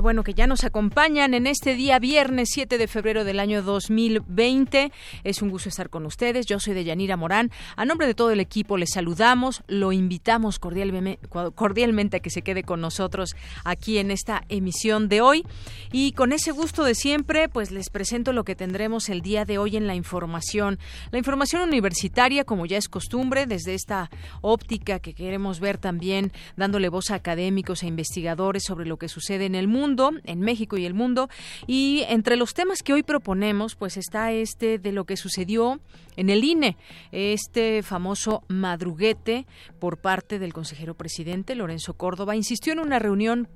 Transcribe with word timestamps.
Bueno 0.00 0.24
que 0.24 0.32
ya 0.32 0.46
nos 0.46 0.64
acompañan 0.64 1.34
en 1.34 1.46
este 1.46 1.74
día 1.74 1.98
viernes 1.98 2.48
7 2.52 2.78
de 2.78 2.88
febrero 2.88 3.24
del 3.24 3.38
año 3.38 3.62
2020. 3.62 4.90
Es 5.22 5.42
un 5.42 5.50
gusto 5.50 5.68
estar 5.68 5.90
con 5.90 6.06
ustedes. 6.06 6.46
Yo 6.46 6.58
soy 6.58 6.72
Deyanira 6.72 7.16
Morán. 7.16 7.50
A 7.76 7.84
nombre 7.84 8.06
de 8.06 8.14
todo 8.14 8.30
el 8.30 8.40
equipo 8.40 8.78
les 8.78 8.90
saludamos, 8.92 9.62
lo 9.66 9.92
invitamos 9.92 10.58
cordialmente, 10.58 12.16
a 12.16 12.20
que 12.20 12.30
se 12.30 12.42
quede 12.42 12.62
con 12.62 12.80
nosotros 12.80 13.36
aquí 13.64 13.98
en 13.98 14.10
esta 14.10 14.44
emisión 14.48 15.08
de 15.08 15.20
hoy. 15.20 15.44
Y 15.92 16.12
con 16.12 16.32
ese 16.32 16.52
gusto 16.52 16.84
de 16.84 16.94
siempre, 16.94 17.48
pues 17.48 17.70
les 17.70 17.90
presento 17.90 18.32
lo 18.32 18.44
que 18.44 18.54
tendremos 18.54 19.08
el 19.10 19.20
día 19.20 19.44
de 19.44 19.58
hoy 19.58 19.76
en 19.76 19.86
la 19.86 19.94
información. 19.94 20.78
La 21.10 21.18
información 21.18 21.62
universitaria, 21.62 22.44
como 22.44 22.66
ya 22.66 22.78
es 22.78 22.88
costumbre, 22.88 23.46
desde 23.46 23.74
esta 23.74 24.10
óptica 24.40 25.00
que 25.00 25.12
queremos 25.14 25.60
ver 25.60 25.76
también, 25.76 26.32
dándole 26.56 26.88
voz 26.88 27.10
a 27.10 27.16
académicos 27.16 27.82
e 27.82 27.88
investigadores 27.88 28.64
sobre 28.64 28.86
lo 28.86 28.96
que 28.96 29.08
sucede 29.08 29.44
en 29.44 29.54
el 29.54 29.68
mundo, 29.68 29.81
en 30.24 30.40
México 30.40 30.76
y 30.76 30.86
el 30.86 30.94
mundo. 30.94 31.28
Y 31.66 32.04
entre 32.08 32.36
los 32.36 32.54
temas 32.54 32.82
que 32.82 32.92
hoy 32.92 33.02
proponemos, 33.02 33.74
pues 33.74 33.96
está 33.96 34.32
este 34.32 34.78
de 34.78 34.92
lo 34.92 35.04
que 35.04 35.16
sucedió 35.16 35.80
en 36.16 36.30
el 36.30 36.44
INE, 36.44 36.76
este 37.10 37.82
famoso 37.82 38.42
madruguete 38.48 39.46
por 39.78 39.98
parte 39.98 40.38
del 40.38 40.52
consejero 40.52 40.94
presidente 40.94 41.54
Lorenzo 41.54 41.94
Córdoba. 41.94 42.36
Insistió 42.36 42.72
en 42.72 42.80
una 42.80 42.98
reunión 42.98 43.48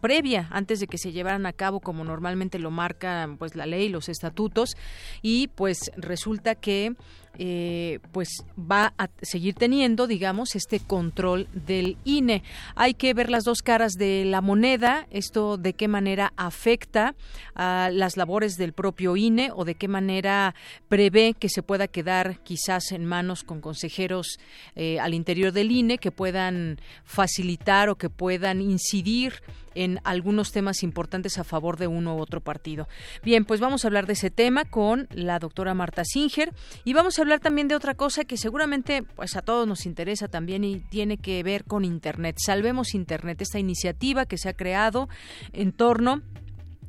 previa 0.00 0.48
antes 0.50 0.80
de 0.80 0.86
que 0.86 0.98
se 0.98 1.12
llevaran 1.12 1.46
a 1.46 1.52
cabo 1.52 1.80
como 1.80 2.04
normalmente 2.04 2.58
lo 2.58 2.70
marca 2.70 3.28
pues 3.38 3.56
la 3.56 3.66
ley 3.66 3.88
los 3.88 4.08
estatutos 4.08 4.76
y 5.20 5.48
pues 5.48 5.90
resulta 5.96 6.54
que 6.54 6.94
eh, 7.38 8.00
pues 8.12 8.44
va 8.58 8.94
a 8.98 9.08
seguir 9.22 9.54
teniendo, 9.54 10.06
digamos, 10.06 10.54
este 10.54 10.80
control 10.80 11.48
del 11.52 11.96
INE. 12.04 12.42
Hay 12.74 12.94
que 12.94 13.14
ver 13.14 13.30
las 13.30 13.44
dos 13.44 13.62
caras 13.62 13.92
de 13.92 14.24
la 14.24 14.40
moneda, 14.40 15.06
esto 15.10 15.56
de 15.56 15.74
qué 15.74 15.88
manera 15.88 16.32
afecta 16.36 17.14
a 17.54 17.90
las 17.92 18.16
labores 18.16 18.56
del 18.56 18.72
propio 18.72 19.16
INE 19.16 19.50
o 19.54 19.64
de 19.64 19.74
qué 19.74 19.88
manera 19.88 20.54
prevé 20.88 21.34
que 21.34 21.48
se 21.48 21.62
pueda 21.62 21.88
quedar 21.88 22.40
quizás 22.42 22.92
en 22.92 23.04
manos 23.04 23.42
con 23.42 23.60
consejeros 23.60 24.38
eh, 24.74 24.98
al 25.00 25.14
interior 25.14 25.52
del 25.52 25.70
INE 25.70 25.98
que 25.98 26.10
puedan 26.10 26.78
facilitar 27.04 27.88
o 27.88 27.96
que 27.96 28.10
puedan 28.10 28.60
incidir 28.60 29.42
en 29.76 30.00
algunos 30.04 30.50
temas 30.50 30.82
importantes 30.82 31.38
a 31.38 31.44
favor 31.44 31.76
de 31.76 31.86
uno 31.86 32.16
u 32.16 32.20
otro 32.20 32.40
partido. 32.40 32.88
Bien, 33.22 33.44
pues 33.44 33.60
vamos 33.60 33.84
a 33.84 33.88
hablar 33.88 34.06
de 34.06 34.14
ese 34.14 34.30
tema 34.30 34.64
con 34.64 35.06
la 35.10 35.38
doctora 35.38 35.74
Marta 35.74 36.04
Singer 36.04 36.52
y 36.84 36.94
vamos 36.94 37.18
a 37.18 37.22
hablar 37.22 37.40
también 37.40 37.68
de 37.68 37.76
otra 37.76 37.94
cosa 37.94 38.24
que 38.24 38.36
seguramente 38.36 39.02
pues 39.02 39.36
a 39.36 39.42
todos 39.42 39.68
nos 39.68 39.86
interesa 39.86 40.28
también 40.28 40.64
y 40.64 40.80
tiene 40.80 41.18
que 41.18 41.42
ver 41.42 41.64
con 41.64 41.84
Internet. 41.84 42.36
Salvemos 42.38 42.94
Internet, 42.94 43.40
esta 43.42 43.58
iniciativa 43.58 44.26
que 44.26 44.38
se 44.38 44.48
ha 44.48 44.54
creado 44.54 45.08
en 45.52 45.72
torno 45.72 46.22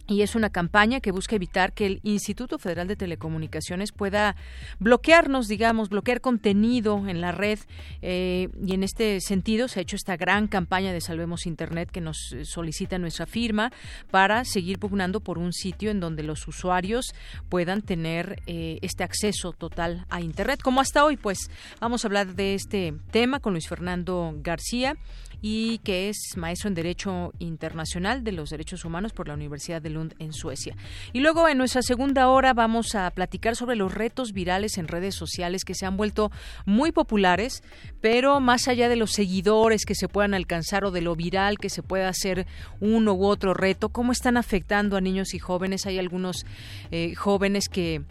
y 0.08 0.22
es 0.22 0.36
una 0.36 0.50
campaña 0.50 1.02
que 1.02 1.12
busca 1.12 1.36
evitar 1.36 1.74
que 1.74 1.86
el 1.86 2.00
Instituto 2.04 2.58
Federal 2.58 2.88
de 2.88 2.96
Telecomunicaciones 2.96 3.92
pueda 3.92 4.36
bloquearnos, 4.80 5.48
digamos, 5.48 5.90
bloquear 5.90 6.22
contenido 6.22 7.08
en 7.08 7.22
la 7.22 7.32
red. 7.32 7.60
Eh, 8.02 8.50
y 8.66 8.74
en 8.74 8.84
este 8.84 9.20
sentido 9.20 9.68
se 9.68 9.80
ha 9.80 9.84
hecho 9.84 9.96
esta 9.98 10.16
gran 10.16 10.48
campaña 10.48 10.94
de 10.94 11.02
Salvemos 11.02 11.46
Internet 11.46 11.92
que 11.92 12.02
nos 12.02 12.18
solicita 12.44 12.98
nuestra 12.98 13.26
firma 13.26 13.72
para 14.10 14.46
seguir 14.46 14.80
pugnando 14.80 15.20
por 15.20 15.38
un 15.38 15.52
sitio 15.52 15.92
en 15.92 16.00
donde 16.00 16.24
los 16.24 16.48
usuarios 16.48 17.14
puedan 17.50 17.82
tener 17.82 18.42
eh, 18.48 18.80
este 18.82 19.04
acceso 19.04 19.52
total 19.52 20.06
a 20.10 20.22
Internet. 20.22 20.62
Como 20.62 20.82
hasta 20.82 21.04
hoy, 21.04 21.18
pues 21.18 21.50
vamos 21.80 22.04
a 22.04 22.08
hablar 22.08 22.36
de 22.36 22.54
este 22.54 22.94
tema 23.12 23.40
con 23.40 23.54
Luis 23.54 23.68
Fernando 23.68 24.34
García 24.38 24.96
y 25.42 25.80
que 25.80 26.10
es 26.10 26.36
maestro 26.36 26.68
en 26.68 26.74
Derecho 26.74 27.34
Internacional 27.40 28.24
de 28.24 28.32
los 28.32 28.50
Derechos 28.50 28.86
Humanos 28.86 29.14
por 29.14 29.28
la 29.28 29.34
Universidad 29.34 29.82
de 29.82 29.90
Lund 29.90 30.16
en 30.20 30.34
Suecia. 30.34 30.76
Y 31.14 31.20
luego 31.20 31.48
en 31.48 31.58
nuestra 31.58 31.82
segunda 31.82 32.30
hora 32.30 32.54
vamos 32.54 32.96
a 32.96 33.10
platicar 33.12 33.56
sobre 33.56 33.76
los 33.76 33.94
retos 33.94 34.34
virales 34.34 34.78
en 34.78 34.88
redes 34.88 35.16
sociales 35.16 35.64
que 35.64 35.76
se 35.76 35.86
han 35.86 35.98
vuelto 35.98 36.32
muy 36.66 36.92
populares, 36.92 37.64
pero 38.02 38.40
más 38.40 38.68
allá 38.68 38.90
de 38.90 38.96
los 38.96 39.12
seguidores 39.12 39.86
que 39.86 39.96
se 39.96 40.08
puedan 40.08 40.34
alcanzar 40.34 40.86
o 40.86 40.92
de 40.92 41.02
lo 41.02 41.16
viral 41.16 41.58
que 41.58 41.70
se 41.70 41.84
pueda 41.84 42.10
hacer 42.10 42.48
uno 42.80 43.14
u 43.14 43.26
otro 43.26 43.54
reto, 43.54 43.90
cómo 43.90 44.12
están 44.12 44.38
afectando 44.38 44.98
a 44.98 45.02
niños 45.02 45.34
y 45.34 45.40
jóvenes. 45.40 45.86
Hay 45.86 46.00
algunos 46.00 46.46
eh, 46.92 47.16
jóvenes 47.16 47.70
que 47.70 48.02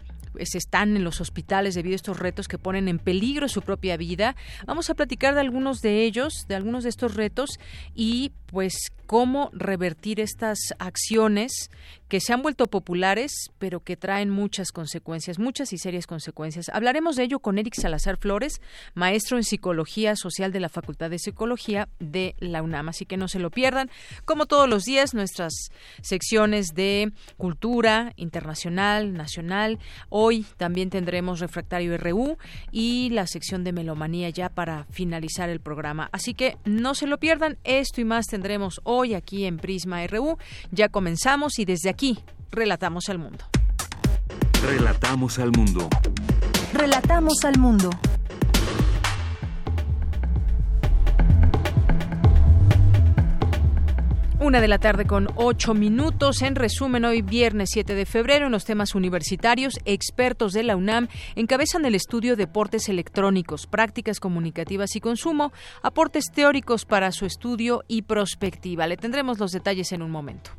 se 0.44 0.58
están 0.58 0.96
en 0.96 1.04
los 1.04 1.20
hospitales 1.20 1.74
debido 1.74 1.94
a 1.94 1.96
estos 1.96 2.18
retos 2.18 2.48
que 2.48 2.58
ponen 2.58 2.88
en 2.88 2.98
peligro 2.98 3.48
su 3.48 3.62
propia 3.62 3.96
vida. 3.96 4.36
Vamos 4.66 4.90
a 4.90 4.94
platicar 4.94 5.34
de 5.34 5.40
algunos 5.40 5.80
de 5.82 6.04
ellos, 6.04 6.46
de 6.48 6.54
algunos 6.54 6.84
de 6.84 6.90
estos 6.90 7.14
retos 7.14 7.58
y 7.94 8.32
pues 8.46 8.90
cómo 9.06 9.50
revertir 9.52 10.20
estas 10.20 10.58
acciones 10.78 11.70
que 12.08 12.20
se 12.20 12.32
han 12.32 12.42
vuelto 12.42 12.66
populares, 12.66 13.50
pero 13.58 13.80
que 13.80 13.96
traen 13.96 14.30
muchas 14.30 14.70
consecuencias, 14.70 15.38
muchas 15.38 15.72
y 15.72 15.78
serias 15.78 16.06
consecuencias. 16.06 16.68
Hablaremos 16.68 17.16
de 17.16 17.24
ello 17.24 17.40
con 17.40 17.58
Eric 17.58 17.74
Salazar 17.74 18.16
Flores, 18.16 18.60
maestro 18.94 19.38
en 19.38 19.44
Psicología 19.44 20.14
Social 20.14 20.52
de 20.52 20.60
la 20.60 20.68
Facultad 20.68 21.10
de 21.10 21.18
Psicología 21.18 21.88
de 21.98 22.36
la 22.38 22.62
UNAM. 22.62 22.88
Así 22.88 23.06
que 23.06 23.16
no 23.16 23.26
se 23.26 23.40
lo 23.40 23.50
pierdan. 23.50 23.90
Como 24.24 24.46
todos 24.46 24.68
los 24.68 24.84
días, 24.84 25.14
nuestras 25.14 25.70
secciones 26.00 26.68
de 26.74 27.12
cultura 27.36 28.12
internacional, 28.16 29.14
nacional. 29.14 29.78
Hoy 30.08 30.46
también 30.56 30.90
tendremos 30.90 31.40
Refractario 31.40 31.96
RU 31.98 32.38
y 32.70 33.10
la 33.10 33.26
sección 33.26 33.64
de 33.64 33.72
melomanía 33.72 34.30
ya 34.30 34.48
para 34.48 34.84
finalizar 34.90 35.48
el 35.48 35.60
programa. 35.60 36.08
Así 36.12 36.34
que 36.34 36.56
no 36.64 36.94
se 36.94 37.08
lo 37.08 37.18
pierdan. 37.18 37.58
Esto 37.64 38.00
y 38.00 38.04
más 38.04 38.26
tendremos 38.36 38.82
hoy 38.84 39.14
aquí 39.14 39.46
en 39.46 39.56
Prisma 39.56 40.06
RU. 40.06 40.36
Ya 40.70 40.90
comenzamos 40.90 41.58
y 41.58 41.64
desde 41.64 41.88
aquí 41.88 42.18
relatamos 42.50 43.08
al 43.08 43.18
mundo. 43.18 43.46
Relatamos 44.62 45.38
al 45.38 45.52
mundo. 45.52 45.88
Relatamos 46.74 47.44
al 47.44 47.58
mundo. 47.58 47.88
Una 54.46 54.60
de 54.60 54.68
la 54.68 54.78
tarde 54.78 55.06
con 55.06 55.26
ocho 55.34 55.74
minutos. 55.74 56.40
En 56.40 56.54
resumen, 56.54 57.04
hoy 57.04 57.20
viernes 57.20 57.70
7 57.72 57.96
de 57.96 58.06
febrero, 58.06 58.46
en 58.46 58.52
los 58.52 58.64
temas 58.64 58.94
universitarios, 58.94 59.80
expertos 59.84 60.52
de 60.52 60.62
la 60.62 60.76
UNAM 60.76 61.08
encabezan 61.34 61.84
el 61.84 61.96
estudio 61.96 62.36
Deportes 62.36 62.88
electrónicos, 62.88 63.66
prácticas 63.66 64.20
comunicativas 64.20 64.94
y 64.94 65.00
consumo, 65.00 65.52
aportes 65.82 66.26
teóricos 66.32 66.84
para 66.84 67.10
su 67.10 67.26
estudio 67.26 67.82
y 67.88 68.02
prospectiva. 68.02 68.86
Le 68.86 68.96
tendremos 68.96 69.40
los 69.40 69.50
detalles 69.50 69.90
en 69.90 70.00
un 70.00 70.12
momento. 70.12 70.52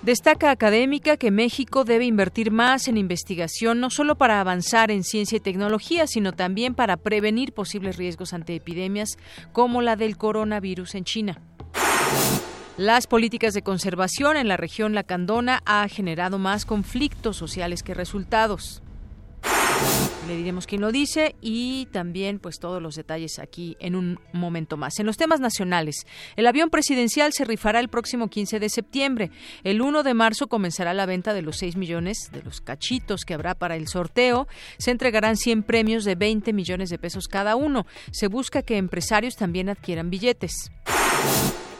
Destaca 0.00 0.50
académica 0.50 1.18
que 1.18 1.30
México 1.30 1.84
debe 1.84 2.06
invertir 2.06 2.50
más 2.50 2.88
en 2.88 2.96
investigación, 2.96 3.78
no 3.78 3.90
solo 3.90 4.14
para 4.16 4.40
avanzar 4.40 4.90
en 4.90 5.04
ciencia 5.04 5.36
y 5.36 5.40
tecnología, 5.40 6.06
sino 6.06 6.32
también 6.32 6.74
para 6.74 6.96
prevenir 6.96 7.52
posibles 7.52 7.98
riesgos 7.98 8.32
ante 8.32 8.54
epidemias 8.54 9.18
como 9.52 9.82
la 9.82 9.96
del 9.96 10.16
coronavirus 10.16 10.94
en 10.94 11.04
China. 11.04 11.42
Las 12.76 13.06
políticas 13.06 13.54
de 13.54 13.62
conservación 13.62 14.36
en 14.36 14.48
la 14.48 14.56
región 14.56 14.94
Lacandona 14.94 15.62
ha 15.64 15.86
generado 15.86 16.40
más 16.40 16.66
conflictos 16.66 17.36
sociales 17.36 17.84
que 17.84 17.94
resultados. 17.94 18.82
Le 20.26 20.36
diremos 20.36 20.66
quién 20.66 20.80
lo 20.80 20.90
dice 20.90 21.36
y 21.40 21.86
también 21.92 22.40
pues 22.40 22.58
todos 22.58 22.82
los 22.82 22.96
detalles 22.96 23.38
aquí 23.38 23.76
en 23.78 23.94
un 23.94 24.18
momento 24.32 24.76
más. 24.76 24.98
En 24.98 25.06
los 25.06 25.16
temas 25.16 25.38
nacionales, 25.38 26.04
el 26.34 26.48
avión 26.48 26.68
presidencial 26.68 27.32
se 27.32 27.44
rifará 27.44 27.78
el 27.78 27.88
próximo 27.88 28.26
15 28.26 28.58
de 28.58 28.68
septiembre. 28.68 29.30
El 29.62 29.80
1 29.80 30.02
de 30.02 30.14
marzo 30.14 30.48
comenzará 30.48 30.94
la 30.94 31.06
venta 31.06 31.32
de 31.32 31.42
los 31.42 31.58
6 31.58 31.76
millones 31.76 32.30
de 32.32 32.42
los 32.42 32.60
cachitos 32.60 33.24
que 33.24 33.34
habrá 33.34 33.54
para 33.54 33.76
el 33.76 33.86
sorteo. 33.86 34.48
Se 34.78 34.90
entregarán 34.90 35.36
100 35.36 35.62
premios 35.62 36.04
de 36.04 36.16
20 36.16 36.52
millones 36.52 36.90
de 36.90 36.98
pesos 36.98 37.28
cada 37.28 37.54
uno. 37.54 37.86
Se 38.10 38.26
busca 38.26 38.62
que 38.62 38.78
empresarios 38.78 39.36
también 39.36 39.68
adquieran 39.68 40.10
billetes 40.10 40.72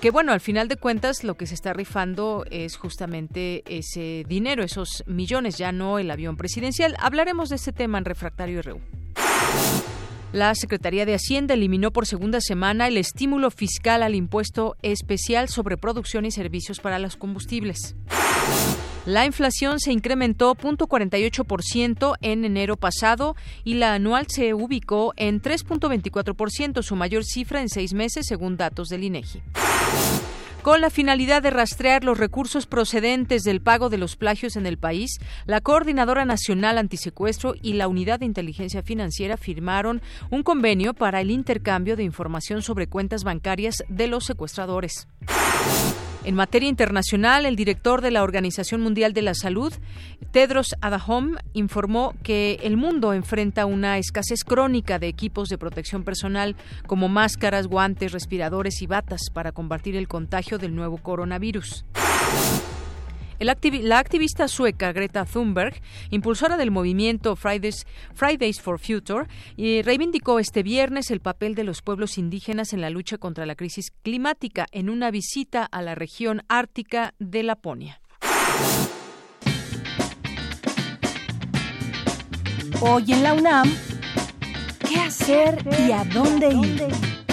que 0.05 0.11
bueno, 0.11 0.33
al 0.33 0.41
final 0.41 0.69
de 0.69 0.77
cuentas 0.77 1.25
lo 1.25 1.39
que 1.39 1.47
se 1.47 1.55
está 1.55 1.73
rifando 1.73 2.45
es 2.51 2.77
justamente 2.77 3.63
ese 3.67 4.25
dinero, 4.29 4.63
esos 4.63 5.03
millones, 5.07 5.57
ya 5.57 5.73
no 5.73 5.99
el 5.99 6.11
avión 6.11 6.37
presidencial. 6.37 6.95
Hablaremos 6.99 7.49
de 7.49 7.57
este 7.57 7.73
tema 7.73 7.97
en 7.97 8.05
Refractario 8.05 8.61
RU. 8.61 8.81
La 10.35 10.55
Secretaría 10.57 11.07
de 11.07 11.15
Hacienda 11.15 11.55
eliminó 11.55 11.91
por 11.93 12.07
segunda 12.07 12.41
semana 12.41 12.89
el 12.89 12.99
estímulo 12.99 13.51
fiscal 13.51 14.03
al 14.03 14.15
impuesto 14.15 14.77
especial 14.83 15.49
sobre 15.49 15.77
producción 15.77 16.27
y 16.27 16.33
servicios 16.33 16.81
para 16.81 16.99
los 16.99 17.17
combustibles. 17.17 17.97
La 19.07 19.27
inflación 19.27 19.81
se 19.81 19.93
incrementó 19.93 20.55
0.48% 20.55 22.17
en 22.23 22.45
enero 22.45 22.77
pasado 22.77 23.37
y 23.63 23.75
la 23.75 23.93
anual 23.95 24.27
se 24.29 24.55
ubicó 24.55 25.13
en 25.17 25.43
3.24%, 25.43 26.83
su 26.83 26.97
mayor 26.97 27.25
cifra 27.25 27.61
en 27.61 27.69
seis 27.69 27.93
meses, 27.93 28.27
según 28.27 28.57
datos 28.57 28.89
del 28.89 29.05
INEGI 29.05 29.43
con 30.65 30.81
la 30.81 30.89
finalidad 30.89 31.43
de 31.43 31.51
rastrear 31.51 32.05
los 32.05 32.17
recursos 32.17 32.65
procedentes 32.65 33.43
del 33.43 33.61
pago 33.61 33.91
de 33.91 33.99
los 33.99 34.17
plagios 34.17 34.57
en 34.57 34.65
el 34.65 34.79
país, 34.79 35.21
la 35.45 35.61
Coordinadora 35.61 36.25
Nacional 36.25 36.79
Antisecuestro 36.79 37.55
y 37.61 37.75
la 37.75 37.87
Unidad 37.87 38.21
de 38.21 38.25
Inteligencia 38.25 38.83
Financiera 38.83 39.37
firmaron 39.37 40.01
un 40.31 40.43
convenio 40.43 40.95
para 40.95 41.21
el 41.21 41.31
intercambio 41.31 41.97
de 41.97 42.05
información 42.05 42.63
sobre 42.63 42.87
cuentas 42.87 43.25
bancarias 43.25 43.85
de 43.91 44.07
los 44.07 44.25
secuestradores. 44.25 45.07
En 46.25 46.35
materia 46.35 46.71
internacional, 46.71 47.45
el 47.45 47.55
director 47.55 48.01
de 48.01 48.11
la 48.11 48.23
Organización 48.23 48.81
Mundial 48.81 49.13
de 49.13 49.21
la 49.21 49.35
Salud, 49.35 49.75
Tedros 50.31 50.75
Adhanom, 50.81 51.37
informó 51.53 52.15
que 52.23 52.59
el 52.63 52.79
mundo 52.79 53.13
enfrenta 53.13 53.67
una 53.67 53.99
escasez 53.99 54.43
crónica 54.43 54.99
de 54.99 55.09
equipos 55.09 55.51
de 55.51 55.59
protección 55.59 56.03
personal 56.03 56.57
como 56.87 57.09
máscaras, 57.09 57.67
guantes, 57.67 58.13
respiradores 58.13 58.81
y 58.81 58.87
batas 58.87 59.21
para 59.35 59.53
combatir 59.53 59.97
el 59.97 60.09
contagio 60.09 60.57
del 60.57 60.75
nuevo 60.75 60.97
coronavirus 60.97 61.85
la 63.45 63.99
activista 63.99 64.49
sueca 64.49 64.93
Greta 64.93 65.25
Thunberg, 65.25 65.81
impulsora 66.11 66.57
del 66.57 66.71
movimiento 66.71 67.37
Fridays, 67.37 67.85
for 68.61 68.79
Future, 68.79 69.27
y 69.57 69.83
reivindicó 69.83 70.39
este 70.39 70.63
viernes 70.63 71.11
el 71.11 71.21
papel 71.21 71.55
de 71.55 71.65
los 71.65 71.83
pueblos 71.83 72.19
indígenas 72.19 72.73
en 72.73 72.81
la 72.81 72.91
lucha 72.91 73.19
contra 73.19 73.47
la 73.47 73.55
crisis 73.55 73.93
climática 74.03 74.67
en 74.73 74.89
una 74.91 75.11
visita 75.11 75.65
a 75.65 75.83
la 75.83 75.95
región 75.95 76.43
ártica 76.49 77.15
de 77.19 77.43
Laponia. 77.43 78.01
Hoy 82.81 83.13
en 83.13 83.23
la 83.23 83.35
UNAM, 83.35 83.73
¿qué 84.89 84.97
hacer 84.97 85.65
y 85.87 85.93
a 85.93 86.05
dónde 86.05 86.49
ir? 86.49 87.24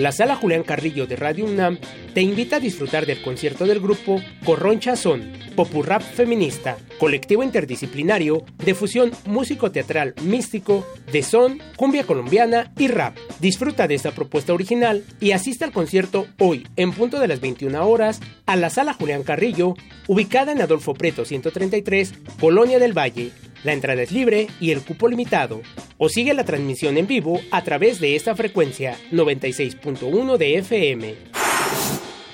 La 0.00 0.12
sala 0.12 0.34
Julián 0.34 0.62
Carrillo 0.62 1.06
de 1.06 1.14
Radio 1.14 1.44
UNAM 1.44 1.76
te 2.14 2.22
invita 2.22 2.56
a 2.56 2.60
disfrutar 2.60 3.04
del 3.04 3.20
concierto 3.20 3.66
del 3.66 3.80
grupo 3.80 4.18
Corroncha 4.46 4.96
Son, 4.96 5.30
Popurrap 5.54 6.00
Feminista, 6.00 6.78
colectivo 6.98 7.42
interdisciplinario 7.42 8.42
de 8.64 8.74
fusión 8.74 9.10
músico-teatral 9.26 10.14
místico 10.22 10.86
de 11.12 11.22
son, 11.22 11.60
cumbia 11.76 12.04
colombiana 12.04 12.72
y 12.78 12.88
rap. 12.88 13.14
Disfruta 13.40 13.86
de 13.86 13.94
esta 13.94 14.12
propuesta 14.12 14.54
original 14.54 15.04
y 15.20 15.32
asista 15.32 15.66
al 15.66 15.72
concierto 15.72 16.26
hoy, 16.38 16.66
en 16.76 16.92
punto 16.92 17.20
de 17.20 17.28
las 17.28 17.42
21 17.42 17.86
horas, 17.86 18.20
a 18.46 18.56
la 18.56 18.70
sala 18.70 18.94
Julián 18.94 19.22
Carrillo, 19.22 19.74
ubicada 20.08 20.52
en 20.52 20.62
Adolfo 20.62 20.94
Preto 20.94 21.26
133, 21.26 22.14
Colonia 22.40 22.78
del 22.78 22.96
Valle. 22.96 23.32
La 23.62 23.72
entrada 23.72 24.02
es 24.02 24.12
libre 24.12 24.48
y 24.60 24.70
el 24.70 24.82
cupo 24.82 25.08
limitado. 25.08 25.60
O 25.98 26.08
sigue 26.08 26.34
la 26.34 26.44
transmisión 26.44 26.96
en 26.96 27.06
vivo 27.06 27.40
a 27.50 27.62
través 27.62 28.00
de 28.00 28.16
esta 28.16 28.34
frecuencia 28.34 28.96
96.1 29.12 30.36
de 30.36 30.58
FM. 30.58 31.14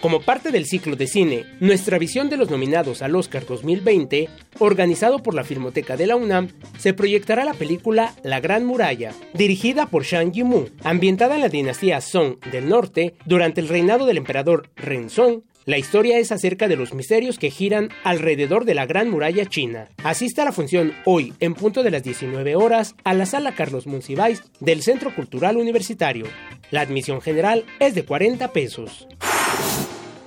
Como 0.01 0.21
parte 0.21 0.53
del 0.53 0.67
ciclo 0.67 0.95
de 0.95 1.09
cine, 1.09 1.47
nuestra 1.59 1.99
visión 1.99 2.29
de 2.29 2.37
los 2.37 2.49
nominados 2.49 3.03
al 3.03 3.17
Oscar 3.17 3.45
2020, 3.45 4.29
organizado 4.61 5.21
por 5.21 5.35
la 5.35 5.43
Filmoteca 5.43 5.97
de 5.97 6.07
la 6.07 6.15
UNAM, 6.15 6.49
se 6.79 6.95
proyectará 6.95 7.45
la 7.45 7.55
película 7.55 8.15
La 8.23 8.39
Gran 8.39 8.65
Muralla, 8.65 9.13
dirigida 9.35 9.87
por 9.87 10.05
Shang 10.05 10.33
Yimou, 10.33 10.69
ambientada 10.85 11.35
en 11.35 11.41
la 11.41 11.49
dinastía 11.49 12.01
Song 12.01 12.39
del 12.53 12.69
Norte 12.69 13.15
durante 13.25 13.61
el 13.61 13.69
reinado 13.69 14.07
del 14.07 14.19
emperador 14.19 14.71
Renzong 14.77 15.43
la 15.67 15.79
historia 15.79 16.19
es 16.19 16.31
acerca 16.31 16.69
de 16.69 16.77
los 16.77 16.95
misterios 16.95 17.41
que 17.41 17.51
giran 17.51 17.91
alrededor 18.05 18.65
de 18.65 18.75
la 18.75 18.87
Gran 18.87 19.11
Muralla 19.11 19.47
China. 19.47 19.89
Asista 20.05 20.43
a 20.43 20.45
la 20.45 20.53
función 20.53 20.95
hoy, 21.05 21.35
en 21.41 21.55
punto 21.55 21.83
de 21.83 21.91
las 21.91 22.05
19 22.05 22.55
horas, 22.55 22.95
a 23.03 23.15
la 23.15 23.27
sala 23.27 23.53
Carlos 23.53 23.89
Monsiváis 23.89 24.45
del 24.61 24.83
Centro 24.83 25.13
Cultural 25.13 25.57
Universitario. 25.57 26.27
La 26.71 26.83
admisión 26.83 27.21
general 27.21 27.65
es 27.81 27.97
de 27.97 28.05
40 28.05 28.53
pesos. 28.53 29.09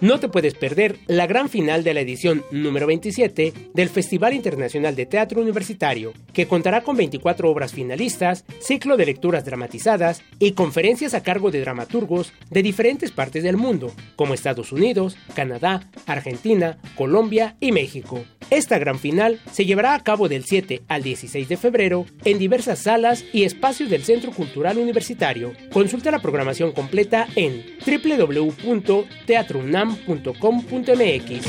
No 0.02 0.22
te 0.22 0.30
puedes 0.30 0.54
perder 0.54 0.98
la 1.08 1.28
gran 1.28 1.50
final 1.50 1.84
de 1.84 1.94
la 1.94 2.00
edición 2.00 2.46
número 2.52 2.88
27 2.88 3.52
del 3.74 3.90
Festival 3.90 4.34
Internacional 4.34 4.96
de 4.96 5.06
Teatro 5.06 5.42
Universitario, 5.42 6.14
que 6.32 6.48
contará 6.48 6.84
con 6.84 6.96
24 6.96 7.50
obras 7.50 7.74
finalistas, 7.74 8.46
ciclo 8.62 8.96
de 8.96 9.08
lecturas 9.08 9.44
dramatizadas 9.44 10.24
y 10.40 10.54
conferencias 10.54 11.14
a 11.14 11.22
cargo 11.22 11.52
de 11.52 11.60
dramaturgos 11.60 12.32
de 12.50 12.64
diferentes 12.64 13.12
partes 13.12 13.44
del 13.44 13.58
mundo, 13.58 13.92
como 14.16 14.34
Estados 14.34 14.72
Unidos, 14.72 15.18
Canadá, 15.34 15.90
Argentina, 16.06 16.78
Colombia 16.96 17.58
y 17.60 17.74
México. 17.74 18.24
Esta 18.52 18.80
gran 18.80 19.00
final 19.00 19.42
se 19.52 19.66
llevará 19.66 19.94
a 19.94 20.04
cabo 20.04 20.30
del 20.30 20.46
7 20.46 20.84
al 20.88 21.04
16 21.04 21.50
de 21.50 21.58
febrero 21.58 22.06
en 22.26 22.40
diversas 22.40 22.80
salas 22.80 23.24
y 23.32 23.44
espacios 23.44 23.92
del 23.92 24.04
Centro 24.04 24.32
Cultural 24.32 24.80
Universitario. 24.80 25.54
Consulta 25.72 26.10
la 26.10 26.18
programación 26.20 26.72
completa 26.72 27.28
en 27.36 27.64
www.teatrounam 27.86 29.89
.com.mx 30.06 31.46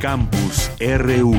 Campus 0.00 0.70
RU 0.80 1.34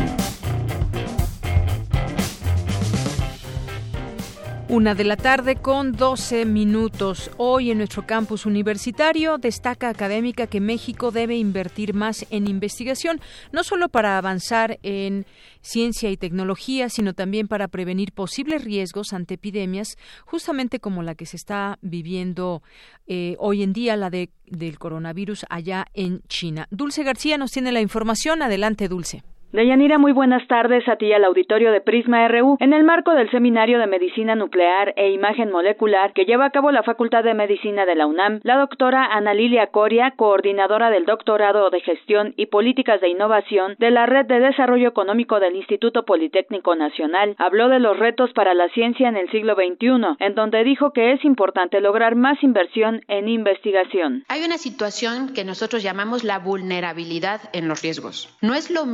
Una 4.69 4.96
de 4.96 5.06
la 5.06 5.16
tarde 5.16 5.56
con 5.56 5.94
12 5.94 6.44
minutos. 6.44 7.31
Hoy 7.38 7.72
en 7.72 7.78
nuestro 7.78 8.06
campus 8.06 8.46
universitario 8.46 9.38
destaca 9.38 9.88
académica 9.88 10.46
que 10.46 10.60
México 10.60 11.12
debe 11.12 11.38
invertir 11.38 11.94
más 11.94 12.25
en 12.31 12.48
investigación, 12.50 13.22
no 13.54 13.64
solo 13.64 13.88
para 13.88 14.18
avanzar 14.18 14.77
en 14.84 15.25
ciencia 15.62 16.12
y 16.12 16.18
tecnología, 16.18 16.89
sino 16.89 17.13
también 17.13 17.48
para 17.48 17.70
prevenir 17.70 18.12
posibles 18.12 18.65
riesgos 18.65 19.13
ante 19.13 19.36
epidemias, 19.36 19.98
justamente 20.25 20.82
como 20.82 21.01
la 21.01 21.15
que 21.15 21.25
se 21.25 21.38
está 21.38 21.80
viviendo 21.82 22.62
eh, 23.08 23.38
hoy 23.39 23.63
en 23.63 23.72
día, 23.72 23.96
la 23.96 24.10
de, 24.10 24.32
del 24.48 24.80
coronavirus 24.80 25.46
allá 25.50 25.86
en 25.94 26.24
China. 26.27 26.68
Dulce 26.72 27.03
García 27.03 27.38
nos 27.38 27.51
tiene 27.51 27.72
la 27.72 27.80
información. 27.80 28.41
Adelante, 28.41 28.89
Dulce. 28.89 29.24
Deyanira, 29.54 29.98
muy 29.98 30.12
buenas 30.12 30.46
tardes 30.50 30.86
a 30.89 30.98
ti 30.98 31.06
y 31.06 31.13
al 31.13 31.24
auditorio 31.24 31.72
de 31.72 31.80
Prisma 31.80 32.27
RU. 32.27 32.58
En 32.60 32.74
el 32.74 32.84
marco 32.84 33.13
del 33.13 33.32
Seminario 33.32 33.80
de 33.80 33.88
Medicina 33.88 34.36
Nuclear 34.36 34.94
e 34.98 35.12
Imagen 35.12 35.51
Molecular 35.51 36.12
que 36.12 36.25
lleva 36.25 36.46
a 36.46 36.50
cabo 36.50 36.70
la 36.72 36.84
Facultad 36.84 37.24
de 37.24 37.34
Medicina 37.34 37.86
de 37.86 37.96
la 37.96 38.08
UNAM, 38.08 38.42
la 38.44 38.58
doctora 38.58 39.06
Ana 39.06 39.34
Lilia 39.34 39.68
Coria, 39.68 40.12
coordinadora 40.18 40.89
del 40.89 41.06
Doctorado 41.06 41.70
de 41.70 41.80
Gestión 41.80 42.34
y 42.36 42.48
Políticas 42.48 43.00
de 43.00 43.08
Innovación 43.08 43.75
de 43.80 43.89
la 43.89 44.06
Red 44.06 44.25
de 44.25 44.42
Desarrollo 44.42 44.89
Económico 44.89 45.39
del 45.39 45.56
Instituto 45.56 46.04
Politécnico 46.04 46.75
Nacional, 46.75 47.34
habló 47.38 47.70
de 47.70 47.80
los 47.80 47.98
retos 47.98 48.34
para 48.34 48.54
la 48.54 48.68
ciencia 48.70 49.08
en 49.08 49.16
el 49.16 49.32
siglo 49.32 49.56
XXI, 49.56 50.18
en 50.20 50.36
donde 50.36 50.66
dijo 50.66 50.92
que 50.92 51.13
es 51.13 51.24
importante 51.24 51.80
lograr 51.80 52.16
más 52.16 52.44
inversión 52.44 53.01
en 53.08 53.30
investigación. 53.30 54.25
Hay 54.27 54.44
una 54.44 54.58
situación 54.58 55.34
que 55.34 55.46
nosotros 55.46 55.84
llamamos 55.84 56.25
la 56.25 56.38
vulnerabilidad 56.39 57.39
en 57.54 57.70
los 57.70 57.82
riesgos. 57.82 58.30
No 58.42 58.54
es 58.54 58.70
lo 58.70 58.86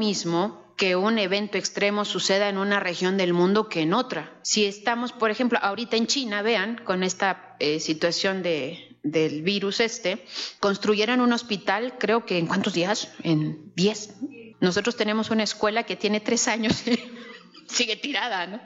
que 0.76 0.96
un 0.96 1.20
evento 1.20 1.58
extremo 1.58 2.04
suceda 2.04 2.50
en 2.50 2.58
una 2.58 2.80
región 2.80 3.18
del 3.18 3.34
mundo 3.34 3.70
que 3.70 3.82
en 3.82 3.94
otra. 3.94 4.34
Si 4.42 4.66
estamos, 4.66 5.12
por 5.12 5.30
ejemplo, 5.30 5.60
ahorita 5.62 5.98
en 5.98 6.08
China, 6.08 6.42
vean, 6.42 6.82
con 6.84 7.04
esta 7.04 7.56
eh, 7.60 7.80
situación 7.80 8.42
de, 8.42 8.98
del 9.04 9.44
virus 9.44 9.80
este, 9.80 10.26
construyeron 10.60 11.22
un 11.22 11.34
hospital, 11.34 11.96
creo 12.00 12.26
que 12.26 12.38
en 12.38 12.48
cuántos 12.48 12.74
días? 12.74 13.10
En 13.24 13.72
diez. 13.76 14.16
Nosotros 14.62 14.96
tenemos 14.96 15.30
una 15.30 15.44
escuela 15.44 15.84
que 15.84 15.96
tiene 15.96 16.20
tres 16.20 16.48
años 16.48 16.88
y 16.88 17.00
sigue 17.68 17.96
tirada, 17.96 18.48
¿no? 18.48 18.60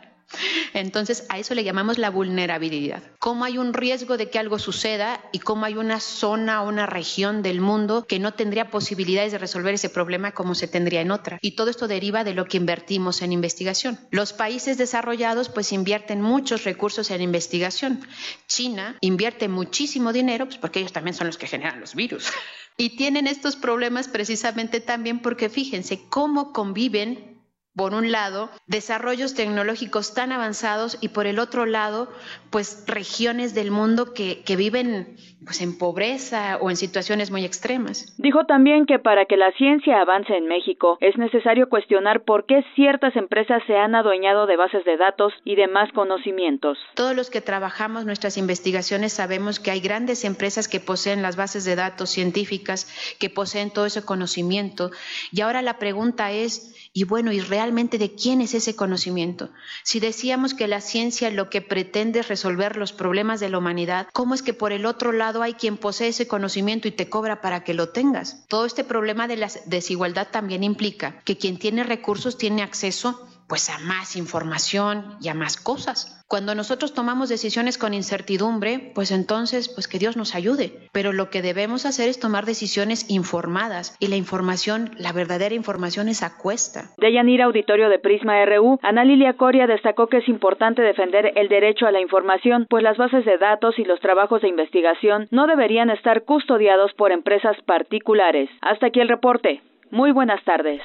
Entonces, 0.74 1.25
a 1.29 1.39
eso 1.39 1.55
le 1.55 1.63
llamamos 1.63 1.98
la 1.98 2.10
vulnerabilidad. 2.10 3.01
Cómo 3.19 3.46
hay 3.46 3.57
un 3.57 3.74
riesgo 3.74 4.17
de 4.17 4.29
que 4.29 4.39
algo 4.39 4.60
suceda 4.60 5.22
y 5.31 5.39
cómo 5.39 5.65
hay 5.65 5.75
una 5.75 6.00
zona 6.00 6.62
o 6.62 6.67
una 6.67 6.86
región 6.86 7.41
del 7.41 7.62
mundo 7.62 8.05
que 8.07 8.19
no 8.19 8.34
tendría 8.34 8.69
posibilidades 8.69 9.31
de 9.31 9.38
resolver 9.38 9.74
ese 9.74 9.89
problema 9.89 10.34
como 10.34 10.55
se 10.55 10.67
tendría 10.67 11.01
en 11.01 11.12
otra. 11.12 11.39
Y 11.41 11.51
todo 11.55 11.69
esto 11.69 11.88
deriva 11.88 12.24
de 12.24 12.34
lo 12.34 12.46
que 12.46 12.57
invertimos 12.57 13.22
en 13.22 13.31
investigación. 13.31 14.00
Los 14.12 14.34
países 14.34 14.77
desarrollados 14.77 15.50
pues 15.50 15.72
invierten 15.72 16.22
muchos 16.22 16.63
recursos 16.63 17.10
en 17.12 17.22
investigación. 17.22 18.05
China 18.48 18.98
invierte 19.01 19.48
muchísimo 19.48 20.13
dinero 20.13 20.46
pues 20.46 20.57
porque 20.57 20.79
ellos 20.79 20.93
también 20.93 21.13
son 21.13 21.27
los 21.27 21.38
que 21.38 21.48
generan 21.48 21.79
los 21.79 21.96
virus. 21.96 22.31
Y 22.79 22.96
tienen 22.96 23.25
estos 23.25 23.55
problemas 23.55 24.07
precisamente 24.07 24.79
también 24.81 25.17
porque 25.17 25.50
fíjense 25.50 26.00
cómo 26.10 26.53
conviven 26.53 27.37
por 27.77 27.93
un 27.93 28.12
lado, 28.12 28.50
desarrollos 28.65 29.36
tecnológicos 29.36 30.15
tan 30.15 30.31
avanzados 30.31 30.98
y 31.00 31.10
por 31.10 31.27
el 31.27 31.38
otro 31.38 31.67
lado, 31.67 32.12
pues 32.50 32.86
regiones 32.88 33.54
del 33.54 33.72
mundo 33.72 34.13
que, 34.13 34.44
que, 34.44 34.56
viven 34.56 35.18
pues 35.46 35.62
en 35.62 35.77
pobreza 35.77 36.58
o 36.62 36.70
en 36.70 36.75
situaciones 36.75 37.32
muy 37.32 37.46
extremas. 37.46 38.16
Dijo 38.18 38.46
también 38.46 38.86
que 38.86 39.00
para 39.00 39.25
que 39.25 39.38
la 39.38 39.51
ciencia 39.54 40.01
avance 40.01 40.36
en 40.36 40.48
México 40.48 40.98
es 41.00 41.18
necesario 41.18 41.70
cuestionar 41.70 42.24
por 42.24 42.46
qué 42.46 42.63
ciertas 42.75 43.16
empresas 43.16 43.62
se 43.68 43.75
han 43.75 43.96
adueñado 43.96 44.46
de 44.46 44.58
bases 44.58 44.84
de 44.86 44.98
datos 44.98 45.34
y 45.46 45.56
demás 45.56 45.89
conocimientos. 45.94 46.77
Todos 46.96 47.16
los 47.16 47.30
que 47.30 47.42
trabajamos 47.42 48.06
nuestras 48.06 48.38
investigaciones 48.38 49.13
sabemos 49.13 49.60
que 49.60 49.72
hay 49.72 49.80
grandes 49.80 50.25
empresas 50.25 50.68
que 50.68 50.80
poseen 50.80 51.22
las 51.22 51.36
bases 51.36 51.66
de 51.66 51.75
datos 51.75 52.10
científicas, 52.10 52.88
que 53.20 53.30
poseen 53.30 53.72
todo 53.72 53.86
ese 53.86 54.04
conocimiento 54.04 54.92
y 55.32 55.42
ahora 55.42 55.62
la 55.62 55.80
pregunta 55.80 56.32
es 56.32 56.74
y 56.94 57.04
bueno, 57.04 57.32
¿y 57.32 57.42
realmente 57.42 58.00
de 58.00 58.16
quién 58.16 58.42
es 58.42 58.56
ese 58.56 58.75
conocimiento? 58.75 59.50
Si 59.84 60.00
decíamos 60.00 60.56
que 60.56 60.68
la 60.68 60.82
ciencia 60.82 61.30
lo 61.30 61.48
que 61.50 61.62
pretende 61.62 62.22
es 62.22 62.27
resolver 62.38 62.77
los 62.77 62.94
problemas 62.94 63.39
de 63.39 63.50
la 63.50 63.58
humanidad, 63.58 64.08
¿cómo 64.13 64.36
es 64.36 64.44
que 64.44 64.53
por 64.53 64.72
el 64.72 64.86
otro 64.86 65.12
lado 65.12 65.41
hay 65.41 65.56
quien 65.56 65.75
posee 65.75 66.10
ese 66.10 66.27
conocimiento 66.27 66.88
y 66.88 66.91
te 66.91 67.10
cobra 67.10 67.41
para 67.41 67.63
que 67.63 67.74
lo 67.74 67.89
tengas? 67.89 68.46
Todo 68.48 68.67
este 68.67 68.84
problema 68.84 69.27
de 69.27 69.38
la 69.38 69.50
desigualdad 69.65 70.27
también 70.32 70.63
implica 70.63 71.20
que 71.25 71.38
quien 71.38 71.58
tiene 71.58 71.84
recursos 71.84 72.38
tiene 72.38 72.62
acceso 72.62 73.27
pues 73.48 73.70
a 73.70 73.80
más 73.80 74.16
información 74.16 75.18
y 75.22 75.30
a 75.30 75.34
más 75.34 75.58
cosas. 75.58 76.18
Cuando 76.27 76.56
nosotros 76.56 76.94
tomamos 76.94 77.30
decisiones 77.30 77.77
con 77.77 77.94
incertidumbre, 77.94 78.92
pues 78.94 79.12
entonces, 79.12 79.70
pues 79.70 79.88
que 79.88 79.98
Dios 79.98 80.18
nos 80.18 80.36
ayude. 80.36 80.89
Pero 80.92 81.13
lo 81.13 81.30
que 81.30 81.42
debemos 81.42 81.86
hacer 81.86 82.10
es 82.10 82.20
tomar 82.20 82.46
decisiones 82.46 83.10
informadas 83.10 83.96
y 84.01 84.08
la 84.08 84.18
información, 84.18 84.92
la 84.98 85.13
verdadera 85.13 85.56
información 85.56 86.10
es 86.10 86.24
a 86.24 86.38
cuesta. 86.38 86.89
De 86.98 87.13
Yanira 87.13 87.46
Auditorio 87.46 87.88
de 87.88 88.00
Prisma 88.00 88.44
RU, 88.46 88.77
Ana 88.84 89.06
Lilia 89.06 89.34
Coria 89.34 89.68
destacó 89.68 90.08
que 90.08 90.18
es 90.18 90.27
importante 90.27 90.82
defender 90.82 91.32
el 91.36 91.48
derecho 91.48 91.88
a 91.88 91.92
la 91.92 92.01
información, 92.01 92.68
pues 92.70 92.84
las 92.84 92.98
bases 92.98 93.24
de 93.24 93.38
datos 93.38 93.80
y 93.80 93.86
los 93.86 94.01
trabajos 94.01 94.42
de 94.42 94.50
investigación 94.50 95.27
no 95.32 95.48
deberían 95.48 95.89
estar 95.89 96.24
custodiados 96.24 96.92
por 96.96 97.13
empresas 97.13 97.56
particulares. 97.66 98.50
Hasta 98.62 98.88
aquí 98.88 99.00
el 99.00 99.08
reporte. 99.08 99.62
Muy 99.92 100.12
buenas 100.12 100.44
tardes. 100.44 100.82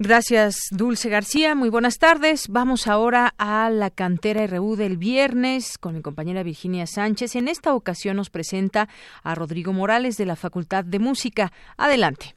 Gracias, 0.00 0.68
Dulce 0.70 1.08
García. 1.08 1.56
Muy 1.56 1.70
buenas 1.70 1.98
tardes. 1.98 2.46
Vamos 2.48 2.86
ahora 2.86 3.34
a 3.36 3.68
la 3.68 3.90
cantera 3.90 4.46
RU 4.46 4.76
del 4.76 4.96
viernes 4.96 5.76
con 5.76 5.94
mi 5.94 6.02
compañera 6.02 6.44
Virginia 6.44 6.86
Sánchez. 6.86 7.34
En 7.34 7.48
esta 7.48 7.74
ocasión 7.74 8.16
nos 8.16 8.30
presenta 8.30 8.88
a 9.24 9.34
Rodrigo 9.34 9.72
Morales 9.72 10.16
de 10.16 10.26
la 10.26 10.36
Facultad 10.36 10.84
de 10.84 11.00
Música. 11.00 11.52
Adelante. 11.76 12.36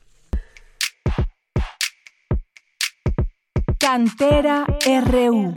Cantera 3.78 4.66
RU. 5.06 5.54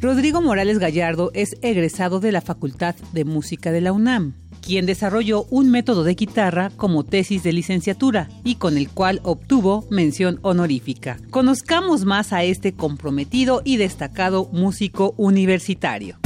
Rodrigo 0.00 0.40
Morales 0.40 0.78
Gallardo 0.78 1.30
es 1.34 1.56
egresado 1.60 2.20
de 2.20 2.32
la 2.32 2.40
Facultad 2.40 2.94
de 3.12 3.26
Música 3.26 3.70
de 3.70 3.82
la 3.82 3.92
UNAM, 3.92 4.32
quien 4.66 4.86
desarrolló 4.86 5.44
un 5.50 5.70
método 5.70 6.04
de 6.04 6.14
guitarra 6.14 6.70
como 6.74 7.04
tesis 7.04 7.42
de 7.42 7.52
licenciatura 7.52 8.30
y 8.42 8.54
con 8.54 8.78
el 8.78 8.88
cual 8.88 9.20
obtuvo 9.24 9.84
mención 9.90 10.38
honorífica. 10.40 11.18
Conozcamos 11.28 12.06
más 12.06 12.32
a 12.32 12.44
este 12.44 12.72
comprometido 12.72 13.60
y 13.62 13.76
destacado 13.76 14.46
músico 14.46 15.12
universitario. 15.18 16.16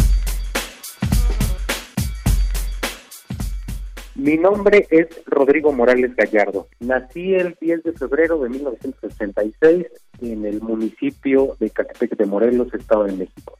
Mi 4.15 4.37
nombre 4.39 4.87
es 4.91 5.09
Rodrigo 5.27 5.73
Morales 5.73 6.15
Gallardo. 6.15 6.69
Nací 6.79 7.35
el 7.35 7.57
10 7.61 7.83
de 7.83 7.93
febrero 7.93 8.39
de 8.39 8.49
1966 8.51 9.87
en 10.23 10.47
el 10.47 10.61
municipio 10.61 11.57
de 11.59 11.71
Catepec 11.71 12.17
de 12.17 12.25
Morelos, 12.25 12.73
Estado 12.73 13.05
de 13.05 13.13
México. 13.13 13.59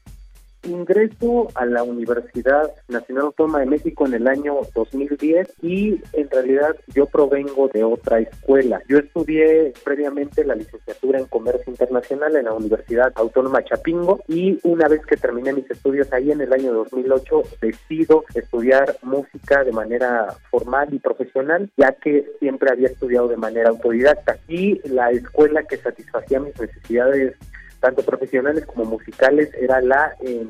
Ingreso 0.65 1.47
a 1.55 1.65
la 1.65 1.83
Universidad 1.83 2.71
Nacional 2.87 3.25
Autónoma 3.25 3.59
de 3.59 3.65
México 3.67 4.05
en 4.05 4.13
el 4.15 4.27
año 4.27 4.55
2010 4.73 5.53
y 5.61 6.01
en 6.13 6.29
realidad 6.29 6.75
yo 6.93 7.05
provengo 7.05 7.67
de 7.69 7.83
otra 7.83 8.19
escuela. 8.19 8.81
Yo 8.87 8.97
estudié 8.97 9.73
previamente 9.83 10.43
la 10.43 10.55
licenciatura 10.55 11.19
en 11.19 11.25
Comercio 11.25 11.71
Internacional 11.71 12.35
en 12.35 12.45
la 12.45 12.53
Universidad 12.53 13.11
Autónoma 13.15 13.63
Chapingo 13.63 14.21
y 14.27 14.59
una 14.63 14.87
vez 14.87 15.05
que 15.05 15.17
terminé 15.17 15.53
mis 15.53 15.69
estudios 15.69 16.11
ahí 16.13 16.31
en 16.31 16.41
el 16.41 16.53
año 16.53 16.73
2008 16.73 17.41
decido 17.61 18.23
estudiar 18.33 18.97
música 19.01 19.63
de 19.63 19.71
manera 19.71 20.35
formal 20.49 20.93
y 20.93 20.99
profesional 20.99 21.69
ya 21.77 21.91
que 21.93 22.25
siempre 22.39 22.69
había 22.71 22.87
estudiado 22.87 23.27
de 23.27 23.37
manera 23.37 23.69
autodidacta 23.69 24.37
y 24.47 24.79
la 24.87 25.11
escuela 25.11 25.63
que 25.63 25.77
satisfacía 25.77 26.39
mis 26.39 26.59
necesidades 26.59 27.35
tanto 27.85 28.01
profesionales 28.01 28.65
como 28.65 28.85
musicales, 28.85 29.51
era 29.61 29.79
la, 29.79 30.15
eh, 30.19 30.47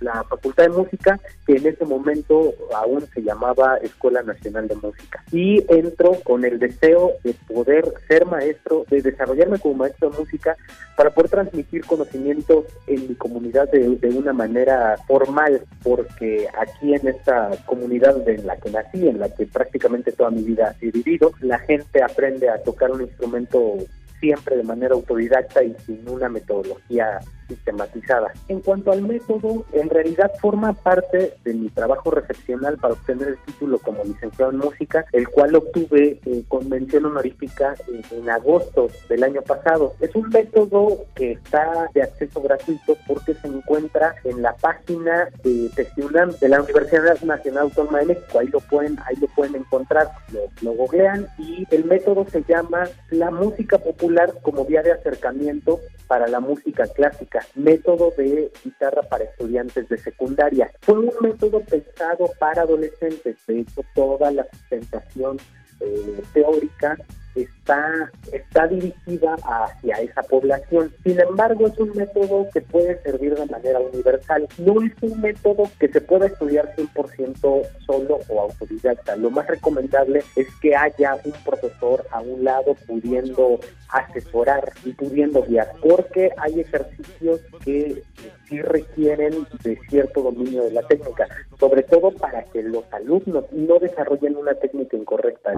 la 0.00 0.24
Facultad 0.24 0.62
de 0.62 0.70
Música, 0.70 1.20
que 1.46 1.56
en 1.56 1.66
ese 1.66 1.84
momento 1.84 2.54
aún 2.74 3.06
se 3.12 3.22
llamaba 3.22 3.76
Escuela 3.76 4.22
Nacional 4.22 4.68
de 4.68 4.76
Música. 4.76 5.22
Y 5.30 5.62
entro 5.68 6.12
con 6.24 6.46
el 6.46 6.58
deseo 6.58 7.12
de 7.24 7.34
poder 7.46 7.92
ser 8.08 8.24
maestro, 8.24 8.86
de 8.88 9.02
desarrollarme 9.02 9.58
como 9.58 9.74
maestro 9.74 10.08
de 10.08 10.18
música, 10.18 10.56
para 10.96 11.10
poder 11.10 11.30
transmitir 11.30 11.84
conocimientos 11.84 12.64
en 12.86 13.06
mi 13.06 13.14
comunidad 13.16 13.70
de, 13.70 13.96
de 13.96 14.08
una 14.08 14.32
manera 14.32 14.96
formal, 15.06 15.60
porque 15.82 16.48
aquí 16.58 16.94
en 16.94 17.06
esta 17.06 17.50
comunidad 17.66 18.26
en 18.26 18.46
la 18.46 18.56
que 18.56 18.70
nací, 18.70 19.06
en 19.08 19.20
la 19.20 19.28
que 19.28 19.44
prácticamente 19.44 20.12
toda 20.12 20.30
mi 20.30 20.42
vida 20.42 20.74
he 20.80 20.90
vivido, 20.90 21.32
la 21.40 21.58
gente 21.58 22.02
aprende 22.02 22.48
a 22.48 22.62
tocar 22.62 22.90
un 22.90 23.02
instrumento 23.02 23.76
siempre 24.20 24.56
de 24.56 24.62
manera 24.62 24.94
autodidacta 24.94 25.62
y 25.62 25.74
sin 25.86 26.08
una 26.08 26.28
metodología 26.28 27.20
sistematizada. 27.48 28.32
En 28.48 28.60
cuanto 28.60 28.92
al 28.92 29.02
método, 29.02 29.64
en 29.72 29.88
realidad 29.88 30.30
forma 30.40 30.72
parte 30.74 31.34
de 31.44 31.54
mi 31.54 31.68
trabajo 31.70 32.10
recepcional 32.10 32.76
para 32.78 32.94
obtener 32.94 33.28
el 33.28 33.38
título 33.38 33.78
como 33.78 34.04
licenciado 34.04 34.52
en 34.52 34.58
música, 34.58 35.04
el 35.12 35.28
cual 35.28 35.56
obtuve 35.56 36.20
eh, 36.24 36.44
con 36.48 36.68
mención 36.68 37.06
honorífica 37.06 37.74
en, 38.12 38.28
agosto 38.28 38.88
del 39.08 39.24
año 39.24 39.40
pasado. 39.42 39.94
Es 40.00 40.14
un 40.14 40.28
método 40.28 41.06
que 41.14 41.32
está 41.32 41.88
de 41.94 42.02
acceso 42.02 42.42
gratuito 42.42 42.96
porque 43.06 43.32
se 43.34 43.48
encuentra 43.48 44.14
en 44.24 44.42
la 44.42 44.54
página 44.56 45.30
de 45.42 45.70
Testunam 45.74 46.30
de 46.32 46.48
la 46.48 46.60
Universidad 46.60 47.18
Nacional 47.22 47.64
Autónoma 47.64 48.00
de 48.00 48.06
México. 48.06 48.38
Ahí 48.38 48.48
lo 48.48 48.60
pueden, 48.60 48.98
ahí 49.06 49.16
lo 49.16 49.28
pueden 49.28 49.56
encontrar, 49.56 50.10
lo, 50.30 50.40
lo 50.60 50.72
googlean 50.72 51.26
y 51.38 51.66
el 51.70 51.86
método 51.86 52.26
se 52.30 52.42
llama 52.42 52.84
la 53.10 53.30
música 53.30 53.78
popular 53.78 54.34
como 54.42 54.66
vía 54.66 54.82
de 54.82 54.92
acercamiento 54.92 55.80
para 56.08 56.26
la 56.26 56.40
música 56.40 56.86
clásica, 56.86 57.37
método 57.54 58.12
de 58.16 58.50
guitarra 58.64 59.02
para 59.02 59.24
estudiantes 59.24 59.88
de 59.88 59.98
secundaria. 59.98 60.70
Fue 60.80 60.98
un 60.98 61.12
método 61.20 61.60
pensado 61.60 62.30
para 62.38 62.62
adolescentes, 62.62 63.36
de 63.46 63.60
hecho 63.60 63.82
toda 63.94 64.30
la 64.30 64.46
sustentación 64.50 65.38
eh, 65.80 66.22
teórica 66.32 66.96
está, 67.42 68.10
está 68.32 68.66
dirigida 68.66 69.36
hacia 69.44 69.96
esa 69.96 70.22
población. 70.22 70.92
Sin 71.04 71.20
embargo, 71.20 71.66
es 71.66 71.78
un 71.78 71.92
método 71.94 72.48
que 72.52 72.60
puede 72.60 73.00
servir 73.02 73.34
de 73.34 73.46
manera 73.46 73.80
universal. 73.80 74.46
No 74.58 74.82
es 74.82 74.92
un 75.02 75.20
método 75.20 75.70
que 75.78 75.88
se 75.88 76.00
pueda 76.00 76.26
estudiar 76.26 76.74
100% 76.76 77.66
solo 77.86 78.18
o 78.28 78.40
autodidacta. 78.40 79.16
Lo 79.16 79.30
más 79.30 79.46
recomendable 79.46 80.22
es 80.36 80.46
que 80.60 80.74
haya 80.74 81.16
un 81.24 81.32
profesor 81.44 82.04
a 82.10 82.20
un 82.20 82.44
lado 82.44 82.74
pudiendo 82.86 83.60
asesorar 83.90 84.72
y 84.84 84.92
pudiendo 84.92 85.42
guiar, 85.42 85.72
porque 85.82 86.30
hay 86.36 86.60
ejercicios 86.60 87.40
que 87.64 88.02
sí 88.48 88.60
requieren 88.62 89.46
de 89.62 89.78
cierto 89.88 90.22
dominio 90.22 90.64
de 90.64 90.72
la 90.72 90.82
técnica, 90.82 91.26
sobre 91.58 91.82
todo 91.82 92.10
para 92.12 92.42
que 92.44 92.62
los 92.62 92.84
alumnos 92.92 93.44
no 93.52 93.78
desarrollen 93.78 94.36
una 94.36 94.54
técnica 94.54 94.96
incorrecta. 94.96 95.52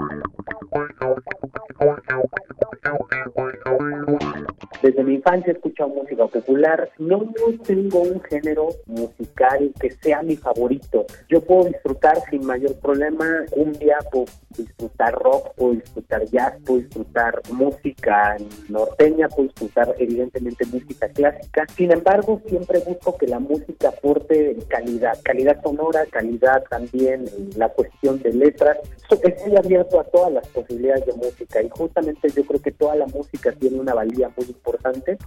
Desde 4.82 5.04
mi 5.04 5.16
infancia 5.16 5.52
he 5.52 5.56
escuchado 5.56 5.90
música 5.90 6.26
popular. 6.26 6.90
No 6.98 7.30
tengo 7.66 8.00
un 8.00 8.20
género 8.22 8.68
musical 8.86 9.72
que 9.78 9.90
sea 9.90 10.22
mi 10.22 10.36
favorito. 10.36 11.04
Yo 11.28 11.42
puedo 11.42 11.64
disfrutar 11.64 12.16
sin 12.30 12.46
mayor 12.46 12.74
problema 12.80 13.26
cumbia, 13.50 13.98
puedo 14.10 14.24
disfrutar 14.56 15.12
rock, 15.12 15.54
puedo 15.54 15.74
disfrutar 15.74 16.24
jazz, 16.26 16.54
puedo 16.64 16.80
disfrutar 16.80 17.42
música 17.52 18.36
norteña, 18.70 19.28
puedo 19.28 19.48
disfrutar 19.48 19.94
evidentemente 19.98 20.64
música 20.64 21.08
clásica. 21.08 21.66
Sin 21.76 21.92
embargo, 21.92 22.40
siempre 22.46 22.78
busco 22.78 23.18
que 23.18 23.26
la 23.26 23.38
música 23.38 23.90
aporte 23.90 24.56
calidad, 24.68 25.18
calidad 25.22 25.62
sonora, 25.62 26.06
calidad 26.06 26.64
también 26.70 27.26
en 27.36 27.50
la 27.58 27.68
cuestión 27.68 28.18
de 28.22 28.32
letras. 28.32 28.78
Estoy 29.10 29.56
abierto 29.56 30.00
a 30.00 30.04
todas 30.04 30.32
las 30.32 30.48
posibilidades 30.48 31.04
de 31.04 31.12
música 31.12 31.62
y 31.62 31.68
justamente 31.68 32.30
yo 32.30 32.44
creo 32.46 32.62
que 32.62 32.70
toda 32.70 32.96
la 32.96 33.06
música 33.06 33.52
tiene 33.52 33.78
una 33.78 33.92
valía 33.92 34.30
muy 34.36 34.46
importante 34.46 34.69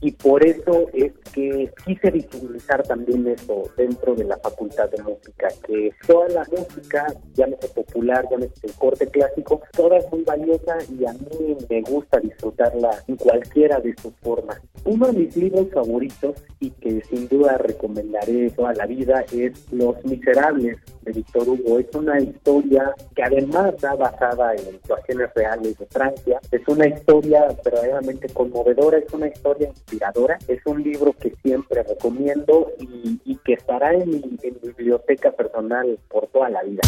y 0.02 0.12
por 0.12 0.46
eso 0.46 0.88
es 0.94 1.12
que 1.34 1.72
quise 1.86 2.12
visibilizar 2.12 2.84
también 2.84 3.28
eso 3.28 3.64
dentro 3.76 4.16
de 4.16 4.24
la 4.26 4.38
facultad 4.38 4.90
de 4.90 5.02
música, 5.04 5.48
que 5.66 5.92
toda 6.08 6.30
la 6.30 6.46
música, 6.52 7.08
llámese 7.34 7.68
popular, 7.70 8.28
llámese 8.30 8.68
el 8.68 8.74
corte 8.74 9.08
clásico, 9.08 9.62
toda 9.72 9.98
es 9.98 10.12
muy 10.12 10.24
valiosa 10.24 10.78
y 10.90 11.06
a 11.06 11.14
mí 11.14 11.58
me 11.70 11.82
gusta 11.82 12.20
disfrutarla 12.20 12.92
en 13.08 13.16
cualquiera 13.18 13.80
de 13.80 13.96
sus 14.02 14.14
formas. 14.22 14.60
Uno 14.86 15.08
de 15.08 15.14
mis 15.14 15.38
libros 15.38 15.70
favoritos 15.74 16.36
y 16.60 16.72
que 16.72 17.02
sin 17.04 17.28
duda 17.28 17.58
recomendaré 17.58 18.50
toda 18.52 18.74
la 18.74 18.86
vida 18.86 19.24
es 19.32 19.72
Los 19.72 20.04
Miserables 20.04 20.78
de 21.04 21.12
Víctor 21.12 21.48
Hugo. 21.48 21.80
Es 21.80 21.94
una 21.96 22.20
historia 22.20 22.94
que 23.16 23.24
además 23.24 23.74
está 23.74 23.96
basada 23.96 24.54
en 24.54 24.74
situaciones 24.74 25.30
reales 25.36 25.78
de 25.78 25.86
Francia. 25.88 26.40
Es 26.52 26.62
una 26.68 26.88
historia 26.88 27.48
verdaderamente 27.64 28.28
conmovedora, 28.30 28.98
es 28.98 29.14
una 29.14 29.28
historia 29.34 29.70
inspiradora. 29.70 30.38
Es 30.48 30.66
un 30.66 30.84
libro 30.84 31.14
que 31.14 31.34
siempre 31.44 31.84
recomiendo 31.84 32.72
y, 32.80 33.38
que 33.44 33.54
estará 33.54 33.94
en 33.94 34.10
mi 34.10 34.40
biblioteca 34.62 35.32
personal 35.32 36.00
por 36.08 36.28
toda 36.28 36.50
la 36.50 36.64
vida. 36.64 36.82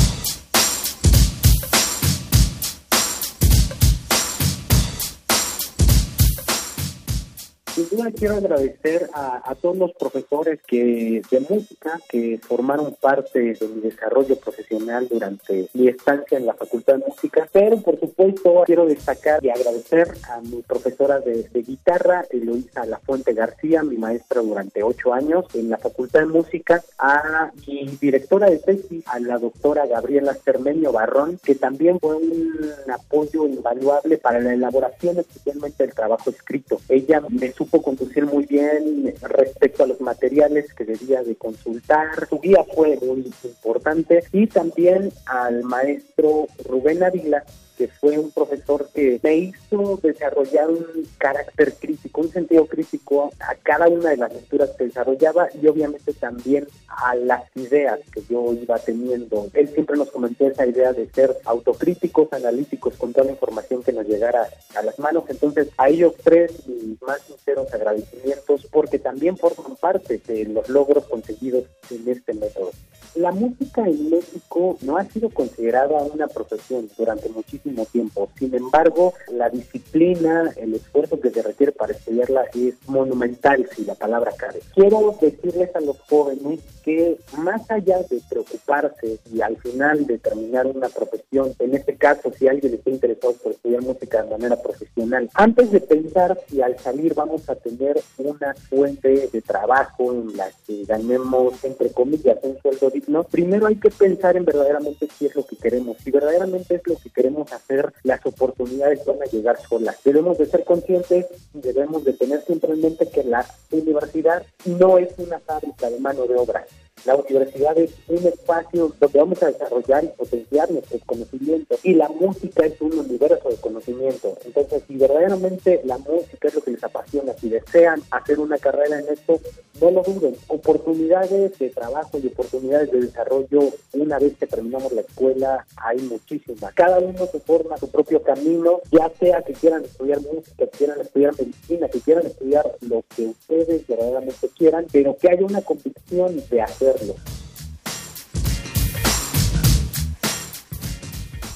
Sin 7.75 7.89
duda 7.89 8.09
quiero 8.17 8.35
agradecer 8.35 9.09
a, 9.13 9.53
todos 9.61 9.75
los 9.75 9.91
profesores 9.95 10.61
que 10.65 11.21
de 11.29 11.39
música 11.41 11.99
que 12.07 12.39
formaron 12.41 12.95
parte 13.01 13.53
de 13.53 13.67
mi 13.67 13.81
desarrollo 13.81 14.37
profesional 14.37 15.09
durante 15.09 15.67
mi 15.73 15.89
estancia 15.89 16.37
en 16.37 16.45
la 16.45 16.53
Facultad 16.53 16.93
de 16.93 17.05
Música, 17.05 17.49
pero 17.51 17.81
por 17.81 17.99
supuesto 17.99 18.63
quiero 18.65 18.85
destacar 18.85 19.43
y 19.43 19.49
agradecer 19.49 20.07
a 20.29 20.39
mi 20.39 20.61
profesora 20.61 21.19
de, 21.19 21.49
guitarra, 21.53 22.23
Eloisa 22.29 22.85
La 22.85 22.99
Fuente 22.99 23.33
García, 23.33 23.83
mi 23.83 23.97
maestra 23.97 24.39
durante 24.39 24.81
ocho 24.81 25.13
años 25.13 25.43
en 25.53 25.69
la 25.69 25.77
Facultad 25.77 26.21
de 26.21 26.27
Música, 26.27 26.81
a 26.97 27.51
mi 27.67 27.87
directora 27.99 28.49
de 28.49 28.59
tesis, 28.59 29.03
a 29.07 29.19
la 29.19 29.37
doctora 29.37 29.85
Gabriela 29.85 30.33
Cermenio 30.33 30.93
Barrón, 30.93 31.41
que 31.43 31.55
también 31.55 31.99
fue 31.99 32.15
un 32.15 32.73
apoyo 32.89 33.45
invaluable 33.47 34.17
para 34.17 34.39
la 34.39 34.53
elaboración 34.53 35.19
especialmente 35.19 35.83
del 35.85 35.93
trabajo 35.93 36.29
escrito. 36.29 36.79
Ella 36.87 37.21
me 37.29 37.49
supo 37.65 37.81
conducir 37.81 38.25
muy 38.25 38.45
bien 38.45 39.13
respecto 39.21 39.83
a 39.83 39.87
los 39.87 39.99
materiales 39.99 40.71
que 40.73 40.85
debía 40.85 41.23
de 41.23 41.35
consultar. 41.35 42.27
Su 42.29 42.39
guía 42.39 42.63
fue 42.75 42.97
muy 43.01 43.31
importante 43.43 44.23
y 44.31 44.45
también 44.47 45.11
al 45.25 45.63
maestro 45.63 46.47
Rubén 46.69 47.03
Ávila, 47.03 47.43
que 47.77 47.87
fue 47.87 48.17
un 48.17 48.31
profesor 48.31 48.89
que 48.93 49.19
me 49.21 49.35
hizo 49.35 49.99
desarrollar 50.01 50.69
un 50.69 50.85
carácter 51.17 51.73
crítico, 51.73 52.21
un 52.21 52.31
sentido 52.31 52.65
crítico 52.65 53.31
a 53.39 53.55
cada 53.55 53.87
una 53.87 54.09
de 54.11 54.17
las 54.17 54.33
lecturas 54.33 54.71
que 54.77 54.85
desarrollaba 54.85 55.49
y 55.61 55.67
obviamente 55.67 56.13
también 56.13 56.67
a 56.87 57.15
las 57.15 57.43
ideas 57.55 57.99
que 58.11 58.21
yo 58.29 58.53
iba 58.53 58.77
teniendo. 58.79 59.49
Él 59.53 59.67
siempre 59.69 59.97
nos 59.97 60.11
comentó 60.11 60.47
esa 60.47 60.65
idea 60.65 60.93
de 60.93 61.09
ser 61.09 61.37
autocríticos, 61.45 62.31
analíticos 62.33 62.95
con 62.95 63.13
toda 63.13 63.25
la 63.25 63.33
información 63.33 63.83
que 63.83 63.93
nos 63.93 64.07
llegara 64.07 64.47
a 64.75 64.81
las 64.81 64.97
manos. 64.99 65.23
Entonces, 65.27 65.69
a 65.77 65.89
ellos 65.89 66.13
tres 66.23 66.67
mis 66.67 67.01
más 67.01 67.21
sinceros 67.21 67.73
agradecimientos 67.73 68.67
porque 68.71 68.99
también 68.99 69.37
forman 69.37 69.75
parte 69.75 70.21
de 70.25 70.45
los 70.45 70.67
logros 70.69 71.05
conseguidos 71.05 71.65
en 71.89 72.07
este 72.07 72.33
método. 72.33 72.71
La 73.15 73.31
música 73.31 73.87
en 73.87 74.09
México 74.09 74.77
no 74.81 74.97
ha 74.97 75.05
sido 75.05 75.29
considerada 75.29 76.03
una 76.03 76.27
profesión 76.27 76.89
durante 76.97 77.29
muchísimo 77.29 77.64
tiempo. 77.85 78.29
Sin 78.37 78.53
embargo, 78.53 79.13
la 79.31 79.49
disciplina, 79.49 80.51
el 80.55 80.75
esfuerzo 80.75 81.19
que 81.19 81.31
se 81.31 81.41
requiere 81.41 81.71
para 81.71 81.93
estudiarla 81.93 82.45
es 82.53 82.75
monumental, 82.87 83.67
si 83.75 83.85
la 83.85 83.95
palabra 83.95 84.31
cabe. 84.37 84.59
Quiero 84.73 85.17
decirles 85.19 85.75
a 85.75 85.81
los 85.81 85.99
jóvenes 86.01 86.59
que 86.83 87.17
más 87.39 87.69
allá 87.71 87.97
de 88.09 88.21
preocuparse 88.29 89.17
y 89.33 89.41
al 89.41 89.57
final 89.57 90.05
de 90.05 90.19
terminar 90.19 90.67
una 90.67 90.87
profesión, 90.89 91.53
en 91.59 91.73
este 91.75 91.95
caso, 91.95 92.31
si 92.37 92.47
alguien 92.47 92.75
está 92.75 92.91
interesado 92.91 93.33
por 93.33 93.53
estudiar 93.53 93.81
música 93.81 94.21
de 94.21 94.29
manera 94.29 94.61
profesional, 94.61 95.29
antes 95.33 95.71
de 95.71 95.81
pensar 95.81 96.39
si 96.47 96.61
al 96.61 96.77
salir 96.77 97.15
vamos 97.15 97.49
a 97.49 97.55
tener 97.55 97.99
una 98.17 98.53
fuente 98.69 99.29
de 99.31 99.41
trabajo 99.41 100.13
en 100.13 100.37
la 100.37 100.49
que 100.67 100.85
ganemos, 100.85 101.63
entre 101.63 101.91
comillas, 101.91 102.37
un 102.43 102.57
sueldo 102.61 102.91
¿no? 103.07 103.23
Primero 103.23 103.67
hay 103.67 103.75
que 103.75 103.89
pensar 103.89 104.37
en 104.37 104.45
verdaderamente 104.45 105.07
qué 105.17 105.27
es 105.27 105.35
lo 105.35 105.45
que 105.45 105.55
queremos. 105.55 105.97
Si 105.97 106.11
verdaderamente 106.11 106.75
es 106.75 106.81
lo 106.85 106.95
que 106.97 107.09
queremos 107.09 107.51
hacer, 107.55 107.93
las 108.03 108.25
oportunidades 108.25 109.05
van 109.05 109.21
a 109.21 109.25
llegar 109.25 109.57
solas. 109.67 109.97
Debemos 110.03 110.37
de 110.37 110.45
ser 110.45 110.63
conscientes, 110.63 111.25
debemos 111.53 112.03
de 112.03 112.13
tener 112.13 112.41
siempre 112.43 112.73
en 112.73 112.81
mente 112.81 113.09
que 113.09 113.23
la 113.23 113.45
universidad 113.71 114.45
no 114.65 114.97
es 114.97 115.09
una 115.17 115.39
fábrica 115.39 115.89
de 115.89 115.99
mano 115.99 116.25
de 116.25 116.35
obra. 116.35 116.65
La 117.05 117.15
universidad 117.15 117.77
es 117.77 117.91
un 118.07 118.25
espacio 118.25 118.91
donde 118.99 119.19
vamos 119.19 119.43
a 119.43 119.51
desarrollar 119.51 120.03
y 120.03 120.07
potenciar 120.07 120.71
nuestros 120.71 121.03
conocimientos 121.05 121.79
y 121.83 121.93
la 121.93 122.09
música 122.09 122.65
es 122.65 122.81
un 122.81 122.97
universo 122.97 123.47
de 123.47 123.57
conocimiento. 123.57 124.35
Entonces, 124.43 124.81
si 124.87 124.97
verdaderamente 124.97 125.81
la 125.85 125.99
música 125.99 126.47
es 126.47 126.55
lo 126.55 126.61
que 126.61 126.71
les 126.71 126.83
apasiona, 126.83 127.33
si 127.33 127.49
desean 127.49 128.01
hacer 128.09 128.39
una 128.39 128.57
carrera 128.57 128.99
en 128.99 129.07
esto, 129.09 129.39
no 129.79 129.91
lo 129.91 130.01
duden. 130.01 130.35
Oportunidades 130.47 131.59
de 131.59 131.69
trabajo 131.69 132.17
y 132.17 132.27
oportunidades 132.27 132.91
de 132.91 133.01
desarrollo, 133.01 133.71
una 133.93 134.17
vez 134.17 134.35
que 134.37 134.47
terminamos 134.47 134.91
la 134.91 135.01
escuela, 135.01 135.65
hay 135.77 135.99
muchísimas. 135.99 136.73
Cada 136.73 136.99
uno 136.99 137.27
se 137.27 137.39
forma 137.39 137.77
su 137.77 137.89
propio 137.89 138.23
camino, 138.23 138.81
ya 138.91 139.11
sea 139.19 139.43
que 139.43 139.53
quieran 139.53 139.83
estudiar 139.83 140.21
música, 140.21 140.65
que 140.65 140.77
quieran 140.77 141.01
estudiar 141.01 141.33
medicina, 141.37 141.87
que 141.87 141.99
quieran 141.99 142.25
estudiar 142.25 142.75
lo 142.81 143.03
que 143.15 143.27
ustedes 143.27 143.85
verdaderamente 143.85 144.49
quieran, 144.57 144.87
pero 144.91 145.15
que 145.17 145.29
haya 145.29 145.45
una 145.45 145.61
convicción 145.61 146.41
de 146.49 146.61
hacerlo. 146.95 147.15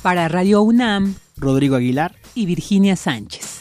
Para 0.02 0.28
Radio 0.28 0.62
UNAM, 0.62 1.16
Rodrigo 1.38 1.76
Aguilar 1.76 2.16
y 2.36 2.46
Virginia 2.46 2.96
Sánchez. 2.96 3.60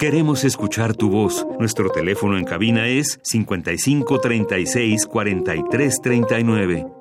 Queremos 0.00 0.44
escuchar 0.44 0.96
tu 0.96 1.10
voz. 1.10 1.46
Nuestro 1.58 1.90
teléfono 1.90 2.38
en 2.38 2.44
cabina 2.44 2.88
es 2.88 3.20
55 3.22 4.18
36 4.18 5.06
43 5.06 6.00
39. 6.02 6.99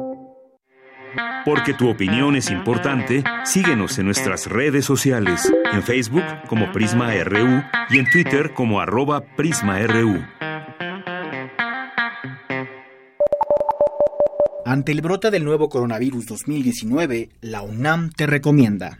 Porque 1.45 1.73
tu 1.73 1.89
opinión 1.89 2.36
es 2.36 2.49
importante, 2.49 3.23
síguenos 3.43 3.97
en 3.97 4.06
nuestras 4.06 4.47
redes 4.47 4.86
sociales, 4.86 5.52
en 5.71 5.84
Facebook 5.84 6.23
como 6.47 6.71
Prisma 6.71 7.13
RU 7.23 7.63
y 7.89 7.99
en 7.99 8.10
Twitter 8.12 8.54
como 8.54 8.80
arroba 8.80 9.21
PrismaRU. 9.36 10.23
Ante 14.65 14.91
el 14.91 15.02
brote 15.02 15.32
del 15.32 15.45
nuevo 15.45 15.69
coronavirus 15.69 16.28
2019, 16.28 17.30
la 17.41 17.62
UNAM 17.63 18.12
te 18.12 18.28
recomienda 18.28 18.99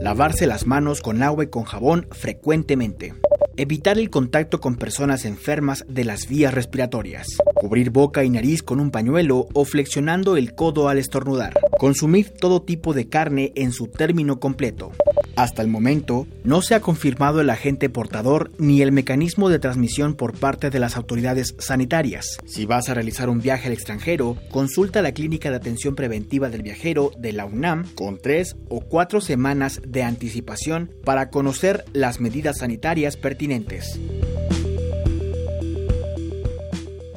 lavarse 0.00 0.46
las 0.46 0.66
manos 0.66 1.02
con 1.02 1.22
agua 1.22 1.44
y 1.44 1.48
con 1.48 1.64
jabón 1.64 2.06
frecuentemente, 2.10 3.12
evitar 3.56 3.98
el 3.98 4.08
contacto 4.08 4.58
con 4.58 4.76
personas 4.76 5.26
enfermas 5.26 5.84
de 5.88 6.04
las 6.04 6.26
vías 6.26 6.54
respiratorias, 6.54 7.26
cubrir 7.54 7.90
boca 7.90 8.24
y 8.24 8.30
nariz 8.30 8.62
con 8.62 8.80
un 8.80 8.90
pañuelo 8.90 9.46
o 9.52 9.64
flexionando 9.66 10.38
el 10.38 10.54
codo 10.54 10.88
al 10.88 10.96
estornudar, 10.96 11.52
consumir 11.78 12.30
todo 12.30 12.62
tipo 12.62 12.94
de 12.94 13.10
carne 13.10 13.52
en 13.56 13.72
su 13.72 13.88
término 13.88 14.40
completo, 14.40 14.92
hasta 15.42 15.62
el 15.62 15.68
momento, 15.68 16.26
no 16.44 16.62
se 16.62 16.74
ha 16.74 16.80
confirmado 16.80 17.40
el 17.40 17.50
agente 17.50 17.88
portador 17.88 18.50
ni 18.58 18.82
el 18.82 18.92
mecanismo 18.92 19.48
de 19.48 19.58
transmisión 19.58 20.14
por 20.14 20.38
parte 20.38 20.70
de 20.70 20.78
las 20.78 20.96
autoridades 20.96 21.54
sanitarias. 21.58 22.38
Si 22.46 22.66
vas 22.66 22.88
a 22.88 22.94
realizar 22.94 23.28
un 23.28 23.40
viaje 23.40 23.68
al 23.68 23.72
extranjero, 23.72 24.36
consulta 24.50 25.02
la 25.02 25.12
Clínica 25.12 25.50
de 25.50 25.56
Atención 25.56 25.94
Preventiva 25.94 26.50
del 26.50 26.62
Viajero 26.62 27.12
de 27.18 27.32
la 27.32 27.46
UNAM 27.46 27.86
con 27.94 28.18
tres 28.18 28.56
o 28.68 28.80
cuatro 28.80 29.20
semanas 29.20 29.80
de 29.86 30.02
anticipación 30.02 30.90
para 31.04 31.30
conocer 31.30 31.84
las 31.92 32.20
medidas 32.20 32.58
sanitarias 32.58 33.16
pertinentes. 33.16 33.98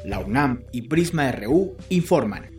La 0.04 0.20
UNAM 0.20 0.64
y 0.70 0.82
Prisma 0.82 1.30
RU 1.32 1.76
informan. 1.88 2.53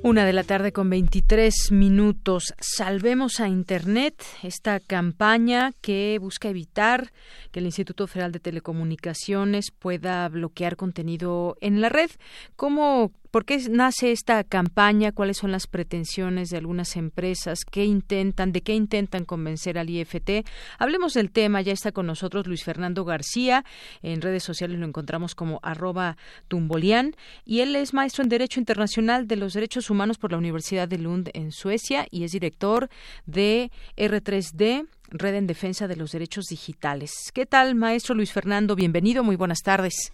Una 0.00 0.24
de 0.24 0.32
la 0.32 0.44
tarde 0.44 0.70
con 0.70 0.88
23 0.90 1.72
minutos. 1.72 2.54
Salvemos 2.60 3.40
a 3.40 3.48
Internet, 3.48 4.22
esta 4.44 4.78
campaña 4.78 5.72
que 5.80 6.18
busca 6.20 6.48
evitar 6.48 7.12
que 7.50 7.58
el 7.58 7.66
Instituto 7.66 8.06
Federal 8.06 8.30
de 8.30 8.38
Telecomunicaciones 8.38 9.72
pueda 9.72 10.28
bloquear 10.28 10.76
contenido 10.76 11.56
en 11.60 11.80
la 11.80 11.88
red. 11.88 12.10
¿Cómo 12.54 13.10
¿Por 13.38 13.44
qué 13.44 13.56
nace 13.70 14.10
esta 14.10 14.42
campaña? 14.42 15.12
¿Cuáles 15.12 15.36
son 15.36 15.52
las 15.52 15.68
pretensiones 15.68 16.50
de 16.50 16.56
algunas 16.56 16.96
empresas? 16.96 17.60
¿Qué 17.64 17.84
intentan? 17.84 18.50
¿De 18.50 18.62
qué 18.62 18.74
intentan 18.74 19.24
convencer 19.24 19.78
al 19.78 19.90
IFT? 19.90 20.44
Hablemos 20.76 21.14
del 21.14 21.30
tema. 21.30 21.60
Ya 21.60 21.72
está 21.72 21.92
con 21.92 22.06
nosotros 22.06 22.48
Luis 22.48 22.64
Fernando 22.64 23.04
García. 23.04 23.64
En 24.02 24.22
redes 24.22 24.42
sociales 24.42 24.80
lo 24.80 24.86
encontramos 24.86 25.36
como 25.36 25.60
arroba 25.62 26.16
tumbolian. 26.48 27.14
Y 27.44 27.60
él 27.60 27.76
es 27.76 27.94
maestro 27.94 28.24
en 28.24 28.28
Derecho 28.28 28.58
Internacional 28.58 29.28
de 29.28 29.36
los 29.36 29.52
Derechos 29.52 29.88
Humanos 29.88 30.18
por 30.18 30.32
la 30.32 30.38
Universidad 30.38 30.88
de 30.88 30.98
Lund 30.98 31.30
en 31.32 31.52
Suecia 31.52 32.08
y 32.10 32.24
es 32.24 32.32
director 32.32 32.88
de 33.24 33.70
R3D, 33.96 34.88
Red 35.10 35.34
en 35.36 35.46
Defensa 35.46 35.86
de 35.86 35.94
los 35.94 36.10
Derechos 36.10 36.46
Digitales. 36.46 37.12
¿Qué 37.32 37.46
tal, 37.46 37.76
maestro 37.76 38.16
Luis 38.16 38.32
Fernando? 38.32 38.74
Bienvenido. 38.74 39.22
Muy 39.22 39.36
buenas 39.36 39.60
tardes. 39.62 40.10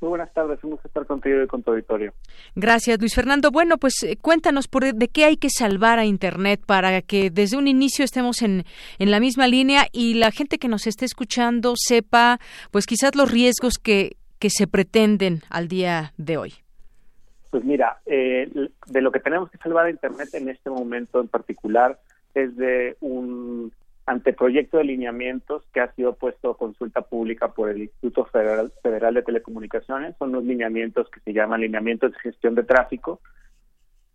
Muy 0.00 0.10
buenas 0.10 0.32
tardes, 0.32 0.62
un 0.64 0.72
gusto 0.72 0.88
estar 0.88 1.06
contigo 1.06 1.42
y 1.42 1.46
con 1.46 1.62
tu 1.62 1.70
auditorio. 1.70 2.12
Gracias, 2.54 2.98
Luis 2.98 3.14
Fernando. 3.14 3.50
Bueno, 3.50 3.78
pues 3.78 4.02
eh, 4.02 4.16
cuéntanos 4.20 4.68
por 4.68 4.84
de 4.84 5.08
qué 5.08 5.24
hay 5.24 5.36
que 5.36 5.48
salvar 5.50 5.98
a 5.98 6.04
Internet 6.04 6.60
para 6.66 7.00
que 7.00 7.30
desde 7.30 7.56
un 7.56 7.68
inicio 7.68 8.04
estemos 8.04 8.42
en, 8.42 8.64
en 8.98 9.10
la 9.10 9.20
misma 9.20 9.46
línea 9.46 9.86
y 9.92 10.14
la 10.14 10.30
gente 10.30 10.58
que 10.58 10.68
nos 10.68 10.86
esté 10.86 11.04
escuchando 11.04 11.74
sepa, 11.76 12.38
pues 12.70 12.86
quizás 12.86 13.14
los 13.14 13.30
riesgos 13.30 13.78
que, 13.78 14.16
que 14.38 14.50
se 14.50 14.66
pretenden 14.66 15.40
al 15.48 15.68
día 15.68 16.12
de 16.18 16.36
hoy. 16.36 16.54
Pues 17.50 17.64
mira, 17.64 18.00
eh, 18.04 18.50
de 18.86 19.00
lo 19.00 19.12
que 19.12 19.20
tenemos 19.20 19.50
que 19.50 19.58
salvar 19.58 19.86
a 19.86 19.90
Internet 19.90 20.28
en 20.34 20.48
este 20.48 20.70
momento 20.70 21.20
en 21.20 21.28
particular 21.28 21.98
es 22.34 22.56
de 22.56 22.96
un 23.00 23.72
anteproyecto 24.06 24.78
de 24.78 24.84
lineamientos 24.84 25.64
que 25.72 25.80
ha 25.80 25.92
sido 25.94 26.14
puesto 26.14 26.50
a 26.50 26.58
consulta 26.58 27.02
pública 27.02 27.48
por 27.48 27.70
el 27.70 27.82
Instituto 27.82 28.26
Federal, 28.26 28.72
Federal 28.82 29.14
de 29.14 29.22
Telecomunicaciones. 29.22 30.16
Son 30.18 30.32
los 30.32 30.44
lineamientos 30.44 31.08
que 31.10 31.20
se 31.20 31.32
llaman 31.32 31.62
lineamientos 31.62 32.12
de 32.12 32.18
gestión 32.18 32.54
de 32.54 32.64
tráfico 32.64 33.20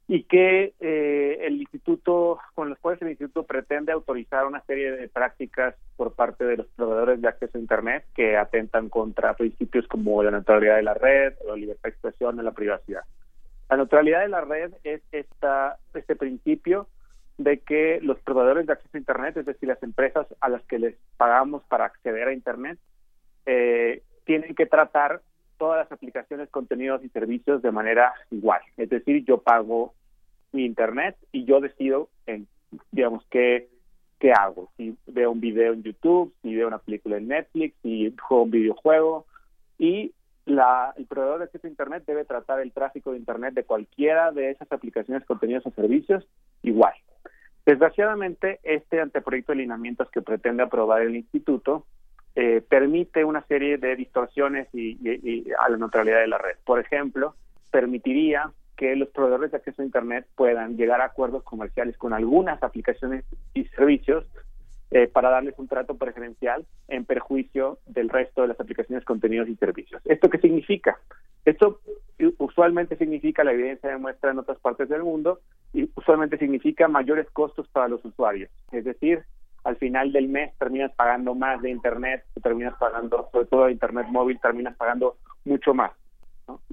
y 0.08 0.24
que 0.24 0.74
eh, 0.80 1.38
el 1.42 1.62
instituto, 1.62 2.40
con 2.56 2.70
los 2.70 2.80
cuales 2.80 3.00
el 3.02 3.10
instituto 3.10 3.44
pretende 3.44 3.92
autorizar 3.92 4.46
una 4.48 4.62
serie 4.62 4.92
de 4.92 5.08
prácticas 5.08 5.76
por 5.96 6.14
parte 6.14 6.46
de 6.46 6.58
los 6.58 6.68
proveedores 6.70 7.22
de 7.22 7.28
acceso 7.28 7.58
a 7.58 7.62
Internet 7.62 8.06
que 8.16 8.36
atentan 8.36 8.90
contra 8.90 9.36
principios 9.36 9.88
como 9.88 10.24
la 10.24 10.32
neutralidad 10.32 10.78
de 10.78 10.84
la 10.84 10.96
red, 10.96 11.34
la 11.48 11.56
libertad 11.56 11.84
de 11.84 11.90
expresión 11.90 12.40
y 12.40 12.44
la 12.44 12.52
privacidad. 12.52 13.02
La 13.70 13.78
neutralidad 13.78 14.22
de 14.22 14.30
la 14.30 14.42
red 14.42 14.72
es 14.84 15.02
esta, 15.12 15.78
este 15.94 16.16
principio 16.16 16.88
de 17.40 17.60
que 17.60 18.00
los 18.02 18.20
proveedores 18.20 18.68
de 18.68 18.74
acceso 18.74 18.90
a 18.94 19.00
Internet, 19.00 19.38
es 19.38 19.46
decir, 19.46 19.68
las 19.68 19.82
empresas 19.82 20.28
a 20.42 20.50
las 20.50 20.62
que 20.64 20.78
les 20.78 20.96
pagamos 21.16 21.64
para 21.64 21.86
acceder 21.86 22.28
a 22.28 22.34
Internet, 22.34 22.78
eh, 23.46 24.04
tienen 24.26 24.54
que 24.56 24.66
tratar 24.66 25.22
todas 25.58 25.80
las 25.80 25.92
aplicaciones, 25.92 26.50
contenidos 26.50 27.04
y 27.04 27.10
servicios 27.10 27.62
de 27.62 27.72
manera 27.72 28.14
igual. 28.30 28.62
Es 28.76 28.90
decir, 28.90 29.24
yo 29.24 29.38
pago 29.38 29.94
mi 30.52 30.66
Internet 30.66 31.16
y 31.32 31.46
yo 31.46 31.62
decido, 31.62 32.10
en, 32.28 32.46
digamos, 32.92 33.26
qué, 33.30 33.70
qué 34.20 34.34
hago. 34.34 34.70
Si 34.76 34.98
veo 35.08 35.32
un 35.32 35.40
video 35.40 35.72
en 35.72 35.84
YouTube, 35.84 36.34
si 36.42 36.54
veo 36.54 36.68
una 36.68 36.80
película 36.80 37.18
en 37.18 37.30
Netflix, 37.30 37.74
si 37.82 38.14
juego 38.22 38.44
un 38.44 38.52
videojuego. 38.52 39.26
Y 39.78 40.12
la, 40.46 40.94
el 40.98 41.06
proveedor 41.06 41.40
de 41.40 41.46
acceso 41.46 41.68
a 41.68 41.70
Internet 41.70 42.04
debe 42.06 42.26
tratar 42.26 42.60
el 42.60 42.74
tráfico 42.74 43.14
de 43.14 43.18
Internet 43.18 43.54
de 43.54 43.64
cualquiera 43.64 44.34
de 44.34 44.52
esas 44.52 44.70
aplicaciones, 44.74 45.26
contenidos 45.26 45.66
o 45.66 45.72
servicios 45.72 46.28
igual. 46.64 46.94
Desgraciadamente, 47.70 48.60
este 48.64 49.00
anteproyecto 49.00 49.52
de 49.52 49.60
lineamientos 49.60 50.10
que 50.10 50.24
pretende 50.24 50.64
aprobar 50.64 51.04
el 51.04 51.16
instituto 51.16 51.86
eh, 52.34 52.64
permite 52.68 53.24
una 53.24 53.46
serie 53.46 53.78
de 53.78 53.96
distorsiones 53.96 54.68
y, 54.74 55.46
a 55.54 55.70
la 55.70 55.78
neutralidad 55.78 56.20
de 56.22 56.28
la 56.30 56.40
red. 56.40 56.56
Por 56.66 56.80
ejemplo, 56.80 57.36
permitiría 57.70 58.52
que 58.76 58.96
los 58.96 59.10
proveedores 59.10 59.52
de 59.52 59.58
acceso 59.58 59.84
a 59.84 59.86
Internet 59.86 60.26
puedan 60.34 60.78
llegar 60.78 61.00
a 61.02 61.06
acuerdos 61.06 61.44
comerciales 61.44 61.96
con 61.96 62.12
algunas 62.12 62.64
aplicaciones 62.64 63.24
y 63.54 63.66
servicios 63.66 64.26
eh, 64.90 65.06
para 65.06 65.30
darles 65.30 65.54
un 65.60 65.68
trato 65.68 65.96
preferencial 65.96 66.66
en 66.88 67.06
perjuicio 67.06 67.78
del 67.86 68.10
resto 68.10 68.42
de 68.42 68.48
las 68.48 68.60
aplicaciones, 68.60 69.06
contenidos 69.06 69.48
y 69.48 69.56
servicios. 69.58 70.02
¿Esto 70.06 70.28
qué 70.28 70.40
significa? 70.40 70.98
Esto 71.46 71.82
usualmente 72.40 72.96
significa, 72.98 73.44
la 73.44 73.54
evidencia 73.54 73.92
demuestra 73.92 74.32
en 74.32 74.40
otras 74.40 74.58
partes 74.58 74.90
del 74.90 75.04
mundo, 75.04 75.40
y 75.74 75.90
usualmente 75.96 76.38
significa 76.38 76.88
mayores 76.88 77.30
costos 77.32 77.68
para 77.68 77.88
los 77.88 78.04
usuarios. 78.04 78.50
Es 78.72 78.86
decir, 78.86 79.24
al 79.64 79.78
final 79.78 80.12
del 80.12 80.28
mes 80.28 80.56
terminas 80.58 80.92
pagando 80.96 81.36
más 81.36 81.62
de 81.62 81.70
Internet, 81.70 82.24
terminas 82.42 82.76
pagando, 82.80 83.30
sobre 83.32 83.46
todo 83.46 83.66
de 83.66 83.74
Internet 83.74 84.08
móvil, 84.10 84.40
terminas 84.40 84.76
pagando 84.78 85.18
mucho 85.46 85.74
más. 85.74 85.92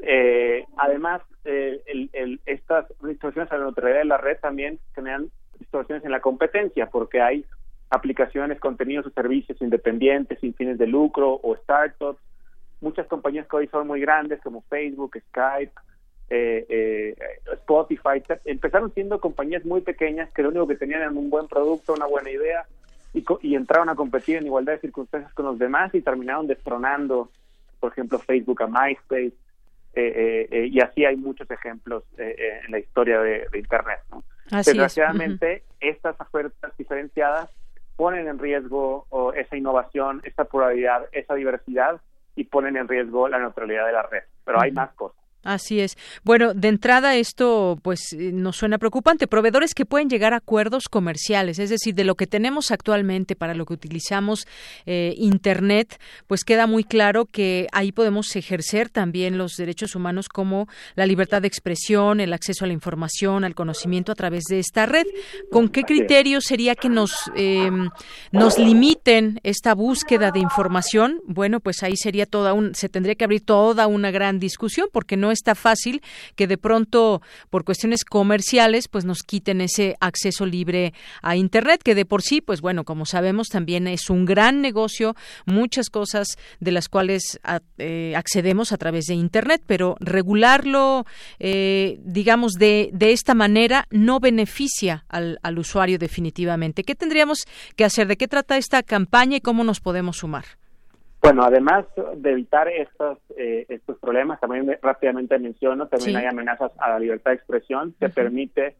Eh, 0.02 0.64
además, 0.76 1.22
eh, 1.44 2.38
estas 2.46 2.86
distorsiones 3.02 3.52
a 3.52 3.58
la 3.58 3.64
neutralidad 3.64 3.98
de 3.98 4.04
la 4.06 4.18
red 4.18 4.38
también 4.40 4.78
generan 4.94 5.30
distorsiones 5.58 6.04
en 6.04 6.12
la 6.12 6.20
competencia, 6.20 6.86
porque 6.86 7.20
hay 7.20 7.44
aplicaciones, 7.90 8.58
contenidos 8.58 9.06
o 9.06 9.10
servicios 9.10 9.60
independientes 9.60 10.40
sin 10.40 10.54
fines 10.54 10.78
de 10.78 10.86
lucro 10.86 11.38
o 11.42 11.56
startups. 11.56 12.20
Muchas 12.80 13.06
compañías 13.06 13.46
que 13.48 13.56
hoy 13.56 13.68
son 13.68 13.86
muy 13.86 14.00
grandes 14.00 14.40
como 14.42 14.62
Facebook, 14.62 15.18
Skype, 15.28 15.72
eh, 16.28 16.66
eh, 16.68 17.16
Spotify, 17.52 18.20
empezaron 18.44 18.92
siendo 18.92 19.20
compañías 19.20 19.64
muy 19.64 19.80
pequeñas 19.80 20.28
que 20.32 20.42
lo 20.42 20.48
único 20.48 20.66
que 20.66 20.74
tenían 20.74 21.02
era 21.02 21.10
un 21.10 21.30
buen 21.30 21.46
producto, 21.46 21.94
una 21.94 22.06
buena 22.06 22.30
idea 22.30 22.66
y, 23.14 23.24
y 23.42 23.54
entraron 23.54 23.88
a 23.88 23.94
competir 23.94 24.36
en 24.36 24.46
igualdad 24.46 24.72
de 24.72 24.80
circunstancias 24.80 25.32
con 25.34 25.46
los 25.46 25.58
demás 25.58 25.94
y 25.94 26.00
terminaron 26.00 26.48
destronando, 26.48 27.30
por 27.78 27.92
ejemplo, 27.92 28.18
Facebook 28.18 28.62
a 28.62 28.66
MySpace. 28.66 29.32
Eh, 29.98 30.68
y 30.70 30.78
así 30.80 31.06
hay 31.06 31.16
muchos 31.16 31.50
ejemplos 31.50 32.04
en 32.18 32.70
la 32.70 32.78
historia 32.78 33.18
de, 33.20 33.48
Internet. 33.54 34.00
Desgraciadamente, 34.50 35.62
estas 35.80 36.20
ofertas 36.20 36.76
diferenciadas 36.76 37.48
ponen 37.96 38.28
en 38.28 38.38
riesgo 38.38 39.06
esa 39.34 39.56
innovación, 39.56 40.20
esa 40.24 40.44
pluralidad, 40.44 41.06
esa 41.12 41.34
diversidad 41.34 41.98
y 42.34 42.44
ponen 42.44 42.76
en 42.76 42.88
riesgo 42.88 43.26
la 43.28 43.38
neutralidad 43.38 43.86
de 43.86 43.92
la 43.92 44.02
red. 44.02 44.24
Pero 44.44 44.60
hay 44.60 44.72
más 44.72 44.92
cosas. 44.92 45.25
Así 45.46 45.78
es. 45.78 45.96
Bueno, 46.24 46.54
de 46.54 46.66
entrada 46.66 47.14
esto 47.14 47.78
pues 47.82 48.12
eh, 48.12 48.32
nos 48.32 48.56
suena 48.56 48.78
preocupante. 48.78 49.28
Proveedores 49.28 49.74
que 49.74 49.86
pueden 49.86 50.10
llegar 50.10 50.34
a 50.34 50.38
acuerdos 50.38 50.88
comerciales, 50.88 51.60
es 51.60 51.70
decir, 51.70 51.94
de 51.94 52.02
lo 52.02 52.16
que 52.16 52.26
tenemos 52.26 52.72
actualmente 52.72 53.36
para 53.36 53.54
lo 53.54 53.64
que 53.64 53.74
utilizamos 53.74 54.48
eh, 54.86 55.14
Internet, 55.18 56.00
pues 56.26 56.42
queda 56.42 56.66
muy 56.66 56.82
claro 56.82 57.26
que 57.26 57.68
ahí 57.70 57.92
podemos 57.92 58.34
ejercer 58.34 58.88
también 58.88 59.38
los 59.38 59.56
derechos 59.56 59.94
humanos 59.94 60.28
como 60.28 60.66
la 60.96 61.06
libertad 61.06 61.42
de 61.42 61.48
expresión, 61.48 62.18
el 62.18 62.32
acceso 62.32 62.64
a 62.64 62.68
la 62.68 62.74
información, 62.74 63.44
al 63.44 63.54
conocimiento 63.54 64.10
a 64.10 64.16
través 64.16 64.44
de 64.44 64.58
esta 64.58 64.84
red. 64.86 65.06
¿Con 65.52 65.68
qué 65.68 65.84
criterio 65.84 66.40
sería 66.40 66.74
que 66.74 66.88
nos, 66.88 67.30
em, 67.36 67.90
nos 68.32 68.58
limiten 68.58 69.38
esta 69.44 69.74
búsqueda 69.74 70.32
de 70.32 70.40
información? 70.40 71.20
Bueno, 71.24 71.60
pues 71.60 71.84
ahí 71.84 71.96
sería 71.96 72.26
toda 72.26 72.52
un, 72.52 72.74
se 72.74 72.88
tendría 72.88 73.14
que 73.14 73.24
abrir 73.24 73.44
toda 73.44 73.86
una 73.86 74.10
gran 74.10 74.40
discusión 74.40 74.88
porque 74.92 75.16
no 75.16 75.35
está 75.36 75.54
fácil 75.54 76.02
que 76.34 76.46
de 76.46 76.58
pronto 76.58 77.22
por 77.50 77.64
cuestiones 77.64 78.04
comerciales 78.04 78.88
pues 78.88 79.04
nos 79.04 79.22
quiten 79.22 79.60
ese 79.60 79.96
acceso 80.00 80.46
libre 80.46 80.92
a 81.22 81.36
internet 81.36 81.82
que 81.84 81.94
de 81.94 82.04
por 82.04 82.22
sí 82.22 82.40
pues 82.40 82.60
bueno 82.60 82.84
como 82.84 83.06
sabemos 83.06 83.48
también 83.48 83.86
es 83.86 84.10
un 84.10 84.24
gran 84.24 84.60
negocio 84.60 85.14
muchas 85.44 85.90
cosas 85.90 86.26
de 86.60 86.72
las 86.72 86.88
cuales 86.88 87.38
eh, 87.78 88.14
accedemos 88.16 88.72
a 88.72 88.78
través 88.78 89.04
de 89.06 89.14
internet 89.14 89.62
pero 89.66 89.96
regularlo 90.00 91.06
eh, 91.38 92.00
digamos 92.02 92.54
de, 92.54 92.90
de 92.92 93.12
esta 93.12 93.34
manera 93.34 93.86
no 93.90 94.18
beneficia 94.20 95.04
al, 95.08 95.38
al 95.42 95.58
usuario 95.58 95.98
definitivamente. 95.98 96.84
Qué 96.84 96.94
tendríamos 96.94 97.44
que 97.76 97.84
hacer 97.84 98.06
de 98.06 98.16
qué 98.16 98.28
trata 98.28 98.56
esta 98.56 98.82
campaña 98.82 99.36
y 99.36 99.40
cómo 99.40 99.64
nos 99.64 99.80
podemos 99.80 100.18
sumar 100.18 100.44
bueno, 101.26 101.42
además 101.42 101.86
de 102.18 102.30
evitar 102.30 102.68
estos, 102.68 103.18
eh, 103.36 103.66
estos 103.68 103.98
problemas, 103.98 104.38
también 104.38 104.78
rápidamente 104.80 105.36
menciono, 105.40 105.88
también 105.88 106.18
hay 106.18 106.26
amenazas 106.26 106.70
a 106.78 106.90
la 106.90 107.00
libertad 107.00 107.32
de 107.32 107.36
expresión. 107.38 107.96
Se 107.98 108.10
permite 108.10 108.76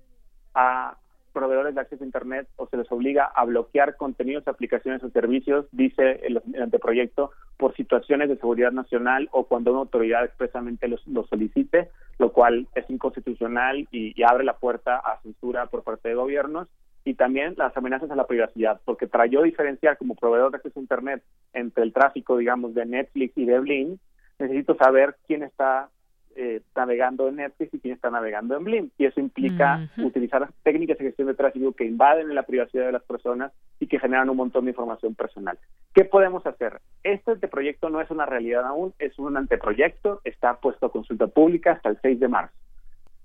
a 0.55 0.97
proveedores 1.33 1.75
de 1.75 1.81
acceso 1.81 2.05
a 2.05 2.07
Internet 2.07 2.47
o 2.55 2.69
se 2.69 2.77
les 2.77 2.91
obliga 2.93 3.25
a 3.25 3.45
bloquear 3.45 3.97
contenidos, 3.97 4.47
aplicaciones 4.47 5.03
o 5.03 5.11
servicios, 5.11 5.67
dice 5.73 6.21
el, 6.23 6.41
anteproyecto, 6.63 7.33
por 7.57 7.75
situaciones 7.75 8.29
de 8.29 8.37
seguridad 8.37 8.71
nacional 8.71 9.29
o 9.33 9.47
cuando 9.47 9.73
una 9.73 9.81
autoridad 9.81 10.25
expresamente 10.25 10.87
lo 10.87 11.27
solicite, 11.27 11.91
lo 12.19 12.33
cual 12.33 12.69
es 12.77 12.89
inconstitucional 12.89 13.89
y 13.91 14.23
abre 14.23 14.45
la 14.45 14.57
puerta 14.57 14.99
a 14.99 15.21
censura 15.23 15.67
por 15.67 15.83
parte 15.83 16.11
de 16.11 16.15
gobiernos 16.15 16.69
y 17.07 17.15
también 17.15 17.55
las 17.57 17.77
amenazas 17.77 18.11
a 18.11 18.17
la 18.17 18.27
privacidad, 18.27 18.81
porque 18.85 19.07
para 19.07 19.27
yo 19.27 19.43
diferenciar 19.43 19.97
como 19.97 20.17
proveedor 20.17 20.51
de 20.51 20.57
acceso 20.57 20.81
a 20.81 20.83
Internet 20.83 21.23
entre 21.53 21.85
el 21.85 21.93
tráfico, 21.93 22.37
digamos, 22.37 22.75
de 22.75 22.85
Netflix 22.85 23.39
y 23.39 23.45
de 23.45 23.61
Bling, 23.61 23.99
necesito 24.41 24.75
saber 24.77 25.17
quién 25.27 25.45
está 25.45 25.89
eh, 26.35 26.61
navegando 26.75 27.29
en 27.29 27.37
Netflix 27.37 27.73
y 27.73 27.79
quién 27.79 27.95
está 27.95 28.11
navegando 28.11 28.57
en 28.57 28.65
Blim. 28.65 28.91
Y 28.99 29.07
eso 29.07 29.21
implica 29.21 29.89
utilizar 29.97 30.51
técnicas 30.63 30.99
de 30.99 31.05
gestión 31.05 31.29
de 31.29 31.35
tráfico 31.35 31.73
que 31.73 31.87
invaden 31.87 32.35
la 32.35 32.43
privacidad 32.43 32.87
de 32.87 32.93
las 32.93 33.05
personas 33.05 33.53
y 33.81 33.87
que 33.87 33.99
generan 33.99 34.29
un 34.29 34.37
montón 34.37 34.65
de 34.65 34.73
información 34.73 35.15
personal. 35.15 35.59
¿Qué 35.95 36.05
podemos 36.05 36.45
hacer? 36.45 36.81
Este 37.05 37.49
proyecto 37.49 37.89
no 37.89 38.01
es 38.01 38.11
una 38.11 38.27
realidad 38.27 38.67
aún, 38.67 38.93
es 38.99 39.19
un 39.19 39.37
anteproyecto, 39.37 40.21
está 40.25 40.61
puesto 40.61 40.87
a 40.87 40.93
consulta 40.93 41.27
pública 41.27 41.73
hasta 41.73 41.89
el 41.89 41.99
6 42.03 42.21
de 42.21 42.29
marzo. 42.29 42.55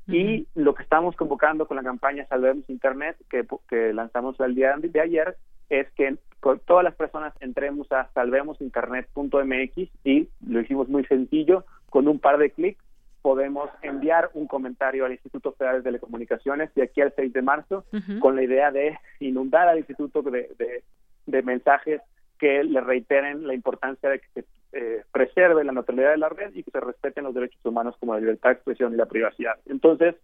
Y 0.07 0.47
lo 0.55 0.73
que 0.73 0.83
estamos 0.83 1.15
convocando 1.15 1.67
con 1.67 1.77
la 1.77 1.83
campaña 1.83 2.25
Salvemos 2.27 2.69
Internet, 2.69 3.17
que, 3.29 3.45
que 3.69 3.93
lanzamos 3.93 4.39
el 4.39 4.55
día 4.55 4.75
de 4.77 4.99
ayer, 4.99 5.37
es 5.69 5.89
que 5.91 6.17
todas 6.65 6.83
las 6.83 6.95
personas 6.95 7.33
entremos 7.39 7.91
a 7.91 8.09
salvemosinternet.mx 8.13 9.89
y 10.03 10.27
lo 10.45 10.59
hicimos 10.59 10.89
muy 10.89 11.05
sencillo, 11.05 11.65
con 11.89 12.07
un 12.07 12.19
par 12.19 12.37
de 12.37 12.51
clics 12.51 12.83
podemos 13.21 13.69
enviar 13.83 14.31
un 14.33 14.47
comentario 14.47 15.05
al 15.05 15.11
Instituto 15.11 15.51
Federal 15.53 15.77
de 15.77 15.83
Telecomunicaciones 15.83 16.73
de 16.73 16.83
aquí 16.83 17.01
al 17.01 17.13
6 17.15 17.33
de 17.33 17.41
marzo 17.41 17.85
con 18.19 18.35
la 18.35 18.43
idea 18.43 18.71
de 18.71 18.97
inundar 19.19 19.67
al 19.67 19.77
Instituto 19.77 20.23
de, 20.23 20.83
de, 21.27 21.41
mensajes 21.43 22.01
que 22.39 22.63
le 22.63 22.81
reiteren 22.81 23.45
la 23.45 23.53
importancia 23.53 24.09
de 24.09 24.19
que 24.19 24.27
se 24.33 24.43
eh, 24.73 25.03
preserve 25.11 25.63
la 25.63 25.71
neutralidad 25.71 26.11
de 26.11 26.17
la 26.17 26.29
red 26.29 26.53
y 26.53 26.63
que 26.63 26.71
se 26.71 26.79
respeten 26.79 27.23
los 27.23 27.33
derechos 27.33 27.59
humanos 27.65 27.95
como 27.99 28.13
la 28.13 28.19
libertad 28.19 28.49
de 28.49 28.55
expresión 28.55 28.93
y 28.93 28.97
la 28.97 29.05
privacidad. 29.05 29.59
Entonces, 29.65 30.15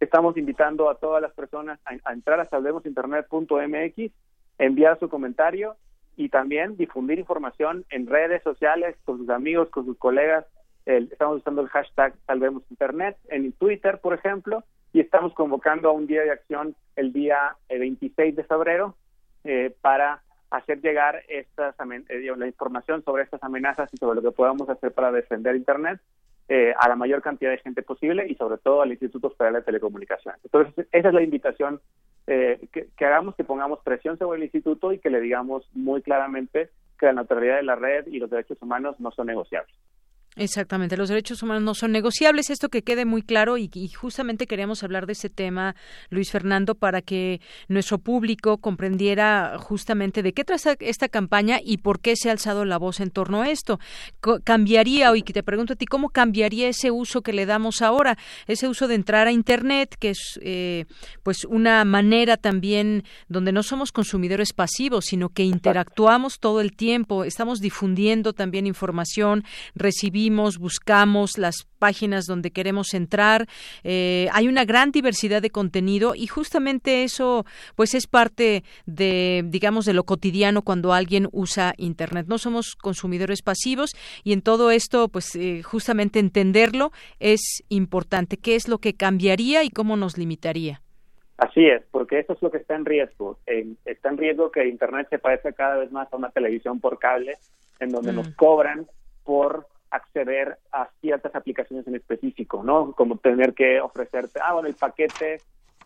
estamos 0.00 0.36
invitando 0.36 0.90
a 0.90 0.96
todas 0.96 1.22
las 1.22 1.32
personas 1.32 1.78
a, 1.84 2.12
entrar 2.12 2.40
a 2.40 2.44
salvemosinternet.mx, 2.46 4.12
enviar 4.58 4.98
su 4.98 5.08
comentario 5.08 5.76
y 6.16 6.28
también 6.28 6.76
difundir 6.76 7.18
información 7.18 7.84
en 7.90 8.06
redes 8.06 8.42
sociales 8.42 8.96
con 9.04 9.18
sus 9.18 9.28
amigos, 9.30 9.68
con 9.70 9.84
sus 9.84 9.98
colegas, 9.98 10.46
estamos 10.86 11.38
usando 11.38 11.62
el 11.62 11.68
hashtag 11.68 12.14
Salvemos 12.26 12.62
Internet 12.70 13.16
en 13.28 13.52
Twitter, 13.52 13.98
por 14.00 14.14
ejemplo, 14.14 14.62
y 14.92 15.00
estamos 15.00 15.34
convocando 15.34 15.88
a 15.88 15.92
un 15.92 16.06
día 16.06 16.22
de 16.22 16.30
acción 16.30 16.74
el 16.94 17.12
día 17.12 17.56
26 17.68 18.16
eh, 18.16 18.32
de 18.32 18.44
febrero 18.44 18.96
eh, 19.44 19.74
para 19.80 20.22
hacer 20.50 20.80
llegar 20.80 21.22
estas 21.28 21.74
eh, 22.08 22.32
la 22.36 22.46
información 22.46 23.02
sobre 23.04 23.24
estas 23.24 23.42
amenazas 23.42 23.92
y 23.92 23.96
sobre 23.96 24.16
lo 24.16 24.22
que 24.22 24.36
podamos 24.36 24.68
hacer 24.68 24.92
para 24.92 25.12
defender 25.12 25.56
Internet 25.56 26.00
a 26.78 26.88
la 26.88 26.94
mayor 26.94 27.22
cantidad 27.22 27.50
de 27.50 27.58
gente 27.58 27.82
posible 27.82 28.24
y 28.28 28.36
sobre 28.36 28.58
todo 28.58 28.80
al 28.80 28.92
Instituto 28.92 29.30
Federal 29.30 29.54
de 29.54 29.62
Telecomunicaciones. 29.62 30.40
Entonces, 30.44 30.86
esa 30.92 31.08
es 31.08 31.14
la 31.14 31.22
invitación 31.22 31.80
que, 32.24 32.88
que, 32.96 33.04
hagamos, 33.04 33.34
que 33.34 33.42
pongamos 33.42 33.80
presión 33.80 34.16
sobre 34.16 34.38
el 34.38 34.44
instituto 34.44 34.92
y 34.92 35.00
que 35.00 35.10
le 35.10 35.20
digamos 35.20 35.68
muy 35.74 36.02
claramente 36.02 36.70
que 37.00 37.06
la 37.06 37.14
neutralidad 37.14 37.56
de 37.56 37.64
la 37.64 37.74
red 37.74 38.06
y 38.06 38.20
los 38.20 38.30
derechos 38.30 38.62
humanos 38.62 38.94
no 39.00 39.10
son 39.10 39.26
negociables. 39.26 39.74
Exactamente, 40.38 40.98
los 40.98 41.08
derechos 41.08 41.42
humanos 41.42 41.62
no 41.62 41.74
son 41.74 41.92
negociables, 41.92 42.50
esto 42.50 42.68
que 42.68 42.82
quede 42.82 43.06
muy 43.06 43.22
claro 43.22 43.56
y, 43.56 43.70
justamente 43.88 44.46
queríamos 44.46 44.82
hablar 44.82 45.06
de 45.06 45.14
ese 45.14 45.30
tema, 45.30 45.74
Luis 46.10 46.30
Fernando, 46.30 46.74
para 46.74 47.00
que 47.00 47.40
nuestro 47.68 47.96
público 47.96 48.58
comprendiera 48.58 49.56
justamente 49.58 50.22
de 50.22 50.34
qué 50.34 50.44
trata 50.44 50.76
esta 50.80 51.08
campaña 51.08 51.58
y 51.64 51.78
por 51.78 52.00
qué 52.00 52.16
se 52.16 52.28
ha 52.28 52.32
alzado 52.32 52.66
la 52.66 52.76
voz 52.76 53.00
en 53.00 53.10
torno 53.10 53.40
a 53.40 53.48
esto. 53.48 53.80
¿Cambiaría, 54.44 55.10
y 55.16 55.22
te 55.22 55.42
pregunto 55.42 55.72
a 55.72 55.76
ti, 55.76 55.86
cómo 55.86 56.10
cambiaría 56.10 56.68
ese 56.68 56.90
uso 56.90 57.22
que 57.22 57.32
le 57.32 57.46
damos 57.46 57.80
ahora, 57.80 58.18
ese 58.46 58.68
uso 58.68 58.88
de 58.88 58.94
entrar 58.94 59.28
a 59.28 59.32
Internet, 59.32 59.96
que 59.98 60.10
es 60.10 60.38
eh, 60.42 60.84
pues 61.22 61.46
una 61.46 61.82
manera 61.86 62.36
también 62.36 63.04
donde 63.28 63.52
no 63.52 63.62
somos 63.62 63.90
consumidores 63.90 64.52
pasivos, 64.52 65.06
sino 65.06 65.30
que 65.30 65.44
interactuamos 65.44 66.40
todo 66.40 66.60
el 66.60 66.76
tiempo, 66.76 67.24
estamos 67.24 67.60
difundiendo 67.60 68.34
también 68.34 68.66
información, 68.66 69.42
buscamos 70.30 71.38
las 71.38 71.66
páginas 71.78 72.26
donde 72.26 72.50
queremos 72.50 72.94
entrar. 72.94 73.46
Eh, 73.84 74.28
hay 74.32 74.48
una 74.48 74.64
gran 74.64 74.90
diversidad 74.90 75.42
de 75.42 75.50
contenido 75.50 76.14
y 76.14 76.26
justamente 76.26 77.04
eso, 77.04 77.44
pues, 77.74 77.94
es 77.94 78.06
parte 78.06 78.64
de, 78.86 79.42
digamos, 79.46 79.84
de 79.84 79.94
lo 79.94 80.04
cotidiano 80.04 80.62
cuando 80.62 80.92
alguien 80.92 81.28
usa 81.32 81.74
Internet. 81.76 82.26
No 82.28 82.38
somos 82.38 82.74
consumidores 82.74 83.42
pasivos 83.42 83.94
y 84.24 84.32
en 84.32 84.42
todo 84.42 84.70
esto, 84.70 85.08
pues, 85.08 85.36
eh, 85.36 85.62
justamente 85.62 86.18
entenderlo 86.18 86.92
es 87.20 87.64
importante. 87.68 88.36
¿Qué 88.36 88.54
es 88.54 88.68
lo 88.68 88.78
que 88.78 88.94
cambiaría 88.94 89.64
y 89.64 89.70
cómo 89.70 89.96
nos 89.96 90.18
limitaría? 90.18 90.82
Así 91.38 91.66
es, 91.66 91.82
porque 91.90 92.20
eso 92.20 92.32
es 92.32 92.40
lo 92.40 92.50
que 92.50 92.58
está 92.58 92.76
en 92.76 92.86
riesgo. 92.86 93.38
está 93.84 94.08
en 94.08 94.16
riesgo 94.16 94.50
que 94.50 94.66
Internet 94.66 95.08
se 95.10 95.18
parezca 95.18 95.52
cada 95.52 95.76
vez 95.76 95.92
más 95.92 96.10
a 96.12 96.16
una 96.16 96.30
televisión 96.30 96.80
por 96.80 96.98
cable, 96.98 97.34
en 97.78 97.90
donde 97.90 98.12
nos 98.12 98.30
mm. 98.30 98.32
cobran 98.32 98.86
por 99.22 99.66
acceder 99.96 100.58
a 100.72 100.88
ciertas 101.00 101.34
aplicaciones 101.34 101.86
en 101.86 101.96
específico, 101.96 102.62
¿no? 102.62 102.92
Como 102.92 103.18
tener 103.18 103.54
que 103.54 103.80
ofrecerte, 103.80 104.40
ah, 104.42 104.54
bueno, 104.54 104.68
el 104.68 104.74
paquete 104.74 105.40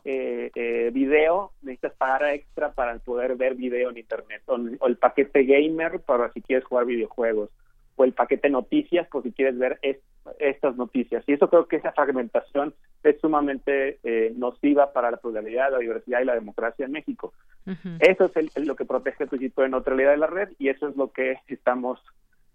eh, 0.05 0.51
eh, 0.55 0.91
video, 0.93 1.53
necesitas 1.63 1.93
pagar 1.95 2.25
extra 2.35 2.73
para 2.73 2.99
poder 2.99 3.37
ver 3.37 3.55
video 3.55 3.91
en 3.91 3.99
Internet, 3.99 4.43
o, 4.47 4.57
el 4.87 4.97
paquete 4.97 5.45
gamer 5.45 6.01
para 6.01 6.33
si 6.33 6.41
quieres 6.41 6.65
jugar 6.65 6.87
videojuegos, 6.87 7.51
o 7.97 8.05
el 8.05 8.13
paquete 8.13 8.49
noticias 8.49 9.07
por 9.09 9.23
si 9.23 9.33
quieres 9.33 9.59
ver 9.59 9.79
estas 10.39 10.77
noticias. 10.77 11.23
Y 11.27 11.35
eso 11.35 11.51
creo 11.51 11.67
que 11.67 11.77
esa 11.77 11.93
fragmentación 11.93 12.75
es 13.03 13.21
sumamente 13.21 13.99
eh, 14.03 14.33
nociva 14.37 14.93
para 14.93 15.11
la 15.11 15.19
pluralidad, 15.19 15.71
la 15.71 15.79
diversidad 15.79 16.21
y 16.21 16.25
la 16.25 16.35
democracia 16.35 16.87
en 16.87 16.93
México. 16.93 17.33
Eso 18.01 18.31
es 18.35 18.67
lo 18.67 18.75
que 18.75 18.85
protege 18.85 19.25
el 19.25 19.29
principio 19.29 19.65
de 19.65 19.71
neutralidad 19.71 20.13
de 20.13 20.17
la 20.17 20.27
red 20.27 20.49
y 20.59 20.71
eso 20.71 20.89
es 20.89 20.97
lo 20.97 21.13
que 21.13 21.37
estamos 21.47 22.01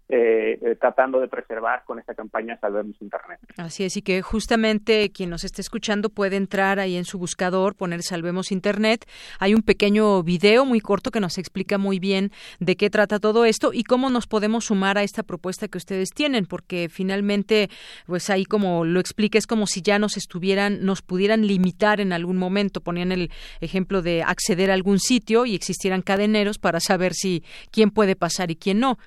eh, 0.08 0.58
eh, 0.62 0.76
tratando 0.80 1.18
de 1.18 1.26
preservar 1.26 1.82
con 1.84 1.98
esta 1.98 2.14
campaña 2.14 2.56
Salvemos 2.60 2.94
Internet. 3.00 3.40
Así 3.56 3.82
es, 3.82 3.96
y 3.96 4.02
que 4.02 4.22
justamente 4.22 5.10
quien 5.10 5.30
nos 5.30 5.42
esté 5.42 5.62
escuchando 5.62 6.10
puede 6.10 6.36
entrar 6.36 6.78
ahí 6.78 6.96
en 6.96 7.04
su 7.04 7.18
buscador, 7.18 7.74
poner 7.74 8.04
Salvemos 8.04 8.52
Internet. 8.52 9.04
Hay 9.40 9.52
un 9.52 9.62
pequeño 9.62 10.22
video 10.22 10.64
muy 10.64 10.80
corto 10.80 11.10
que 11.10 11.18
nos 11.18 11.38
explica 11.38 11.76
muy 11.76 11.98
bien 11.98 12.30
de 12.60 12.76
qué 12.76 12.88
trata 12.88 13.18
todo 13.18 13.44
esto 13.44 13.72
y 13.72 13.82
cómo 13.82 14.08
nos 14.08 14.28
podemos 14.28 14.66
sumar 14.66 14.96
a 14.96 15.02
esta 15.02 15.24
propuesta 15.24 15.66
que 15.66 15.78
ustedes 15.78 16.10
tienen, 16.10 16.46
porque 16.46 16.88
finalmente, 16.88 17.68
pues 18.06 18.30
ahí 18.30 18.44
como 18.44 18.84
lo 18.84 19.00
explica, 19.00 19.38
es 19.38 19.48
como 19.48 19.66
si 19.66 19.82
ya 19.82 19.98
nos 19.98 20.16
estuvieran, 20.16 20.84
nos 20.84 21.02
pudieran 21.02 21.48
limitar 21.48 22.00
en 22.00 22.12
algún 22.12 22.36
momento. 22.36 22.80
Ponían 22.80 23.10
el 23.10 23.32
ejemplo 23.60 24.02
de 24.02 24.22
acceder 24.22 24.70
a 24.70 24.74
algún 24.74 25.00
sitio 25.00 25.46
y 25.46 25.56
existieran 25.56 26.02
cadeneros 26.02 26.58
para 26.58 26.78
saber 26.78 27.12
si 27.12 27.42
quién 27.72 27.90
puede 27.90 28.14
pasar 28.14 28.52
y 28.52 28.54
quién 28.54 28.78
no. 28.78 28.98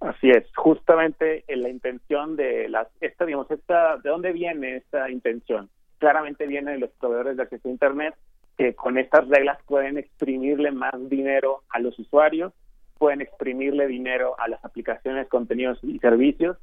Así 0.00 0.30
es, 0.30 0.44
justamente 0.54 1.44
en 1.48 1.62
la 1.62 1.70
intención 1.70 2.36
de 2.36 2.68
las, 2.68 2.88
esta, 3.00 3.24
digamos, 3.24 3.50
esta, 3.50 3.96
¿de 3.96 4.10
dónde 4.10 4.32
viene 4.32 4.76
esta 4.76 5.10
intención? 5.10 5.70
Claramente 5.98 6.46
viene 6.46 6.72
de 6.72 6.78
los 6.78 6.90
proveedores 6.90 7.36
de 7.36 7.44
acceso 7.44 7.68
a 7.68 7.72
Internet 7.72 8.14
que 8.58 8.74
con 8.74 8.98
estas 8.98 9.26
reglas 9.28 9.58
pueden 9.66 9.98
exprimirle 9.98 10.70
más 10.70 10.94
dinero 11.08 11.62
a 11.70 11.78
los 11.78 11.98
usuarios, 11.98 12.52
pueden 12.98 13.20
exprimirle 13.20 13.86
dinero 13.86 14.34
a 14.38 14.48
las 14.48 14.64
aplicaciones, 14.64 15.28
contenidos 15.28 15.78
y 15.82 15.98
servicios 15.98 16.56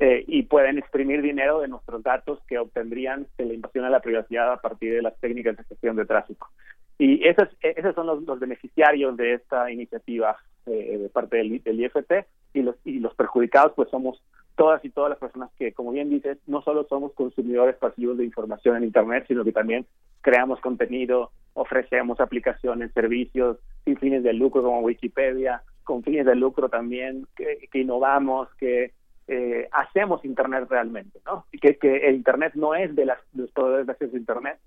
eh, 0.00 0.24
y 0.26 0.42
pueden 0.44 0.78
exprimir 0.78 1.22
dinero 1.22 1.60
de 1.60 1.68
nuestros 1.68 2.02
datos 2.02 2.40
que 2.48 2.58
obtendrían 2.58 3.26
de 3.38 3.46
la 3.46 3.54
invasión 3.54 3.84
a 3.84 3.90
la 3.90 4.00
privacidad 4.00 4.52
a 4.52 4.56
partir 4.56 4.94
de 4.94 5.02
las 5.02 5.18
técnicas 5.20 5.56
de 5.56 5.64
gestión 5.64 5.96
de 5.96 6.06
tráfico. 6.06 6.50
Y 6.98 7.26
esos, 7.26 7.48
esos 7.60 7.94
son 7.94 8.06
los, 8.06 8.40
beneficiarios 8.40 9.16
de 9.16 9.34
esta 9.34 9.70
iniciativa 9.70 10.36
eh, 10.66 10.98
de 10.98 11.08
parte 11.08 11.36
del 11.36 11.80
IFT 11.80 12.26
y 12.54 12.62
los, 12.62 12.76
y 12.84 13.00
los 13.00 13.14
perjudicados 13.14 13.72
pues 13.76 13.90
somos 13.90 14.22
todas 14.56 14.84
y 14.84 14.90
todas 14.90 15.10
las 15.10 15.18
personas 15.18 15.50
que, 15.58 15.72
como 15.72 15.90
bien 15.90 16.08
dices, 16.08 16.38
no 16.46 16.62
solo 16.62 16.86
somos 16.88 17.12
consumidores 17.12 17.76
pasivos 17.76 18.16
de 18.16 18.24
información 18.24 18.76
en 18.76 18.84
Internet, 18.84 19.24
sino 19.26 19.44
que 19.44 19.52
también 19.52 19.84
creamos 20.20 20.60
contenido, 20.60 21.32
ofrecemos 21.54 22.20
aplicaciones, 22.20 22.92
servicios 22.92 23.58
sin 23.84 23.96
fines 23.98 24.22
de 24.22 24.32
lucro 24.32 24.62
como 24.62 24.80
Wikipedia, 24.80 25.62
con 25.82 26.02
fines 26.02 26.24
de 26.24 26.36
lucro 26.36 26.68
también, 26.68 27.26
que, 27.36 27.68
innovamos, 27.74 28.48
que 28.54 28.92
eh, 29.26 29.68
hacemos 29.72 30.24
Internet 30.24 30.66
realmente, 30.70 31.20
¿no? 31.26 31.46
Y 31.52 31.58
que, 31.58 31.76
que 31.76 32.08
el 32.08 32.14
Internet 32.14 32.52
no 32.54 32.74
es 32.74 32.94
de, 32.94 33.06
las, 33.06 33.18
de 33.32 33.42
los 33.42 33.50
proveedores 33.50 33.86
de 33.86 33.92
acceso 33.92 34.14
a 34.14 34.18
Internet, 34.18 34.58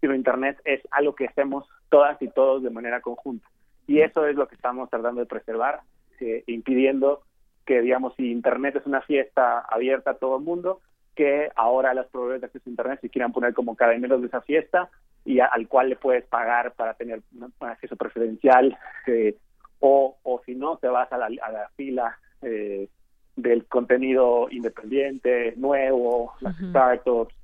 sino 0.00 0.14
Internet 0.14 0.58
es 0.64 0.80
algo 0.90 1.14
que 1.14 1.26
hacemos 1.26 1.66
todas 1.90 2.20
y 2.20 2.28
todos 2.28 2.62
de 2.62 2.70
manera 2.70 3.00
conjunta. 3.00 3.46
Y 3.86 4.00
eso 4.00 4.26
es 4.26 4.36
lo 4.36 4.48
que 4.48 4.54
estamos 4.54 4.88
tratando 4.88 5.20
de 5.20 5.26
preservar, 5.26 5.80
eh, 6.20 6.42
impidiendo 6.46 7.22
que, 7.64 7.80
digamos, 7.80 8.14
si 8.16 8.30
Internet 8.30 8.76
es 8.76 8.86
una 8.86 9.00
fiesta 9.02 9.60
abierta 9.60 10.12
a 10.12 10.18
todo 10.18 10.36
el 10.36 10.44
mundo, 10.44 10.80
que 11.14 11.50
ahora 11.54 11.94
las 11.94 12.06
proveedores 12.08 12.40
de 12.40 12.46
acceso 12.46 12.64
a 12.66 12.70
Internet 12.70 12.98
se 13.00 13.10
quieran 13.10 13.32
poner 13.32 13.54
como 13.54 13.76
cadeneros 13.76 14.20
de 14.20 14.26
esa 14.26 14.40
fiesta 14.40 14.90
y 15.24 15.40
al 15.40 15.68
cual 15.68 15.88
le 15.88 15.96
puedes 15.96 16.24
pagar 16.26 16.72
para 16.74 16.94
tener 16.94 17.22
un 17.32 17.52
acceso 17.60 17.96
preferencial 17.96 18.76
eh, 19.06 19.36
o, 19.80 20.16
o 20.22 20.42
si 20.44 20.54
no, 20.54 20.76
te 20.78 20.88
vas 20.88 21.10
a 21.12 21.18
la, 21.18 21.26
a 21.26 21.52
la 21.52 21.68
fila 21.76 22.18
eh, 22.42 22.88
del 23.36 23.66
contenido 23.66 24.48
independiente, 24.50 25.54
nuevo, 25.56 26.34
las 26.40 26.56
startups, 26.56 27.34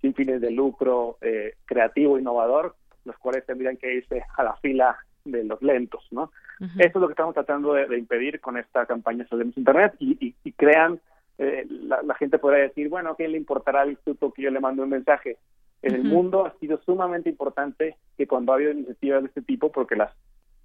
sin 0.00 0.14
fines 0.14 0.40
de 0.40 0.50
lucro, 0.50 1.18
eh, 1.20 1.54
creativo, 1.64 2.18
innovador, 2.18 2.74
los 3.04 3.16
cuales 3.18 3.46
tendrían 3.46 3.76
que 3.76 3.94
irse 3.94 4.22
a 4.36 4.42
la 4.42 4.56
fila 4.56 4.98
de 5.24 5.44
los 5.44 5.62
lentos, 5.62 6.06
¿no? 6.10 6.32
Eso 6.60 6.72
es 6.78 6.94
lo 6.94 7.06
que 7.06 7.12
estamos 7.12 7.34
tratando 7.34 7.74
de, 7.74 7.98
impedir 7.98 8.40
con 8.40 8.56
esta 8.56 8.86
campaña 8.86 9.26
Salvemos 9.28 9.56
Internet 9.56 9.94
y, 9.98 10.34
y, 10.42 10.52
crean 10.52 11.00
eh, 11.38 11.66
la, 11.68 12.14
gente 12.14 12.38
podrá 12.38 12.58
decir, 12.58 12.88
bueno, 12.88 13.10
¿a 13.10 13.16
quién 13.16 13.32
le 13.32 13.38
importará 13.38 13.82
al 13.82 13.90
instituto 13.90 14.32
que 14.32 14.42
yo 14.42 14.50
le 14.50 14.60
mando 14.60 14.82
un 14.82 14.88
mensaje? 14.88 15.36
En 15.82 15.94
el 15.94 16.04
mundo 16.04 16.46
ha 16.46 16.58
sido 16.58 16.80
sumamente 16.84 17.28
importante 17.28 17.96
que 18.16 18.26
cuando 18.26 18.52
ha 18.52 18.54
habido 18.56 18.72
iniciativas 18.72 19.22
de 19.22 19.28
este 19.28 19.42
tipo, 19.42 19.70
porque 19.70 19.96
las, 19.96 20.12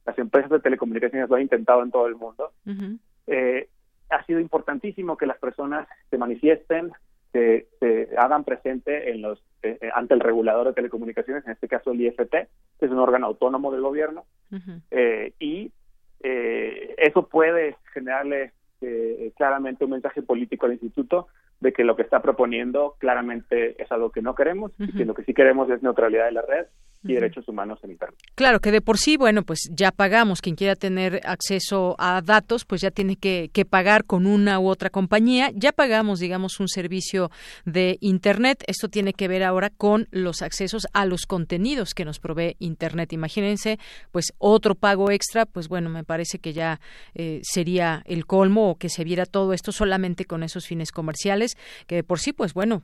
las 0.05 0.17
empresas 0.17 0.49
de 0.49 0.59
telecomunicaciones 0.59 1.29
lo 1.29 1.35
han 1.35 1.41
intentado 1.43 1.83
en 1.83 1.91
todo 1.91 2.07
el 2.07 2.15
mundo, 2.15 2.51
eh, 3.27 3.67
ha 4.09 4.25
sido 4.25 4.39
importantísimo 4.39 5.17
que 5.17 5.25
las 5.25 5.37
personas 5.37 5.87
se 6.09 6.17
manifiesten, 6.17 6.91
se, 7.33 7.67
se 7.79 8.09
hagan 8.17 8.43
presente 8.43 9.11
en 9.11 9.21
los 9.21 9.39
eh, 9.63 9.77
eh, 9.79 9.89
ante 9.93 10.15
el 10.15 10.19
regulador 10.21 10.67
de 10.67 10.73
telecomunicaciones, 10.73 11.45
en 11.45 11.51
este 11.51 11.67
caso 11.67 11.91
el 11.91 12.01
IFT, 12.01 12.31
que 12.31 12.85
es 12.85 12.91
un 12.91 12.97
órgano 12.97 13.27
autónomo 13.27 13.71
del 13.71 13.81
gobierno, 13.81 14.25
y 15.39 15.71
eso 16.23 17.27
puede 17.27 17.77
generarle 17.93 18.51
claramente 19.37 19.85
un 19.85 19.91
mensaje 19.91 20.21
político 20.21 20.65
al 20.65 20.73
instituto 20.73 21.27
de 21.59 21.71
que 21.71 21.83
lo 21.83 21.95
que 21.95 22.01
está 22.01 22.21
proponiendo 22.21 22.95
claramente 22.97 23.81
es 23.81 23.91
algo 23.91 24.11
que 24.11 24.21
no 24.21 24.33
queremos 24.33 24.71
y 24.79 24.91
que 24.91 25.05
lo 25.05 25.13
que 25.13 25.23
sí 25.23 25.33
queremos 25.33 25.69
es 25.69 25.83
neutralidad 25.83 26.25
de 26.25 26.31
la 26.31 26.41
red 26.41 26.65
y 27.03 27.13
derechos 27.13 27.47
humanos 27.47 27.79
en 27.83 27.91
Internet. 27.91 28.17
Claro, 28.35 28.59
que 28.59 28.71
de 28.71 28.81
por 28.81 28.97
sí, 28.97 29.17
bueno, 29.17 29.43
pues 29.43 29.69
ya 29.71 29.91
pagamos. 29.91 30.41
Quien 30.41 30.55
quiera 30.55 30.75
tener 30.75 31.21
acceso 31.25 31.95
a 31.97 32.21
datos, 32.21 32.65
pues 32.65 32.81
ya 32.81 32.91
tiene 32.91 33.15
que, 33.15 33.49
que 33.53 33.65
pagar 33.65 34.05
con 34.05 34.27
una 34.27 34.59
u 34.59 34.67
otra 34.67 34.89
compañía. 34.89 35.51
Ya 35.55 35.71
pagamos, 35.71 36.19
digamos, 36.19 36.59
un 36.59 36.67
servicio 36.67 37.31
de 37.65 37.97
Internet. 38.01 38.63
Esto 38.67 38.87
tiene 38.87 39.13
que 39.13 39.27
ver 39.27 39.43
ahora 39.43 39.69
con 39.69 40.07
los 40.11 40.41
accesos 40.41 40.87
a 40.93 41.05
los 41.05 41.25
contenidos 41.25 41.93
que 41.93 42.05
nos 42.05 42.19
provee 42.19 42.55
Internet. 42.59 43.13
Imagínense, 43.13 43.79
pues 44.11 44.33
otro 44.37 44.75
pago 44.75 45.09
extra, 45.09 45.45
pues 45.45 45.67
bueno, 45.67 45.89
me 45.89 46.03
parece 46.03 46.39
que 46.39 46.53
ya 46.53 46.79
eh, 47.15 47.41
sería 47.43 48.03
el 48.05 48.25
colmo 48.25 48.71
o 48.71 48.75
que 48.75 48.89
se 48.89 49.03
viera 49.03 49.25
todo 49.25 49.53
esto 49.53 49.71
solamente 49.71 50.25
con 50.25 50.43
esos 50.43 50.67
fines 50.67 50.91
comerciales, 50.91 51.57
que 51.87 51.95
de 51.95 52.03
por 52.03 52.19
sí, 52.19 52.33
pues 52.33 52.53
bueno, 52.53 52.83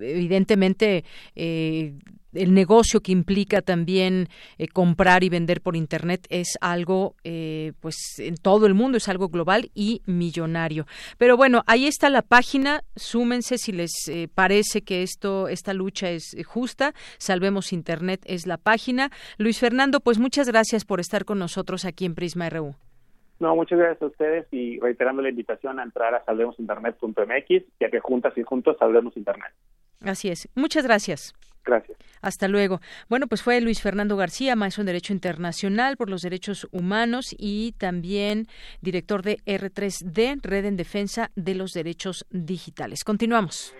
evidentemente 0.00 1.04
eh, 1.34 1.94
el 2.32 2.54
negocio 2.54 3.00
que 3.00 3.12
implica 3.12 3.62
también 3.62 4.28
eh, 4.58 4.68
comprar 4.68 5.24
y 5.24 5.28
vender 5.28 5.60
por 5.60 5.76
internet 5.76 6.26
es 6.30 6.58
algo 6.60 7.14
eh, 7.24 7.72
pues 7.80 7.96
en 8.18 8.36
todo 8.36 8.66
el 8.66 8.74
mundo 8.74 8.98
es 8.98 9.08
algo 9.08 9.28
global 9.28 9.70
y 9.74 10.02
millonario 10.06 10.86
pero 11.18 11.36
bueno 11.36 11.62
ahí 11.66 11.86
está 11.86 12.10
la 12.10 12.22
página 12.22 12.82
súmense 12.96 13.58
si 13.58 13.72
les 13.72 14.08
eh, 14.08 14.28
parece 14.34 14.82
que 14.82 15.02
esto 15.02 15.48
esta 15.48 15.74
lucha 15.74 16.10
es 16.10 16.36
justa 16.46 16.92
salvemos 17.18 17.72
internet 17.72 18.20
es 18.26 18.46
la 18.46 18.58
página 18.58 19.10
Luis 19.38 19.58
Fernando 19.58 20.00
pues 20.00 20.18
muchas 20.18 20.48
gracias 20.48 20.84
por 20.84 21.00
estar 21.00 21.24
con 21.24 21.38
nosotros 21.38 21.84
aquí 21.84 22.04
en 22.04 22.14
Prisma 22.14 22.48
RU 22.48 22.74
no, 23.42 23.56
muchas 23.56 23.76
gracias 23.76 24.02
a 24.02 24.06
ustedes 24.06 24.46
y 24.52 24.78
reiterando 24.78 25.20
la 25.20 25.30
invitación 25.30 25.80
a 25.80 25.82
entrar 25.82 26.14
a 26.14 26.24
salvemosinternet.mx, 26.24 27.64
ya 27.80 27.90
que 27.90 27.98
juntas 27.98 28.38
y 28.38 28.44
juntos 28.44 28.76
salvemos 28.78 29.16
Internet. 29.16 29.52
Así 30.00 30.28
es. 30.28 30.48
Muchas 30.54 30.84
gracias. 30.84 31.34
Gracias. 31.64 31.96
Hasta 32.20 32.48
luego. 32.48 32.80
Bueno, 33.08 33.26
pues 33.26 33.42
fue 33.42 33.60
Luis 33.60 33.82
Fernando 33.82 34.16
García, 34.16 34.56
maestro 34.56 34.82
en 34.82 34.86
Derecho 34.86 35.12
Internacional 35.12 35.96
por 35.96 36.08
los 36.08 36.22
Derechos 36.22 36.68
Humanos 36.70 37.34
y 37.36 37.72
también 37.78 38.46
director 38.80 39.22
de 39.22 39.38
R3D, 39.44 40.40
Red 40.42 40.64
en 40.64 40.76
Defensa 40.76 41.30
de 41.34 41.54
los 41.54 41.72
Derechos 41.72 42.26
Digitales. 42.30 43.04
Continuamos. 43.04 43.74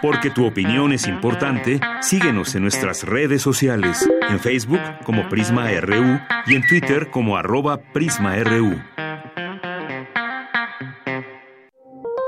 Porque 0.00 0.30
tu 0.30 0.46
opinión 0.46 0.92
es 0.92 1.06
importante, 1.06 1.80
síguenos 2.00 2.54
en 2.54 2.62
nuestras 2.62 3.04
redes 3.04 3.42
sociales, 3.42 4.08
en 4.28 4.38
Facebook 4.38 4.80
como 5.04 5.28
Prisma 5.28 5.70
RU 5.80 6.20
y 6.46 6.54
en 6.54 6.66
Twitter 6.66 7.10
como 7.10 7.36
arroba 7.36 7.78
PrismaRU. 7.92 8.78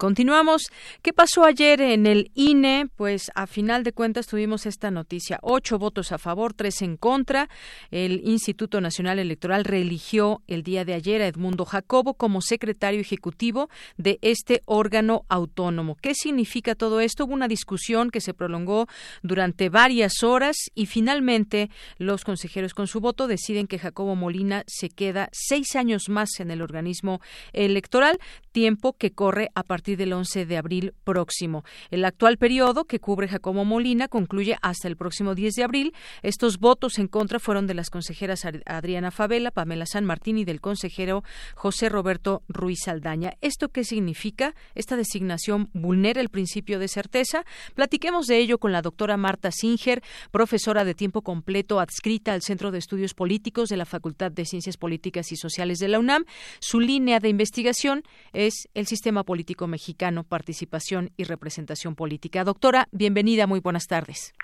Continuamos. 0.00 0.62
¿Qué 1.02 1.12
pasó 1.12 1.44
ayer 1.44 1.82
en 1.82 2.06
el 2.06 2.30
INE? 2.34 2.88
Pues 2.96 3.30
a 3.34 3.46
final 3.46 3.84
de 3.84 3.92
cuentas 3.92 4.26
tuvimos 4.26 4.64
esta 4.64 4.90
noticia. 4.90 5.38
Ocho 5.42 5.78
votos 5.78 6.10
a 6.10 6.16
favor, 6.16 6.54
tres 6.54 6.80
en 6.80 6.96
contra. 6.96 7.50
El 7.90 8.26
Instituto 8.26 8.80
Nacional 8.80 9.18
Electoral 9.18 9.62
reeligió 9.66 10.40
el 10.46 10.62
día 10.62 10.86
de 10.86 10.94
ayer 10.94 11.20
a 11.20 11.26
Edmundo 11.26 11.66
Jacobo 11.66 12.14
como 12.14 12.40
secretario 12.40 12.98
ejecutivo 12.98 13.68
de 13.98 14.18
este 14.22 14.62
órgano 14.64 15.26
autónomo. 15.28 15.96
¿Qué 16.00 16.14
significa 16.14 16.74
todo 16.74 17.00
esto? 17.00 17.26
Hubo 17.26 17.34
una 17.34 17.46
discusión 17.46 18.10
que 18.10 18.22
se 18.22 18.32
prolongó 18.32 18.86
durante 19.22 19.68
varias 19.68 20.22
horas 20.22 20.56
y 20.74 20.86
finalmente 20.86 21.68
los 21.98 22.24
consejeros 22.24 22.72
con 22.72 22.86
su 22.86 23.00
voto 23.00 23.26
deciden 23.26 23.66
que 23.66 23.78
Jacobo 23.78 24.16
Molina 24.16 24.64
se 24.66 24.88
queda 24.88 25.28
seis 25.30 25.76
años 25.76 26.08
más 26.08 26.40
en 26.40 26.50
el 26.50 26.62
organismo 26.62 27.20
electoral, 27.52 28.18
tiempo 28.52 28.94
que 28.94 29.10
corre 29.10 29.50
a 29.54 29.62
partir 29.62 29.89
del 29.96 30.12
11 30.12 30.46
de 30.46 30.56
abril 30.56 30.94
próximo. 31.04 31.64
El 31.90 32.04
actual 32.04 32.38
periodo 32.38 32.84
que 32.84 33.00
cubre 33.00 33.28
Jacobo 33.28 33.64
Molina 33.64 34.08
concluye 34.08 34.56
hasta 34.62 34.88
el 34.88 34.96
próximo 34.96 35.34
10 35.34 35.54
de 35.54 35.64
abril. 35.64 35.94
Estos 36.22 36.58
votos 36.58 36.98
en 36.98 37.08
contra 37.08 37.38
fueron 37.38 37.66
de 37.66 37.74
las 37.74 37.90
consejeras 37.90 38.44
Adriana 38.66 39.10
Favela, 39.10 39.50
Pamela 39.50 39.86
San 39.86 40.04
Martín 40.04 40.38
y 40.38 40.44
del 40.44 40.60
consejero 40.60 41.24
José 41.54 41.88
Roberto 41.88 42.42
Ruiz 42.48 42.88
Aldaña. 42.88 43.34
¿Esto 43.40 43.68
qué 43.68 43.84
significa? 43.84 44.54
Esta 44.74 44.96
designación 44.96 45.70
vulnera 45.72 46.20
el 46.20 46.28
principio 46.28 46.78
de 46.78 46.88
certeza. 46.88 47.44
Platiquemos 47.74 48.26
de 48.26 48.38
ello 48.38 48.58
con 48.58 48.72
la 48.72 48.82
doctora 48.82 49.16
Marta 49.16 49.50
Singer, 49.50 50.02
profesora 50.30 50.84
de 50.84 50.94
tiempo 50.94 51.22
completo 51.22 51.80
adscrita 51.80 52.32
al 52.32 52.42
Centro 52.42 52.70
de 52.70 52.78
Estudios 52.78 53.14
Políticos 53.14 53.68
de 53.68 53.76
la 53.76 53.86
Facultad 53.86 54.30
de 54.30 54.44
Ciencias 54.44 54.76
Políticas 54.76 55.32
y 55.32 55.36
Sociales 55.36 55.78
de 55.78 55.88
la 55.88 55.98
UNAM. 55.98 56.24
Su 56.60 56.80
línea 56.80 57.20
de 57.20 57.28
investigación 57.28 58.02
es 58.32 58.68
el 58.74 58.86
sistema 58.86 59.24
político 59.24 59.66
mexicano 59.66 59.79
mexicano, 59.80 60.24
participación 60.24 61.08
y 61.16 61.24
representación 61.24 61.94
política. 61.94 62.44
Doctora, 62.44 62.86
bienvenida, 62.92 63.46
muy 63.46 63.60
buenas 63.60 63.86
tardes. 63.86 64.34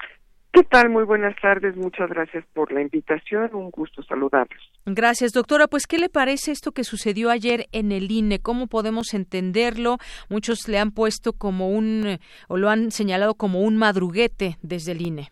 ¿Qué 0.51 0.63
tal? 0.63 0.89
Muy 0.89 1.05
buenas 1.05 1.37
tardes. 1.43 1.77
Muchas 1.77 2.09
gracias 2.09 2.43
por 2.55 2.73
la 2.73 2.81
invitación. 2.81 3.55
Un 3.55 3.71
gusto 3.71 4.03
saludarlos. 4.03 4.59
Gracias, 4.87 5.33
doctora. 5.33 5.67
Pues, 5.67 5.87
¿qué 5.87 5.99
le 5.99 6.09
parece 6.09 6.53
esto 6.53 6.73
que 6.73 6.85
sucedió 6.85 7.29
ayer 7.29 7.67
en 7.73 7.93
el 7.93 8.11
INE? 8.11 8.39
¿Cómo 8.39 8.67
podemos 8.67 9.13
entenderlo? 9.13 9.99
Muchos 10.31 10.67
le 10.69 10.79
han 10.79 10.93
puesto 10.93 11.35
como 11.35 11.69
un, 11.69 12.19
o 12.49 12.57
lo 12.57 12.71
han 12.71 12.91
señalado 12.91 13.35
como 13.35 13.61
un 13.61 13.77
madruguete 13.77 14.57
desde 14.63 14.93
el 14.93 15.03
INE. 15.07 15.29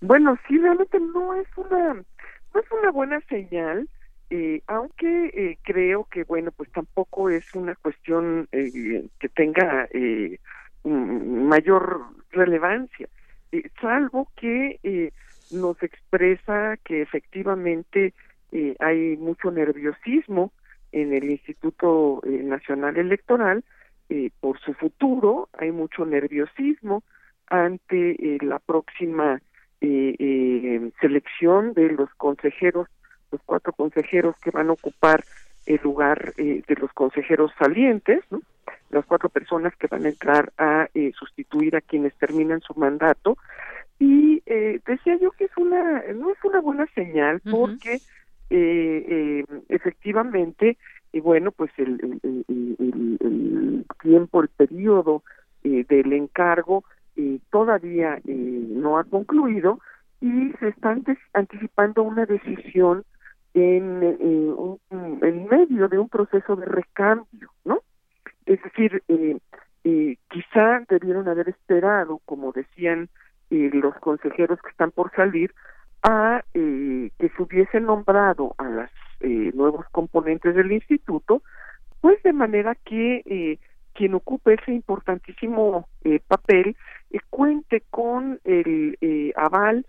Bueno, 0.00 0.38
sí, 0.46 0.56
realmente 0.58 1.00
no 1.00 1.34
es 1.34 1.48
una, 1.56 1.94
no 1.94 2.60
es 2.60 2.66
una 2.80 2.92
buena 2.92 3.18
señal 3.28 3.88
eh, 4.30 4.60
aunque 4.66 5.30
eh, 5.32 5.58
creo 5.62 6.04
que 6.04 6.24
bueno 6.24 6.52
pues 6.52 6.70
tampoco 6.72 7.30
es 7.30 7.44
una 7.54 7.74
cuestión 7.76 8.46
eh, 8.52 9.06
que 9.18 9.28
tenga 9.30 9.88
eh, 9.90 10.38
mayor 10.84 12.02
relevancia 12.30 13.08
salvo 13.80 14.30
que 14.36 15.12
nos 15.50 15.82
expresa 15.82 16.76
que 16.84 17.00
efectivamente 17.00 18.12
hay 18.78 19.16
mucho 19.16 19.50
nerviosismo 19.50 20.52
en 20.92 21.14
el 21.14 21.30
Instituto 21.30 22.20
Nacional 22.24 22.98
Electoral 22.98 23.64
por 24.40 24.60
su 24.60 24.74
futuro 24.74 25.48
hay 25.58 25.72
mucho 25.72 26.04
nerviosismo 26.04 27.02
ante 27.48 28.38
la 28.42 28.58
próxima 28.58 29.40
selección 29.80 31.72
de 31.72 31.90
los 31.92 32.10
consejeros 32.14 32.88
los 33.30 33.40
cuatro 33.44 33.72
consejeros 33.72 34.36
que 34.42 34.50
van 34.50 34.68
a 34.68 34.72
ocupar 34.72 35.24
el 35.68 35.80
lugar 35.82 36.32
eh, 36.38 36.62
de 36.66 36.74
los 36.76 36.92
consejeros 36.92 37.52
salientes, 37.58 38.24
¿no? 38.30 38.40
las 38.90 39.04
cuatro 39.04 39.28
personas 39.28 39.76
que 39.76 39.86
van 39.86 40.06
a 40.06 40.08
entrar 40.08 40.50
a 40.56 40.88
eh, 40.94 41.12
sustituir 41.18 41.76
a 41.76 41.82
quienes 41.82 42.14
terminan 42.14 42.62
su 42.62 42.74
mandato. 42.74 43.36
Y 43.98 44.42
eh, 44.46 44.80
decía 44.86 45.16
yo 45.16 45.30
que 45.32 45.44
es 45.44 45.56
una, 45.58 46.02
no 46.14 46.30
es 46.30 46.38
una 46.42 46.60
buena 46.60 46.86
señal 46.94 47.42
porque 47.50 48.00
efectivamente, 49.68 50.78
y 51.12 51.20
bueno, 51.20 51.52
pues 51.52 51.70
el, 51.76 52.18
el, 52.48 53.84
tiempo, 54.00 54.40
el 54.40 54.48
periodo 54.48 55.22
del 55.62 56.12
encargo 56.14 56.84
todavía 57.50 58.18
no 58.24 58.98
ha 58.98 59.04
concluido 59.04 59.80
y 60.22 60.52
se 60.60 60.68
está 60.68 60.96
anticipando 61.34 62.02
una 62.02 62.24
decisión 62.24 63.04
en, 63.54 64.02
eh, 64.02 65.26
en 65.26 65.46
medio 65.46 65.88
de 65.88 65.98
un 65.98 66.08
proceso 66.08 66.56
de 66.56 66.66
recambio, 66.66 67.50
¿no? 67.64 67.80
Es 68.46 68.62
decir, 68.62 69.02
eh, 69.08 69.38
eh, 69.84 70.16
quizá 70.30 70.84
debieron 70.88 71.28
haber 71.28 71.48
esperado, 71.48 72.20
como 72.24 72.52
decían 72.52 73.08
los 73.50 73.94
consejeros 73.96 74.60
que 74.60 74.68
están 74.68 74.90
por 74.90 75.10
salir, 75.16 75.54
a 76.02 76.42
que 76.52 77.10
se 77.18 77.42
hubiese 77.42 77.80
nombrado 77.80 78.54
a 78.58 78.68
las 78.68 78.90
nuevos 79.54 79.86
componentes 79.90 80.54
del 80.54 80.70
instituto, 80.70 81.42
pues 82.02 82.22
de 82.24 82.34
manera 82.34 82.74
que 82.74 83.58
quien 83.94 84.14
ocupe 84.14 84.52
ese 84.52 84.72
importantísimo 84.72 85.88
papel 86.28 86.76
cuente 87.30 87.82
con 87.90 88.38
el 88.44 89.32
aval 89.34 89.86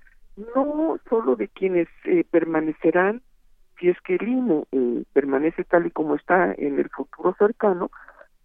no 0.55 0.97
solo 1.09 1.35
de 1.35 1.47
quienes 1.47 1.87
eh, 2.05 2.23
permanecerán, 2.29 3.21
si 3.79 3.89
es 3.89 3.99
que 4.01 4.15
el 4.15 4.27
INE 4.27 4.63
eh, 4.71 5.03
permanece 5.13 5.63
tal 5.63 5.87
y 5.87 5.91
como 5.91 6.15
está 6.15 6.53
en 6.57 6.79
el 6.79 6.89
futuro 6.89 7.35
cercano, 7.37 7.91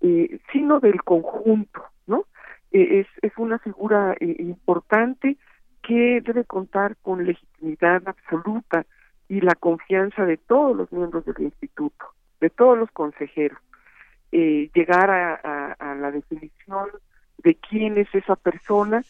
eh, 0.00 0.38
sino 0.52 0.80
del 0.80 1.02
conjunto, 1.02 1.82
¿no? 2.06 2.26
es, 2.70 3.06
es 3.22 3.32
una 3.36 3.58
figura 3.60 4.16
importante 4.20 5.36
que 5.82 6.20
debe 6.20 6.44
contar 6.44 6.96
con 7.02 7.24
legitimidad 7.24 8.02
absoluta 8.06 8.84
y 9.28 9.40
la 9.40 9.54
confianza 9.54 10.24
de 10.24 10.36
todos 10.36 10.76
los 10.76 10.90
miembros 10.92 11.24
del 11.24 11.40
instituto, 11.40 12.06
de 12.40 12.50
todos 12.50 12.76
los 12.76 12.90
consejeros. 12.90 13.58
llegar 14.32 15.10
a 15.10 15.94
la 15.94 16.10
definición 16.10 16.88
de 17.44 17.54
quién 17.54 17.96
es 17.96 18.12
esa 18.12 18.34
persona 18.34 19.04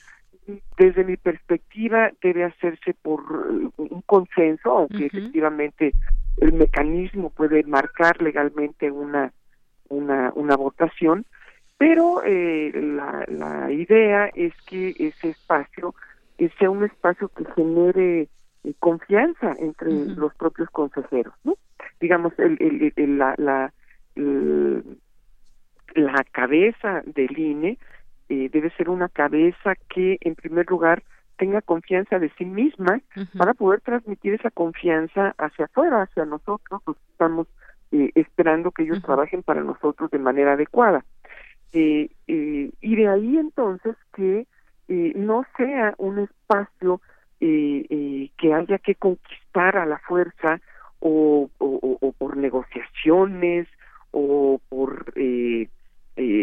desde 0.77 1.05
mi 1.05 1.17
perspectiva 1.17 2.11
debe 2.23 2.45
hacerse 2.45 2.95
por 2.95 3.21
eh, 3.21 3.69
un 3.77 4.03
consenso, 4.03 4.71
aunque 4.79 5.07
efectivamente 5.07 5.93
el 6.39 6.53
mecanismo 6.53 7.31
puede 7.31 7.63
marcar 7.65 8.21
legalmente 8.21 8.91
una 8.91 9.33
una, 9.89 10.33
una 10.35 10.57
votación, 10.57 11.27
pero 11.79 12.23
eh, 12.25 12.73
la, 12.75 13.25
la 13.29 13.71
idea 13.71 14.31
es 14.35 14.53
que 14.67 14.95
ese 14.99 15.31
espacio 15.31 15.95
sea 16.59 16.71
un 16.71 16.85
espacio 16.85 17.29
que 17.29 17.45
genere 17.55 18.29
eh, 18.65 18.75
confianza 18.79 19.55
entre 19.59 19.91
los 19.93 20.35
propios 20.35 20.69
consejeros, 20.71 21.35
¿no? 21.45 21.57
Digamos, 22.01 22.33
el, 22.39 22.93
el, 22.97 23.19
la, 23.19 23.35
la, 23.39 23.73
la 25.95 26.25
cabeza 26.33 27.03
del 27.07 27.39
INE 27.39 27.79
eh, 28.29 28.49
debe 28.51 28.71
ser 28.71 28.89
una 28.89 29.09
cabeza 29.09 29.75
que, 29.89 30.17
en 30.23 30.35
primer 30.35 30.69
lugar, 30.71 31.03
tenga 31.37 31.61
confianza 31.61 32.19
de 32.19 32.31
sí 32.39 32.45
misma 32.45 33.01
para 33.37 33.55
poder 33.55 33.81
transmitir 33.81 34.35
esa 34.35 34.51
confianza 34.51 35.35
hacia 35.37 35.67
afuera, 35.67 36.03
hacia 36.03 36.25
nosotros, 36.25 36.81
pues 36.85 36.97
estamos 37.11 37.49
eh, 37.93 38.13
esperando 38.15 38.71
que 38.71 38.85
ellos 38.85 39.03
trabajen 39.03 39.43
para 39.43 39.63
nosotros 39.63 40.11
de 40.11 40.19
manera 40.19 40.53
adecuada. 40.53 41.05
Eh, 41.73 42.09
y 42.27 42.97
de 42.97 43.09
ahí 43.09 43.37
entonces 43.37 43.97
que 44.15 44.47
no 44.89 45.45
sea 45.57 45.95
un 45.99 46.21
espacio 46.21 47.01
que 47.41 48.55
haya 48.55 48.79
que 48.79 48.95
conquistar 48.95 49.77
a 49.77 49.87
la 49.87 49.99
fuerza 49.99 50.61
o, 51.01 51.51
o 51.59 52.13
por 52.17 52.37
negociaciones 52.37 53.67
o 54.13 54.61
por 54.69 55.13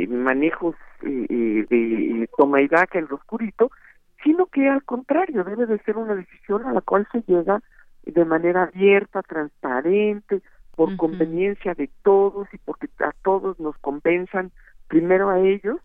manejos 0.09 0.75
de 1.01 2.29
toma 2.37 2.61
y 2.61 2.67
daca 2.67 2.99
en 2.99 3.07
lo 3.09 3.15
oscurito, 3.15 3.71
sino 4.23 4.45
que 4.47 4.69
al 4.69 4.83
contrario 4.83 5.43
debe 5.43 5.65
de 5.65 5.79
ser 5.79 5.97
una 5.97 6.15
decisión 6.15 6.65
a 6.65 6.73
la 6.73 6.81
cual 6.81 7.07
se 7.11 7.21
llega 7.21 7.61
de 8.03 8.25
manera 8.25 8.63
abierta, 8.63 9.21
transparente, 9.21 10.41
por 10.75 10.95
conveniencia 10.97 11.73
de 11.75 11.89
todos 12.01 12.47
y 12.53 12.57
porque 12.57 12.87
a 12.99 13.11
todos 13.23 13.59
nos 13.59 13.77
compensan, 13.79 14.51
primero 14.87 15.29
a 15.29 15.39
ellos, 15.39 15.77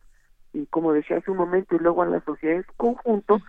y 0.53 0.67
como 0.67 0.93
decía 0.93 1.19
hace 1.19 1.31
un 1.31 1.37
momento, 1.37 1.77
y 1.77 1.81
luego 1.81 2.03
a 2.03 2.07
la 2.07 2.21
sociedad 2.21 2.57
en 2.57 2.65
conjunto, 2.77 3.41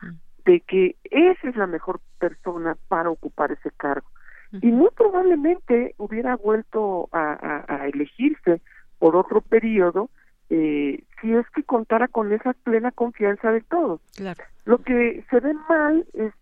de 0.45 0.59
que 0.61 0.95
esa 1.05 1.49
es 1.49 1.55
la 1.55 1.67
mejor 1.67 2.01
persona 2.19 2.75
para 2.87 3.09
ocupar 3.09 3.51
ese 3.51 3.71
cargo. 3.71 4.07
Y 4.61 4.67
muy 4.67 4.89
probablemente 4.95 5.93
hubiera 5.97 6.35
vuelto 6.35 7.09
a, 7.11 7.63
a 7.67 7.87
elegirse 7.87 8.61
por 8.97 9.15
otro 9.15 9.41
periodo 9.41 10.09
eh, 10.49 11.03
si 11.21 11.33
es 11.33 11.45
que 11.55 11.63
contara 11.63 12.07
con 12.07 12.31
esa 12.31 12.53
plena 12.53 12.91
confianza 12.91 13.51
de 13.51 13.61
todos. 13.61 14.01
Lo 14.65 14.77
que 14.79 15.23
se 15.29 15.39
ve 15.39 15.53
mal 15.69 16.05
es, 16.13 16.33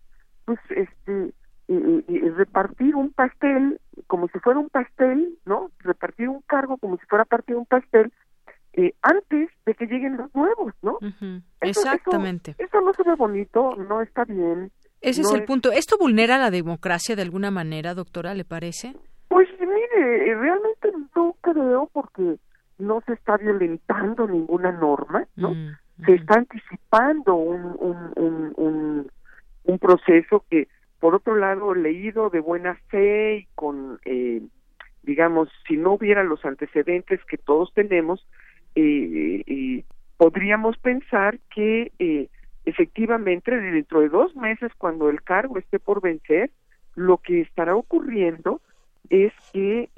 pues, 0.45 0.59
este, 0.69 1.33
repartir 1.67 2.95
un 2.95 3.11
pastel 3.11 3.79
como 4.07 4.27
si 4.27 4.39
fuera 4.39 4.59
un 4.59 4.69
pastel, 4.69 5.37
¿no? 5.45 5.71
Repartir 5.79 6.29
un 6.29 6.41
cargo 6.41 6.77
como 6.77 6.97
si 6.97 7.05
fuera 7.07 7.25
parte 7.25 7.53
de 7.53 7.59
un 7.59 7.65
pastel 7.65 8.11
eh, 8.73 8.93
antes 9.01 9.49
de 9.65 9.73
que 9.73 9.85
lleguen 9.85 10.17
los 10.17 10.33
nuevos, 10.35 10.73
¿no? 10.81 10.99
Exactamente. 11.61 12.55
Eso, 12.57 12.81
no 12.81 12.93
se 12.93 13.03
ve 13.03 13.15
bonito, 13.15 13.75
no 13.75 14.01
está 14.01 14.25
bien. 14.25 14.71
Ese 15.01 15.21
es 15.21 15.31
el 15.31 15.45
punto. 15.45 15.71
¿Esto 15.71 15.97
vulnera 15.97 16.37
la 16.37 16.51
democracia 16.51 17.15
de 17.15 17.21
alguna 17.21 17.51
manera, 17.51 17.93
doctora, 17.93 18.33
le 18.33 18.43
parece? 18.43 18.93
Pues 19.29 19.47
mire, 19.59 20.35
realmente 20.35 20.91
no 21.15 21.35
creo 21.41 21.89
porque 21.93 22.37
no 22.77 23.01
se 23.05 23.13
está 23.13 23.37
violentando 23.37 24.27
ninguna 24.27 24.71
norma, 24.71 25.25
¿no? 25.35 25.53
Mm, 25.53 25.75
se 26.05 26.15
está 26.15 26.35
anticipando 26.35 27.35
un, 27.35 27.75
un, 27.79 28.53
un, 28.57 29.11
un, 29.63 29.79
proceso 29.79 30.43
que, 30.49 30.67
por 30.99 31.15
otro 31.15 31.35
lado, 31.35 31.73
leído 31.73 32.29
de 32.29 32.41
buena 32.41 32.75
fe 32.89 33.37
y 33.37 33.47
con, 33.55 33.99
eh, 34.05 34.41
digamos, 35.03 35.49
si 35.67 35.77
no 35.77 35.93
hubiera 35.93 36.23
los 36.23 36.43
antecedentes 36.43 37.23
que 37.25 37.37
todos 37.37 37.73
tenemos, 37.73 38.27
eh, 38.75 39.43
eh, 39.47 39.83
podríamos 40.17 40.77
pensar 40.77 41.39
que 41.53 41.91
eh, 41.99 42.27
efectivamente 42.65 43.55
dentro 43.55 44.01
de 44.01 44.09
dos 44.09 44.35
meses, 44.35 44.71
cuando 44.77 45.09
el 45.09 45.21
cargo 45.21 45.57
esté 45.57 45.79
por 45.79 46.01
vencer, 46.01 46.51
lo 46.95 47.17
que 47.17 47.41
estará 47.41 47.75
ocurriendo 47.75 48.61
es 49.09 49.31
que 49.53 49.89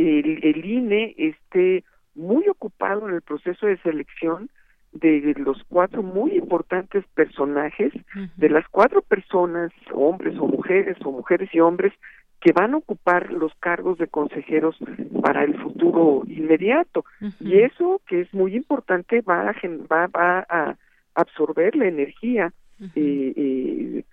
eh, 0.00 0.40
el, 0.42 0.64
INE 0.64 1.14
esté 1.16 1.84
muy 2.14 2.48
ocupado 2.48 3.08
en 3.08 3.14
el 3.14 3.22
proceso 3.22 3.66
de 3.66 3.78
selección 3.78 4.50
de 4.92 5.34
los 5.38 5.62
cuatro 5.68 6.02
muy 6.02 6.32
importantes 6.32 7.04
personajes, 7.14 7.92
de 8.36 8.48
las 8.48 8.66
cuatro 8.68 9.02
personas, 9.02 9.70
hombres 9.92 10.36
o 10.38 10.48
mujeres, 10.48 10.96
o 11.04 11.12
mujeres 11.12 11.48
y 11.52 11.60
hombres, 11.60 11.92
que 12.40 12.52
van 12.52 12.74
a 12.74 12.78
ocupar 12.78 13.30
los 13.30 13.52
cargos 13.60 13.98
de 13.98 14.08
consejeros 14.08 14.76
para 15.22 15.44
el 15.44 15.56
futuro 15.60 16.22
inmediato. 16.26 17.04
Y 17.38 17.58
eso, 17.58 18.00
que 18.08 18.22
es 18.22 18.34
muy 18.34 18.56
importante, 18.56 19.20
va 19.20 19.50
a, 19.50 19.54
va, 19.92 20.06
va 20.08 20.46
a 20.48 20.76
absorber 21.14 21.76
la 21.76 21.86
energía 21.86 22.52
eh, 22.96 23.32
eh, 23.36 24.04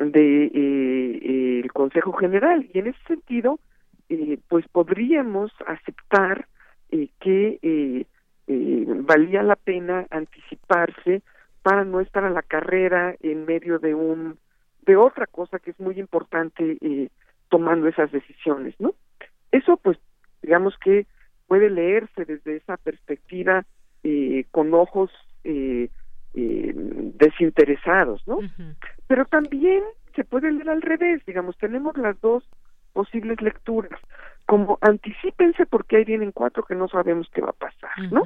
de 0.00 0.44
eh, 0.44 1.60
el 1.62 1.72
Consejo 1.72 2.12
General. 2.12 2.68
Y 2.72 2.78
en 2.80 2.88
ese 2.88 2.98
sentido, 3.06 3.60
eh, 4.10 4.38
pues 4.48 4.66
podríamos 4.68 5.52
aceptar 5.66 6.46
eh, 6.90 7.10
que 7.20 7.58
eh, 7.60 8.06
valía 9.02 9.42
la 9.42 9.56
pena 9.56 10.06
anticiparse 10.10 11.20
para 11.62 11.84
no 11.84 12.00
estar 12.00 12.24
a 12.24 12.30
la 12.30 12.40
carrera 12.40 13.14
en 13.20 13.44
medio 13.44 13.78
de 13.78 13.94
un 13.94 14.38
de 14.86 14.96
otra 14.96 15.26
cosa 15.26 15.58
que 15.58 15.72
es 15.72 15.80
muy 15.80 16.00
importante 16.00 16.78
tomando 17.50 17.88
esas 17.88 18.10
decisiones, 18.10 18.74
¿no? 18.78 18.94
Eso, 19.52 19.76
pues, 19.76 19.98
digamos 20.40 20.78
que 20.78 21.06
puede 21.46 21.68
leerse 21.68 22.24
desde 22.24 22.56
esa 22.56 22.78
perspectiva 22.78 23.66
con 24.50 24.72
ojos 24.72 25.10
desinteresados, 26.32 28.26
¿no? 28.26 28.38
Pero 29.06 29.26
también 29.26 29.84
se 30.16 30.24
puede 30.24 30.50
leer 30.50 30.70
al 30.70 30.80
revés, 30.80 31.22
digamos, 31.26 31.58
tenemos 31.58 31.98
las 31.98 32.18
dos 32.22 32.48
posibles 32.92 33.40
lecturas, 33.40 34.00
como 34.46 34.78
anticipense 34.80 35.66
porque 35.66 35.98
ahí 35.98 36.04
vienen 36.04 36.32
cuatro 36.32 36.64
que 36.64 36.74
no 36.74 36.88
sabemos 36.88 37.28
qué 37.34 37.42
va 37.42 37.50
a 37.50 37.52
pasar, 37.52 37.90
¿no? 38.10 38.24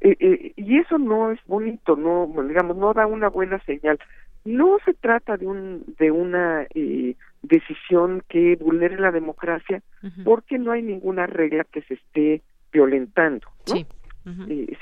Eh, 0.00 0.16
eh, 0.20 0.52
y 0.56 0.78
eso 0.78 0.98
no 0.98 1.32
es 1.32 1.40
bonito, 1.46 1.96
no, 1.96 2.30
digamos, 2.46 2.76
no 2.76 2.92
da 2.92 3.06
una 3.06 3.28
buena 3.28 3.58
señal. 3.64 3.98
No 4.44 4.78
se 4.84 4.94
trata 4.94 5.36
de 5.36 5.46
un 5.46 5.84
de 5.98 6.10
una 6.10 6.66
eh, 6.74 7.16
decisión 7.42 8.22
que 8.28 8.56
vulnere 8.56 8.98
la 8.98 9.10
democracia, 9.10 9.82
porque 10.24 10.58
no 10.58 10.72
hay 10.72 10.82
ninguna 10.82 11.26
regla 11.26 11.64
que 11.64 11.82
se 11.82 11.94
esté 11.94 12.42
violentando, 12.72 13.48
¿no? 13.68 13.86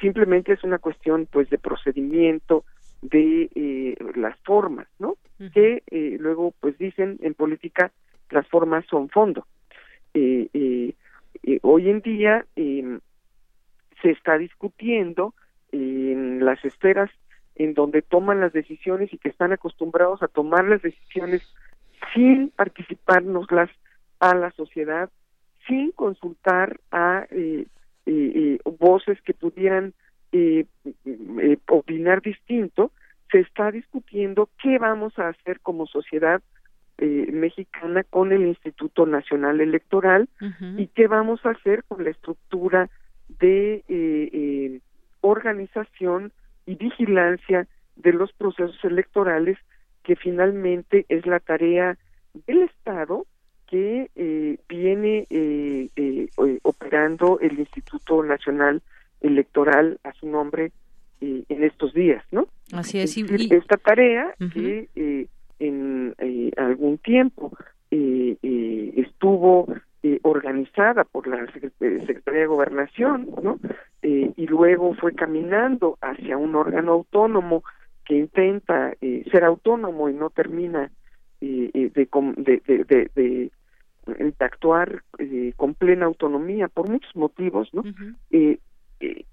simplemente 0.01 0.53
es 0.53 0.65
una 0.65 0.79
cuestión, 0.79 1.29
pues, 1.31 1.49
de 1.51 1.59
procedimiento, 1.59 2.65
de 3.01 3.97
las 4.17 4.37
formas, 4.41 4.89
¿no? 4.99 5.15
Que 5.53 5.83
luego, 6.19 6.53
pues, 6.59 6.77
dicen 6.79 7.19
en 7.21 7.35
política 7.35 7.93
las 8.31 8.47
formas 8.49 8.85
son 8.87 9.09
fondo. 9.09 9.47
Eh, 10.15 10.49
eh, 10.55 10.95
eh, 11.43 11.59
hoy 11.63 11.91
en 11.91 12.01
día 12.01 12.47
em, 12.57 13.01
se 14.03 14.11
está 14.11 14.39
discutiendo 14.39 15.35
en 15.73 16.45
las 16.45 16.65
esferas 16.65 17.11
en 17.55 17.75
donde 17.75 18.03
toman 18.03 18.41
las 18.41 18.53
decisiones 18.53 19.13
y 19.13 19.19
que 19.19 19.29
están 19.29 19.53
acostumbrados 19.53 20.23
a 20.23 20.29
tomar 20.29 20.65
las 20.65 20.83
decisiones 20.83 21.43
sin 22.15 22.51
participárnoslas 22.51 23.71
a 24.21 24.35
la 24.35 24.51
sociedad, 24.53 25.11
sin 25.67 25.93
consultar 25.93 26.81
a 26.91 27.27
voces 28.79 29.21
que 29.23 29.35
pudieran 29.35 29.95
opinar 31.69 32.23
distinto, 32.23 32.93
se 33.31 33.41
está 33.41 33.71
discutiendo 33.71 34.49
qué 34.63 34.79
vamos 34.79 35.19
a 35.19 35.29
hacer 35.29 35.61
como 35.61 35.87
sociedad 35.87 36.43
eh, 36.99 37.29
mexicana 37.31 38.05
con 38.05 38.33
el 38.33 38.47
Instituto 38.47 39.05
Nacional 39.05 39.61
Electoral 39.61 40.31
y 40.79 40.87
qué 40.87 41.09
vamos 41.09 41.45
a 41.45 41.51
hacer 41.51 41.85
con 41.85 42.03
la 42.03 42.09
estructura 42.09 42.89
de 43.39 43.85
eh, 43.87 44.31
eh, 44.33 44.81
organización 45.21 46.33
y 46.65 46.77
vigilancia 46.77 47.69
de 47.97 48.15
los 48.15 48.33
procesos 48.33 48.83
electorales 48.83 49.59
que 50.05 50.17
finalmente 50.17 51.05
es 51.11 51.27
la 51.27 51.39
tarea 51.39 51.99
del 52.47 52.63
Estado 52.63 53.27
que 53.67 54.09
viene 54.67 55.27
operando 56.63 57.41
el 57.41 57.59
Instituto 57.59 58.23
Nacional 58.23 58.81
Electoral 59.21 60.01
a 60.03 60.15
su 60.15 60.27
nombre 60.31 60.73
en 61.21 61.63
estos 61.63 61.93
días, 61.93 62.25
¿no? 62.31 62.49
Así 62.73 62.99
es. 63.01 63.15
Esta 63.19 63.77
tarea 63.77 64.35
que 64.39 65.29
en 65.59 66.15
algún 66.57 66.99
tiempo 66.99 67.57
estuvo 67.91 69.69
organizada 70.23 71.05
por 71.05 71.27
la 71.27 71.47
Secretaría 71.53 72.41
de 72.41 72.47
Gobernación, 72.47 73.29
¿no? 73.43 73.59
y 74.03 74.47
luego 74.47 74.95
fue 74.95 75.15
caminando 75.15 75.99
hacia 76.01 76.37
un 76.37 76.55
órgano 76.55 76.93
autónomo 76.93 77.63
que 78.07 78.15
intenta 78.15 78.95
eh, 79.01 79.25
ser 79.31 79.45
autónomo 79.45 80.09
y 80.09 80.15
no 80.15 80.31
termina 80.31 80.91
eh, 81.41 81.71
eh, 81.75 81.91
de, 81.93 82.09
de, 82.67 82.85
de, 82.85 83.11
de, 83.15 83.51
actuar 84.39 85.03
con 85.57 85.75
plena 85.75 86.07
autonomía 86.07 86.69
por 86.69 86.89
muchos 86.89 87.15
motivos, 87.17 87.69
¿no? 87.75 87.83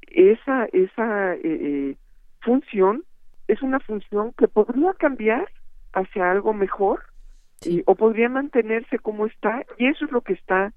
esa 0.07 0.65
esa 0.73 1.35
función 2.41 3.03
es 3.47 3.61
una 3.61 3.79
función 3.79 4.33
que 4.35 4.47
podría 4.47 4.93
cambiar 4.93 5.47
hacia 5.93 6.31
algo 6.31 6.53
mejor 6.53 7.03
o 7.85 7.95
podría 7.95 8.27
mantenerse 8.27 8.99
como 8.99 9.25
está 9.25 9.65
y 9.77 9.87
eso 9.87 10.05
es 10.05 10.11
lo 10.11 10.21
que 10.21 10.33
está 10.33 10.73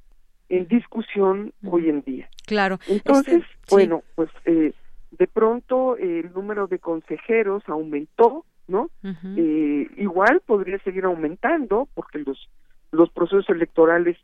en 0.48 0.68
discusión 0.68 1.52
hoy 1.64 1.88
en 1.88 2.02
día. 2.02 2.28
Claro. 2.46 2.78
Entonces, 2.86 3.42
este, 3.42 3.74
bueno, 3.74 4.02
pues 4.14 4.30
eh, 4.44 4.72
de 5.10 5.26
pronto 5.26 5.96
el 5.96 6.32
número 6.32 6.68
de 6.68 6.78
consejeros 6.78 7.64
aumentó, 7.66 8.44
¿no? 8.68 8.90
eh, 9.02 9.88
igual 9.96 10.42
podría 10.46 10.78
seguir 10.80 11.04
aumentando 11.04 11.88
porque 11.94 12.20
los 12.20 12.48
los 12.92 13.10
procesos 13.10 13.48
electorales 13.50 14.16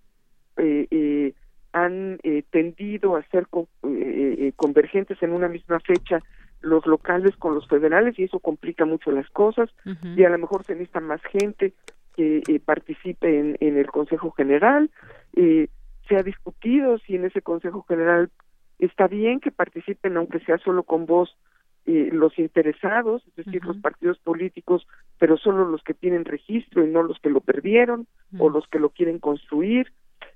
eh, 0.57 0.87
eh, 0.91 1.35
han 1.73 2.19
eh, 2.23 2.43
tendido 2.51 3.17
a 3.17 3.23
ser 3.25 3.47
eh, 3.85 4.53
convergentes 4.57 5.23
en 5.23 5.33
una 5.33 5.49
misma 5.49 5.81
fecha 5.81 6.21
los 6.63 6.87
locales 6.87 7.37
con 7.37 7.55
los 7.55 7.67
federales 7.69 8.19
y 8.19 8.25
eso 8.25 8.39
complica 8.39 8.85
mucho 8.85 9.11
las 9.11 9.29
cosas 9.31 9.71
y 10.17 10.25
a 10.25 10.31
lo 10.31 10.39
mejor 10.39 10.65
se 10.65 10.75
necesita 10.75 11.01
más 11.01 11.21
gente 11.25 11.75
que 12.17 12.61
participe 12.65 13.39
en, 13.39 13.57
en, 13.61 13.77
el 13.77 13.87
Consejo 13.87 14.31
General. 14.33 14.91
se 15.35 16.17
ha 16.17 16.23
discutido 16.23 16.99
si 16.99 17.17
en 17.17 17.25
ese 17.25 17.43
Consejo 17.43 17.85
General 17.89 18.31
está 18.79 19.07
bien 19.07 19.41
que 19.41 19.51
participen, 19.51 20.17
aunque 20.17 20.41
sea 20.41 20.59
solo 20.59 20.83
con 20.83 21.07
voz, 21.07 21.37
eh, 21.85 22.11
los 22.13 22.39
interesados, 22.39 23.25
es 23.27 23.45
decir, 23.45 23.65
los 23.65 23.77
partidos 23.79 24.17
políticos, 24.21 24.87
pero 25.19 25.37
solo 25.37 25.65
los 25.65 25.83
que 25.83 25.95
tienen 25.95 26.25
registro 26.25 26.87
y 26.87 26.89
no 26.89 27.03
los 27.03 27.19
que 27.19 27.29
lo 27.29 27.41
perdieron 27.41 28.07
o 28.39 28.51
los 28.51 28.69
que 28.69 28.79
lo 28.79 28.91
quieren 28.91 29.19
construir. 29.19 29.93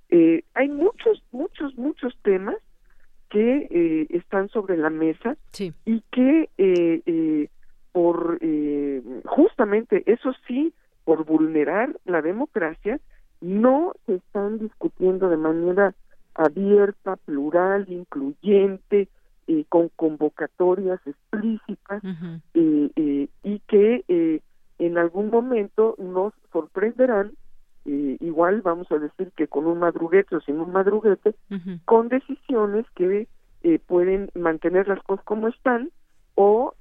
Eh, 0.09 0.43
hay 0.55 0.69
muchos, 0.69 1.23
muchos, 1.31 1.79
muchos 1.79 2.19
temas 2.23 2.57
que 3.31 3.69
eh, 3.71 4.07
están 4.11 4.49
sobre 4.49 4.77
la 4.77 4.91
mesa 4.91 5.37
y 5.85 6.03
que 6.13 6.49
eh, 6.59 7.49
por 7.93 8.39
justamente 9.25 10.03
eso 10.07 10.33
sí, 10.47 10.73
por 11.05 11.25
vulnerar 11.25 11.97
la 12.05 12.21
democracia, 12.23 13.01
no 13.41 13.93
se 14.07 14.17
están 14.17 14.59
discutiendo 14.59 15.29
de 15.29 15.37
manera 15.37 15.95
abierta, 16.35 17.17
plural, 17.17 17.87
incluyente, 17.89 19.09
eh, 19.49 19.65
con 19.69 19.91
convocatorias 19.95 21.01
explícitas 21.07 22.03
eh, 22.55 22.91
eh, 22.97 23.29
y 23.45 23.59
que 23.61 24.05
eh, 24.09 24.41
en 24.79 24.99
algún 24.99 25.31
momento 25.31 25.95
nos 25.99 26.35
sorprenderán, 26.53 27.33
igual 27.87 28.63
vamos 28.63 28.91
a 28.91 28.99
decir 28.99 29.33
que 29.37 29.49
con 29.49 29.67
un 29.67 29.79
madruguete 29.79 30.37
o 30.37 30.41
sin 30.41 30.61
un 30.61 30.73
madruguete, 30.73 31.35
con 31.85 32.09
decisiones 32.09 32.87
que 32.95 33.29
pueden 33.87 34.31
mantener 34.35 34.89
las 34.89 35.03
cosas 35.03 35.25
como 35.25 35.49
están 35.49 35.91
o 36.35 36.75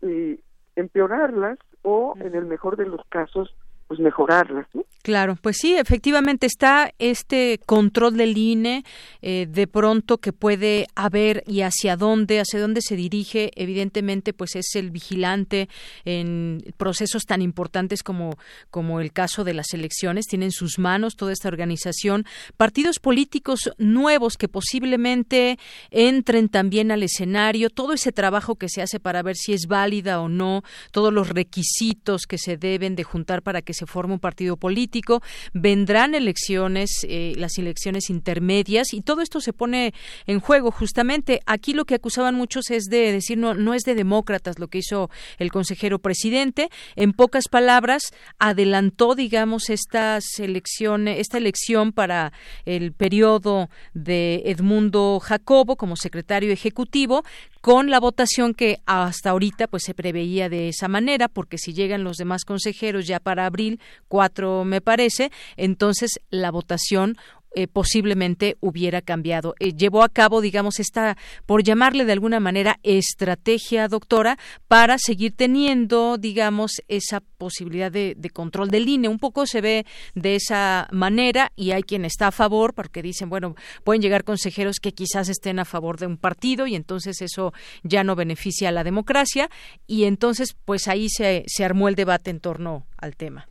empeorarlas 0.75 1.59
o 1.83 2.15
en 2.19 2.35
el 2.35 2.45
mejor 2.45 2.77
de 2.77 2.87
los 2.87 3.01
casos 3.09 3.55
pues 3.87 3.99
mejorarlas. 3.99 4.67
Claro, 5.05 5.37
pues 5.39 5.57
sí, 5.57 5.75
efectivamente 5.75 6.47
está 6.47 6.91
este 6.97 7.59
control 7.67 8.17
del 8.17 8.35
INE 8.35 8.83
eh, 9.21 9.45
de 9.47 9.67
pronto 9.67 10.17
que 10.17 10.33
puede 10.33 10.87
haber 10.95 11.43
y 11.45 11.61
hacia 11.61 11.95
dónde, 11.95 12.39
hacia 12.39 12.59
dónde 12.59 12.81
se 12.81 12.95
dirige, 12.95 13.51
evidentemente 13.55 14.33
pues 14.33 14.55
es 14.55 14.73
el 14.73 14.89
vigilante 14.89 15.69
en 16.05 16.63
procesos 16.77 17.25
tan 17.25 17.43
importantes 17.43 18.01
como, 18.01 18.35
como 18.71 18.99
el 18.99 19.11
caso 19.13 19.43
de 19.43 19.53
las 19.53 19.75
elecciones, 19.75 20.25
tiene 20.25 20.45
en 20.45 20.51
sus 20.51 20.79
manos 20.79 21.15
toda 21.15 21.33
esta 21.33 21.49
organización, 21.49 22.25
partidos 22.57 22.97
políticos 22.97 23.69
nuevos 23.77 24.37
que 24.37 24.47
posiblemente 24.47 25.59
entren 25.91 26.49
también 26.49 26.91
al 26.91 27.03
escenario, 27.03 27.69
todo 27.69 27.93
ese 27.93 28.11
trabajo 28.11 28.55
que 28.55 28.69
se 28.69 28.81
hace 28.81 28.99
para 28.99 29.21
ver 29.21 29.35
si 29.35 29.53
es 29.53 29.67
válida 29.67 30.19
o 30.19 30.29
no, 30.29 30.63
todos 30.89 31.13
los 31.13 31.29
requisitos 31.29 32.23
que 32.23 32.39
se 32.39 32.57
deben 32.57 32.95
de 32.95 33.03
juntar 33.03 33.43
para 33.43 33.61
que 33.61 33.74
se 33.75 33.85
forme 33.85 34.13
un 34.13 34.19
partido 34.19 34.57
político, 34.57 35.21
vendrán 35.53 36.15
elecciones, 36.15 37.05
eh, 37.07 37.33
las 37.37 37.57
elecciones 37.57 38.09
intermedias 38.09 38.93
y 38.93 39.01
todo 39.01 39.21
esto 39.21 39.41
se 39.41 39.53
pone 39.53 39.93
en 40.25 40.39
juego 40.39 40.71
justamente. 40.71 41.41
Aquí 41.45 41.73
lo 41.73 41.85
que 41.85 41.95
acusaban 41.95 42.35
muchos 42.35 42.71
es 42.71 42.85
de 42.85 43.11
decir 43.11 43.37
no, 43.37 43.53
no 43.53 43.73
es 43.73 43.83
de 43.83 43.95
demócratas 43.95 44.59
lo 44.59 44.67
que 44.67 44.79
hizo 44.79 45.09
el 45.37 45.51
consejero 45.51 45.99
presidente. 45.99 46.69
En 46.95 47.13
pocas 47.13 47.47
palabras, 47.47 48.13
adelantó, 48.39 49.15
digamos, 49.15 49.69
estas 49.69 50.39
elecciones, 50.39 51.19
esta 51.19 51.37
elección 51.37 51.91
para 51.91 52.33
el 52.65 52.93
periodo 52.93 53.69
de 53.93 54.43
Edmundo 54.45 55.19
Jacobo 55.21 55.75
como 55.75 55.95
secretario 55.95 56.51
ejecutivo, 56.51 57.23
con 57.65 57.89
la 57.89 57.99
votación 57.99 58.53
que 58.53 58.77
hasta 58.85 59.31
ahorita 59.31 59.65
pues 59.67 59.81
se 59.81 59.95
preveía 59.95 60.49
de 60.49 60.69
esa 60.69 60.87
manera, 60.87 61.27
porque 61.27 61.57
si 61.57 61.73
llegan 61.73 62.03
los 62.03 62.17
demás 62.17 62.45
consejeros 62.45 63.07
ya 63.07 63.19
para 63.19 63.47
abril, 63.47 63.79
cuatro 64.07 64.63
me 64.65 64.81
parece, 64.81 65.31
entonces 65.57 66.19
la 66.29 66.51
votación 66.51 67.17
eh, 67.57 67.67
posiblemente 67.67 68.57
hubiera 68.59 69.01
cambiado. 69.01 69.55
Eh, 69.59 69.71
llevó 69.71 70.03
a 70.03 70.09
cabo, 70.09 70.41
digamos, 70.41 70.81
esta, 70.81 71.15
por 71.45 71.63
llamarle 71.63 72.03
de 72.03 72.11
alguna 72.11 72.41
manera, 72.41 72.75
estrategia, 72.83 73.87
doctora, 73.87 74.37
para 74.67 74.97
seguir 74.97 75.33
teniendo, 75.33 76.17
digamos, 76.17 76.83
esa 76.89 77.21
posibilidad 77.37 77.89
de, 77.89 78.15
control 78.33 78.69
del 78.69 78.89
INE. 78.89 79.07
Un 79.07 79.19
poco 79.19 79.45
se 79.45 79.61
ve 79.61 79.85
de 80.15 80.35
esa 80.35 80.89
manera 80.91 81.53
y 81.55 81.71
hay 81.71 81.83
quien 81.83 82.03
está 82.03 82.27
a 82.27 82.31
favor, 82.31 82.73
porque 82.73 83.01
dicen, 83.01 83.29
bueno, 83.29 83.55
pueden 83.85 84.01
llegar 84.01 84.25
consejeros 84.25 84.79
que 84.81 84.91
quizás 84.91 85.29
estén 85.29 85.57
a 85.59 85.65
favor 85.65 85.97
de 85.97 86.07
un 86.07 86.17
partido 86.17 86.67
y 86.67 86.75
entonces 86.75 87.21
eso 87.21 87.53
ya 87.83 88.03
no 88.03 88.17
beneficia 88.17 88.67
a 88.67 88.73
la 88.73 88.83
democracia 88.83 89.49
y 89.87 90.03
entonces, 90.03 90.57
pues 90.65 90.89
ahí 90.89 91.07
se, 91.07 91.45
se 91.47 91.63
armó 91.63 91.87
el 91.87 91.95
debate 91.95 92.31
en 92.31 92.41
torno 92.41 92.85
al 92.97 93.15
tema. 93.15 93.47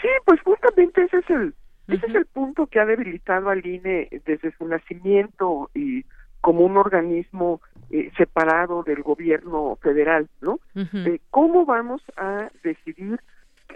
Sí, 0.00 0.08
pues 0.26 0.40
justamente 0.42 1.02
ese 1.02 1.18
es 1.18 1.30
el 1.30 1.54
ese 1.88 2.06
es 2.06 2.14
el 2.14 2.26
punto 2.26 2.66
que 2.66 2.80
ha 2.80 2.86
debilitado 2.86 3.50
al 3.50 3.64
INE 3.66 4.08
desde 4.24 4.52
su 4.56 4.66
nacimiento 4.66 5.70
y 5.74 6.04
como 6.40 6.64
un 6.64 6.76
organismo 6.76 7.60
eh, 7.90 8.10
separado 8.16 8.82
del 8.82 9.02
gobierno 9.02 9.76
federal, 9.80 10.28
¿no? 10.40 10.58
Eh, 10.74 11.20
¿Cómo 11.30 11.64
vamos 11.64 12.02
a 12.16 12.50
decidir 12.62 13.20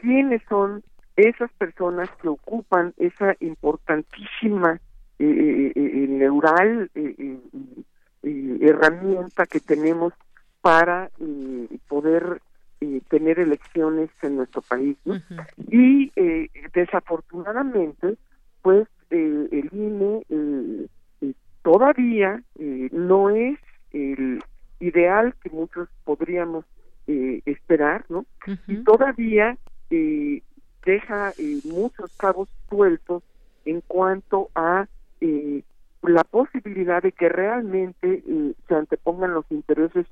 quiénes 0.01 0.43
son 0.49 0.83
esas 1.17 1.51
personas 1.53 2.11
que 2.21 2.29
ocupan 2.29 2.93
esa 2.99 3.35
importantísima 3.41 4.81
eh, 5.19 6.07
neural 6.09 6.91
herramienta 8.23 9.47
que 9.47 9.61
tenemos 9.61 10.13
para 10.61 11.11
poder 11.89 12.43
eh, 12.83 13.01
tener 13.09 13.39
elecciones 13.39 14.11
en 14.20 14.37
nuestro 14.37 14.61
país. 14.61 14.99
Y 15.70 16.12
eh, 16.14 16.51
desafortunadamente, 16.74 18.18
pues 18.61 18.87
eh, 19.09 19.49
el 19.51 19.70
INE 19.72 20.87
todavía 21.62 22.43
no 22.93 23.31
es 23.31 23.59
el 23.93 24.45
ideal 24.81 25.35
que 25.43 25.49
muchos 25.49 25.89
podríamos 26.05 26.66
esperar, 27.07 28.05
¿no? 28.11 28.27
Y 28.66 28.85
todavía 28.85 29.57
deja 29.89 31.33
muchos 31.64 32.14
cabos 32.18 32.51
sueltos 32.68 33.22
en 33.64 33.81
cuanto 33.81 34.51
a 34.55 34.87
la 36.03 36.24
posibilidad 36.24 37.03
de 37.03 37.12
que 37.12 37.31
realmente 37.31 38.22
se 38.68 38.74
antepongan 38.74 39.33
los 39.33 39.47
intereses 39.51 40.07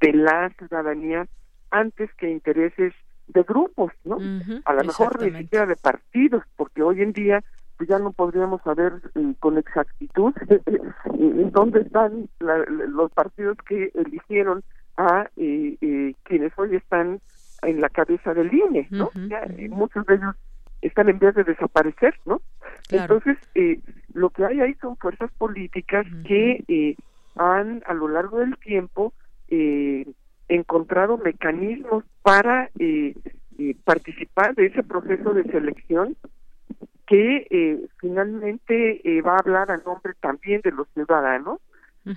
de 0.00 0.12
la 0.12 0.50
ciudadanía 0.50 1.26
antes 1.70 2.12
que 2.14 2.30
intereses 2.30 2.92
de 3.28 3.42
grupos, 3.42 3.92
¿no? 4.04 4.18
a 4.64 4.72
lo 4.72 4.84
mejor 4.84 5.20
ni 5.22 5.36
siquiera 5.38 5.66
de 5.66 5.76
partidos, 5.76 6.44
porque 6.56 6.82
hoy 6.82 7.02
en 7.02 7.12
día 7.12 7.42
pues 7.76 7.90
ya 7.90 7.98
no 7.98 8.12
podríamos 8.12 8.62
saber 8.62 8.94
eh, 9.14 9.34
con 9.38 9.58
exactitud 9.58 10.32
en 11.18 11.50
dónde 11.50 11.80
están 11.82 12.28
los 12.38 13.12
partidos 13.12 13.58
que 13.68 13.90
eligieron 13.94 14.62
a 14.96 15.28
eh, 15.36 15.76
eh, 15.82 16.14
quienes 16.22 16.52
hoy 16.56 16.76
están 16.76 17.20
en 17.62 17.80
la 17.80 17.90
cabeza 17.90 18.32
del 18.32 18.52
INE, 18.52 18.86
¿no? 18.90 19.10
muchos 19.70 20.06
de 20.06 20.14
ellos 20.14 20.34
están 20.82 21.08
en 21.08 21.18
vías 21.18 21.34
de 21.34 21.44
desaparecer, 21.44 22.14
¿no? 22.24 22.40
Entonces, 22.90 23.36
eh, 23.54 23.80
lo 24.12 24.30
que 24.30 24.44
hay 24.44 24.60
ahí 24.60 24.74
son 24.74 24.96
fuerzas 24.96 25.30
políticas 25.38 26.06
que 26.26 26.64
eh, 26.68 26.96
han 27.36 27.82
a 27.86 27.94
lo 27.94 28.08
largo 28.08 28.38
del 28.38 28.56
tiempo 28.58 29.12
eh, 29.48 30.06
encontrado 30.48 31.18
mecanismos 31.18 32.04
para 32.22 32.70
eh, 32.78 33.14
eh, 33.58 33.76
participar 33.84 34.54
de 34.54 34.66
ese 34.66 34.82
proceso 34.82 35.32
de 35.34 35.44
selección 35.44 36.16
que 37.06 37.46
eh, 37.50 37.86
finalmente 38.00 39.00
eh, 39.04 39.22
va 39.22 39.34
a 39.34 39.38
hablar 39.38 39.70
a 39.70 39.76
nombre 39.78 40.12
también 40.20 40.60
de 40.62 40.72
los 40.72 40.88
ciudadanos, 40.94 41.60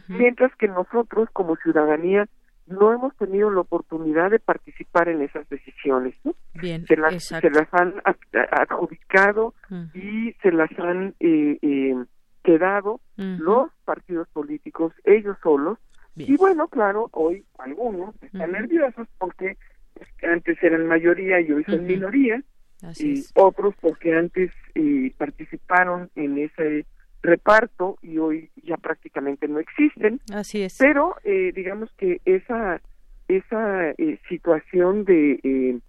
mientras 0.07 0.55
que 0.55 0.67
nosotros 0.67 1.30
como 1.34 1.55
ciudadanía 1.55 2.27
no 2.69 2.93
hemos 2.93 3.15
tenido 3.17 3.49
la 3.49 3.61
oportunidad 3.61 4.30
de 4.30 4.39
participar 4.39 5.09
en 5.09 5.21
esas 5.21 5.47
decisiones. 5.49 6.15
¿no? 6.23 6.36
Bien, 6.53 6.86
se, 6.86 6.95
las, 6.95 7.23
se 7.23 7.49
las 7.49 7.67
han 7.73 7.95
adjudicado 8.51 9.53
y 9.93 10.34
se 10.41 10.51
las 10.51 10.69
han 10.77 11.15
eh, 11.19 11.57
eh, 11.61 11.95
quedado 12.43 12.99
los 13.17 13.71
partidos 13.86 14.27
políticos 14.30 14.93
ellos 15.03 15.38
solos. 15.41 15.77
Y 16.28 16.38
bueno, 16.38 16.67
claro, 16.67 17.09
hoy 17.11 17.45
algunos 17.57 18.15
están 18.22 18.51
nerviosos 18.51 19.07
porque 19.17 19.57
antes 20.24 20.61
eran 20.61 20.88
mayoría 20.88 21.39
y 21.39 21.51
hoy 21.51 21.63
son 21.65 21.86
minoría, 21.86 22.41
y 22.97 23.24
otros 23.36 23.76
porque 23.82 24.15
antes 24.15 24.51
eh, 24.76 25.13
participaron 25.17 26.09
en 26.15 26.38
ese 26.38 26.86
reparto 27.22 27.97
y 28.01 28.17
hoy 28.17 28.49
ya 28.63 28.78
prácticamente 28.78 29.47
no 29.47 29.59
existen. 29.59 30.22
Así 30.34 30.61
es. 30.61 30.78
Pero 30.78 31.15
eh, 31.24 31.51
digamos 31.53 31.91
que 31.97 32.22
esa 32.26 32.82
esa 33.30 33.91
eh, 33.91 34.20
situación 34.28 35.05
de 35.05 35.39
eh, 35.43 35.80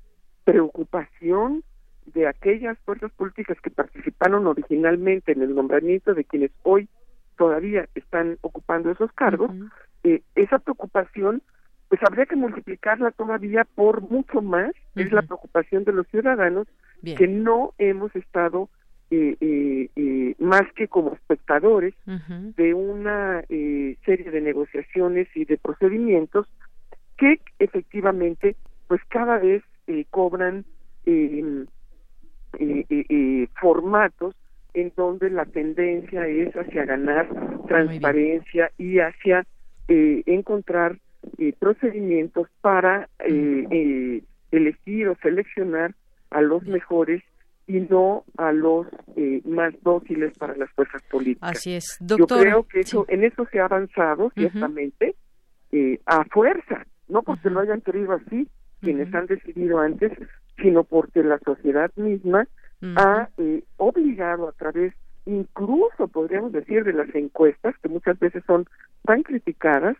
preocupación 0.44 1.64
de 2.06 2.28
aquellas 2.28 2.78
fuerzas 2.80 3.10
políticas 3.12 3.58
que 3.62 3.70
participaron 3.70 4.46
originalmente 4.46 5.32
en 5.32 5.42
el 5.42 5.54
nombramiento 5.54 6.14
de 6.14 6.24
quienes 6.24 6.50
hoy 6.62 6.88
todavía 7.38 7.88
están 7.94 8.36
ocupando 8.42 8.90
esos 8.90 9.10
cargos, 9.12 9.50
eh, 10.04 10.22
esa 10.34 10.58
preocupación 10.58 11.42
pues 11.88 12.00
habría 12.04 12.26
que 12.26 12.36
multiplicarla 12.36 13.10
todavía 13.10 13.66
por 13.74 14.00
mucho 14.02 14.40
más, 14.40 14.70
es 14.94 15.10
la 15.10 15.22
preocupación 15.22 15.82
de 15.82 15.92
los 15.92 16.06
ciudadanos 16.06 16.68
que 17.02 17.26
no 17.26 17.72
hemos 17.78 18.14
estado 18.14 18.68
eh, 19.10 19.36
eh, 19.40 19.90
eh, 19.96 20.34
más 20.38 20.62
que 20.76 20.86
como 20.86 21.14
espectadores 21.14 21.94
de 22.56 22.74
una 22.74 23.42
eh, 23.48 23.96
serie 24.04 24.30
de 24.30 24.40
negociaciones 24.40 25.26
y 25.34 25.44
de 25.46 25.58
procedimientos 25.58 26.46
que 27.16 27.40
efectivamente 27.58 28.54
pues 28.86 29.00
cada 29.08 29.38
vez 29.38 29.64
eh, 29.88 30.04
cobran 30.10 30.64
eh, 31.06 31.66
formatos 33.60 34.36
en 34.74 34.92
donde 34.96 35.28
la 35.30 35.44
tendencia 35.44 36.28
es 36.28 36.54
hacia 36.54 36.84
ganar 36.84 37.28
transparencia 37.66 38.70
y 38.78 39.00
hacia 39.00 39.44
eh, 39.90 40.22
encontrar 40.26 40.98
eh, 41.36 41.52
procedimientos 41.58 42.48
para 42.62 43.08
eh, 43.18 43.66
eh, 43.70 44.22
elegir 44.52 45.08
o 45.08 45.16
seleccionar 45.16 45.94
a 46.30 46.40
los 46.40 46.62
mejores 46.64 47.22
y 47.66 47.80
no 47.80 48.24
a 48.36 48.52
los 48.52 48.86
eh, 49.16 49.42
más 49.44 49.74
dóciles 49.82 50.36
para 50.38 50.56
las 50.56 50.70
fuerzas 50.70 51.02
políticas. 51.10 51.50
Así 51.50 51.74
es, 51.74 51.98
Yo 52.00 52.16
doctora. 52.16 52.40
creo 52.42 52.62
que 52.66 52.80
eso, 52.80 53.04
en 53.08 53.24
eso 53.24 53.46
se 53.52 53.60
ha 53.60 53.66
avanzado 53.66 54.30
ciertamente 54.34 55.14
eh, 55.72 56.00
a 56.06 56.24
fuerza, 56.24 56.86
no 57.08 57.22
porque 57.22 57.50
lo 57.50 57.60
hayan 57.60 57.80
querido 57.80 58.12
así 58.12 58.48
quienes 58.80 59.12
han 59.14 59.26
decidido 59.26 59.78
antes, 59.78 60.10
sino 60.62 60.84
porque 60.84 61.22
la 61.22 61.38
sociedad 61.40 61.90
misma 61.96 62.46
ha 62.96 63.28
eh, 63.36 63.62
obligado 63.76 64.48
a 64.48 64.52
través, 64.52 64.94
incluso 65.26 66.08
podríamos 66.08 66.52
decir, 66.52 66.84
de 66.84 66.92
las 66.92 67.14
encuestas, 67.14 67.74
que 67.82 67.88
muchas 67.88 68.18
veces 68.18 68.42
son 68.46 68.66
tan 69.04 69.22
criticadas, 69.22 69.96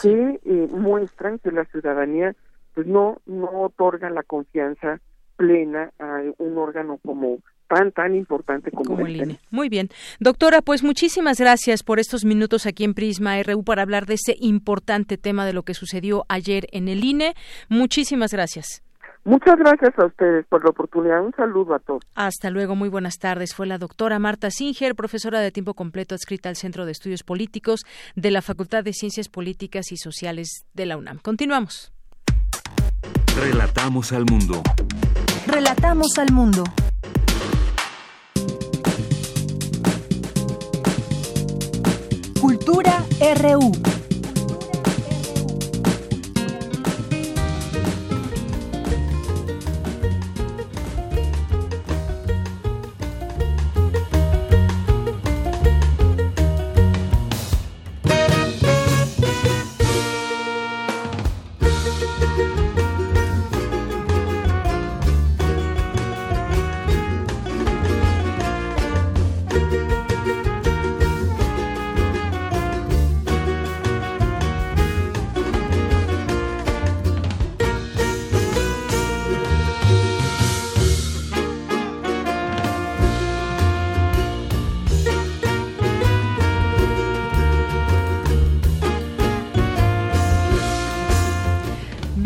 que 0.00 0.40
eh, 0.44 0.68
muestran 0.70 1.38
que 1.38 1.50
la 1.50 1.64
ciudadanía 1.66 2.34
pues 2.74 2.86
no 2.86 3.20
no 3.26 3.62
otorga 3.62 4.10
la 4.10 4.22
confianza 4.22 5.00
plena 5.36 5.90
a 5.98 6.22
un 6.38 6.58
órgano 6.58 6.98
como 7.04 7.38
tan 7.68 7.92
tan 7.92 8.14
importante 8.14 8.70
como, 8.70 8.90
Como 8.90 9.06
el 9.06 9.12
este. 9.12 9.24
INE. 9.24 9.40
Muy 9.50 9.68
bien. 9.68 9.88
Doctora, 10.20 10.62
pues 10.62 10.82
muchísimas 10.82 11.38
gracias 11.38 11.82
por 11.82 12.00
estos 12.00 12.24
minutos 12.24 12.66
aquí 12.66 12.84
en 12.84 12.94
Prisma 12.94 13.42
RU 13.42 13.62
para 13.62 13.82
hablar 13.82 14.06
de 14.06 14.14
este 14.14 14.36
importante 14.40 15.16
tema 15.18 15.46
de 15.46 15.52
lo 15.52 15.62
que 15.62 15.74
sucedió 15.74 16.24
ayer 16.28 16.66
en 16.72 16.88
el 16.88 17.04
INE. 17.04 17.34
Muchísimas 17.68 18.32
gracias. 18.32 18.82
Muchas 19.28 19.58
gracias 19.58 19.92
a 19.98 20.06
ustedes 20.06 20.46
por 20.46 20.64
la 20.64 20.70
oportunidad. 20.70 21.22
Un 21.22 21.34
saludo 21.34 21.74
a 21.74 21.78
todos. 21.80 22.00
Hasta 22.14 22.48
luego, 22.48 22.74
muy 22.74 22.88
buenas 22.88 23.18
tardes. 23.18 23.54
Fue 23.54 23.66
la 23.66 23.76
doctora 23.76 24.18
Marta 24.18 24.50
Singer, 24.50 24.94
profesora 24.94 25.40
de 25.40 25.52
tiempo 25.52 25.74
completo 25.74 26.14
adscrita 26.14 26.48
al 26.48 26.56
Centro 26.56 26.86
de 26.86 26.92
Estudios 26.92 27.24
Políticos 27.24 27.80
de 28.16 28.30
la 28.30 28.40
Facultad 28.40 28.84
de 28.84 28.94
Ciencias 28.94 29.28
Políticas 29.28 29.92
y 29.92 29.98
Sociales 29.98 30.64
de 30.72 30.86
la 30.86 30.96
UNAM. 30.96 31.18
Continuamos. 31.18 31.92
Relatamos 33.38 34.12
al 34.12 34.24
mundo. 34.24 34.62
Relatamos 35.46 36.18
al 36.18 36.32
mundo. 36.32 36.64
Cultura 42.40 43.04
RU. 43.42 43.97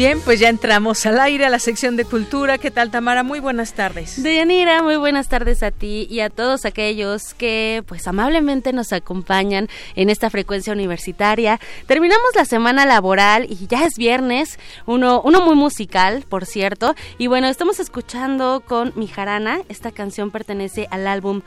Bien, 0.03 0.21
pues 0.21 0.41
ya 0.41 0.49
entramos 0.49 1.07
al 1.07 1.21
aire 1.21 1.47
a 1.47 1.49
la 1.49 1.61
sección 1.61 1.95
de 1.95 2.05
cultura. 2.05 2.59
¿Qué 2.59 2.73
tal, 2.73 2.91
Tamara? 2.91 3.23
Muy 3.23 3.39
buenas 3.39 3.75
tardes. 3.75 4.21
Deyanira, 4.21 4.83
muy 4.83 4.97
buenas 4.97 5.29
tardes 5.29 5.63
a 5.63 5.71
ti 5.71 6.09
y 6.11 6.19
a 6.19 6.29
todos 6.29 6.65
aquellos 6.65 7.35
que 7.35 7.85
pues 7.87 8.09
amablemente 8.09 8.73
nos 8.73 8.93
acompañan 8.93 9.69
en 9.95 10.11
esta 10.11 10.29
frecuencia 10.29 10.73
universitaria. 10.73 11.61
Terminamos 11.87 12.35
la 12.35 12.45
semana 12.47 12.85
laboral 12.85 13.47
y 13.49 13.69
ya 13.69 13.85
es 13.85 13.95
viernes, 13.97 14.59
uno, 14.87 15.23
uno 15.25 15.41
muy 15.41 15.55
musical, 15.55 16.25
por 16.29 16.47
cierto. 16.47 16.97
Y 17.19 17.29
bueno, 17.29 17.47
estamos 17.47 17.79
escuchando 17.79 18.61
con 18.67 18.93
Mi 18.97 19.07
Jarana. 19.07 19.61
Esta 19.69 19.93
canción 19.93 20.33
pertenece 20.33 20.89
al 20.91 21.07
álbum 21.07 21.43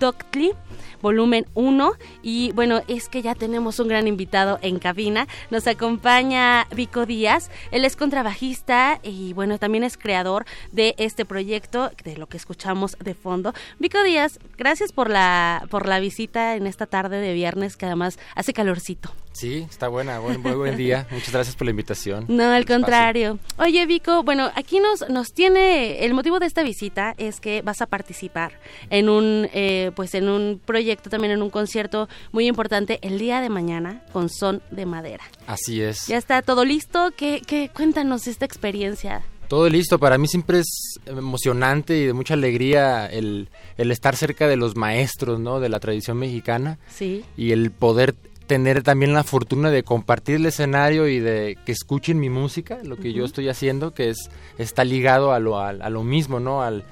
Toctli 0.00 0.52
volumen 1.00 1.46
1 1.54 1.92
y 2.22 2.52
bueno 2.52 2.82
es 2.88 3.08
que 3.08 3.22
ya 3.22 3.34
tenemos 3.34 3.78
un 3.80 3.88
gran 3.88 4.06
invitado 4.06 4.58
en 4.62 4.78
cabina 4.78 5.26
nos 5.50 5.66
acompaña 5.66 6.66
Vico 6.74 7.06
Díaz 7.06 7.50
él 7.70 7.84
es 7.84 7.96
contrabajista 7.96 9.00
y 9.02 9.32
bueno 9.32 9.58
también 9.58 9.84
es 9.84 9.96
creador 9.96 10.44
de 10.72 10.94
este 10.98 11.24
proyecto 11.24 11.90
de 12.04 12.16
lo 12.16 12.26
que 12.26 12.36
escuchamos 12.36 12.96
de 12.98 13.14
fondo 13.14 13.54
Vico 13.78 14.02
Díaz 14.02 14.38
gracias 14.56 14.92
por 14.92 15.10
la 15.10 15.66
por 15.70 15.88
la 15.88 16.00
visita 16.00 16.56
en 16.56 16.66
esta 16.66 16.86
tarde 16.86 17.20
de 17.20 17.32
viernes 17.34 17.76
que 17.76 17.86
además 17.86 18.18
hace 18.34 18.52
calorcito 18.52 19.12
Sí, 19.32 19.64
está 19.70 19.88
buena, 19.88 20.18
buen, 20.18 20.40
muy 20.40 20.52
buen 20.52 20.76
día. 20.76 21.06
Muchas 21.10 21.32
gracias 21.32 21.54
por 21.54 21.64
la 21.64 21.70
invitación. 21.70 22.24
No, 22.28 22.50
al 22.50 22.66
contrario. 22.66 23.38
Oye, 23.58 23.86
Vico, 23.86 24.22
bueno, 24.24 24.50
aquí 24.56 24.80
nos, 24.80 25.08
nos 25.08 25.32
tiene, 25.32 26.04
el 26.04 26.14
motivo 26.14 26.40
de 26.40 26.46
esta 26.46 26.62
visita 26.64 27.14
es 27.16 27.40
que 27.40 27.62
vas 27.62 27.80
a 27.80 27.86
participar 27.86 28.52
en 28.90 29.08
un, 29.08 29.48
eh, 29.52 29.92
pues 29.94 30.14
en 30.14 30.28
un 30.28 30.60
proyecto, 30.64 30.89
también 30.96 31.32
en 31.32 31.42
un 31.42 31.50
concierto 31.50 32.08
muy 32.32 32.46
importante 32.46 32.98
el 33.02 33.18
día 33.18 33.40
de 33.40 33.48
mañana 33.48 34.02
con 34.12 34.28
Son 34.28 34.62
de 34.70 34.86
Madera. 34.86 35.24
Así 35.46 35.80
es. 35.82 36.06
Ya 36.06 36.16
está 36.16 36.42
todo 36.42 36.64
listo. 36.64 37.12
¿Qué, 37.16 37.42
qué, 37.46 37.70
cuéntanos 37.74 38.26
esta 38.26 38.44
experiencia? 38.44 39.22
Todo 39.48 39.68
listo. 39.68 39.98
Para 39.98 40.16
mí 40.18 40.28
siempre 40.28 40.60
es 40.60 41.00
emocionante 41.06 41.98
y 41.98 42.06
de 42.06 42.12
mucha 42.12 42.34
alegría 42.34 43.06
el, 43.06 43.48
el 43.76 43.90
estar 43.90 44.16
cerca 44.16 44.46
de 44.46 44.56
los 44.56 44.76
maestros, 44.76 45.40
¿no? 45.40 45.60
De 45.60 45.68
la 45.68 45.80
tradición 45.80 46.18
mexicana. 46.18 46.78
Sí. 46.88 47.24
Y 47.36 47.52
el 47.52 47.70
poder 47.72 48.14
tener 48.46 48.82
también 48.82 49.12
la 49.12 49.22
fortuna 49.22 49.70
de 49.70 49.84
compartir 49.84 50.36
el 50.36 50.46
escenario 50.46 51.06
y 51.06 51.20
de 51.20 51.56
que 51.64 51.70
escuchen 51.70 52.18
mi 52.18 52.30
música, 52.30 52.80
lo 52.82 52.96
que 52.96 53.12
yo 53.12 53.24
estoy 53.24 53.48
haciendo, 53.48 53.94
que 53.94 54.10
es 54.10 54.28
está 54.58 54.84
ligado 54.84 55.32
a 55.32 55.38
lo, 55.38 55.60
a, 55.60 55.68
a 55.68 55.88
lo 55.88 56.02
mismo, 56.02 56.40
¿no? 56.40 56.62
Al, 56.62 56.84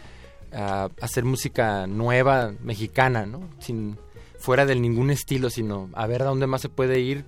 a 0.52 0.88
hacer 1.00 1.24
música 1.24 1.86
nueva 1.86 2.52
mexicana, 2.62 3.26
¿no? 3.26 3.48
Sin 3.58 3.98
fuera 4.38 4.66
de 4.66 4.76
ningún 4.76 5.10
estilo, 5.10 5.50
sino 5.50 5.90
a 5.94 6.06
ver 6.06 6.22
a 6.22 6.26
dónde 6.26 6.46
más 6.46 6.62
se 6.62 6.68
puede 6.68 7.00
ir 7.00 7.24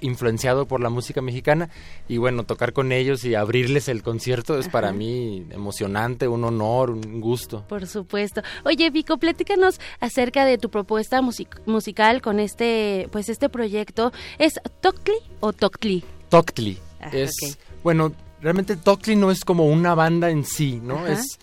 influenciado 0.00 0.66
por 0.66 0.80
la 0.80 0.90
música 0.90 1.22
mexicana 1.22 1.70
y 2.08 2.18
bueno, 2.18 2.44
tocar 2.44 2.72
con 2.72 2.92
ellos 2.92 3.24
y 3.24 3.34
abrirles 3.34 3.88
el 3.88 4.02
concierto 4.02 4.58
es 4.58 4.68
para 4.68 4.92
mí 4.92 5.46
emocionante, 5.50 6.28
un 6.28 6.44
honor, 6.44 6.90
un 6.90 7.20
gusto. 7.20 7.64
Por 7.68 7.86
supuesto. 7.86 8.42
Oye, 8.64 8.90
Vico, 8.90 9.16
platícanos 9.18 9.80
acerca 10.00 10.44
de 10.44 10.58
tu 10.58 10.70
propuesta 10.70 11.22
musical 11.22 12.22
con 12.22 12.40
este 12.40 13.08
pues 13.10 13.28
este 13.28 13.48
proyecto. 13.48 14.12
¿Es 14.38 14.60
Toctli 14.80 15.16
o 15.40 15.52
Toctli? 15.52 16.04
Toctli. 16.28 16.78
Ah, 17.00 17.10
es 17.12 17.58
bueno, 17.82 18.12
realmente 18.40 18.76
Toctli 18.76 19.16
no 19.16 19.30
es 19.30 19.44
como 19.44 19.66
una 19.66 19.94
banda 19.94 20.30
en 20.30 20.44
sí, 20.44 20.80
¿no? 20.82 21.06
Es 21.06 21.38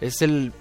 es 0.00 0.22
el 0.22 0.52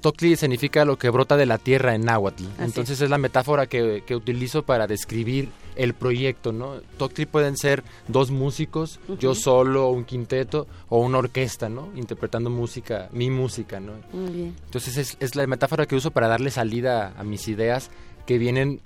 Tocli 0.00 0.36
significa 0.36 0.84
lo 0.84 0.98
que 0.98 1.10
brota 1.10 1.36
de 1.36 1.46
la 1.46 1.58
tierra 1.58 1.94
en 1.94 2.02
náhuatl. 2.02 2.44
Entonces 2.58 3.00
es 3.00 3.10
la 3.10 3.18
metáfora 3.18 3.66
que, 3.66 4.02
que, 4.06 4.16
utilizo 4.16 4.62
para 4.62 4.86
describir 4.86 5.50
el 5.76 5.94
proyecto, 5.94 6.52
¿no? 6.52 6.80
Tocli 6.96 7.26
pueden 7.26 7.56
ser 7.56 7.84
dos 8.08 8.30
músicos, 8.30 8.98
yo 9.18 9.34
solo, 9.34 9.90
un 9.90 10.04
quinteto 10.04 10.66
o 10.88 11.00
una 11.00 11.18
orquesta, 11.18 11.68
¿no? 11.68 11.90
Interpretando 11.96 12.50
música, 12.50 13.08
mi 13.12 13.30
música, 13.30 13.78
¿no? 13.78 13.92
Muy 14.12 14.32
bien. 14.32 14.56
Entonces 14.64 14.96
es, 14.96 15.16
es, 15.20 15.36
la 15.36 15.46
metáfora 15.46 15.86
que 15.86 15.96
uso 15.96 16.10
para 16.10 16.28
darle 16.28 16.50
salida 16.50 17.12
a 17.16 17.22
mis 17.22 17.46
ideas 17.48 17.90
que 18.26 18.38
vienen 18.38 18.80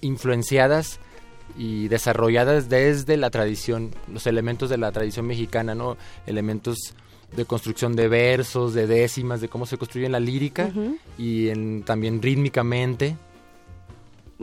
influenciadas 0.00 1.00
y 1.58 1.88
desarrolladas 1.88 2.68
desde 2.68 3.16
la 3.16 3.30
tradición, 3.30 3.90
los 4.12 4.26
elementos 4.26 4.70
de 4.70 4.78
la 4.78 4.92
tradición 4.92 5.26
mexicana, 5.26 5.74
¿no? 5.74 5.96
Elementos 6.26 6.94
de 7.36 7.44
construcción 7.44 7.96
de 7.96 8.08
versos, 8.08 8.74
de 8.74 8.86
décimas, 8.86 9.40
de 9.40 9.48
cómo 9.48 9.66
se 9.66 9.78
construye 9.78 10.08
la 10.08 10.20
lírica 10.20 10.70
y 11.18 11.48
en, 11.48 11.82
también 11.82 12.20
rítmicamente 12.20 13.16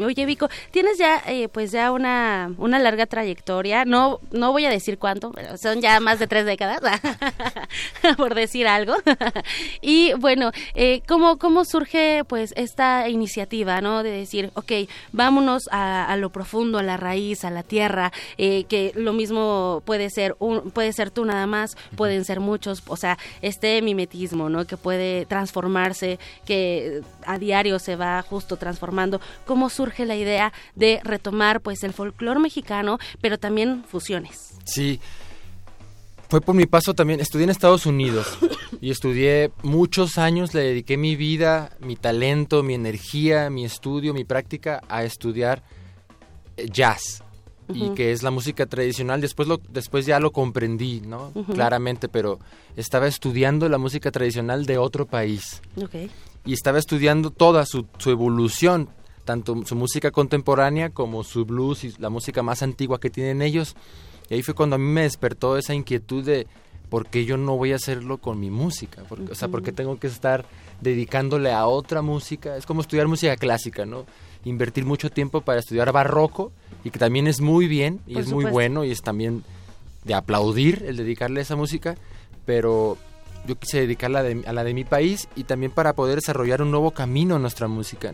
Oye, 0.04 0.26
Vico, 0.28 0.48
tienes 0.70 1.00
ya, 1.00 1.24
eh, 1.26 1.50
pues 1.50 1.72
ya 1.72 1.92
una, 1.92 2.52
una 2.58 2.78
larga 2.78 3.08
trayectoria. 3.08 3.84
No, 3.84 4.20
no 4.32 4.52
voy 4.52 4.66
a 4.66 4.70
decir 4.70 5.00
cuánto, 5.00 5.32
pero 5.32 5.58
son 5.58 5.82
ya 5.82 6.00
más 6.00 6.20
de 6.20 6.28
tres 6.28 6.46
décadas, 6.46 6.80
por 8.18 8.36
decir 8.36 8.68
algo. 8.68 8.94
y 9.82 10.14
bueno, 10.14 10.52
eh, 10.76 11.02
¿cómo, 11.08 11.38
¿cómo 11.38 11.66
surge 11.66 12.24
pues 12.26 12.54
esta 12.56 13.10
iniciativa, 13.10 13.82
no? 13.82 14.04
De 14.04 14.12
decir, 14.12 14.52
ok, 14.54 14.72
vámonos 15.14 15.68
a, 15.72 16.16
lo 16.18 16.30
profundo, 16.30 16.78
a 16.78 16.84
la 16.84 16.98
raíz, 16.98 17.44
a 17.44 17.50
la 17.50 17.64
tierra, 17.64 18.12
eh, 18.38 18.66
que 18.66 18.92
lo 18.96 19.14
mismo 19.14 19.82
puede 19.84 20.12
ser 20.12 20.36
un, 20.38 20.70
puede 20.72 20.94
ser 20.94 21.10
tú 21.10 21.26
nada 21.26 21.48
más, 21.48 21.76
pueden 21.96 22.24
ser 22.24 22.40
muchos, 22.40 22.84
o 22.88 22.98
sea, 22.98 23.18
este 23.42 23.82
mimetismo, 23.82 24.48
¿no? 24.50 24.66
Que 24.66 24.78
puede 24.78 25.26
transformarse, 25.26 26.20
que 26.46 27.02
a 27.26 27.40
diario 27.40 27.80
se 27.80 27.96
va 27.96 28.22
justo 28.22 28.58
transformando. 28.58 29.20
¿Cómo 29.46 29.70
surge 29.70 29.87
surge 29.88 30.06
la 30.06 30.16
idea 30.16 30.52
de 30.76 31.00
retomar 31.04 31.62
pues 31.62 31.84
el 31.84 31.94
folclore 31.94 32.40
mexicano, 32.40 33.00
pero 33.22 33.38
también 33.38 33.86
fusiones. 33.88 34.56
Sí. 34.66 35.00
Fue 36.30 36.42
por 36.42 36.56
mi 36.56 36.66
paso 36.66 36.94
también, 36.94 37.22
estudié 37.22 37.46
en 37.46 37.52
Estados 37.52 37.86
Unidos 37.86 38.38
y 38.82 38.92
estudié 38.92 39.52
muchos 39.64 40.18
años, 40.18 40.54
le 40.54 40.62
dediqué 40.62 40.98
mi 40.98 41.16
vida, 41.16 41.72
mi 41.80 41.96
talento, 41.96 42.64
mi 42.64 42.74
energía, 42.74 43.50
mi 43.50 43.64
estudio, 43.64 44.14
mi 44.14 44.26
práctica 44.26 44.82
a 44.90 45.06
estudiar 45.06 45.64
eh, 46.58 46.68
jazz 46.70 47.24
y 47.74 47.90
que 47.92 48.12
es 48.12 48.24
la 48.24 48.32
música 48.32 48.66
tradicional. 48.66 49.22
Después, 49.22 49.48
lo, 49.48 49.60
después 49.70 50.06
ya 50.06 50.20
lo 50.20 50.32
comprendí, 50.32 51.02
¿no? 51.02 51.34
Claramente, 51.54 52.08
pero 52.08 52.40
estaba 52.78 53.08
estudiando 53.08 53.68
la 53.68 53.78
música 53.78 54.10
tradicional 54.12 54.66
de 54.66 54.78
otro 54.78 55.06
país. 55.06 55.62
Y 56.46 56.54
estaba 56.54 56.80
estudiando 56.80 57.30
toda 57.30 57.66
su, 57.66 57.86
su, 57.98 58.10
evolución, 58.10 58.90
tanto 59.28 59.62
su 59.66 59.76
música 59.76 60.10
contemporánea 60.10 60.90
como 60.90 61.26
su 61.26 61.46
blues 61.46 61.84
y 61.84 61.94
la 62.00 62.10
música 62.10 62.42
más 62.44 62.64
antigua 62.64 63.00
que 63.00 63.10
tienen 63.10 63.42
ellos. 63.42 63.76
Y 64.30 64.36
ahí 64.36 64.42
fue 64.42 64.56
cuando 64.56 64.78
a 64.78 64.80
mí 64.80 64.86
me 64.86 65.02
despertó 65.02 65.58
esa 65.58 65.74
inquietud 65.74 66.24
de 66.24 66.48
por 66.90 67.08
qué 67.08 67.26
yo 67.26 67.36
no 67.36 67.58
voy 67.58 67.74
a 67.74 67.76
hacerlo 67.76 68.20
con 68.20 68.40
mi 68.40 68.50
música. 68.50 69.04
O 69.30 69.36
sea, 69.36 69.50
por 69.50 69.64
qué 69.64 69.74
tengo 69.74 70.00
que 70.00 70.08
estar 70.08 70.46
dedicándole 70.80 71.52
a 71.52 71.68
otra 71.68 72.02
música. 72.02 72.56
Es 72.56 72.66
como 72.66 72.80
estudiar 72.80 73.10
música 73.10 73.36
clásica, 73.36 73.86
¿no? 73.86 74.06
Invertir 74.46 74.86
mucho 74.86 75.10
tiempo 75.10 75.42
para 75.42 75.60
estudiar 75.60 75.92
barroco 75.92 76.54
y 76.86 76.90
que 76.90 76.98
también 76.98 77.28
es 77.28 77.42
muy 77.42 77.68
bien 77.68 78.00
y 78.08 78.18
es 78.18 78.32
muy 78.32 78.46
bueno 78.46 78.86
y 78.86 78.92
es 78.92 79.02
también 79.02 79.44
de 80.06 80.14
aplaudir 80.14 80.86
el 80.88 80.96
dedicarle 80.96 81.42
a 81.42 81.44
esa 81.44 81.58
música, 81.58 81.98
pero 82.46 82.98
yo 83.48 83.58
quise 83.58 83.80
dedicarla 83.80 84.20
a 84.46 84.54
la 84.54 84.64
de 84.64 84.74
mi 84.74 84.84
país 84.84 85.28
y 85.36 85.46
también 85.46 85.72
para 85.72 85.94
poder 85.94 86.16
desarrollar 86.16 86.62
un 86.62 86.70
nuevo 86.70 86.92
camino 86.92 87.38
en 87.38 87.42
nuestra 87.42 87.68
música. 87.68 88.14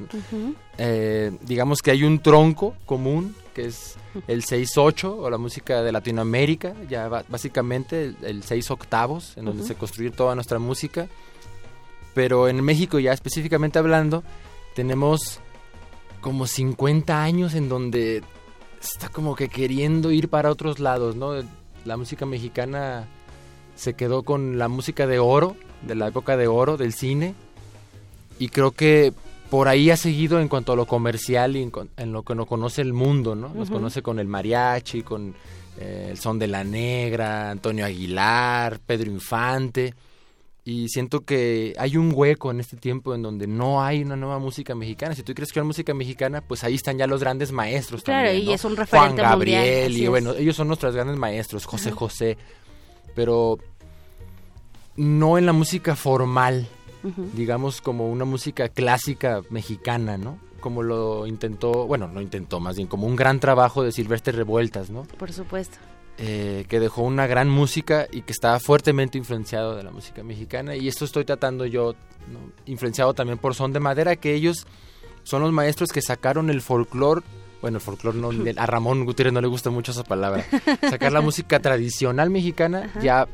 Eh, 0.77 1.31
digamos 1.41 1.81
que 1.81 1.91
hay 1.91 2.03
un 2.03 2.19
tronco 2.19 2.75
común 2.85 3.35
que 3.53 3.65
es 3.65 3.95
el 4.27 4.43
6-8 4.43 5.15
o 5.19 5.29
la 5.29 5.37
música 5.37 5.81
de 5.81 5.91
Latinoamérica, 5.91 6.73
ya 6.89 7.07
básicamente 7.07 8.15
el, 8.21 8.43
6 8.43 8.71
octavos 8.71 9.37
en 9.37 9.45
donde 9.45 9.63
se 9.63 9.75
construye 9.75 10.11
toda 10.11 10.35
nuestra 10.35 10.59
música. 10.59 11.07
Pero 12.13 12.47
en 12.47 12.63
México 12.63 12.99
ya 12.99 13.11
específicamente 13.11 13.79
hablando, 13.79 14.23
tenemos 14.75 15.39
como 16.21 16.45
50 16.45 17.23
años 17.23 17.55
en 17.55 17.69
donde 17.69 18.23
está 18.81 19.09
como 19.09 19.35
que 19.35 19.49
queriendo 19.49 20.11
ir 20.11 20.29
para 20.29 20.51
otros 20.51 20.79
lados, 20.79 21.15
¿no? 21.15 21.33
La 21.85 21.97
música 21.97 22.25
mexicana 22.25 23.07
se 23.75 23.93
quedó 23.93 24.23
con 24.23 24.57
la 24.57 24.67
música 24.67 25.07
de 25.07 25.19
oro, 25.19 25.55
de 25.81 25.95
la 25.95 26.07
época 26.07 26.37
de 26.37 26.47
oro 26.47 26.77
del 26.77 26.93
cine, 26.93 27.35
y 28.39 28.49
creo 28.49 28.71
que 28.71 29.13
por 29.49 29.67
ahí 29.67 29.91
ha 29.91 29.97
seguido 29.97 30.39
en 30.39 30.47
cuanto 30.47 30.73
a 30.73 30.75
lo 30.75 30.87
comercial 30.87 31.55
y 31.55 31.69
en, 31.97 32.11
lo 32.11 32.23
que 32.23 32.33
no 32.33 32.45
conoce 32.45 32.81
el 32.81 32.93
mundo, 32.93 33.35
¿no? 33.35 33.49
Nos 33.49 33.69
conoce 33.69 34.01
con 34.01 34.17
el 34.17 34.27
mariachi, 34.27 35.03
con 35.03 35.35
eh, 35.77 36.07
el 36.09 36.17
son 36.17 36.39
de 36.39 36.47
la 36.47 36.63
negra, 36.63 37.51
Antonio 37.51 37.85
Aguilar, 37.85 38.79
Pedro 38.79 39.11
Infante, 39.11 39.93
y 40.65 40.87
siento 40.89 41.21
que 41.21 41.73
hay 41.77 41.97
un 41.97 42.11
hueco 42.15 42.49
en 42.49 42.61
este 42.61 42.77
tiempo 42.77 43.13
en 43.13 43.21
donde 43.21 43.47
no 43.47 43.83
hay 43.83 44.01
una 44.01 44.15
nueva 44.15 44.39
música 44.39 44.75
mexicana. 44.75 45.13
Si 45.13 45.21
tú 45.21 45.33
quieres 45.33 45.51
crear 45.51 45.65
música 45.65 45.93
mexicana, 45.93 46.41
pues 46.41 46.63
ahí 46.63 46.75
están 46.75 46.97
ya 46.97 47.05
los 47.05 47.19
grandes 47.19 47.51
maestros 47.51 48.01
claro, 48.01 48.29
también, 48.29 48.49
y 48.49 48.53
es 48.53 48.63
un 48.63 48.75
referente 48.75 49.21
Juan 49.21 49.31
Gabriel, 49.31 49.95
y 49.95 50.07
bueno, 50.07 50.33
ellos 50.33 50.55
son 50.55 50.67
nuestros 50.67 50.95
grandes 50.95 51.17
maestros, 51.17 51.65
José 51.65 51.91
José, 51.91 52.37
pero 53.15 53.59
no 54.95 55.37
en 55.37 55.45
la 55.45 55.53
música 55.53 55.95
formal, 55.95 56.67
digamos 57.33 57.81
como 57.81 58.09
una 58.09 58.25
música 58.25 58.69
clásica 58.69 59.41
mexicana, 59.49 60.17
¿no? 60.17 60.37
Como 60.59 60.83
lo 60.83 61.27
intentó, 61.27 61.85
bueno, 61.85 62.07
no 62.07 62.21
intentó, 62.21 62.59
más 62.59 62.77
bien 62.77 62.87
como 62.87 63.07
un 63.07 63.15
gran 63.15 63.39
trabajo 63.39 63.83
de 63.83 63.91
Silvestre 63.91 64.33
Revueltas, 64.33 64.89
¿no? 64.89 65.03
Por 65.03 65.33
supuesto. 65.33 65.77
Eh, 66.19 66.65
que 66.69 66.79
dejó 66.79 67.01
una 67.01 67.25
gran 67.25 67.49
música 67.49 68.07
y 68.11 68.21
que 68.21 68.31
estaba 68.31 68.59
fuertemente 68.59 69.17
influenciado 69.17 69.75
de 69.75 69.81
la 69.81 69.89
música 69.89 70.21
mexicana 70.23 70.75
y 70.75 70.87
esto 70.87 71.05
estoy 71.05 71.25
tratando 71.25 71.65
yo, 71.65 71.95
influenciado 72.65 73.15
también 73.15 73.39
por 73.39 73.55
Son 73.55 73.73
de 73.73 73.79
Madera, 73.79 74.15
que 74.15 74.35
ellos 74.35 74.67
son 75.23 75.41
los 75.41 75.51
maestros 75.51 75.91
que 75.91 76.03
sacaron 76.03 76.51
el 76.51 76.61
folclore 76.61 77.23
bueno, 77.63 77.77
el 77.77 77.81
folclore 77.81 78.17
no, 78.17 78.29
a 78.57 78.65
Ramón 78.65 79.05
Gutiérrez 79.05 79.31
no 79.31 79.39
le 79.39 79.47
gusta 79.47 79.69
mucho 79.69 79.93
esa 79.93 80.03
palabra, 80.03 80.45
sacar 80.81 81.13
la 81.13 81.21
música 81.21 81.61
tradicional 81.61 82.29
mexicana 82.29 82.91
ya 83.01 83.25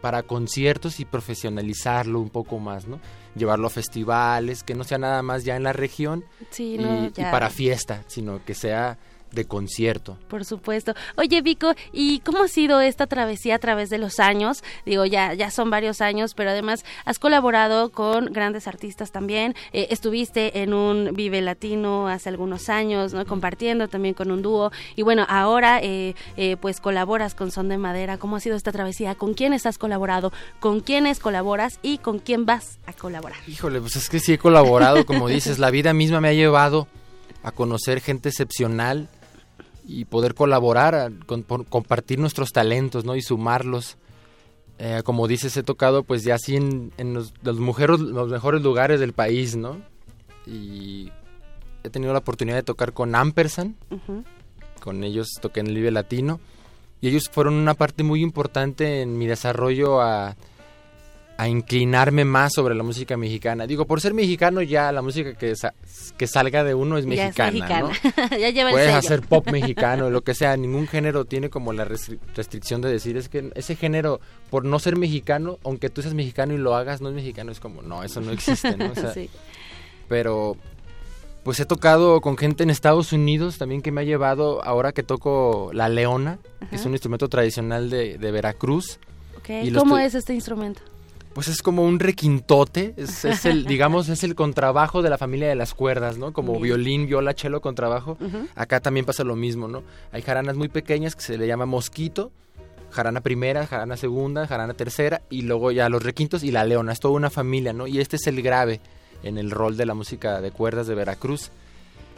para 0.00 0.24
conciertos 0.24 0.98
y 0.98 1.04
profesionalizarlo 1.04 2.18
un 2.18 2.28
poco 2.28 2.58
más, 2.58 2.88
¿no? 2.88 2.98
Llevarlo 3.36 3.68
a 3.68 3.70
festivales, 3.70 4.64
que 4.64 4.74
no 4.74 4.82
sea 4.82 4.98
nada 4.98 5.22
más 5.22 5.44
ya 5.44 5.54
en 5.54 5.62
la 5.62 5.72
región 5.72 6.24
y 6.58 7.10
para 7.22 7.48
fiesta, 7.48 8.02
sino 8.08 8.44
que 8.44 8.54
sea 8.54 8.98
de 9.36 9.44
concierto. 9.44 10.18
Por 10.28 10.44
supuesto. 10.44 10.94
Oye, 11.14 11.40
Vico, 11.42 11.74
¿y 11.92 12.18
cómo 12.20 12.42
ha 12.42 12.48
sido 12.48 12.80
esta 12.80 13.06
travesía 13.06 13.54
a 13.54 13.58
través 13.60 13.90
de 13.90 13.98
los 13.98 14.18
años? 14.18 14.64
Digo, 14.84 15.04
ya, 15.04 15.34
ya 15.34 15.52
son 15.52 15.70
varios 15.70 16.00
años, 16.00 16.34
pero 16.34 16.50
además 16.50 16.84
has 17.04 17.20
colaborado 17.20 17.90
con 17.92 18.32
grandes 18.32 18.66
artistas 18.66 19.12
también. 19.12 19.54
Eh, 19.72 19.86
estuviste 19.90 20.62
en 20.62 20.74
un 20.74 21.14
Vive 21.14 21.40
Latino 21.40 22.08
hace 22.08 22.30
algunos 22.30 22.68
años, 22.68 23.14
¿no? 23.14 23.24
Compartiendo 23.24 23.86
también 23.86 24.14
con 24.14 24.32
un 24.32 24.42
dúo. 24.42 24.72
Y 24.96 25.02
bueno, 25.02 25.24
ahora 25.28 25.78
eh, 25.80 26.16
eh, 26.36 26.56
pues 26.56 26.80
colaboras 26.80 27.34
con 27.34 27.52
Son 27.52 27.68
de 27.68 27.78
Madera. 27.78 28.18
¿Cómo 28.18 28.36
ha 28.36 28.40
sido 28.40 28.56
esta 28.56 28.72
travesía? 28.72 29.14
¿Con 29.14 29.34
quiénes 29.34 29.66
has 29.66 29.78
colaborado? 29.78 30.32
¿Con 30.58 30.80
quiénes 30.80 31.20
colaboras? 31.20 31.78
¿Y 31.82 31.98
con 31.98 32.18
quién 32.18 32.46
vas 32.46 32.78
a 32.86 32.94
colaborar? 32.94 33.38
Híjole, 33.46 33.80
pues 33.80 33.96
es 33.96 34.08
que 34.08 34.18
sí 34.18 34.32
he 34.32 34.38
colaborado, 34.38 35.04
como 35.04 35.28
dices, 35.28 35.58
la 35.58 35.70
vida 35.70 35.92
misma 35.92 36.20
me 36.22 36.28
ha 36.28 36.32
llevado 36.32 36.88
a 37.42 37.52
conocer 37.52 38.00
gente 38.00 38.30
excepcional 38.30 39.08
y 39.86 40.04
poder 40.04 40.34
colaborar, 40.34 41.12
compartir 41.68 42.18
nuestros 42.18 42.52
talentos, 42.52 43.04
¿no? 43.04 43.14
Y 43.16 43.22
sumarlos. 43.22 43.96
Eh, 44.78 45.02
como 45.04 45.26
dices, 45.28 45.56
he 45.56 45.62
tocado 45.62 46.02
pues 46.02 46.22
ya 46.24 46.34
así 46.34 46.56
en, 46.56 46.92
los, 46.98 47.32
los, 47.42 47.56
los 48.00 48.28
mejores 48.28 48.62
lugares 48.62 49.00
del 49.00 49.12
país, 49.12 49.56
¿no? 49.56 49.80
Y 50.46 51.10
he 51.82 51.90
tenido 51.90 52.12
la 52.12 52.18
oportunidad 52.18 52.56
de 52.56 52.62
tocar 52.62 52.92
con 52.92 53.14
Ampersand, 53.14 53.76
con 54.80 55.04
ellos 55.04 55.28
toqué 55.40 55.60
en 55.60 55.68
el 55.68 55.76
Vive 55.76 55.90
Latino, 55.90 56.40
y 57.00 57.08
ellos 57.08 57.30
fueron 57.30 57.54
una 57.54 57.74
parte 57.74 58.02
muy 58.02 58.22
importante 58.22 59.02
en 59.02 59.16
mi 59.16 59.26
desarrollo 59.26 60.00
a, 60.02 60.36
a 61.38 61.48
inclinarme 61.48 62.24
más 62.24 62.52
sobre 62.54 62.74
la 62.74 62.82
música 62.82 63.16
mexicana. 63.16 63.66
Digo, 63.66 63.86
por 63.86 64.00
ser 64.00 64.14
mexicano 64.14 64.62
ya 64.62 64.90
la 64.90 65.02
música 65.02 65.34
que, 65.34 65.52
que 66.16 66.26
salga 66.26 66.64
de 66.64 66.74
uno 66.74 66.96
es 66.96 67.04
mexicana, 67.04 67.68
ya 67.68 67.80
¿no? 67.80 67.90
ya 68.38 68.50
lleva 68.50 68.70
Puedes 68.70 68.94
hacer 68.94 69.20
pop 69.20 69.46
mexicano, 69.52 70.08
lo 70.08 70.22
que 70.22 70.34
sea, 70.34 70.56
ningún 70.56 70.86
género 70.86 71.26
tiene 71.26 71.50
como 71.50 71.72
la 71.72 71.84
restricción 71.84 72.80
de 72.80 72.90
decir 72.90 73.16
es 73.16 73.28
que 73.28 73.50
ese 73.54 73.76
género 73.76 74.20
por 74.50 74.64
no 74.64 74.78
ser 74.78 74.96
mexicano, 74.96 75.58
aunque 75.64 75.90
tú 75.90 76.00
seas 76.00 76.14
mexicano 76.14 76.54
y 76.54 76.58
lo 76.58 76.74
hagas 76.74 77.00
no 77.00 77.10
es 77.10 77.14
mexicano, 77.14 77.52
es 77.52 77.60
como 77.60 77.82
no, 77.82 78.02
eso 78.02 78.20
no 78.20 78.32
existe, 78.32 78.76
¿no? 78.76 78.92
Pero 80.08 80.56
pues 81.42 81.60
he 81.60 81.66
tocado 81.66 82.20
con 82.20 82.36
gente 82.36 82.62
en 82.62 82.70
Estados 82.70 83.12
Unidos 83.12 83.58
también 83.58 83.82
que 83.82 83.92
me 83.92 84.00
ha 84.00 84.04
llevado 84.04 84.64
ahora 84.64 84.92
que 84.92 85.02
toco 85.02 85.70
la 85.74 85.88
leona, 85.88 86.38
que 86.70 86.76
es 86.76 86.86
un 86.86 86.92
instrumento 86.92 87.28
tradicional 87.28 87.90
de, 87.90 88.16
Veracruz. 88.18 88.98
Okay. 89.38 89.70
¿Cómo 89.72 89.98
es 89.98 90.14
este 90.14 90.32
instrumento? 90.32 90.80
Pues 91.36 91.48
es 91.48 91.60
como 91.60 91.82
un 91.82 92.00
requintote, 92.00 92.94
es, 92.96 93.44
el, 93.44 93.64
digamos, 93.66 94.08
es 94.08 94.24
el 94.24 94.34
contrabajo 94.34 95.02
de 95.02 95.10
la 95.10 95.18
familia 95.18 95.46
de 95.46 95.54
las 95.54 95.74
cuerdas, 95.74 96.16
¿no? 96.16 96.32
Como 96.32 96.58
violín, 96.58 97.06
viola, 97.06 97.34
cello, 97.34 97.60
contrabajo. 97.60 98.16
Acá 98.54 98.80
también 98.80 99.04
pasa 99.04 99.22
lo 99.22 99.36
mismo, 99.36 99.68
¿no? 99.68 99.82
Hay 100.12 100.22
jaranas 100.22 100.56
muy 100.56 100.68
pequeñas 100.68 101.14
que 101.14 101.20
se 101.20 101.36
le 101.36 101.46
llama 101.46 101.66
mosquito, 101.66 102.32
jarana 102.90 103.20
primera, 103.20 103.66
jarana 103.66 103.98
segunda, 103.98 104.46
jarana 104.46 104.72
tercera, 104.72 105.20
y 105.28 105.42
luego 105.42 105.72
ya 105.72 105.90
los 105.90 106.02
requintos 106.02 106.42
y 106.42 106.52
la 106.52 106.64
leona, 106.64 106.92
es 106.92 107.00
toda 107.00 107.12
una 107.12 107.28
familia, 107.28 107.74
¿no? 107.74 107.86
Y 107.86 108.00
este 108.00 108.16
es 108.16 108.26
el 108.28 108.40
grave 108.40 108.80
en 109.22 109.36
el 109.36 109.50
rol 109.50 109.76
de 109.76 109.84
la 109.84 109.92
música 109.92 110.40
de 110.40 110.52
cuerdas 110.52 110.86
de 110.86 110.94
Veracruz. 110.94 111.50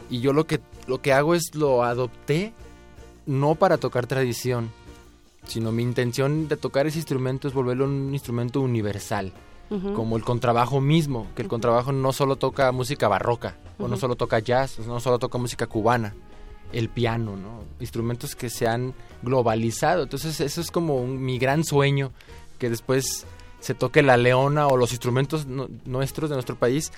Y 0.09 0.21
yo 0.21 0.31
lo 0.31 0.47
que, 0.47 0.61
lo 0.87 1.01
que 1.01 1.11
hago 1.11 1.35
es 1.35 1.53
lo 1.55 1.83
adopté 1.83 2.53
no 3.25 3.55
para 3.55 3.77
tocar 3.79 4.07
tradición, 4.07 4.71
sino 5.49 5.71
mi 5.71 5.83
intención 5.83 6.47
de 6.47 6.57
tocar 6.57 6.87
ese 6.87 6.99
instrumento 6.99 7.47
es 7.47 7.53
volverlo 7.53 7.85
un 7.85 8.13
instrumento 8.13 8.61
universal, 8.61 9.33
como 9.95 10.17
el 10.17 10.23
contrabajo 10.23 10.81
mismo, 10.81 11.27
que 11.35 11.43
el 11.43 11.47
contrabajo 11.47 11.91
no 11.91 12.11
solo 12.11 12.37
toca 12.37 12.71
música 12.71 13.07
barroca, 13.07 13.55
o 13.77 13.87
no 13.87 13.97
solo 13.97 14.15
toca 14.15 14.39
jazz, 14.39 14.79
o 14.79 14.83
no 14.83 14.99
solo 14.99 15.19
toca 15.19 15.37
música 15.37 15.67
cubana, 15.67 16.15
el 16.71 16.89
piano, 16.89 17.35
¿no? 17.35 17.63
Instrumentos 17.79 18.35
que 18.35 18.49
se 18.49 18.67
han 18.67 18.93
globalizado. 19.21 20.03
Entonces 20.03 20.39
eso 20.41 20.61
es 20.61 20.71
como 20.71 21.05
mi 21.05 21.37
gran 21.37 21.63
sueño, 21.63 22.11
que 22.57 22.69
después 22.69 23.25
se 23.59 23.73
toque 23.73 24.01
la 24.01 24.17
leona 24.17 24.67
o 24.67 24.77
los 24.77 24.91
instrumentos 24.91 25.45
nuestros 25.45 26.29
de 26.29 26.35
nuestro 26.35 26.55
país 26.55 26.91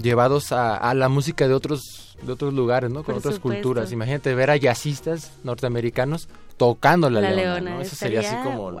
llevados 0.00 0.52
a, 0.52 0.94
la 0.94 1.08
música 1.08 1.48
de 1.48 1.54
otros 1.54 2.16
de 2.22 2.32
otros 2.32 2.52
lugares, 2.52 2.90
¿no? 2.90 3.04
Con 3.04 3.16
otras 3.16 3.38
culturas. 3.38 3.92
Imagínate 3.92 4.34
ver 4.34 4.50
a 4.50 4.56
jazzistas 4.56 5.32
norteamericanos 5.44 6.28
tocando 6.58 7.08
la, 7.08 7.30
leona, 7.30 7.80
Eso 7.80 7.96
sería 7.96 8.20
así 8.20 8.36
como... 8.44 8.78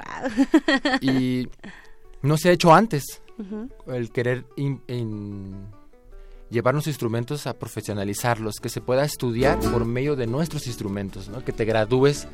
y 1.00 1.48
no 2.22 2.36
se 2.36 2.50
ha 2.50 2.52
hecho 2.52 2.74
antes 2.74 3.22
el 3.86 4.10
querer 4.10 4.44
llevarnos 6.50 6.86
instrumentos 6.86 7.46
a 7.46 7.54
profesionalizarlos, 7.54 8.56
que 8.56 8.68
se 8.68 8.80
pueda 8.80 9.04
estudiar 9.04 9.58
por 9.60 9.84
medio 9.84 10.16
de 10.16 10.26
nuestros 10.26 10.66
instrumentos, 10.66 11.28
¿no? 11.28 11.44
que 11.44 11.52
te 11.52 11.64
gradúes 11.64 12.26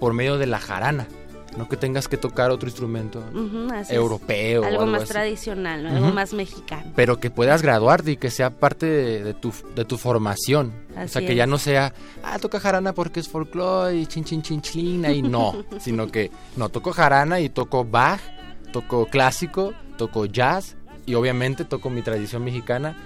por 0.00 0.12
medio 0.14 0.38
de 0.38 0.46
la 0.46 0.58
jarana. 0.58 1.06
No 1.56 1.68
que 1.68 1.76
tengas 1.76 2.08
que 2.08 2.16
tocar 2.16 2.50
otro 2.50 2.66
instrumento 2.66 3.22
europeo. 3.90 4.64
Algo, 4.64 4.86
más 4.86 5.04
tradicional, 5.04 5.86
algo 5.86 6.10
más 6.10 6.32
mexicano. 6.32 6.92
Pero 6.96 7.20
que 7.20 7.28
puedas 7.28 7.60
graduarte 7.60 8.12
y 8.12 8.16
que 8.16 8.30
sea 8.30 8.48
parte 8.48 8.86
de, 8.86 9.34
tu, 9.34 9.52
de 9.74 9.84
tu 9.84 9.98
formación. 9.98 10.72
O 10.96 11.08
sea, 11.08 11.26
que 11.26 11.34
ya 11.34 11.46
no 11.46 11.58
sea, 11.58 11.92
ah, 12.22 12.38
toca 12.38 12.60
jarana 12.60 12.92
porque 12.92 13.20
es 13.20 13.28
folclore 13.28 13.96
y 13.96 14.06
chin, 14.06 14.24
chin, 14.24 14.42
chin, 14.42 14.60
chin, 14.60 15.04
y 15.04 15.22
no. 15.22 15.64
sino 15.80 16.08
que, 16.08 16.30
no, 16.56 16.68
toco 16.68 16.92
jarana 16.92 17.40
y 17.40 17.48
toco 17.48 17.84
Bach, 17.84 18.20
toco 18.72 19.06
clásico, 19.06 19.74
toco 19.96 20.26
jazz 20.26 20.76
y 21.06 21.14
obviamente 21.14 21.64
toco 21.64 21.90
mi 21.90 22.02
tradición 22.02 22.44
mexicana 22.44 22.96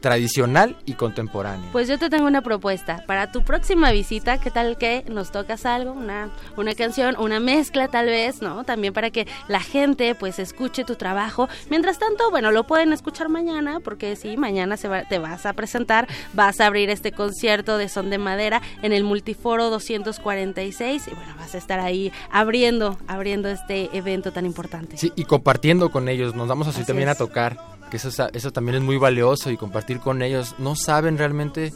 tradicional 0.00 0.76
y 0.86 0.94
contemporáneo. 0.94 1.68
Pues 1.72 1.88
yo 1.88 1.98
te 1.98 2.10
tengo 2.10 2.26
una 2.26 2.42
propuesta 2.42 3.04
para 3.06 3.30
tu 3.32 3.42
próxima 3.42 3.90
visita, 3.90 4.38
¿qué 4.38 4.50
tal 4.50 4.76
que 4.78 5.04
nos 5.08 5.30
tocas 5.30 5.66
algo, 5.66 5.92
una 5.92 6.30
una 6.56 6.74
canción, 6.74 7.16
una 7.18 7.40
mezcla 7.40 7.88
tal 7.88 8.06
vez, 8.06 8.42
¿no? 8.42 8.64
También 8.64 8.92
para 8.92 9.10
que 9.10 9.26
la 9.48 9.60
gente 9.60 10.14
pues 10.14 10.38
escuche 10.38 10.84
tu 10.84 10.96
trabajo. 10.96 11.48
Mientras 11.70 11.98
tanto, 11.98 12.30
bueno, 12.30 12.50
lo 12.50 12.66
pueden 12.66 12.92
escuchar 12.92 13.28
mañana 13.28 13.80
porque 13.80 14.16
sí, 14.16 14.36
mañana 14.36 14.76
se 14.76 14.88
te 15.08 15.18
vas 15.18 15.46
a 15.46 15.52
presentar, 15.52 16.08
vas 16.32 16.60
a 16.60 16.66
abrir 16.66 16.90
este 16.90 17.12
concierto 17.12 17.78
de 17.78 17.88
Son 17.88 18.10
de 18.10 18.18
Madera 18.18 18.62
en 18.82 18.92
el 18.92 19.04
Multiforo 19.04 19.70
246 19.70 21.08
y 21.08 21.10
bueno, 21.14 21.34
vas 21.38 21.54
a 21.54 21.58
estar 21.58 21.80
ahí 21.80 22.12
abriendo 22.30 22.98
abriendo 23.06 23.48
este 23.48 23.90
evento 23.96 24.32
tan 24.32 24.46
importante. 24.46 24.96
Sí, 24.96 25.12
y 25.16 25.24
compartiendo 25.24 25.90
con 25.90 26.08
ellos, 26.08 26.34
nos 26.34 26.48
vamos 26.48 26.68
así, 26.68 26.84
también 26.84 27.08
a 27.08 27.14
tocar 27.14 27.79
que 27.90 27.98
eso, 27.98 28.10
eso 28.32 28.52
también 28.52 28.76
es 28.76 28.82
muy 28.82 28.96
valioso 28.96 29.50
y 29.50 29.56
compartir 29.56 30.00
con 30.00 30.22
ellos. 30.22 30.54
No 30.58 30.76
saben 30.76 31.18
realmente 31.18 31.72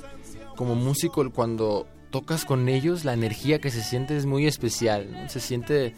como 0.56 0.74
músico 0.74 1.28
cuando 1.30 1.86
tocas 2.10 2.44
con 2.44 2.68
ellos 2.68 3.04
la 3.04 3.12
energía 3.12 3.58
que 3.58 3.70
se 3.70 3.82
siente 3.82 4.16
es 4.16 4.24
muy 4.24 4.46
especial. 4.46 5.26
Se 5.28 5.40
siente 5.40 5.94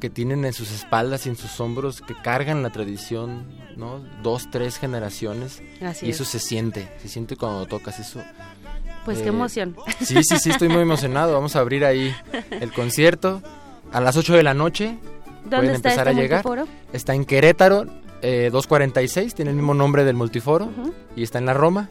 que 0.00 0.10
tienen 0.10 0.44
en 0.44 0.52
sus 0.52 0.70
espaldas 0.70 1.26
y 1.26 1.30
en 1.30 1.36
sus 1.36 1.58
hombros 1.60 2.00
que 2.00 2.14
cargan 2.14 2.62
la 2.62 2.70
tradición, 2.70 3.46
¿no? 3.76 4.04
Dos, 4.22 4.50
tres 4.50 4.78
generaciones. 4.78 5.62
y 6.02 6.10
eso 6.10 6.24
se 6.24 6.38
siente, 6.38 6.88
se 7.00 7.08
siente 7.08 7.36
cuando 7.36 7.66
tocas 7.66 7.98
eso. 7.98 8.22
Pues 9.04 9.18
qué 9.18 9.24
eh, 9.24 9.28
emoción. 9.28 9.76
Sí, 10.00 10.22
sí, 10.22 10.38
sí, 10.38 10.50
estoy 10.50 10.68
muy 10.68 10.82
emocionado. 10.82 11.32
Vamos 11.32 11.56
a 11.56 11.60
abrir 11.60 11.84
ahí 11.84 12.14
el 12.50 12.72
concierto 12.72 13.42
a 13.92 14.00
las 14.00 14.16
8 14.16 14.34
de 14.34 14.42
la 14.42 14.54
noche. 14.54 14.98
¿Dónde 15.42 15.56
pueden 15.56 15.74
está 15.74 15.88
empezar 15.90 16.08
este 16.08 16.20
a 16.20 16.22
llegar. 16.22 16.44
Está 16.92 17.14
en 17.14 17.24
Querétaro, 17.24 17.86
246, 18.50 19.32
eh, 19.32 19.36
tiene 19.36 19.50
el 19.50 19.56
mismo 19.56 19.74
nombre 19.74 20.04
del 20.04 20.16
multiforo 20.16 20.70
y 21.16 21.22
está 21.22 21.38
en 21.38 21.46
la 21.46 21.54
Roma. 21.54 21.88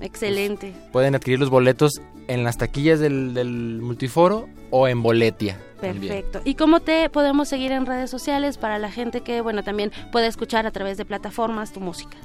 Excelente. 0.00 0.72
Pues, 0.72 0.90
pueden 0.92 1.14
adquirir 1.14 1.40
los 1.40 1.50
boletos 1.50 2.00
en 2.28 2.44
las 2.44 2.58
taquillas 2.58 3.00
del, 3.00 3.78
multiforo 3.80 4.48
o 4.70 4.88
en 4.88 5.02
Boletia. 5.02 5.58
Perfecto. 5.80 6.40
¿Y 6.44 6.54
cómo 6.54 6.80
te 6.80 7.08
podemos 7.10 7.48
seguir 7.48 7.72
en 7.72 7.86
redes 7.86 8.10
sociales 8.10 8.58
para 8.58 8.78
la 8.78 8.90
gente 8.90 9.20
que, 9.20 9.40
bueno, 9.40 9.62
también 9.62 9.92
puede 10.10 10.26
escuchar 10.26 10.66
a 10.66 10.70
través 10.70 10.96
de 10.96 11.04
plataformas 11.04 11.72
tu 11.72 11.80
música? 11.80 12.16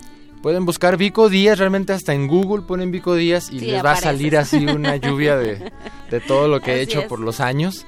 Pueden 0.41 0.66
buscar 0.66 0.97
Vico 0.97 1.30
Díaz, 1.30 1.59
realmente 1.59 1.93
hasta 1.93 2.14
en 2.14 2.28
Google 2.28 2.64
ponen 2.64 2.91
Vico 2.91 3.14
Díaz 3.14 3.51
y 3.51 3.59
les 3.59 3.86
va 3.86 3.91
a 3.91 3.95
salir 3.95 4.38
así 4.38 4.66
una 4.66 4.95
lluvia 4.97 5.38
de, 5.38 5.72
todo 6.28 6.47
lo 6.47 6.62
que 6.62 6.76
he 6.76 6.82
hecho 6.82 7.07
por 7.07 7.20
los 7.20 7.39
años. 7.39 7.86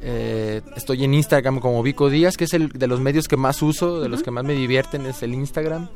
Eh, 0.00 0.60
estoy 0.76 1.04
en 1.04 1.14
Instagram 1.14 1.60
como 1.60 1.82
Vico 1.82 2.08
Díaz, 2.08 2.36
que 2.36 2.44
es 2.44 2.54
el 2.54 2.68
de 2.68 2.86
los 2.86 3.00
medios 3.00 3.28
que 3.28 3.36
más 3.36 3.62
uso, 3.62 4.00
de 4.00 4.08
los 4.08 4.22
que 4.22 4.30
más 4.30 4.44
me 4.44 4.54
divierten, 4.54 5.06
es 5.06 5.22
el 5.22 5.34
Instagram 5.34 5.88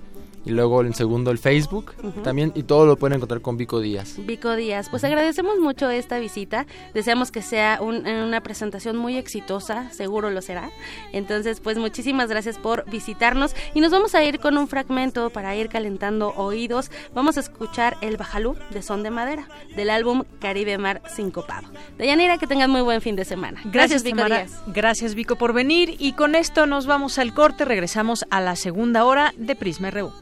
y 0.45 0.51
luego 0.51 0.83
en 0.83 0.95
segundo 0.95 1.31
el 1.31 1.39
Facebook 1.39 1.95
también 2.23 2.53
y 2.55 2.65
todo 2.65 2.87
lo 2.87 2.97
pueden 2.97 3.17
encontrar 3.17 3.41
con 3.41 3.57
Vico 3.57 3.81
Díaz. 3.81 4.17
Vico 4.19 4.55
Díaz, 4.55 4.89
pues 4.89 5.05
agradecemos 5.05 5.59
mucho 5.59 5.91
esta 5.91 6.19
visita, 6.19 6.67
deseamos 6.95 7.31
que 7.31 7.43
sea 7.43 7.81
una 7.81 8.41
presentación 8.43 8.97
muy 8.97 9.17
exitosa, 9.17 9.91
seguro 9.91 10.31
lo 10.31 10.43
será. 10.43 10.71
Entonces, 11.13 11.61
pues 11.61 11.79
muchísimas 11.79 12.29
gracias 12.29 12.59
por 12.59 12.89
visitarnos 12.91 13.55
y 13.75 13.81
nos 13.81 13.93
vamos 13.93 14.15
a 14.15 14.25
ir 14.25 14.41
con 14.41 14.59
un 14.59 14.69
fragmento 14.69 15.31
para 15.31 15.55
ir 15.57 15.69
calentando 15.69 16.33
oídos. 16.37 16.91
Vamos 17.15 17.37
a 17.37 17.41
escuchar 17.41 17.97
el 18.01 18.17
Bajalú 18.17 18.57
de 18.71 18.83
Son 18.83 19.03
de 19.03 19.11
Madera 19.11 19.49
del 19.77 19.91
álbum 19.91 20.25
Caribe 20.41 20.79
Mar 20.79 21.03
Sincopado. 21.09 21.69
Deyanira, 21.99 22.39
que 22.39 22.47
tengas 22.47 22.69
muy 22.69 22.81
buen 22.81 23.01
fin 23.01 23.17
de 23.17 23.25
semana. 23.25 23.61
Gracias, 23.65 24.03
Vico 24.03 24.25
Díaz. 24.25 24.63
Gracias 24.67 25.15
Vico 25.15 25.37
por 25.37 25.53
venir 25.53 25.97
y 25.99 26.13
con 26.13 26.35
esto 26.35 26.67
nos 26.67 26.87
vamos 26.87 27.19
al 27.19 27.35
corte, 27.35 27.65
regresamos 27.65 28.25
a 28.31 28.41
la 28.41 28.57
segunda 28.57 29.05
hora 29.05 29.33
de 29.37 29.55
Prisma 29.55 29.91
RU. 29.91 30.13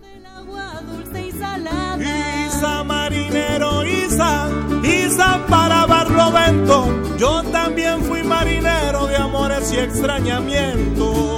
Isa 2.47 2.85
marinero, 2.85 3.85
Isa, 3.85 4.49
Isa 4.83 5.47
para 5.49 5.87
Barlovento. 5.87 6.89
Yo 7.19 7.43
también 7.45 8.03
fui 8.03 8.23
marinero 8.23 9.07
de 9.07 9.17
amores 9.17 9.73
y 9.73 9.79
extrañamiento. 9.79 11.37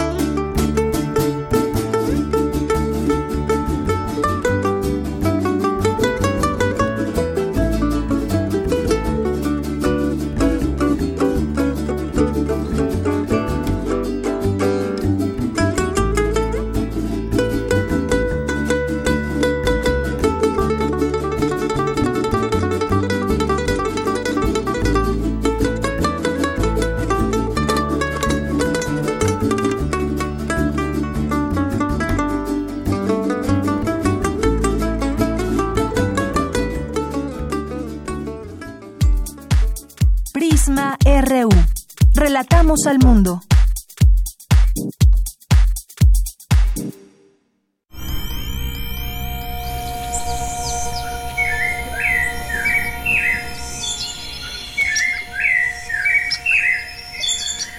Relatamos 42.42 42.86
al 42.88 42.98
mundo. 42.98 43.40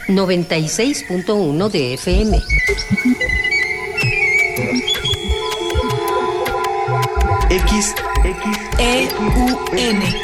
Noventa 0.08 0.56
y 0.56 0.70
seis 0.70 1.04
punto 1.10 1.36
uno 1.36 1.68
de 1.68 1.96
FM. 1.96 2.42
X, 7.50 7.96
X, 8.24 8.60
E, 8.80 9.10
U, 9.20 9.76
N. 9.76 10.22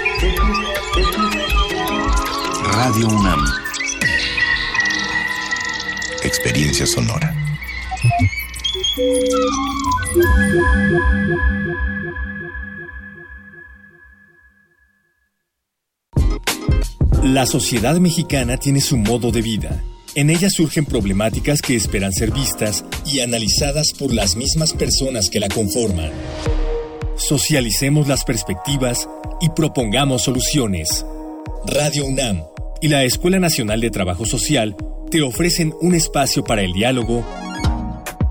Radio 2.72 3.08
UNAM 3.10 3.59
Experiencia 6.24 6.86
sonora. 6.86 7.34
La 17.24 17.46
sociedad 17.46 17.96
mexicana 18.00 18.58
tiene 18.58 18.82
su 18.82 18.98
modo 18.98 19.32
de 19.32 19.42
vida. 19.42 19.82
En 20.16 20.30
ella 20.30 20.50
surgen 20.50 20.86
problemáticas 20.86 21.62
que 21.62 21.76
esperan 21.76 22.12
ser 22.12 22.32
vistas 22.32 22.84
y 23.06 23.22
analizadas 23.22 23.94
por 23.98 24.14
las 24.14 24.36
mismas 24.36 24.74
personas 24.74 25.30
que 25.30 25.40
la 25.40 25.48
conforman. 25.48 26.12
Socialicemos 27.16 28.08
las 28.08 28.26
perspectivas 28.26 29.08
y 29.40 29.50
propongamos 29.50 30.24
soluciones. 30.24 31.06
Radio 31.66 32.06
UNAM 32.06 32.44
y 32.82 32.90
la 32.90 33.04
Escuela 33.04 33.40
Nacional 33.40 33.80
de 33.80 33.90
Trabajo 33.90 34.26
Social 34.26 34.76
te 35.10 35.22
ofrecen 35.22 35.74
un 35.82 35.96
espacio 35.96 36.44
para 36.44 36.62
el 36.62 36.74
diálogo 36.74 37.26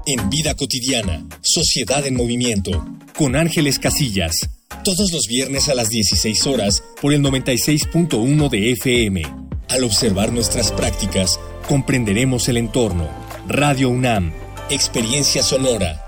en 0.06 0.30
Vida 0.30 0.54
Cotidiana, 0.54 1.26
Sociedad 1.42 2.06
en 2.06 2.14
Movimiento, 2.14 2.86
con 3.16 3.36
Ángeles 3.36 3.78
Casillas, 3.78 4.48
todos 4.84 5.12
los 5.12 5.26
viernes 5.26 5.68
a 5.68 5.74
las 5.74 5.88
16 5.88 6.46
horas 6.46 6.82
por 7.00 7.12
el 7.12 7.22
96.1 7.22 8.48
de 8.48 8.72
FM. 8.72 9.22
Al 9.68 9.84
observar 9.84 10.32
nuestras 10.32 10.72
prácticas, 10.72 11.38
comprenderemos 11.66 12.48
el 12.48 12.56
entorno. 12.56 13.08
Radio 13.48 13.90
UNAM, 13.90 14.32
Experiencia 14.70 15.42
Sonora. 15.42 16.07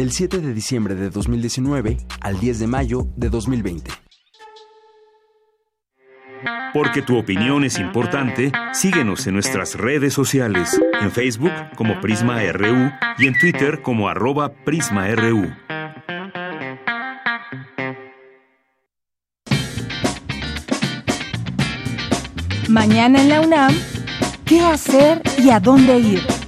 del 0.00 0.12
7 0.12 0.38
de 0.38 0.54
diciembre 0.54 0.94
de 0.94 1.10
2019 1.10 1.98
al 2.22 2.40
10 2.40 2.58
de 2.60 2.66
mayo 2.66 3.06
de 3.16 3.28
2020. 3.28 3.90
Porque 6.72 7.02
tu 7.02 7.18
opinión 7.18 7.64
es 7.64 7.78
importante, 7.78 8.50
síguenos 8.72 9.26
en 9.26 9.34
nuestras 9.34 9.74
redes 9.74 10.14
sociales, 10.14 10.80
en 11.02 11.10
Facebook 11.10 11.52
como 11.76 12.00
Prisma 12.00 12.40
RU 12.50 12.90
y 13.18 13.26
en 13.26 13.38
Twitter 13.38 13.82
como 13.82 14.08
arroba 14.08 14.54
PrismaRU. 14.64 15.54
Mañana 22.70 23.20
en 23.20 23.28
la 23.28 23.40
UNAM, 23.42 23.74
¿qué 24.46 24.62
hacer 24.62 25.20
y 25.36 25.50
a 25.50 25.60
dónde 25.60 25.98
ir? 25.98 26.39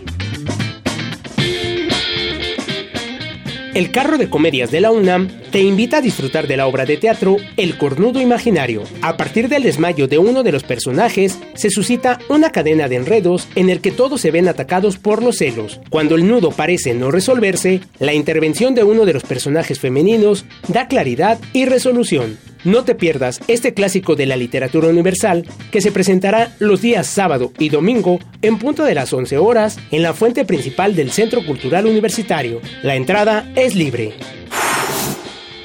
El 3.75 3.91
carro 3.91 4.19
de 4.19 4.29
comedias 4.29 4.71
de 4.71 4.83
la 4.83 4.91
UNAM 4.91 5.29
te 5.51 5.63
invita 5.63 5.97
a 5.97 6.01
disfrutar 6.03 6.47
de 6.47 6.59
la 6.59 6.67
obra 6.67 6.85
de 6.85 6.99
teatro 6.99 7.39
El 7.57 7.79
cornudo 7.79 8.21
imaginario. 8.21 8.83
A 9.01 9.17
partir 9.17 9.49
del 9.49 9.63
desmayo 9.63 10.09
de 10.09 10.19
uno 10.19 10.43
de 10.43 10.53
los 10.53 10.63
personajes, 10.63 11.39
se 11.55 11.71
suscita 11.71 12.19
una 12.29 12.51
cadena 12.51 12.89
de 12.89 12.97
enredos 12.97 13.49
en 13.55 13.71
el 13.71 13.81
que 13.81 13.91
todos 13.91 14.21
se 14.21 14.31
ven 14.31 14.47
atacados 14.47 14.99
por 14.99 15.23
los 15.23 15.39
celos. 15.39 15.81
Cuando 15.89 16.17
el 16.17 16.29
nudo 16.29 16.51
parece 16.51 16.93
no 16.93 17.11
resolverse, 17.11 17.81
la 17.99 18.13
intervención 18.13 18.75
de 18.75 18.85
uno 18.85 19.07
de 19.07 19.15
los 19.15 19.23
personajes 19.23 19.81
femeninos 19.81 20.45
da 20.69 20.87
claridad 20.87 21.39
y 21.55 21.65
resolución. 21.65 22.37
No 22.65 22.85
te 22.85 22.95
pierdas 22.95 23.41
este 23.49 23.75
clásico 23.75 24.15
de 24.15 24.27
la 24.27 24.37
literatura 24.37 24.89
universal 24.89 25.45
que 25.73 25.81
se 25.81 25.91
presentará 25.91 26.55
los 26.61 26.81
días 26.81 27.09
sábado 27.09 27.53
y 27.59 27.71
domingo 27.71 28.21
en 28.41 28.59
punto 28.59 28.85
de 28.85 28.95
las 28.95 29.13
11 29.13 29.37
horas 29.39 29.79
en 29.91 30.03
la 30.03 30.15
fuente 30.15 30.45
principal 30.45 30.95
del 30.95 31.11
Centro 31.11 31.45
Cultural 31.45 31.87
Universitario. 31.87 32.61
La 32.83 32.95
entrada 32.95 33.51
es 33.57 33.75
libre. 33.75 34.15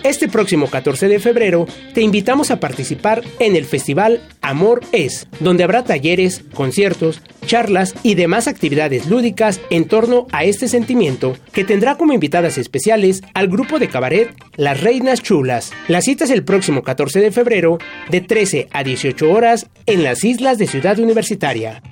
Este 0.07 0.29
próximo 0.29 0.67
14 0.67 1.09
de 1.09 1.19
febrero 1.19 1.67
te 1.93 1.99
invitamos 1.99 2.49
a 2.49 2.61
participar 2.61 3.25
en 3.39 3.57
el 3.57 3.65
festival 3.65 4.21
Amor 4.41 4.79
Es, 4.93 5.27
donde 5.41 5.65
habrá 5.65 5.83
talleres, 5.83 6.45
conciertos, 6.53 7.21
charlas 7.45 7.93
y 8.03 8.15
demás 8.15 8.47
actividades 8.47 9.07
lúdicas 9.07 9.59
en 9.69 9.83
torno 9.83 10.25
a 10.31 10.45
este 10.45 10.69
sentimiento 10.69 11.35
que 11.51 11.65
tendrá 11.65 11.97
como 11.97 12.13
invitadas 12.13 12.57
especiales 12.57 13.21
al 13.33 13.49
grupo 13.49 13.79
de 13.79 13.89
cabaret 13.89 14.33
Las 14.55 14.79
Reinas 14.79 15.21
Chulas. 15.21 15.73
La 15.89 15.99
cita 15.99 16.23
es 16.23 16.29
el 16.29 16.45
próximo 16.45 16.83
14 16.83 17.19
de 17.19 17.31
febrero 17.33 17.77
de 18.09 18.21
13 18.21 18.69
a 18.71 18.85
18 18.85 19.29
horas 19.29 19.67
en 19.87 20.05
las 20.05 20.23
islas 20.23 20.57
de 20.57 20.67
Ciudad 20.67 20.97
Universitaria. 20.99 21.83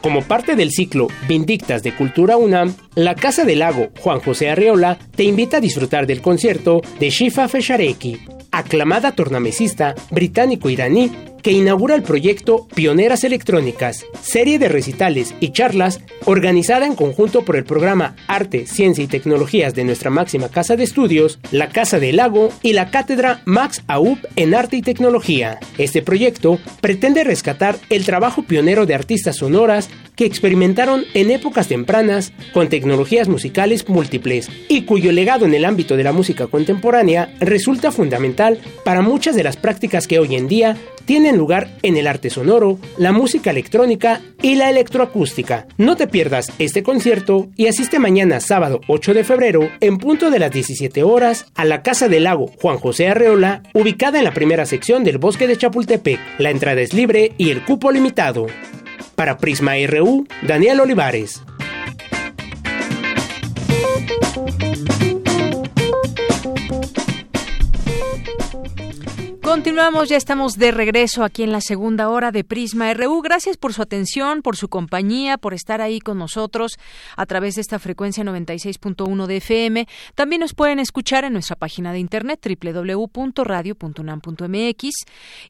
Como 0.00 0.22
parte 0.22 0.56
del 0.56 0.70
ciclo 0.70 1.08
Vindictas 1.28 1.82
de 1.82 1.94
Cultura 1.94 2.38
UNAM, 2.38 2.74
la 2.94 3.14
Casa 3.14 3.44
del 3.44 3.60
Lago 3.60 3.88
Juan 4.00 4.20
José 4.20 4.50
Arreola 4.50 4.98
te 5.14 5.24
invita 5.24 5.58
a 5.58 5.60
disfrutar 5.60 6.06
del 6.06 6.20
concierto 6.20 6.80
de 6.98 7.10
Shifa 7.10 7.48
Feshareki, 7.48 8.20
aclamada 8.50 9.12
tornamesista 9.12 9.94
británico-iraní 10.10 11.10
que 11.42 11.52
inaugura 11.52 11.94
el 11.94 12.02
proyecto 12.02 12.66
Pioneras 12.74 13.24
Electrónicas, 13.24 14.04
serie 14.20 14.58
de 14.58 14.68
recitales 14.68 15.34
y 15.40 15.52
charlas 15.52 16.00
organizada 16.26 16.86
en 16.86 16.94
conjunto 16.94 17.44
por 17.44 17.56
el 17.56 17.64
programa 17.64 18.14
Arte, 18.26 18.66
Ciencia 18.66 19.04
y 19.04 19.06
Tecnologías 19.06 19.74
de 19.74 19.84
nuestra 19.84 20.10
máxima 20.10 20.48
casa 20.48 20.76
de 20.76 20.84
estudios, 20.84 21.38
la 21.50 21.68
Casa 21.68 21.98
del 21.98 22.16
Lago 22.16 22.50
y 22.62 22.72
la 22.74 22.90
Cátedra 22.90 23.42
Max 23.44 23.82
AUP 23.86 24.18
en 24.36 24.54
Arte 24.54 24.76
y 24.76 24.82
Tecnología. 24.82 25.58
Este 25.78 26.02
proyecto 26.02 26.58
pretende 26.80 27.24
rescatar 27.24 27.78
el 27.88 28.04
trabajo 28.04 28.42
pionero 28.42 28.86
de 28.86 28.94
artistas 28.94 29.36
sonoras 29.36 29.88
que 30.16 30.26
experimentaron 30.26 31.04
en 31.14 31.30
épocas 31.30 31.68
tempranas 31.68 32.32
con 32.52 32.68
musicales 32.84 33.88
múltiples 33.88 34.48
y 34.68 34.82
cuyo 34.82 35.12
legado 35.12 35.46
en 35.46 35.54
el 35.54 35.64
ámbito 35.64 35.96
de 35.96 36.04
la 36.04 36.12
música 36.12 36.46
contemporánea 36.46 37.34
resulta 37.40 37.92
fundamental 37.92 38.58
para 38.84 39.02
muchas 39.02 39.36
de 39.36 39.44
las 39.44 39.56
prácticas 39.56 40.06
que 40.06 40.18
hoy 40.18 40.36
en 40.36 40.48
día 40.48 40.76
tienen 41.04 41.36
lugar 41.36 41.76
en 41.82 41.96
el 41.96 42.06
arte 42.06 42.30
sonoro, 42.30 42.78
la 42.96 43.12
música 43.12 43.50
electrónica 43.50 44.20
y 44.42 44.54
la 44.54 44.70
electroacústica. 44.70 45.66
No 45.76 45.96
te 45.96 46.06
pierdas 46.06 46.52
este 46.58 46.82
concierto 46.82 47.48
y 47.56 47.66
asiste 47.66 47.98
mañana 47.98 48.40
sábado 48.40 48.80
8 48.86 49.14
de 49.14 49.24
febrero 49.24 49.70
en 49.80 49.98
punto 49.98 50.30
de 50.30 50.38
las 50.38 50.52
17 50.52 51.02
horas 51.02 51.46
a 51.54 51.64
la 51.64 51.82
Casa 51.82 52.08
del 52.08 52.24
Lago 52.24 52.50
Juan 52.60 52.78
José 52.78 53.08
Arreola, 53.08 53.62
ubicada 53.74 54.18
en 54.18 54.24
la 54.24 54.34
primera 54.34 54.66
sección 54.66 55.02
del 55.02 55.18
Bosque 55.18 55.46
de 55.46 55.56
Chapultepec. 55.56 56.20
La 56.38 56.50
entrada 56.50 56.80
es 56.80 56.94
libre 56.94 57.32
y 57.38 57.50
el 57.50 57.64
cupo 57.64 57.90
limitado. 57.90 58.46
Para 59.16 59.36
Prisma 59.36 59.72
RU, 59.86 60.26
Daniel 60.46 60.80
Olivares. 60.80 61.42
Thank 64.58 65.02
you. 65.04 65.09
Continuamos, 69.50 70.08
ya 70.08 70.16
estamos 70.16 70.58
de 70.58 70.70
regreso 70.70 71.24
aquí 71.24 71.42
en 71.42 71.50
la 71.50 71.60
segunda 71.60 72.08
hora 72.08 72.30
de 72.30 72.44
Prisma 72.44 72.94
RU. 72.94 73.20
Gracias 73.20 73.56
por 73.56 73.72
su 73.72 73.82
atención, 73.82 74.42
por 74.42 74.56
su 74.56 74.68
compañía, 74.68 75.38
por 75.38 75.54
estar 75.54 75.80
ahí 75.80 75.98
con 75.98 76.18
nosotros 76.18 76.78
a 77.16 77.26
través 77.26 77.56
de 77.56 77.62
esta 77.62 77.80
frecuencia 77.80 78.22
96.1 78.22 79.26
de 79.26 79.38
FM. 79.38 79.88
También 80.14 80.38
nos 80.38 80.54
pueden 80.54 80.78
escuchar 80.78 81.24
en 81.24 81.32
nuestra 81.32 81.56
página 81.56 81.92
de 81.92 81.98
internet 81.98 82.46
www.radio.unam.mx 82.62 84.90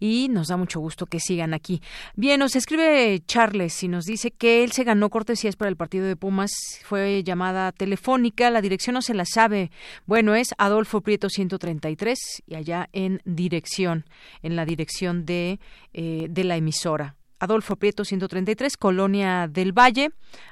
y 0.01 0.28
nos 0.30 0.48
da 0.48 0.57
mucho 0.57 0.80
gusto 0.80 1.05
que 1.05 1.20
sigan 1.20 1.53
aquí. 1.53 1.82
Bien, 2.16 2.40
nos 2.40 2.57
escribe 2.57 3.22
Charles 3.26 3.82
y 3.82 3.88
nos 3.88 4.07
dice 4.07 4.30
que 4.30 4.64
él 4.64 4.72
se 4.72 4.84
ganó 4.84 5.11
cortesías 5.11 5.57
para 5.57 5.68
el 5.68 5.76
partido 5.76 6.07
de 6.07 6.16
Pumas. 6.16 6.53
Fue 6.84 7.22
llamada 7.22 7.70
telefónica, 7.72 8.48
la 8.48 8.62
dirección 8.62 8.94
no 8.94 9.03
se 9.03 9.12
la 9.12 9.26
sabe. 9.26 9.70
Bueno, 10.07 10.34
es 10.34 10.55
Adolfo 10.57 11.03
Prieto 11.03 11.28
133 11.28 12.44
y 12.46 12.55
allá 12.55 12.88
en 12.94 13.20
dirección 13.26 13.89
en 14.43 14.57
la 14.57 14.64
dirección 14.64 15.24
de, 15.24 15.61
eh, 15.93 16.26
de 16.28 16.45
la 16.45 16.57
emisora. 16.57 17.16
Adolfo 17.41 17.76
Prieto 17.76 18.05
133, 18.05 18.76
Colonia 18.76 19.49
del 19.49 19.72
Valle. 19.72 20.11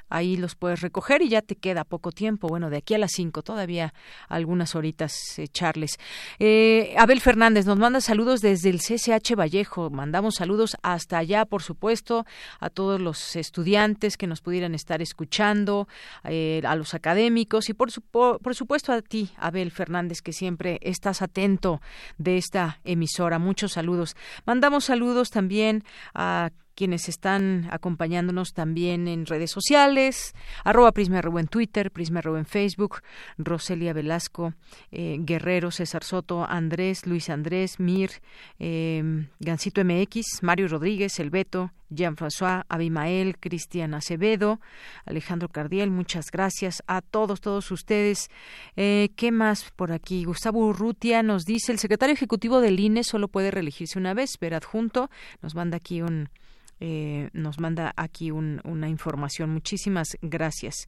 Ahí 0.09 0.37
los 0.37 0.55
puedes 0.55 0.81
recoger 0.81 1.21
y 1.21 1.29
ya 1.29 1.43
te 1.43 1.55
queda 1.55 1.83
poco 1.83 2.11
tiempo. 2.11 2.47
Bueno, 2.47 2.71
de 2.71 2.77
aquí 2.77 2.95
a 2.95 2.97
las 2.97 3.11
5, 3.11 3.43
todavía 3.43 3.93
algunas 4.27 4.75
horitas, 4.75 5.13
Charles. 5.53 5.99
Eh, 6.39 6.95
Abel 6.97 7.21
Fernández 7.21 7.67
nos 7.67 7.77
manda 7.77 8.01
saludos 8.01 8.41
desde 8.41 8.71
el 8.71 8.79
CCH 8.79 9.35
Vallejo. 9.37 9.91
Mandamos 9.91 10.35
saludos 10.35 10.77
hasta 10.81 11.19
allá, 11.19 11.45
por 11.45 11.61
supuesto, 11.61 12.25
a 12.59 12.71
todos 12.71 12.99
los 12.99 13.35
estudiantes 13.35 14.17
que 14.17 14.25
nos 14.25 14.41
pudieran 14.41 14.73
estar 14.73 14.99
escuchando, 15.03 15.87
eh, 16.23 16.61
a 16.65 16.75
los 16.75 16.95
académicos 16.95 17.69
y, 17.69 17.73
por 17.73 17.91
supuesto, 17.91 18.91
a 18.91 19.01
ti, 19.03 19.29
Abel 19.37 19.69
Fernández, 19.69 20.23
que 20.23 20.33
siempre 20.33 20.79
estás 20.81 21.21
atento 21.21 21.81
de 22.17 22.37
esta 22.37 22.79
emisora. 22.83 23.37
Muchos 23.37 23.73
saludos. 23.73 24.15
Mandamos 24.45 24.85
saludos 24.85 25.29
también 25.29 25.83
a 26.15 26.49
quienes 26.79 27.09
están 27.09 27.67
acompañándonos 27.71 28.53
también 28.53 29.09
en 29.09 29.25
redes 29.25 29.51
sociales, 29.51 30.33
arroba 30.63 30.93
Prisma 30.93 31.19
en 31.19 31.47
Twitter, 31.49 31.91
Prisma 31.91 32.21
en 32.23 32.45
Facebook, 32.45 33.01
Roselia 33.37 33.91
Velasco, 33.91 34.53
eh, 34.89 35.17
Guerrero, 35.19 35.71
César 35.71 36.05
Soto, 36.05 36.45
Andrés, 36.45 37.05
Luis 37.05 37.29
Andrés, 37.29 37.81
Mir, 37.81 38.11
eh, 38.59 39.03
Gancito 39.41 39.83
MX, 39.83 40.41
Mario 40.41 40.69
Rodríguez, 40.69 41.19
El 41.19 41.31
Beto, 41.31 41.73
Jean-François, 41.89 42.63
Abimael, 42.69 43.37
Cristian 43.39 43.93
Acevedo, 43.93 44.61
Alejandro 45.05 45.49
Cardiel, 45.49 45.91
muchas 45.91 46.31
gracias 46.31 46.81
a 46.87 47.01
todos, 47.01 47.41
todos 47.41 47.71
ustedes. 47.71 48.29
Eh, 48.77 49.09
¿Qué 49.17 49.33
más 49.33 49.69
por 49.75 49.91
aquí? 49.91 50.23
Gustavo 50.23 50.65
Urrutia 50.65 51.23
nos 51.23 51.43
dice, 51.43 51.73
el 51.73 51.79
secretario 51.79 52.13
ejecutivo 52.13 52.61
del 52.61 52.79
INE 52.79 53.03
solo 53.03 53.27
puede 53.27 53.51
reelegirse 53.51 53.99
una 53.99 54.13
vez, 54.13 54.39
ver 54.39 54.53
adjunto, 54.53 55.09
nos 55.41 55.55
manda 55.55 55.75
aquí 55.75 56.01
un, 56.01 56.29
eh, 56.79 57.29
nos 57.33 57.59
manda 57.59 57.93
aquí 57.95 58.31
una 58.31 58.89
información. 58.89 59.49
Muchísimas 59.49 60.17
gracias. 60.21 60.87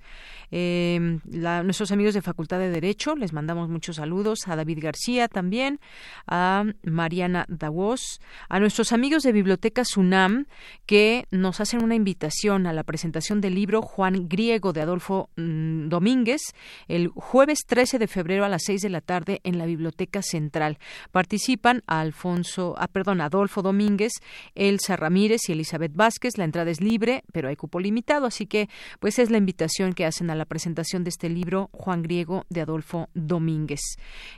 Eh, 0.52 1.20
nuestros 1.24 1.92
amigos 1.92 2.14
de 2.14 2.22
Facultad 2.22 2.60
de 2.60 2.70
Derecho, 2.70 3.16
les 3.16 3.34
mandamos 3.34 3.70
muchos 3.70 3.98
saludos. 3.98 4.48
A 4.48 4.56
David 4.56 4.80
García 4.82 5.28
también, 5.28 5.80
a 6.28 6.66
Mariana 6.84 7.46
Davos, 7.48 8.22
a 8.50 8.60
nuestros 8.60 8.92
amigos 8.92 9.24
de 9.24 9.32
Biblioteca 9.32 9.84
Sunam, 9.86 10.46
que 10.86 11.26
nos 11.32 11.60
hacen 11.62 11.84
una 11.84 11.96
invitación 11.96 12.68
a 12.68 12.74
la 12.74 12.84
presentación 12.84 13.42
del 13.42 13.56
libro 13.56 13.82
Juan 13.82 14.28
Griego 14.28 14.74
de 14.74 14.82
Adolfo 14.82 15.30
mm, 15.36 15.90
Domínguez 15.90 16.42
el 16.88 17.08
jueves 17.10 17.66
13 17.66 18.00
de 18.00 18.08
febrero 18.08 18.46
a 18.46 18.50
las 18.50 18.64
6 18.66 18.82
de 18.82 18.90
la 18.90 19.02
tarde 19.02 19.42
en 19.44 19.58
la 19.58 19.66
Biblioteca 19.66 20.22
Central. 20.22 20.78
Participan 21.12 21.84
a 21.88 22.02
Alfonso, 22.02 22.76
a, 22.78 22.88
perdón, 22.88 23.22
Adolfo 23.22 23.62
Domínguez, 23.62 24.14
Elsa 24.56 24.96
Ramírez 24.96 25.42
y 25.48 25.54
Elizabeth 25.54 25.81
Vázquez. 25.90 26.38
La 26.38 26.44
entrada 26.44 26.70
es 26.70 26.82
libre, 26.82 27.24
pero 27.34 27.50
hay 27.50 27.56
cupo 27.56 27.80
limitado, 27.80 28.26
así 28.26 28.46
que 28.46 28.70
pues 29.00 29.18
es 29.20 29.32
la 29.32 29.38
invitación 29.38 29.94
que 29.94 30.06
hacen 30.06 30.30
a 30.30 30.36
la 30.36 30.46
presentación 30.46 31.04
de 31.04 31.10
este 31.10 31.30
libro 31.30 31.70
Juan 31.72 32.04
Griego 32.04 32.46
de 32.50 32.62
Adolfo 32.62 33.10
Domínguez. 33.14 33.82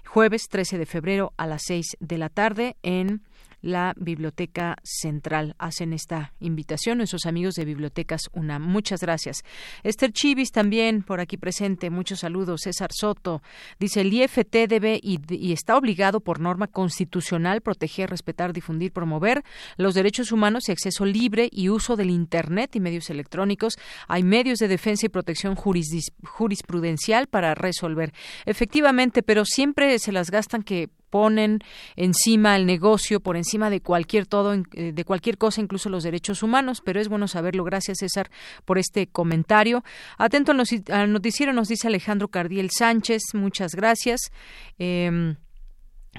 Jueves 0.08 0.48
13 0.50 0.78
de 0.78 0.86
febrero 0.86 1.34
a 1.38 1.48
las 1.48 1.64
6 1.66 1.98
de 2.00 2.18
la 2.18 2.30
tarde 2.30 2.78
en 2.84 3.22
la 3.64 3.96
Biblioteca 3.98 4.76
Central. 4.84 5.56
Hacen 5.58 5.94
esta 5.94 6.34
invitación 6.40 7.00
nuestros 7.00 7.26
amigos 7.26 7.56
de 7.56 7.66
Bibliotecas 7.66 8.30
UNAM. 8.34 8.62
Muchas 8.62 9.02
gracias. 9.02 9.38
Esther 9.82 10.12
Chivis 10.12 10.52
también 10.52 11.02
por 11.02 11.20
aquí 11.20 11.38
presente. 11.38 11.90
Muchos 11.90 12.20
saludos. 12.20 12.62
César 12.62 12.92
Soto 12.94 13.42
dice 13.80 14.02
el 14.02 14.14
IFT 14.14 14.68
debe 14.68 15.00
y, 15.02 15.20
y 15.30 15.54
está 15.54 15.78
obligado 15.78 16.20
por 16.20 16.40
norma 16.40 16.68
constitucional 16.68 17.62
proteger, 17.62 18.10
respetar, 18.10 18.54
difundir, 18.54 18.92
promover 18.92 19.44
los 19.78 19.96
derechos 19.96 20.32
humanos 20.32 20.68
y 20.68 20.74
acceso 20.74 21.06
libre 21.06 21.50
y 21.52 21.70
uso 21.70 21.96
del 21.96 22.10
Internet 22.10 22.76
y 22.76 22.82
medios 22.82 23.10
electrónicos. 23.10 23.78
Hay 24.08 24.24
medios 24.24 24.60
de 24.60 24.68
defensa 24.68 25.06
y 25.06 25.10
protección 25.10 25.56
jurisprudencial 25.56 27.28
para 27.28 27.56
resolver. 27.56 28.14
Efectivamente, 28.46 29.24
pero 29.24 29.46
siempre 29.46 29.98
se 30.00 30.12
las 30.12 30.30
gastan 30.30 30.64
que 30.64 30.90
ponen 31.14 31.60
encima 31.96 32.56
el 32.56 32.66
negocio, 32.66 33.20
por 33.20 33.38
encima 33.38 33.70
de 33.70 33.82
cualquier 33.82 34.26
todo, 34.26 34.56
eh, 34.56 34.94
de 34.94 35.06
cualquier 35.06 35.38
cosa, 35.38 35.62
incluso 35.62 35.88
los 35.88 36.02
derechos 36.02 36.42
humanos, 36.42 36.82
pero 36.84 37.00
es 37.00 37.08
bueno 37.08 37.28
saberlo. 37.28 37.64
Gracias, 37.64 38.00
César, 38.00 38.32
por 38.66 38.80
este 38.80 39.06
comentario. 39.06 39.84
Atento 40.18 40.54
al 40.54 41.12
noticiero, 41.14 41.54
nos 41.54 41.68
dice 41.68 41.88
Alejandro 41.88 42.30
Cardiel 42.30 42.72
Sánchez, 42.72 43.22
muchas 43.36 43.76
gracias. 43.76 44.32
Em, 44.80 45.36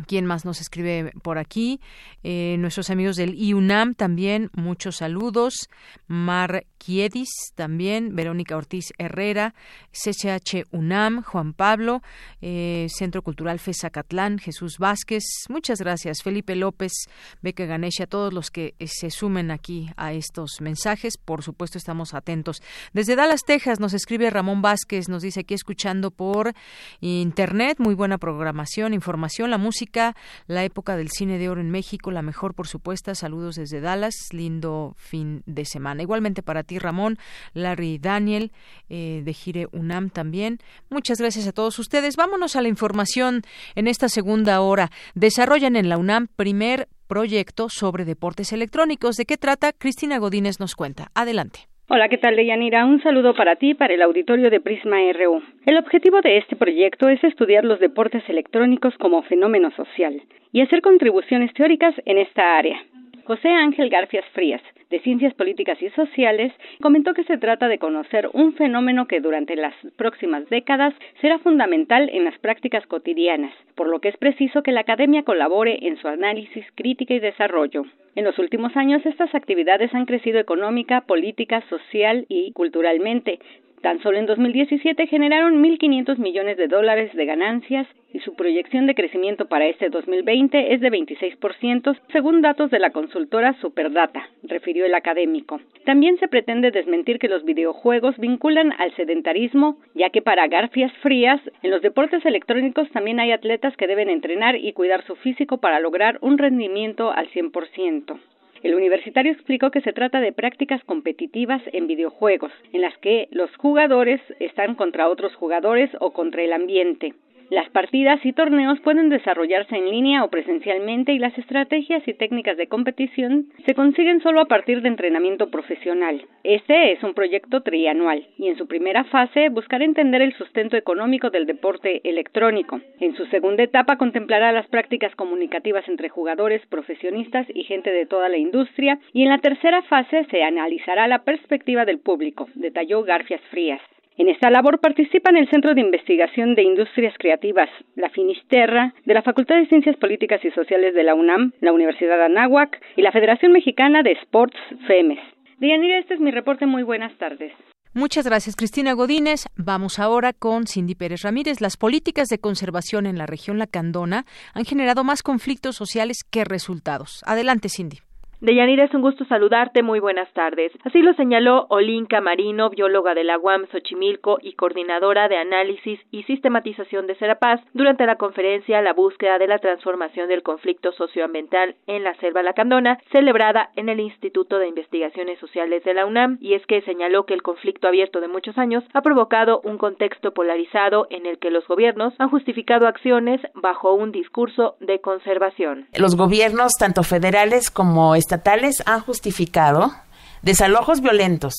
¿Quién 0.07 0.26
más 0.26 0.45
nos 0.45 0.61
escribe 0.61 1.11
por 1.24 1.38
aquí? 1.38 1.80
Eh, 2.22 2.55
nuestros 2.61 2.88
amigos 2.88 3.16
del 3.16 3.34
IUNAM 3.34 3.95
también, 3.95 4.51
muchos 4.53 4.99
saludos. 4.99 5.68
Mar 6.07 6.66
Kiedis 6.85 7.30
también, 7.55 8.14
Verónica 8.14 8.57
Ortiz 8.57 8.93
Herrera, 8.99 9.55
CCH 9.93 10.66
UNAM, 10.70 11.22
Juan 11.22 11.55
Pablo, 11.55 12.03
eh, 12.43 12.89
Centro 12.91 13.22
Cultural 13.22 13.59
FESACatlán, 13.59 14.39
Jesús 14.39 14.76
Vázquez. 14.78 15.24
Muchas 15.49 15.78
gracias. 15.78 16.22
Felipe 16.22 16.55
López, 16.57 16.93
Beca 17.41 17.64
Ganesha, 17.64 18.07
todos 18.07 18.35
los 18.35 18.51
que 18.51 18.74
eh, 18.78 18.87
se 18.87 19.11
sumen 19.11 19.51
aquí 19.51 19.91
a 19.97 20.12
estos 20.12 20.61
mensajes. 20.61 21.16
Por 21.16 21.43
supuesto, 21.43 21.78
estamos 21.78 22.12
atentos. 22.12 22.61
Desde 22.93 23.16
Dallas, 23.16 23.41
Texas, 23.47 23.80
nos 23.80 23.95
escribe 23.95 24.28
Ramón 24.28 24.61
Vázquez, 24.61 25.09
nos 25.09 25.22
dice 25.22 25.41
aquí 25.41 25.55
escuchando 25.55 26.11
por 26.11 26.53
internet, 27.01 27.78
muy 27.78 27.95
buena 27.95 28.18
programación, 28.18 28.93
información, 28.93 29.51
la 29.51 29.59
música 29.59 30.14
la 30.47 30.64
época 30.64 30.97
del 30.97 31.11
cine 31.11 31.39
de 31.39 31.49
oro 31.49 31.61
en 31.61 31.70
México, 31.70 32.11
la 32.11 32.22
mejor 32.22 32.55
por 32.55 32.68
supuesto. 32.68 33.14
Saludos 33.14 33.57
desde 33.57 33.80
Dallas, 33.80 34.14
lindo 34.32 34.95
fin 34.99 35.43
de 35.47 35.64
semana. 35.64 36.03
Igualmente 36.03 36.43
para 36.43 36.62
ti, 36.62 36.74
Ramón, 36.79 37.16
Larry 37.53 37.99
Daniel, 37.99 38.51
eh, 38.89 39.22
de 39.25 39.33
Gire 39.33 39.66
UNAM 39.72 40.11
también. 40.11 40.59
Muchas 40.91 41.18
gracias 41.18 41.47
a 41.48 41.53
todos 41.53 41.78
ustedes. 41.78 42.16
Vámonos 42.16 42.57
a 42.57 42.62
la 42.62 42.69
información 42.69 43.43
en 43.74 43.89
esta 43.89 44.09
segunda 44.09 44.61
hora. 44.61 44.90
Desarrollan 45.15 45.77
en 45.77 45.89
la 45.89 45.98
UNAM 45.98 46.28
primer 46.36 46.89
proyecto 47.07 47.69
sobre 47.69 48.05
deportes 48.05 48.53
electrónicos. 48.53 49.16
¿De 49.16 49.24
qué 49.24 49.36
trata? 49.36 49.73
Cristina 49.73 50.19
Godínez 50.19 50.61
nos 50.61 50.74
cuenta. 50.74 51.09
Adelante. 51.15 51.61
Hola, 51.86 52.09
¿qué 52.09 52.16
tal, 52.16 52.35
Deyanira? 52.35 52.86
Un 52.86 53.03
saludo 53.03 53.35
para 53.35 53.57
ti 53.57 53.70
y 53.70 53.74
para 53.74 53.93
el 53.93 54.01
auditorio 54.01 54.48
de 54.48 54.59
Prisma 54.59 54.97
RU. 55.12 55.43
El 55.66 55.77
objetivo 55.77 56.23
de 56.23 56.39
este 56.39 56.57
proyecto 56.57 57.11
es 57.11 57.23
estudiar 57.23 57.65
los 57.65 57.78
deportes 57.78 58.23
electrónicos 58.27 58.94
como 58.98 59.23
fenómeno 59.24 59.70
social 59.73 60.23
y 60.51 60.62
hacer 60.62 60.81
contribuciones 60.81 61.53
teóricas 61.53 61.94
en 62.07 62.16
esta 62.16 62.57
área. 62.57 62.81
José 63.26 63.48
Ángel 63.48 63.88
Garfias 63.88 64.26
Frías, 64.34 64.60
de 64.90 65.01
Ciencias 65.01 65.32
Políticas 65.32 65.80
y 65.80 65.88
Sociales, 65.90 66.52
comentó 66.82 67.14
que 67.14 67.24
se 67.24 67.38
trata 67.38 67.68
de 67.68 67.78
conocer 67.78 68.28
un 68.34 68.52
fenómeno 68.52 69.06
que 69.06 69.20
durante 69.20 69.56
las 69.56 69.74
próximas 69.96 70.46
décadas 70.51 70.92
será 71.22 71.38
fundamental 71.38 72.10
en 72.12 72.24
las 72.24 72.38
prácticas 72.38 72.86
cotidianas, 72.86 73.55
por 73.76 73.88
lo 73.88 74.01
que 74.01 74.10
es 74.10 74.16
preciso 74.18 74.62
que 74.62 74.72
la 74.72 74.80
academia 74.80 75.22
colabore 75.22 75.86
en 75.86 75.96
su 75.96 76.06
análisis, 76.06 76.66
crítica 76.74 77.14
y 77.14 77.18
desarrollo. 77.18 77.84
En 78.14 78.24
los 78.24 78.38
últimos 78.38 78.76
años 78.76 79.05
estas 79.06 79.34
actividades 79.34 79.94
han 79.94 80.05
crecido 80.05 80.38
económica, 80.38 81.01
política, 81.01 81.62
social 81.70 82.26
y 82.28 82.52
culturalmente, 82.52 83.40
Tan 83.85 84.01
solo 84.01 84.16
en 84.16 84.24
2017 84.24 85.06
generaron 85.09 85.62
1.500 85.62 86.16
millones 86.16 86.56
de 86.56 86.69
dólares 86.69 87.12
de 87.12 87.27
ganancias 87.27 87.86
y 88.15 88.20
su 88.20 88.35
proyección 88.35 88.86
de 88.86 88.94
crecimiento 88.94 89.44
para 89.47 89.66
este 89.66 89.90
2020 89.90 90.73
es 90.73 90.81
de 90.81 90.90
26%, 90.90 91.94
según 92.11 92.40
datos 92.40 92.70
de 92.70 92.78
la 92.78 92.93
consultora 92.93 93.52
Superdata, 93.61 94.27
refirió 94.43 94.86
el 94.86 94.94
académico. 94.94 95.61
También 95.85 96.16
se 96.16 96.28
pretende 96.28 96.70
desmentir 96.70 97.19
que 97.19 97.28
los 97.28 97.44
videojuegos 97.44 98.16
vinculan 98.16 98.73
al 98.78 98.97
sedentarismo, 98.97 99.77
ya 99.94 100.09
que 100.09 100.23
para 100.23 100.48
Garfias 100.48 100.93
Frías, 101.02 101.43
en 101.62 101.70
los 101.70 101.82
deportes 101.82 102.24
electrónicos 102.24 102.90
también 102.90 103.20
hay 103.20 103.32
atletas 103.32 103.77
que 103.77 103.86
deben 103.86 104.09
entrenar 104.09 104.56
y 104.56 104.73
cuidar 104.73 105.05
su 105.05 105.15
físico 105.16 105.59
para 105.59 105.78
lograr 105.78 106.16
un 106.23 106.39
rendimiento 106.39 107.12
al 107.12 107.28
100%. 107.28 108.19
El 108.65 108.74
universitario 108.74 109.31
explicó 109.31 109.70
que 109.70 109.82
se 109.82 109.93
trata 109.93 110.23
de 110.23 110.32
prácticas 110.32 110.82
competitivas 110.85 111.61
en 111.74 111.86
videojuegos, 111.86 112.51
en 112.73 112.81
las 112.81 112.97
que 112.97 113.28
los 113.31 113.55
jugadores 113.57 114.23
están 114.41 114.74
contra 114.74 115.11
otros 115.11 115.35
jugadores 115.35 115.91
o 116.01 116.15
contra 116.15 116.43
el 116.43 116.55
ambiente. 116.55 117.12
Las 117.51 117.69
partidas 117.71 118.25
y 118.25 118.33
torneos 118.33 118.81
pueden 118.81 119.11
desarrollarse 119.11 119.77
en 119.77 119.91
línea 119.91 120.25
o 120.25 120.31
presencialmente 120.31 121.12
y 121.12 121.19
las 121.19 121.37
estrategias 121.37 122.07
y 122.09 122.15
técnicas 122.15 122.57
de 122.57 122.69
competición 122.69 123.49
se 123.66 123.75
consiguen 123.75 124.21
solo 124.23 124.41
a 124.41 124.47
partir 124.47 124.81
de 124.81 124.89
entrenamiento 124.89 125.51
profesional. 125.51 126.25
Este 126.43 126.93
es 126.93 127.03
un 127.03 127.15
proyecto 127.15 127.62
trianual 127.62 128.27
y 128.39 128.49
en 128.49 128.57
su 128.57 128.66
primera 128.66 129.05
fase 129.05 129.51
buscará 129.51 129.85
entender 129.85 130.23
el 130.23 130.35
sustento 130.35 130.77
económico 130.77 131.31
del 131.31 131.47
deporte 131.47 132.01
electrónico. 132.05 132.81
En 133.01 133.15
su 133.15 133.27
segunda 133.27 133.62
etapa 133.62 133.99
contemplará 133.99 134.53
las 134.53 134.66
prácticas 134.69 135.15
comunicativas 135.15 135.87
entre 135.89 136.09
jugadores, 136.09 136.65
profesionistas 136.66 137.47
y 137.55 137.65
gente 137.65 137.91
de 137.91 138.07
toda 138.07 138.29
la 138.29 138.39
industria 138.39 138.99
y 139.12 139.23
en 139.23 139.29
la 139.29 139.39
tercera 139.39 139.83
fase 139.83 140.25
se 140.31 140.43
analizará 140.43 141.09
la 141.09 141.25
perspectiva 141.25 141.85
del 141.85 141.99
público, 141.99 142.49
detalló 142.55 143.03
Garfias 143.03 143.43
Frías. 143.51 143.81
En 144.16 144.28
esta 144.28 144.49
labor 144.49 144.78
participan 144.78 145.36
el 145.36 145.51
Centro 145.51 145.74
de 145.74 145.81
Investigación 145.81 146.55
de 146.55 146.62
Industrias 146.62 147.15
Creativas, 147.19 147.69
la 147.97 148.11
Finisterra, 148.11 148.95
de 149.05 149.15
la 149.15 149.23
Facultad 149.23 149.57
de 149.57 149.66
Ciencias 149.66 149.97
Políticas 149.97 150.45
y 150.45 150.53
Sociales 150.53 150.95
de 150.95 151.03
la 151.03 151.16
UNAM, 151.16 151.51
la 151.61 151.73
Universidad 151.73 152.23
Anáhuac 152.23 152.81
y 152.97 153.03
la 153.03 153.11
Federación 153.11 153.51
Mexicana 153.51 154.05
de 154.05 154.12
Sports 154.12 154.57
FEMES. 154.86 155.19
Dianira, 155.59 155.99
este 155.99 156.15
es 156.15 156.20
mi 156.20 156.31
reporte. 156.31 156.65
Muy 156.65 156.85
buenas 156.85 157.16
tardes. 157.19 157.53
Muchas 157.93 158.24
gracias, 158.24 158.55
Cristina 158.55 158.93
Godínez. 158.93 159.47
Vamos 159.57 159.99
ahora 159.99 160.32
con 160.32 160.66
Cindy 160.69 160.95
Pérez 160.95 161.23
Ramírez. 161.23 161.61
Las 161.61 161.77
políticas 161.77 162.28
de 162.28 162.39
conservación 162.39 163.07
en 163.07 163.19
la 163.19 163.27
región 163.27 163.59
Lacandona 163.59 164.27
han 164.53 164.65
generado 164.65 165.03
más 165.03 165.23
conflictos 165.23 165.74
sociales 165.74 166.23
que 166.23 166.45
resultados. 166.45 167.23
Adelante, 167.27 167.69
Cindy. 167.69 167.99
Deyanira, 168.45 168.85
es 168.85 168.93
un 168.93 169.01
gusto 169.01 169.25
saludarte. 169.25 169.83
Muy 169.83 170.01
buenas 170.01 170.31
tardes. 170.35 170.71
Así 170.85 171.01
lo 171.01 171.15
señaló 171.15 171.65
Olinka 171.71 172.21
Marino, 172.21 172.69
bióloga 172.69 173.15
de 173.15 173.25
la 173.25 173.39
UAM 173.39 173.66
Xochimilco 173.73 174.37
y 174.43 174.53
coordinadora 174.53 175.29
de 175.29 175.39
análisis 175.39 175.99
y 176.11 176.25
sistematización 176.25 177.07
de 177.07 177.15
Serapaz, 177.15 177.62
durante 177.73 178.05
la 178.05 178.16
conferencia 178.16 178.83
La 178.83 178.93
búsqueda 178.93 179.39
de 179.39 179.47
la 179.47 179.61
transformación 179.61 180.29
del 180.29 180.43
conflicto 180.43 180.93
socioambiental 180.93 181.77
en 181.87 182.05
la 182.05 182.12
selva 182.16 182.43
lacandona, 182.43 182.99
celebrada 183.12 183.71
en 183.77 183.89
el 183.89 183.99
Instituto 183.99 184.59
de 184.59 184.69
Investigaciones 184.69 185.39
Sociales 185.39 185.83
de 185.83 185.95
la 185.95 186.05
UNAM, 186.05 186.37
y 186.43 186.53
es 186.53 186.66
que 186.66 186.83
señaló 186.83 187.25
que 187.25 187.33
el 187.33 187.41
conflicto 187.41 187.89
abierto 187.89 188.21
de 188.21 188.29
muchos 188.29 188.59
años 188.59 188.85
ha 188.93 189.01
provocado 189.01 189.62
un 189.65 189.79
contexto 189.79 190.35
polarizado 190.35 191.07
en 191.09 191.25
el 191.25 191.39
que 191.39 191.51
los 191.51 191.66
gobiernos 191.66 192.12
han 192.19 192.29
justificado 192.29 192.89
acciones 192.89 193.41
bajo 193.55 193.95
un 193.95 194.12
discurso 194.12 194.77
de 194.81 195.01
conservación. 195.01 195.87
Los 195.99 196.15
gobiernos, 196.15 196.73
tanto 196.79 197.05
federales 197.05 197.71
como 197.71 198.15
estatales, 198.15 198.34
estatales 198.35 198.82
han 198.85 199.01
justificado 199.01 199.94
desalojos 200.43 201.01
violentos, 201.01 201.55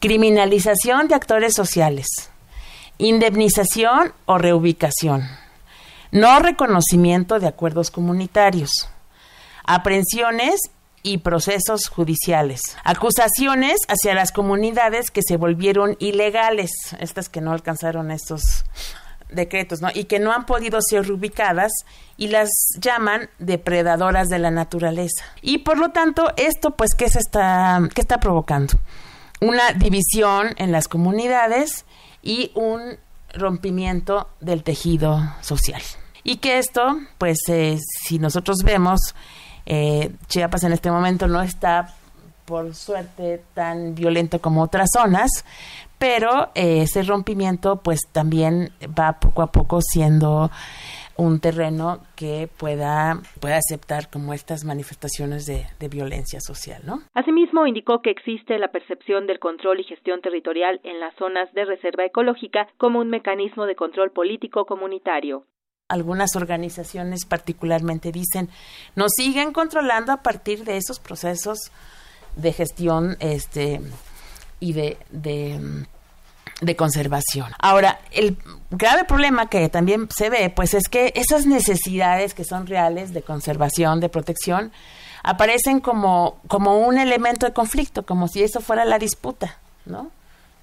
criminalización 0.00 1.06
de 1.06 1.14
actores 1.14 1.54
sociales, 1.54 2.08
indemnización 2.98 4.12
o 4.26 4.38
reubicación, 4.38 5.22
no 6.10 6.40
reconocimiento 6.40 7.38
de 7.38 7.46
acuerdos 7.46 7.92
comunitarios, 7.92 8.88
aprehensiones 9.64 10.62
y 11.04 11.18
procesos 11.18 11.86
judiciales, 11.86 12.60
acusaciones 12.82 13.76
hacia 13.86 14.14
las 14.14 14.32
comunidades 14.32 15.12
que 15.12 15.22
se 15.22 15.36
volvieron 15.36 15.96
ilegales, 16.00 16.72
estas 16.98 17.28
que 17.28 17.40
no 17.40 17.52
alcanzaron 17.52 18.10
estos 18.10 18.64
decretos, 19.30 19.80
¿no? 19.80 19.88
Y 19.94 20.04
que 20.04 20.18
no 20.18 20.32
han 20.32 20.46
podido 20.46 20.78
ser 20.80 21.06
reubicadas 21.06 21.72
y 22.16 22.28
las 22.28 22.48
llaman 22.80 23.28
depredadoras 23.38 24.28
de 24.28 24.38
la 24.38 24.50
naturaleza. 24.50 25.24
Y 25.42 25.58
por 25.58 25.78
lo 25.78 25.90
tanto, 25.90 26.32
esto, 26.36 26.72
pues, 26.72 26.94
¿qué 26.96 27.08
se 27.08 27.18
está, 27.18 27.80
qué 27.94 28.00
está 28.00 28.18
provocando? 28.18 28.74
Una 29.40 29.72
división 29.72 30.54
en 30.56 30.72
las 30.72 30.88
comunidades 30.88 31.84
y 32.22 32.50
un 32.54 32.98
rompimiento 33.34 34.28
del 34.40 34.62
tejido 34.62 35.20
social. 35.40 35.82
Y 36.24 36.36
que 36.36 36.58
esto, 36.58 36.98
pues, 37.18 37.38
eh, 37.48 37.78
si 38.04 38.18
nosotros 38.18 38.58
vemos, 38.64 39.14
eh, 39.66 40.12
Chiapas 40.28 40.64
en 40.64 40.72
este 40.72 40.90
momento 40.90 41.28
no 41.28 41.42
está 41.42 41.94
por 42.48 42.74
suerte 42.74 43.42
tan 43.52 43.94
violento 43.94 44.40
como 44.40 44.62
otras 44.62 44.88
zonas, 44.94 45.44
pero 45.98 46.50
eh, 46.54 46.82
ese 46.82 47.02
rompimiento 47.02 47.80
pues 47.82 48.00
también 48.12 48.70
va 48.98 49.18
poco 49.20 49.42
a 49.42 49.52
poco 49.52 49.80
siendo 49.80 50.50
un 51.18 51.40
terreno 51.40 52.00
que 52.14 52.48
pueda, 52.56 53.20
pueda 53.40 53.56
aceptar 53.56 54.08
como 54.08 54.32
estas 54.32 54.64
manifestaciones 54.64 55.46
de, 55.46 55.66
de, 55.80 55.88
violencia 55.88 56.38
social, 56.40 56.80
¿no? 56.86 57.02
Asimismo, 57.12 57.66
indicó 57.66 58.02
que 58.02 58.10
existe 58.10 58.56
la 58.58 58.68
percepción 58.68 59.26
del 59.26 59.40
control 59.40 59.80
y 59.80 59.84
gestión 59.84 60.20
territorial 60.20 60.80
en 60.84 61.00
las 61.00 61.14
zonas 61.16 61.52
de 61.54 61.64
reserva 61.64 62.04
ecológica 62.04 62.68
como 62.78 63.00
un 63.00 63.10
mecanismo 63.10 63.66
de 63.66 63.74
control 63.74 64.12
político 64.12 64.64
comunitario. 64.64 65.44
Algunas 65.88 66.36
organizaciones 66.36 67.26
particularmente 67.26 68.12
dicen, 68.12 68.48
nos 68.94 69.10
siguen 69.16 69.52
controlando 69.52 70.12
a 70.12 70.22
partir 70.22 70.64
de 70.64 70.76
esos 70.76 71.00
procesos 71.00 71.72
de 72.36 72.52
gestión 72.52 73.16
este, 73.18 73.80
y 74.60 74.72
de, 74.72 74.98
de, 75.10 76.76
conservación. 76.76 77.52
Ahora, 77.58 78.00
el 78.10 78.36
grave 78.70 79.04
problema 79.04 79.48
que 79.48 79.68
también 79.68 80.08
se 80.14 80.30
ve, 80.30 80.50
pues 80.50 80.74
es 80.74 80.88
que 80.88 81.12
esas 81.14 81.46
necesidades 81.46 82.34
que 82.34 82.44
son 82.44 82.66
reales 82.66 83.12
de 83.12 83.22
conservación, 83.22 84.00
de 84.00 84.08
protección, 84.08 84.72
aparecen 85.22 85.80
como, 85.80 86.40
como 86.48 86.78
un 86.78 86.98
elemento 86.98 87.46
de 87.46 87.52
conflicto, 87.52 88.04
como 88.04 88.28
si 88.28 88.42
eso 88.42 88.60
fuera 88.60 88.84
la 88.84 88.98
disputa, 88.98 89.58
¿no? 89.84 90.10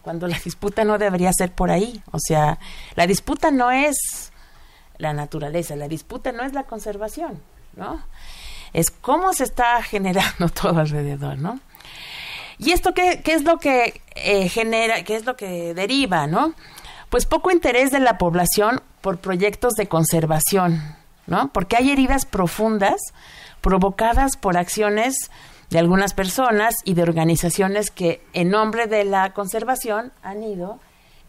Cuando 0.01 0.27
la 0.27 0.37
disputa 0.37 0.83
no 0.83 0.97
debería 0.97 1.31
ser 1.33 1.51
por 1.51 1.71
ahí. 1.71 2.01
O 2.11 2.19
sea, 2.19 2.59
la 2.95 3.07
disputa 3.07 3.51
no 3.51 3.71
es 3.71 4.31
la 4.97 5.13
naturaleza, 5.13 5.75
la 5.75 5.87
disputa 5.87 6.31
no 6.31 6.43
es 6.43 6.53
la 6.53 6.63
conservación, 6.63 7.41
¿no? 7.75 8.01
Es 8.73 8.91
cómo 8.91 9.33
se 9.33 9.43
está 9.43 9.81
generando 9.83 10.49
todo 10.49 10.79
alrededor, 10.79 11.37
¿no? 11.37 11.59
¿Y 12.57 12.71
esto 12.71 12.93
qué, 12.93 13.21
qué 13.23 13.33
es 13.33 13.43
lo 13.43 13.57
que 13.57 14.01
eh, 14.15 14.49
genera, 14.49 15.03
qué 15.03 15.15
es 15.15 15.25
lo 15.25 15.35
que 15.35 15.73
deriva, 15.73 16.27
no? 16.27 16.53
Pues 17.09 17.25
poco 17.25 17.51
interés 17.51 17.91
de 17.91 17.99
la 17.99 18.17
población 18.17 18.81
por 19.01 19.19
proyectos 19.19 19.73
de 19.73 19.87
conservación, 19.87 20.81
¿no? 21.27 21.51
Porque 21.53 21.77
hay 21.77 21.91
heridas 21.91 22.25
profundas 22.25 23.01
provocadas 23.61 24.37
por 24.37 24.57
acciones 24.57 25.31
de 25.69 25.79
algunas 25.79 26.13
personas 26.13 26.75
y 26.83 26.93
de 26.93 27.03
organizaciones 27.03 27.89
que 27.89 28.21
en 28.33 28.49
nombre 28.49 28.87
de 28.87 29.05
la 29.05 29.33
conservación 29.33 30.11
han 30.21 30.43
ido 30.43 30.79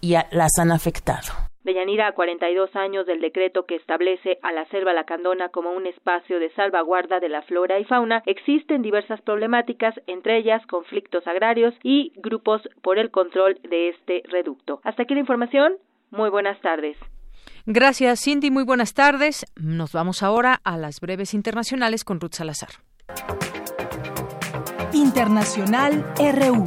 y 0.01 0.17
las 0.31 0.59
han 0.59 0.71
afectado. 0.71 1.33
Deyanira, 1.67 2.07
a 2.07 2.13
42 2.13 2.77
años 2.77 3.07
del 3.07 3.21
decreto 3.21 3.67
que 3.67 3.75
establece 3.75 4.39
a 4.43 4.53
la 4.53 4.67
selva 4.67 4.93
lacandona 4.93 5.49
como 5.49 5.73
un 5.73 5.87
espacio 5.87 6.39
de 6.39 6.51
salvaguarda 6.51 7.19
de 7.19 7.29
la 7.29 7.43
flora 7.43 7.81
y 7.81 7.85
fauna, 7.85 8.23
existen 8.25 8.83
diversas 8.83 9.21
problemáticas, 9.23 9.93
entre 10.07 10.39
ellas 10.39 10.65
conflictos 10.69 11.27
agrarios 11.27 11.75
y 11.83 12.13
grupos 12.17 12.63
por 12.83 13.01
el 13.01 13.11
control 13.11 13.59
de 13.69 13.89
este 13.89 14.23
reducto. 14.29 14.81
Hasta 14.85 15.03
aquí 15.03 15.15
la 15.15 15.21
información. 15.21 15.75
Muy 16.13 16.31
buenas 16.31 16.61
tardes. 16.61 16.97
Gracias, 17.67 18.23
Cindy. 18.23 18.53
Muy 18.53 18.63
buenas 18.63 18.95
tardes. 18.95 19.45
Nos 19.57 19.93
vamos 19.93 20.23
ahora 20.23 20.61
a 20.63 20.79
las 20.79 21.01
breves 21.01 21.35
internacionales 21.35 22.05
con 22.05 22.21
Ruth 22.21 22.35
Salazar. 22.35 22.71
Internacional 24.93 26.05
RU. 26.17 26.65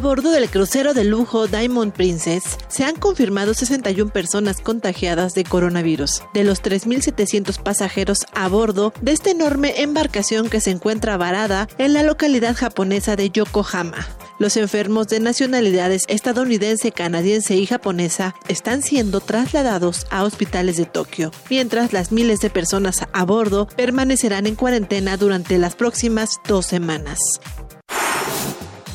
A 0.00 0.02
bordo 0.02 0.30
del 0.30 0.48
crucero 0.48 0.94
de 0.94 1.04
lujo 1.04 1.46
Diamond 1.46 1.92
Princess 1.92 2.56
se 2.68 2.84
han 2.84 2.96
confirmado 2.96 3.52
61 3.52 4.10
personas 4.10 4.62
contagiadas 4.62 5.34
de 5.34 5.44
coronavirus. 5.44 6.22
De 6.32 6.42
los 6.42 6.62
3.700 6.62 7.62
pasajeros 7.62 8.20
a 8.32 8.48
bordo 8.48 8.94
de 9.02 9.12
esta 9.12 9.30
enorme 9.30 9.82
embarcación 9.82 10.48
que 10.48 10.62
se 10.62 10.70
encuentra 10.70 11.18
varada 11.18 11.68
en 11.76 11.92
la 11.92 12.02
localidad 12.02 12.56
japonesa 12.56 13.14
de 13.14 13.28
Yokohama. 13.28 14.08
Los 14.38 14.56
enfermos 14.56 15.06
de 15.08 15.20
nacionalidades 15.20 16.04
estadounidense, 16.08 16.92
canadiense 16.92 17.56
y 17.56 17.66
japonesa 17.66 18.34
están 18.48 18.80
siendo 18.80 19.20
trasladados 19.20 20.06
a 20.08 20.24
hospitales 20.24 20.78
de 20.78 20.86
Tokio, 20.86 21.30
mientras 21.50 21.92
las 21.92 22.10
miles 22.10 22.40
de 22.40 22.48
personas 22.48 23.06
a 23.12 23.24
bordo 23.26 23.68
permanecerán 23.76 24.46
en 24.46 24.54
cuarentena 24.54 25.18
durante 25.18 25.58
las 25.58 25.76
próximas 25.76 26.40
dos 26.48 26.64
semanas 26.64 27.18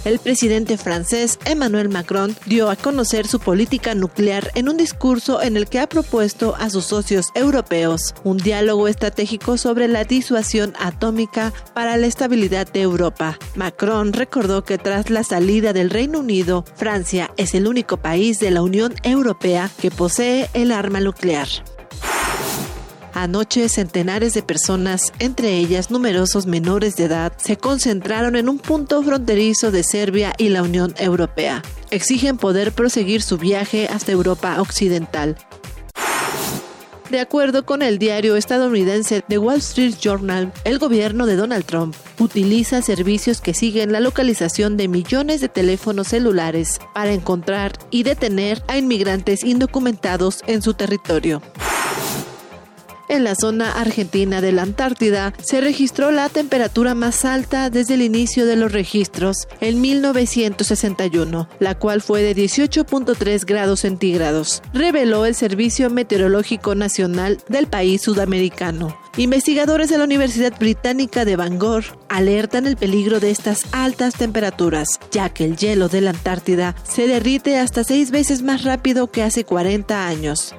el 0.05 0.19
presidente 0.19 0.77
francés 0.77 1.39
Emmanuel 1.45 1.89
Macron 1.89 2.35
dio 2.45 2.69
a 2.69 2.75
conocer 2.75 3.27
su 3.27 3.39
política 3.39 3.95
nuclear 3.95 4.51
en 4.55 4.69
un 4.69 4.77
discurso 4.77 5.41
en 5.41 5.57
el 5.57 5.67
que 5.67 5.79
ha 5.79 5.89
propuesto 5.89 6.55
a 6.55 6.69
sus 6.69 6.85
socios 6.85 7.27
europeos 7.33 8.13
un 8.23 8.37
diálogo 8.37 8.87
estratégico 8.87 9.57
sobre 9.57 9.87
la 9.87 10.05
disuasión 10.05 10.73
atómica 10.79 11.51
para 11.73 11.97
la 11.97 12.07
estabilidad 12.07 12.71
de 12.71 12.81
Europa. 12.81 13.37
Macron 13.55 14.13
recordó 14.13 14.63
que 14.63 14.77
tras 14.77 15.09
la 15.09 15.23
salida 15.23 15.73
del 15.73 15.89
Reino 15.89 16.19
Unido, 16.19 16.63
Francia 16.75 17.31
es 17.37 17.55
el 17.55 17.67
único 17.67 17.97
país 17.97 18.39
de 18.39 18.51
la 18.51 18.61
Unión 18.61 18.93
Europea 19.03 19.69
que 19.81 19.91
posee 19.91 20.49
el 20.53 20.71
arma 20.71 20.99
nuclear. 20.99 21.47
Anoche, 23.15 23.69
centenares 23.69 24.33
de 24.33 24.43
personas, 24.43 25.13
entre 25.19 25.57
ellas 25.57 25.89
numerosos 25.89 26.47
menores 26.47 26.97
de 26.97 27.05
edad, 27.05 27.31
se 27.37 27.55
concentraron 27.55 28.35
en 28.35 28.49
un 28.49 28.59
punto 28.59 29.01
fronterizo 29.03 29.71
de 29.71 29.83
Serbia 29.83 30.33
y 30.37 30.49
la 30.49 30.61
Unión 30.61 30.93
Europea. 30.97 31.63
Exigen 31.91 32.37
poder 32.37 32.73
proseguir 32.73 33.21
su 33.21 33.37
viaje 33.37 33.87
hasta 33.87 34.11
Europa 34.11 34.59
Occidental. 34.59 35.37
De 37.09 37.21
acuerdo 37.21 37.65
con 37.65 37.81
el 37.81 37.99
diario 37.99 38.35
estadounidense 38.35 39.23
The 39.25 39.37
Wall 39.37 39.59
Street 39.59 39.95
Journal, 39.97 40.51
el 40.65 40.77
gobierno 40.77 41.25
de 41.25 41.37
Donald 41.37 41.63
Trump 41.63 41.95
utiliza 42.19 42.81
servicios 42.81 43.39
que 43.39 43.53
siguen 43.53 43.93
la 43.93 44.01
localización 44.01 44.75
de 44.75 44.89
millones 44.89 45.39
de 45.39 45.47
teléfonos 45.47 46.09
celulares 46.09 46.81
para 46.93 47.13
encontrar 47.13 47.71
y 47.91 48.03
detener 48.03 48.61
a 48.67 48.77
inmigrantes 48.77 49.45
indocumentados 49.45 50.41
en 50.47 50.61
su 50.61 50.73
territorio. 50.73 51.41
En 53.07 53.23
la 53.23 53.35
zona 53.35 53.71
argentina 53.71 54.41
de 54.41 54.51
la 54.51 54.63
Antártida 54.63 55.33
se 55.41 55.61
registró 55.61 56.11
la 56.11 56.27
temperatura 56.29 56.95
más 56.95 57.23
alta 57.23 57.69
desde 57.69 57.93
el 57.93 58.01
inicio 58.01 58.45
de 58.45 58.55
los 58.55 58.71
registros 58.71 59.47
en 59.61 59.79
1961, 59.79 61.47
la 61.59 61.75
cual 61.75 62.01
fue 62.01 62.23
de 62.23 62.35
18.3 62.35 63.45
grados 63.45 63.81
centígrados, 63.81 64.63
reveló 64.73 65.25
el 65.25 65.35
Servicio 65.35 65.89
Meteorológico 65.89 66.73
Nacional 66.73 67.37
del 67.47 67.67
país 67.67 68.01
sudamericano. 68.01 68.97
Investigadores 69.17 69.89
de 69.89 69.97
la 69.97 70.03
Universidad 70.03 70.57
Británica 70.59 71.23
de 71.25 71.35
Bangor 71.35 71.83
alertan 72.09 72.65
el 72.65 72.75
peligro 72.75 73.19
de 73.19 73.31
estas 73.31 73.61
altas 73.71 74.15
temperaturas, 74.15 74.99
ya 75.11 75.29
que 75.29 75.45
el 75.45 75.57
hielo 75.57 75.87
de 75.89 76.01
la 76.01 76.09
Antártida 76.09 76.75
se 76.83 77.07
derrite 77.07 77.57
hasta 77.57 77.83
seis 77.83 78.11
veces 78.11 78.41
más 78.41 78.63
rápido 78.63 79.11
que 79.11 79.23
hace 79.23 79.45
40 79.45 80.07
años. 80.07 80.55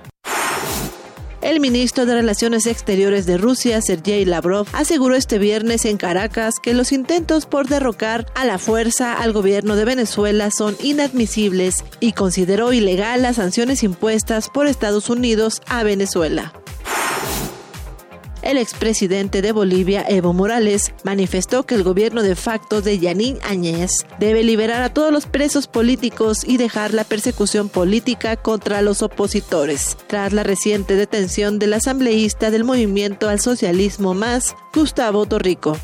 El 1.47 1.61
ministro 1.61 2.07
de 2.07 2.15
Relaciones 2.15 2.67
Exteriores 2.67 3.25
de 3.25 3.39
Rusia, 3.39 3.81
Sergei 3.81 4.25
Lavrov, 4.25 4.67
aseguró 4.73 5.15
este 5.15 5.39
viernes 5.39 5.85
en 5.85 5.97
Caracas 5.97 6.55
que 6.61 6.75
los 6.75 6.91
intentos 6.91 7.47
por 7.47 7.69
derrocar 7.69 8.27
a 8.35 8.45
la 8.45 8.59
fuerza 8.59 9.15
al 9.15 9.33
gobierno 9.33 9.77
de 9.77 9.85
Venezuela 9.85 10.51
son 10.51 10.77
inadmisibles 10.83 11.85
y 12.01 12.15
consideró 12.15 12.73
ilegal 12.73 13.23
las 13.23 13.37
sanciones 13.37 13.85
impuestas 13.85 14.49
por 14.49 14.67
Estados 14.67 15.09
Unidos 15.09 15.63
a 15.69 15.85
Venezuela 15.85 16.53
el 18.51 18.59
expresidente 18.59 19.43
de 19.43 19.53
Bolivia, 19.53 20.05
Evo 20.09 20.33
Morales, 20.33 20.93
manifestó 21.05 21.65
que 21.65 21.75
el 21.75 21.83
gobierno 21.83 22.23
de 22.23 22.37
facto 22.37 22.81
de 22.81 22.99
Yanín 22.99 23.39
Añez 23.43 24.07
debe 24.21 24.45
liberar 24.45 24.83
a 24.83 24.95
todos 24.95 25.13
los 25.13 25.27
presos 25.27 25.67
políticos 25.67 26.45
y 26.47 26.57
dejar 26.57 26.95
la 26.95 27.05
persecución 27.05 27.69
política 27.69 28.37
contra 28.37 28.83
los 28.83 29.03
opositores, 29.03 29.97
tras 30.07 30.33
la 30.33 30.45
reciente 30.45 30.95
detención 30.95 31.59
del 31.59 31.75
asambleísta 31.75 32.51
del 32.51 32.65
movimiento 32.65 33.29
al 33.29 33.41
socialismo 33.41 34.15
más, 34.15 34.55
Gustavo 34.73 35.27
Torrico. 35.27 35.77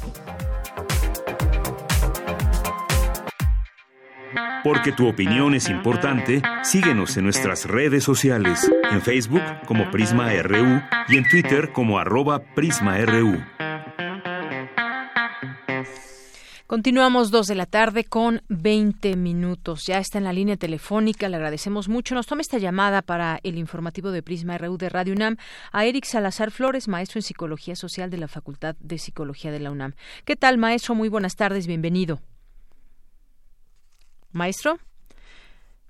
Porque 4.64 4.92
tu 4.92 5.08
opinión 5.08 5.54
es 5.54 5.68
importante, 5.68 6.42
síguenos 6.62 7.16
en 7.16 7.24
nuestras 7.24 7.66
redes 7.66 8.04
sociales, 8.04 8.70
en 8.90 9.02
Facebook 9.02 9.42
como 9.66 9.90
Prisma 9.90 10.32
RU 10.42 10.80
y 11.08 11.16
en 11.16 11.28
Twitter 11.28 11.72
como 11.72 11.98
arroba 11.98 12.40
PrismaRU. 12.54 13.38
Continuamos 16.72 17.30
dos 17.30 17.48
de 17.48 17.54
la 17.54 17.66
tarde 17.66 18.04
con 18.04 18.40
20 18.48 19.14
minutos. 19.16 19.84
Ya 19.86 19.98
está 19.98 20.16
en 20.16 20.24
la 20.24 20.32
línea 20.32 20.56
telefónica, 20.56 21.28
le 21.28 21.36
agradecemos 21.36 21.90
mucho. 21.90 22.14
Nos 22.14 22.26
toma 22.26 22.40
esta 22.40 22.56
llamada 22.56 23.02
para 23.02 23.40
el 23.42 23.58
informativo 23.58 24.10
de 24.10 24.22
Prisma 24.22 24.56
RU 24.56 24.78
de 24.78 24.88
Radio 24.88 25.12
UNAM 25.12 25.36
a 25.70 25.84
Eric 25.84 26.06
Salazar 26.06 26.50
Flores, 26.50 26.88
maestro 26.88 27.18
en 27.18 27.24
Psicología 27.24 27.76
Social 27.76 28.08
de 28.08 28.16
la 28.16 28.26
Facultad 28.26 28.74
de 28.80 28.96
Psicología 28.96 29.52
de 29.52 29.60
la 29.60 29.70
UNAM. 29.70 29.92
¿Qué 30.24 30.34
tal, 30.34 30.56
maestro? 30.56 30.94
Muy 30.94 31.10
buenas 31.10 31.36
tardes, 31.36 31.66
bienvenido. 31.66 32.20
Maestro. 34.32 34.78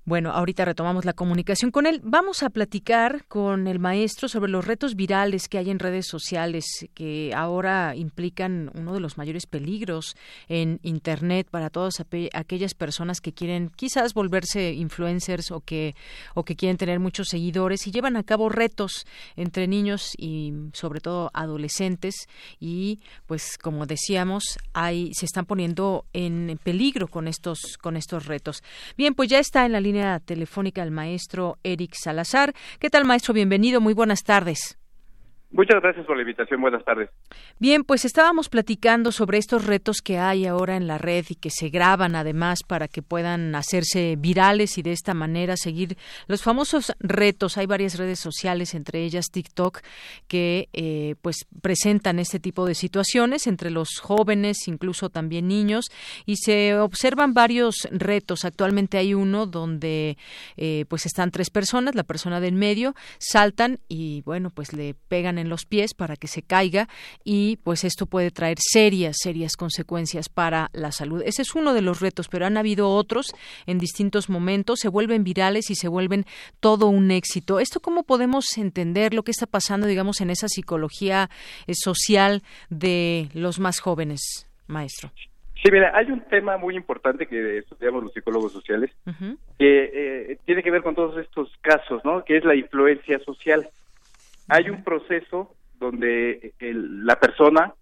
Bueno, 0.05 0.33
ahorita 0.33 0.65
retomamos 0.65 1.05
la 1.05 1.13
comunicación 1.13 1.71
con 1.71 1.87
él. 1.87 2.01
Vamos 2.03 2.43
a 2.43 2.51
platicar 2.51 3.25
con 3.29 3.69
el 3.69 3.79
maestro 3.79 4.29
sobre 4.29 4.51
los 4.51 4.67
retos 4.67 4.97
virales 4.97 5.49
que 5.49 5.59
hay 5.59 5.71
en 5.71 5.79
redes 5.79 6.09
sociales 6.09 6.65
que 6.93 7.33
ahora 7.37 7.95
implican 7.95 8.73
uno 8.75 8.95
de 8.95 8.99
los 8.99 9.17
mayores 9.17 9.47
peligros 9.47 10.17
en 10.49 10.81
Internet 10.83 11.47
para 11.49 11.71
todas 11.71 12.03
aquellas 12.33 12.75
personas 12.75 13.21
que 13.21 13.33
quieren 13.33 13.71
quizás 13.77 14.13
volverse 14.13 14.73
influencers 14.73 15.53
o 15.53 15.61
que 15.61 15.95
o 16.35 16.45
que 16.45 16.57
quieren 16.57 16.79
tener 16.79 16.99
muchos 16.99 17.29
seguidores 17.29 17.87
y 17.87 17.93
llevan 17.93 18.17
a 18.17 18.25
cabo 18.25 18.49
retos 18.49 19.07
entre 19.37 19.69
niños 19.69 20.15
y 20.19 20.53
sobre 20.73 20.99
todo 20.99 21.31
adolescentes 21.33 22.27
y 22.59 22.99
pues 23.29 23.57
como 23.57 23.87
decíamos 23.87 24.59
hay 24.73 25.15
se 25.15 25.27
están 25.27 25.47
poniendo 25.47 26.07
en 26.13 26.59
peligro 26.65 27.07
con 27.07 27.29
estos 27.29 27.79
con 27.81 27.97
estos 27.97 28.27
retos. 28.27 28.65
Bien, 28.97 29.15
pues 29.15 29.29
ya 29.29 29.39
está 29.39 29.65
en 29.65 29.71
la 29.71 29.81
línea 29.81 29.92
telefónica 30.21 30.83
el 30.83 30.91
maestro 30.91 31.59
Eric 31.63 31.95
Salazar. 31.95 32.55
¿Qué 32.79 32.91
tal, 32.91 33.05
maestro? 33.05 33.35
Bienvenido, 33.35 33.81
muy 33.81 33.95
buenas 33.95 34.23
tardes. 34.25 34.79
Muchas 35.53 35.83
gracias 35.83 36.07
por 36.07 36.17
la 36.17 36.23
invitación. 36.23 36.63
Buenas 36.63 36.83
tardes. 36.83 37.11
Bien, 37.59 37.85
pues 37.85 38.07
estábamos 38.07 38.49
platicando 38.49 39.13
sobre 39.13 39.37
estos 39.37 39.67
retos 39.67 39.99
que 40.03 40.19
hay 40.19 40.47
ahora 40.47 40.77
en 40.77 40.87
la 40.87 40.97
red 40.97 41.27
y 41.29 41.35
que 41.35 41.51
se 41.51 41.69
graban 41.69 42.17
además 42.17 42.61
para 42.67 42.89
que 42.89 43.03
puedan 43.03 43.55
hacerse 43.55 44.17
virales 44.19 44.79
y 44.79 44.83
de 44.83 44.93
esta 44.93 45.13
manera 45.13 45.59
seguir 45.59 45.99
los 46.27 46.43
famosos 46.43 46.95
retos. 47.01 47.59
Hay 47.59 47.67
varias 47.67 47.99
redes 47.99 48.19
sociales, 48.19 48.75
entre 48.75 49.05
ellas 49.05 49.27
TikTok, 49.31 49.81
que 50.27 50.71
eh, 50.73 51.17
pues 51.21 51.47
presentan 51.61 52.19
este 52.19 52.41
tipo 52.41 52.65
de 52.65 52.75
situaciones 52.75 53.47
entre 53.47 53.71
los 53.71 53.99
jóvenes, 54.01 54.67
incluso 54.69 55.11
también 55.11 55.49
niños, 55.49 55.85
y 56.25 56.37
se 56.37 56.79
observan 56.79 57.35
varios 57.35 57.89
retos. 57.91 58.47
Actualmente 58.47 58.97
hay 58.97 59.13
uno 59.13 59.45
donde 59.45 60.17
eh, 60.57 60.87
pues 60.89 61.05
están 61.05 61.31
tres 61.31 61.51
personas, 61.51 61.95
la 61.95 62.05
persona 62.05 62.41
del 62.41 62.55
medio, 62.55 62.95
saltan 63.19 63.81
y 63.87 64.23
bueno, 64.23 64.49
pues 64.49 64.73
le 64.73 64.95
pegan 65.09 65.39
en 65.39 65.42
los 65.49 65.67
pies 65.67 65.95
para 65.95 66.17
que 66.17 66.27
se 66.27 66.43
caiga 66.43 66.89
y 67.25 67.59
pues 67.65 67.85
esto 67.85 68.07
puede 68.07 68.31
traer 68.31 68.59
serias, 68.61 69.17
serias 69.21 69.57
consecuencias 69.57 70.29
para 70.29 70.71
la 70.73 70.93
salud. 70.93 71.23
Ese 71.25 71.43
es 71.43 71.55
uno 71.55 71.75
de 71.75 71.83
los 71.83 72.01
retos, 72.01 72.29
pero 72.29 72.47
han 72.47 72.57
habido 72.57 72.91
otros 72.91 73.35
en 73.67 73.79
distintos 73.79 74.29
momentos, 74.29 74.81
se 74.81 74.89
vuelven 74.89 75.25
virales 75.25 75.71
y 75.71 75.75
se 75.75 75.89
vuelven 75.89 76.25
todo 76.61 76.89
un 76.89 77.11
éxito. 77.11 77.61
¿Esto 77.61 77.81
cómo 77.81 78.03
podemos 78.05 78.57
entender 78.57 79.15
lo 79.15 79.23
que 79.23 79.31
está 79.31 79.47
pasando, 79.47 79.87
digamos, 79.87 80.21
en 80.21 80.31
esa 80.31 80.49
psicología 80.49 81.31
eh, 81.67 81.75
social 81.75 82.43
de 82.71 83.29
los 83.35 83.59
más 83.59 83.81
jóvenes, 83.81 84.49
maestro? 84.67 85.11
Sí, 85.63 85.71
mira, 85.71 85.93
hay 85.95 86.11
un 86.11 86.21
tema 86.23 86.57
muy 86.57 86.75
importante 86.75 87.27
que 87.27 87.59
estudiamos 87.59 88.03
los 88.03 88.13
psicólogos 88.13 88.53
sociales 88.53 88.91
que 89.59 90.33
eh, 90.33 90.39
tiene 90.45 90.61
que 90.61 90.73
ver 90.73 90.83
con 90.83 90.97
todos 90.97 91.17
estos 91.19 91.57
casos, 91.61 92.05
¿no? 92.05 92.25
Que 92.25 92.39
es 92.39 92.45
la 92.45 92.57
influencia 92.57 93.21
social 93.21 93.69
hay 94.53 94.69
un 94.69 94.85
proceso 94.85 95.55
donde 95.79 96.53
la 96.61 97.19
persona 97.19 97.75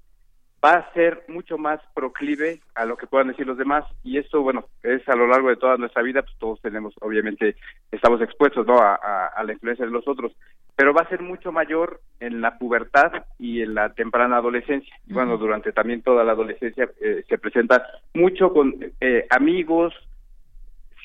va 0.65 0.75
a 0.75 0.93
ser 0.93 1.25
mucho 1.29 1.59
más 1.59 1.81
proclive 1.95 2.61
a 2.75 2.85
lo 2.85 2.97
que 2.97 3.07
puedan 3.07 3.29
decir 3.29 3.47
los 3.47 3.59
demás. 3.59 3.85
Y 4.05 4.19
esto 4.19 4.43
bueno 4.43 4.67
es 4.83 5.07
a 5.09 5.17
lo 5.17 5.27
largo 5.27 5.49
de 5.49 5.57
toda 5.57 5.77
nuestra 5.77 6.03
vida 6.03 6.23
pues 6.23 6.37
todos 6.39 6.61
tenemos 6.61 6.95
obviamente 7.01 7.57
estamos 7.91 8.21
expuestos 8.21 8.67
no 8.67 8.79
a, 8.79 9.43
la 9.45 9.53
influencia 9.53 9.85
de 9.85 9.91
los 9.91 10.07
otros. 10.07 10.33
Pero 10.77 10.95
va 10.95 11.03
a 11.03 11.09
ser 11.09 11.21
mucho 11.23 11.51
mayor 11.51 12.01
en 12.21 12.41
la 12.41 12.57
pubertad 12.59 13.25
y 13.39 13.63
en 13.63 13.75
la 13.75 13.93
temprana 13.93 14.37
adolescencia. 14.37 14.95
Y 15.07 15.13
bueno 15.13 15.37
durante 15.39 15.73
también 15.73 16.03
toda 16.03 16.25
la 16.25 16.33
adolescencia 16.33 16.89
eh, 17.01 17.25
se 17.29 17.39
presenta 17.39 17.85
mucho 18.15 18.53
con 18.53 18.77
eh, 19.01 19.27
amigos 19.31 19.95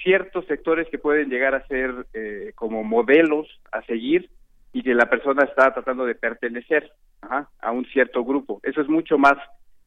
ciertos 0.03 0.45
sectores 0.45 0.87
que 0.89 0.99
pueden 0.99 1.29
llegar 1.29 1.55
a 1.55 1.65
ser 1.67 2.05
eh, 2.13 2.51
como 2.55 2.83
modelos 2.83 3.47
a 3.71 3.81
seguir 3.83 4.29
y 4.75 4.83
que 4.83 4.93
la 4.93 5.05
persona 5.05 5.45
está 5.45 5.73
tratando 5.73 6.05
de 6.05 6.15
pertenecer 6.15 6.91
a 7.21 7.71
un 7.71 7.85
cierto 7.85 8.25
grupo. 8.25 8.59
Eso 8.61 8.81
es 8.81 8.89
mucho 8.89 9.17
más 9.17 9.37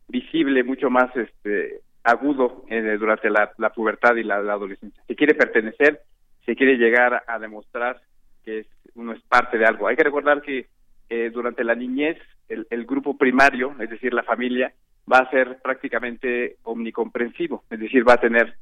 visible, 0.08 0.64
mucho 0.64 0.88
más 0.88 1.14
este, 1.14 1.82
agudo 2.02 2.64
eh, 2.70 2.96
durante 2.98 3.28
la, 3.28 3.52
pubertad 3.74 4.16
y 4.16 4.24
la, 4.24 4.36
adolescencia. 4.36 5.02
Se 5.06 5.14
quiere 5.14 5.34
pertenecer, 5.34 6.00
se 6.46 6.56
quiere 6.56 6.78
llegar 6.78 7.22
a 7.26 7.38
demostrar 7.38 8.00
que 8.46 8.64
uno 8.94 9.12
es 9.12 9.20
parte 9.28 9.58
de 9.58 9.66
algo. 9.66 9.88
Hay 9.88 9.96
que 9.96 10.04
recordar 10.04 10.40
que 10.40 10.68
eh, 11.10 11.30
durante 11.34 11.64
la 11.64 11.74
niñez 11.74 12.16
el, 12.48 12.86
grupo 12.86 13.18
primario, 13.18 13.74
es 13.80 13.90
decir, 13.90 14.14
la 14.14 14.22
familia, 14.22 14.72
va 15.10 15.18
a 15.18 15.30
ser 15.30 15.58
prácticamente 15.62 16.56
omnicomprensivo, 16.62 17.62
es 17.68 17.78
decir, 17.78 18.08
va 18.08 18.14
a 18.14 18.20
tener 18.22 18.54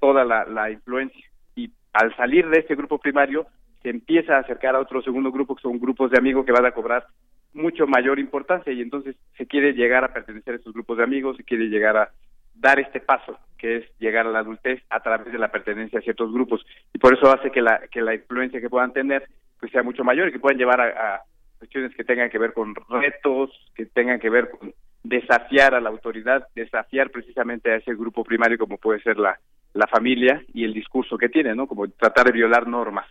toda 0.00 0.24
la, 0.24 0.46
la 0.46 0.70
influencia. 0.70 1.26
Y 1.54 1.70
al 1.92 2.16
salir 2.16 2.48
de 2.48 2.60
ese 2.60 2.74
grupo 2.74 2.96
primario, 2.96 3.46
se 3.84 3.90
empieza 3.90 4.36
a 4.36 4.40
acercar 4.40 4.74
a 4.74 4.80
otro 4.80 5.02
segundo 5.02 5.30
grupo 5.30 5.54
que 5.54 5.60
son 5.60 5.78
grupos 5.78 6.10
de 6.10 6.16
amigos 6.16 6.46
que 6.46 6.52
van 6.52 6.64
a 6.64 6.72
cobrar 6.72 7.06
mucho 7.52 7.86
mayor 7.86 8.18
importancia 8.18 8.72
y 8.72 8.80
entonces 8.80 9.14
se 9.36 9.46
quiere 9.46 9.74
llegar 9.74 10.02
a 10.04 10.12
pertenecer 10.12 10.54
a 10.54 10.56
esos 10.56 10.72
grupos 10.72 10.96
de 10.96 11.04
amigos, 11.04 11.36
se 11.36 11.44
quiere 11.44 11.66
llegar 11.66 11.98
a 11.98 12.10
dar 12.54 12.80
este 12.80 13.00
paso 13.00 13.38
que 13.58 13.76
es 13.76 13.84
llegar 13.98 14.26
a 14.26 14.30
la 14.30 14.38
adultez 14.38 14.82
a 14.88 15.00
través 15.00 15.30
de 15.30 15.38
la 15.38 15.52
pertenencia 15.52 15.98
a 15.98 16.02
ciertos 16.02 16.32
grupos 16.32 16.64
y 16.94 16.98
por 16.98 17.12
eso 17.12 17.30
hace 17.30 17.50
que 17.50 17.60
la 17.60 17.82
que 17.88 18.00
la 18.00 18.14
influencia 18.14 18.58
que 18.58 18.70
puedan 18.70 18.94
tener 18.94 19.28
pues 19.60 19.70
sea 19.70 19.82
mucho 19.82 20.02
mayor 20.02 20.28
y 20.28 20.32
que 20.32 20.38
puedan 20.38 20.58
llevar 20.58 20.80
a, 20.80 21.22
cuestiones 21.58 21.94
que 21.94 22.04
tengan 22.04 22.30
que 22.30 22.38
ver 22.38 22.54
con 22.54 22.74
retos, 22.88 23.50
que 23.74 23.84
tengan 23.86 24.18
que 24.18 24.30
ver 24.30 24.48
con 24.50 24.72
desafiar 25.02 25.74
a 25.74 25.80
la 25.80 25.90
autoridad, 25.90 26.48
desafiar 26.54 27.10
precisamente 27.10 27.70
a 27.70 27.76
ese 27.76 27.94
grupo 27.94 28.24
primario 28.24 28.56
como 28.56 28.78
puede 28.78 29.00
ser 29.00 29.18
la, 29.18 29.38
la 29.74 29.86
familia 29.86 30.42
y 30.54 30.64
el 30.64 30.72
discurso 30.72 31.18
que 31.18 31.28
tiene, 31.28 31.54
¿no? 31.54 31.66
Como 31.66 31.86
tratar 31.88 32.26
de 32.26 32.32
violar 32.32 32.66
normas. 32.66 33.06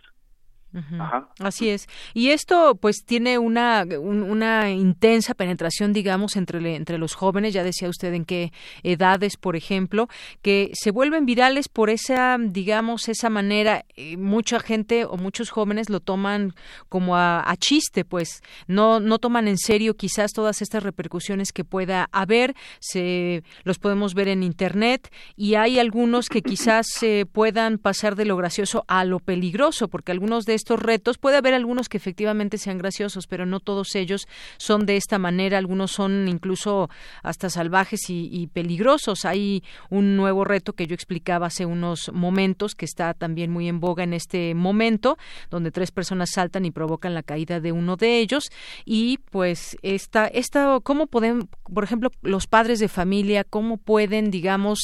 Así 1.38 1.68
es. 1.68 1.86
Y 2.14 2.30
esto 2.30 2.74
pues 2.80 3.04
tiene 3.04 3.38
una, 3.38 3.84
una 4.00 4.70
intensa 4.70 5.34
penetración, 5.34 5.92
digamos, 5.92 6.36
entre, 6.36 6.74
entre 6.74 6.98
los 6.98 7.14
jóvenes, 7.14 7.54
ya 7.54 7.62
decía 7.62 7.88
usted 7.88 8.12
en 8.12 8.24
qué 8.24 8.52
edades, 8.82 9.36
por 9.36 9.56
ejemplo, 9.56 10.08
que 10.42 10.70
se 10.74 10.90
vuelven 10.90 11.26
virales 11.26 11.68
por 11.68 11.90
esa, 11.90 12.36
digamos, 12.40 13.08
esa 13.08 13.30
manera. 13.30 13.84
Eh, 13.96 14.16
mucha 14.16 14.58
gente 14.58 15.04
o 15.04 15.16
muchos 15.16 15.50
jóvenes 15.50 15.90
lo 15.90 16.00
toman 16.00 16.54
como 16.88 17.16
a, 17.16 17.44
chiste, 17.58 18.04
pues 18.04 18.42
no, 18.66 18.98
no 18.98 19.18
toman 19.18 19.46
en 19.46 19.58
serio 19.58 19.94
quizás 19.94 20.32
todas 20.32 20.60
estas 20.60 20.82
repercusiones 20.82 21.52
que 21.52 21.64
pueda 21.64 22.08
haber. 22.10 22.54
Se, 22.80 23.44
los 23.62 23.78
podemos 23.78 24.14
ver 24.14 24.28
en 24.28 24.42
Internet 24.42 25.12
y 25.36 25.54
hay 25.54 25.78
algunos 25.78 26.28
que 26.28 26.42
quizás 26.42 26.86
se 26.88 27.26
puedan 27.26 27.78
pasar 27.78 28.16
de 28.16 28.24
lo 28.24 28.36
gracioso 28.36 28.84
a 28.88 29.04
lo 29.04 29.20
peligroso, 29.20 29.88
porque 29.88 30.12
algunos 30.12 30.44
de 30.44 30.54
estos 30.64 30.80
retos. 30.80 31.18
Puede 31.18 31.36
haber 31.36 31.52
algunos 31.52 31.90
que 31.90 31.98
efectivamente 31.98 32.56
sean 32.56 32.78
graciosos, 32.78 33.26
pero 33.26 33.44
no 33.44 33.60
todos 33.60 33.94
ellos 33.94 34.26
son 34.56 34.86
de 34.86 34.96
esta 34.96 35.18
manera. 35.18 35.58
Algunos 35.58 35.90
son 35.90 36.26
incluso 36.26 36.88
hasta 37.22 37.50
salvajes 37.50 38.00
y, 38.08 38.46
peligrosos. 38.54 39.26
Hay 39.26 39.62
un 39.90 40.16
nuevo 40.16 40.44
reto 40.44 40.72
que 40.72 40.86
yo 40.86 40.94
explicaba 40.94 41.48
hace 41.48 41.66
unos 41.66 42.10
momentos 42.14 42.74
que 42.74 42.86
está 42.86 43.12
también 43.12 43.50
muy 43.50 43.68
en 43.68 43.78
boga 43.78 44.04
en 44.04 44.14
este 44.14 44.54
momento, 44.54 45.18
donde 45.50 45.70
tres 45.70 45.90
personas 45.90 46.30
saltan 46.32 46.64
y 46.64 46.70
provocan 46.70 47.12
la 47.12 47.22
caída 47.22 47.60
de 47.60 47.72
uno 47.72 47.96
de 47.96 48.20
ellos. 48.20 48.44
Y 48.86 49.18
pues 49.30 49.76
esta, 49.82 50.26
esta, 50.28 50.80
¿cómo 50.82 51.08
pueden, 51.08 51.48
por 51.74 51.84
ejemplo, 51.84 52.10
los 52.22 52.46
padres 52.46 52.78
de 52.78 52.88
familia, 52.88 53.44
cómo 53.44 53.76
pueden, 53.76 54.30
digamos, 54.30 54.78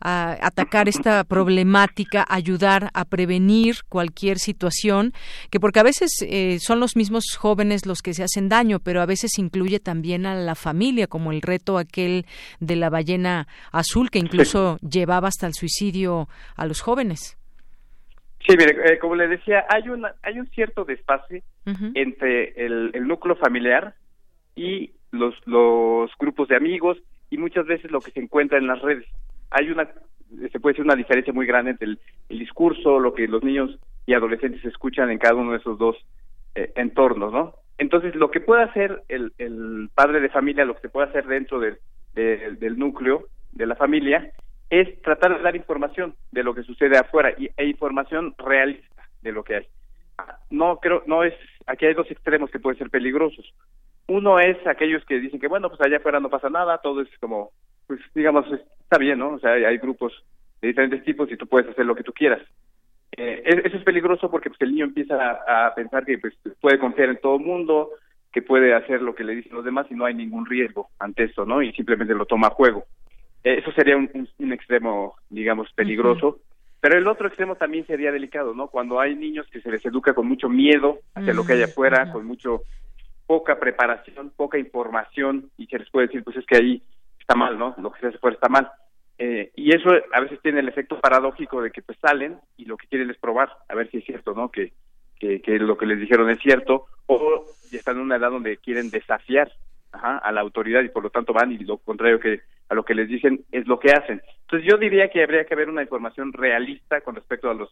atacar 0.00 0.90
esta 0.90 1.24
problemática, 1.24 2.26
ayudar 2.28 2.90
a 2.92 3.06
prevenir 3.06 3.76
cualquier 3.88 4.38
situación 4.38 5.14
que 5.50 5.60
porque 5.60 5.80
a 5.80 5.84
veces 5.84 6.10
eh, 6.22 6.58
son 6.58 6.80
los 6.80 6.96
mismos 6.96 7.36
jóvenes 7.38 7.86
los 7.86 8.02
que 8.02 8.14
se 8.14 8.22
hacen 8.22 8.48
daño, 8.48 8.78
pero 8.80 9.00
a 9.00 9.06
veces 9.06 9.38
incluye 9.38 9.80
también 9.80 10.26
a 10.26 10.34
la 10.34 10.54
familia, 10.54 11.06
como 11.06 11.32
el 11.32 11.42
reto 11.42 11.78
aquel 11.78 12.26
de 12.60 12.76
la 12.76 12.90
ballena 12.90 13.46
azul 13.70 14.10
que 14.10 14.18
incluso 14.18 14.78
llevaba 14.78 15.28
hasta 15.28 15.46
el 15.46 15.54
suicidio 15.54 16.28
a 16.56 16.66
los 16.66 16.80
jóvenes. 16.80 17.38
Sí, 18.46 18.56
mire, 18.58 18.76
eh, 18.84 18.98
como 18.98 19.14
le 19.14 19.28
decía, 19.28 19.64
hay 19.68 19.88
una 19.88 20.14
hay 20.22 20.38
un 20.38 20.48
cierto 20.48 20.84
desfase 20.84 21.44
entre 21.94 22.50
el, 22.64 22.90
el, 22.92 23.06
núcleo 23.06 23.36
familiar 23.36 23.94
y 24.56 24.90
los 25.12 25.34
los 25.46 26.10
grupos 26.18 26.48
de 26.48 26.56
amigos 26.56 26.98
y 27.30 27.38
muchas 27.38 27.66
veces 27.66 27.90
lo 27.92 28.00
que 28.00 28.10
se 28.10 28.20
encuentra 28.20 28.58
en 28.58 28.66
las 28.66 28.82
redes. 28.82 29.06
Hay 29.50 29.70
una 29.70 29.88
se 30.50 30.60
puede 30.60 30.72
decir 30.72 30.84
una 30.84 30.96
diferencia 30.96 31.32
muy 31.32 31.46
grande 31.46 31.72
entre 31.72 31.86
el, 31.86 32.00
el 32.30 32.38
discurso, 32.38 32.98
lo 32.98 33.14
que 33.14 33.28
los 33.28 33.44
niños 33.44 33.78
y 34.06 34.14
adolescentes 34.14 34.64
escuchan 34.64 35.10
en 35.10 35.18
cada 35.18 35.34
uno 35.34 35.52
de 35.52 35.58
esos 35.58 35.78
dos 35.78 35.96
eh, 36.54 36.72
entornos, 36.76 37.32
¿no? 37.32 37.54
Entonces, 37.78 38.14
lo 38.14 38.30
que 38.30 38.40
puede 38.40 38.62
hacer 38.62 39.02
el, 39.08 39.32
el, 39.38 39.88
padre 39.94 40.20
de 40.20 40.28
familia, 40.28 40.64
lo 40.64 40.74
que 40.74 40.82
se 40.82 40.88
puede 40.88 41.08
hacer 41.08 41.26
dentro 41.26 41.58
del, 41.58 41.78
núcleo 42.78 43.26
de 43.52 43.66
la 43.66 43.74
familia, 43.74 44.30
es 44.70 45.00
tratar 45.02 45.36
de 45.36 45.42
dar 45.42 45.56
información 45.56 46.14
de 46.30 46.42
lo 46.42 46.54
que 46.54 46.62
sucede 46.62 46.96
afuera 46.96 47.32
y, 47.36 47.50
e 47.56 47.66
información 47.66 48.34
realista 48.38 49.02
de 49.22 49.32
lo 49.32 49.42
que 49.42 49.56
hay. 49.56 49.66
No 50.50 50.78
creo, 50.78 51.02
no 51.06 51.24
es, 51.24 51.34
aquí 51.66 51.86
hay 51.86 51.94
dos 51.94 52.10
extremos 52.10 52.50
que 52.50 52.60
pueden 52.60 52.78
ser 52.78 52.90
peligrosos. 52.90 53.52
Uno 54.06 54.38
es 54.38 54.56
aquellos 54.66 55.04
que 55.04 55.18
dicen 55.18 55.40
que 55.40 55.48
bueno, 55.48 55.68
pues 55.68 55.80
allá 55.80 55.96
afuera 55.96 56.20
no 56.20 56.30
pasa 56.30 56.50
nada, 56.50 56.78
todo 56.78 57.00
es 57.00 57.08
como, 57.18 57.50
pues 57.86 58.00
digamos, 58.14 58.46
está 58.52 58.98
bien, 58.98 59.18
¿no? 59.18 59.30
O 59.34 59.38
sea, 59.38 59.52
hay 59.52 59.78
grupos 59.78 60.12
de 60.60 60.68
diferentes 60.68 61.02
tipos 61.04 61.30
y 61.32 61.36
tú 61.36 61.46
puedes 61.46 61.68
hacer 61.68 61.84
lo 61.84 61.94
que 61.94 62.04
tú 62.04 62.12
quieras. 62.12 62.42
Eh, 63.16 63.42
eso 63.64 63.76
es 63.76 63.84
peligroso 63.84 64.30
porque 64.30 64.48
pues, 64.48 64.60
el 64.62 64.70
niño 64.70 64.86
empieza 64.86 65.42
a, 65.46 65.74
pensar 65.74 66.04
que 66.04 66.18
pues, 66.18 66.34
puede 66.60 66.78
confiar 66.78 67.10
en 67.10 67.20
todo 67.20 67.36
el 67.36 67.44
mundo, 67.44 67.90
que 68.32 68.42
puede 68.42 68.74
hacer 68.74 69.02
lo 69.02 69.14
que 69.14 69.24
le 69.24 69.36
dicen 69.36 69.54
los 69.54 69.64
demás 69.64 69.86
y 69.90 69.94
no 69.94 70.06
hay 70.06 70.14
ningún 70.14 70.46
riesgo 70.46 70.88
ante 70.98 71.24
eso, 71.24 71.44
¿no? 71.44 71.62
Y 71.62 71.72
simplemente 71.72 72.14
lo 72.14 72.24
toma 72.24 72.48
a 72.48 72.54
juego. 72.54 72.84
Eh, 73.44 73.58
eso 73.58 73.72
sería 73.72 73.96
un, 73.96 74.52
extremo, 74.52 75.16
digamos, 75.28 75.70
peligroso. 75.74 76.40
Pero 76.80 76.98
el 76.98 77.06
otro 77.06 77.28
extremo 77.28 77.54
también 77.54 77.86
sería 77.86 78.10
delicado, 78.10 78.54
¿no? 78.54 78.66
Cuando 78.68 78.98
hay 78.98 79.14
niños 79.14 79.46
que 79.52 79.60
se 79.60 79.70
les 79.70 79.84
educa 79.84 80.14
con 80.14 80.26
mucho 80.26 80.48
miedo 80.48 80.98
hacia 81.14 81.34
lo 81.34 81.44
que 81.44 81.52
hay 81.52 81.62
afuera, 81.62 82.10
con 82.10 82.26
mucho 82.26 82.62
poca 83.26 83.60
preparación, 83.60 84.32
poca 84.34 84.58
información 84.58 85.50
y 85.56 85.66
se 85.66 85.78
les 85.78 85.88
puede 85.90 86.08
decir, 86.08 86.24
pues 86.24 86.36
es 86.38 86.46
que 86.46 86.56
ahí 86.56 86.82
está 87.20 87.36
mal, 87.36 87.56
¿no? 87.56 87.74
Lo 87.78 87.92
que 87.92 88.00
se 88.00 88.06
hace 88.08 88.16
afuera 88.16 88.34
está 88.34 88.48
mal. 88.48 88.68
Eh, 89.18 89.52
y 89.54 89.74
eso 89.74 89.90
a 90.12 90.20
veces 90.20 90.40
tiene 90.42 90.60
el 90.60 90.68
efecto 90.68 91.00
paradójico 91.00 91.62
de 91.62 91.70
que 91.70 91.82
pues 91.82 91.98
salen 91.98 92.38
y 92.56 92.64
lo 92.64 92.76
que 92.76 92.86
quieren 92.88 93.10
es 93.10 93.18
probar, 93.18 93.50
a 93.68 93.74
ver 93.74 93.90
si 93.90 93.98
es 93.98 94.04
cierto, 94.04 94.34
¿no? 94.34 94.50
Que, 94.50 94.72
que, 95.18 95.40
lo 95.58 95.78
que 95.78 95.86
les 95.86 96.00
dijeron 96.00 96.28
es 96.30 96.40
cierto, 96.40 96.86
o 97.06 97.44
están 97.70 97.96
en 97.96 98.02
una 98.02 98.16
edad 98.16 98.30
donde 98.30 98.56
quieren 98.56 98.90
desafiar 98.90 99.52
a 99.92 100.32
la 100.32 100.40
autoridad 100.40 100.82
y 100.82 100.88
por 100.88 101.02
lo 101.02 101.10
tanto 101.10 101.32
van 101.32 101.52
y 101.52 101.58
lo 101.58 101.76
contrario 101.76 102.18
que 102.18 102.40
a 102.70 102.74
lo 102.74 102.82
que 102.82 102.94
les 102.94 103.08
dicen 103.08 103.44
es 103.52 103.66
lo 103.66 103.78
que 103.78 103.92
hacen. 103.92 104.22
Entonces 104.40 104.68
yo 104.68 104.78
diría 104.78 105.08
que 105.08 105.22
habría 105.22 105.44
que 105.44 105.54
haber 105.54 105.68
una 105.68 105.82
información 105.82 106.32
realista 106.32 107.02
con 107.02 107.14
respecto 107.14 107.50
a 107.50 107.54
los 107.54 107.68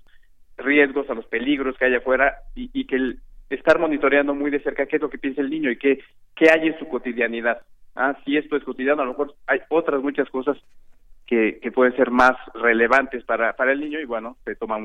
riesgos, 0.58 1.08
a 1.08 1.14
los 1.14 1.24
peligros 1.26 1.76
que 1.78 1.86
hay 1.86 1.94
afuera 1.94 2.36
y, 2.54 2.70
y 2.74 2.86
que 2.86 2.96
el, 2.96 3.20
estar 3.50 3.78
monitoreando 3.78 4.34
muy 4.34 4.50
de 4.50 4.60
cerca 4.60 4.86
qué 4.86 4.96
es 4.96 5.02
lo 5.02 5.10
que 5.10 5.18
piensa 5.18 5.40
el 5.40 5.50
niño 5.50 5.70
y 5.70 5.76
qué, 5.76 6.00
qué 6.36 6.50
hay 6.50 6.68
en 6.68 6.78
su 6.78 6.88
cotidianidad. 6.88 7.60
Ah, 7.96 8.16
si 8.24 8.36
esto 8.36 8.56
es 8.56 8.64
cotidiano, 8.64 9.02
a 9.02 9.04
lo 9.04 9.12
mejor 9.12 9.34
hay 9.46 9.60
otras 9.68 10.00
muchas 10.02 10.28
cosas 10.30 10.56
que, 11.30 11.70
pueden 11.72 11.94
ser 11.94 12.10
más 12.10 12.32
relevantes 12.54 13.22
para, 13.24 13.52
para 13.52 13.70
el 13.70 13.78
niño 13.78 14.00
y 14.00 14.04
bueno, 14.04 14.36
se 14.44 14.56
toma 14.56 14.78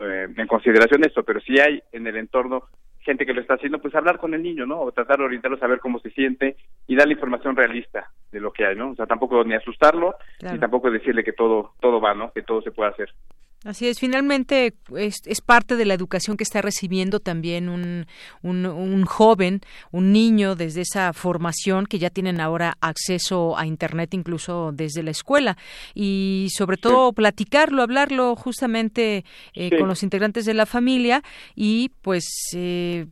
eh, 0.00 0.26
en 0.36 0.46
consideración 0.48 1.04
esto, 1.04 1.22
pero 1.22 1.40
si 1.40 1.60
hay 1.60 1.80
en 1.92 2.08
el 2.08 2.16
entorno 2.16 2.64
gente 2.98 3.24
que 3.24 3.32
lo 3.32 3.40
está 3.40 3.54
haciendo, 3.54 3.78
pues 3.78 3.94
hablar 3.94 4.18
con 4.18 4.34
el 4.34 4.42
niño, 4.42 4.66
¿no? 4.66 4.80
O 4.80 4.90
tratar 4.90 5.18
de 5.18 5.26
orientarlo 5.26 5.56
a 5.56 5.60
saber 5.60 5.78
cómo 5.78 6.00
se 6.00 6.10
siente 6.10 6.56
y 6.88 6.96
darle 6.96 7.12
información 7.14 7.54
realista 7.54 8.10
de 8.32 8.40
lo 8.40 8.52
que 8.52 8.66
hay, 8.66 8.74
¿no? 8.74 8.90
O 8.90 8.94
sea, 8.96 9.06
tampoco 9.06 9.44
ni 9.44 9.54
asustarlo, 9.54 10.16
ni 10.42 10.58
tampoco 10.58 10.90
decirle 10.90 11.22
que 11.22 11.32
todo, 11.32 11.74
todo 11.78 12.00
va, 12.00 12.14
¿no? 12.14 12.32
Que 12.32 12.42
todo 12.42 12.62
se 12.62 12.72
puede 12.72 12.90
hacer. 12.90 13.14
Así 13.66 13.88
es, 13.88 13.98
finalmente 13.98 14.74
es, 14.96 15.22
es, 15.24 15.40
parte 15.40 15.74
de 15.74 15.84
la 15.84 15.94
educación 15.94 16.36
que 16.36 16.44
está 16.44 16.62
recibiendo 16.62 17.18
también 17.18 17.68
un, 17.68 18.06
un, 18.44 19.04
joven, 19.04 19.60
un 19.90 20.12
niño 20.12 20.54
desde 20.54 20.82
esa 20.82 21.12
formación 21.12 21.86
que 21.86 21.98
ya 21.98 22.10
tienen 22.10 22.40
ahora 22.40 22.78
acceso 22.80 23.58
a 23.58 23.66
Internet 23.66 24.14
incluso 24.14 24.70
desde 24.72 25.02
la 25.02 25.10
escuela. 25.10 25.56
Y 25.94 26.46
sobre 26.54 26.76
todo 26.76 27.12
platicarlo, 27.12 27.82
hablarlo 27.82 28.36
justamente 28.36 29.24
eh, 29.52 29.76
con 29.76 29.88
los 29.88 30.04
integrantes 30.04 30.44
de 30.44 30.54
la 30.54 30.66
familia 30.66 31.24
y 31.56 31.90
pues 32.02 32.24
eh, 32.54 33.06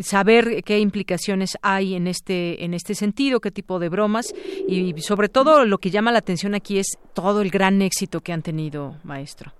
saber 0.00 0.64
qué 0.64 0.80
implicaciones 0.80 1.58
hay 1.62 1.94
en 1.94 2.08
este, 2.08 2.64
en 2.64 2.74
este 2.74 2.96
sentido, 2.96 3.38
qué 3.38 3.52
tipo 3.52 3.78
de 3.78 3.88
bromas. 3.88 4.34
Y 4.66 5.00
sobre 5.00 5.28
todo 5.28 5.64
lo 5.64 5.78
que 5.78 5.92
llama 5.92 6.10
la 6.10 6.18
atención 6.18 6.56
aquí 6.56 6.80
es 6.80 6.98
todo 7.14 7.40
el 7.40 7.50
gran 7.50 7.82
éxito 7.82 8.20
que 8.20 8.32
han 8.32 8.42
tenido, 8.42 8.96
maestro. 9.04 9.52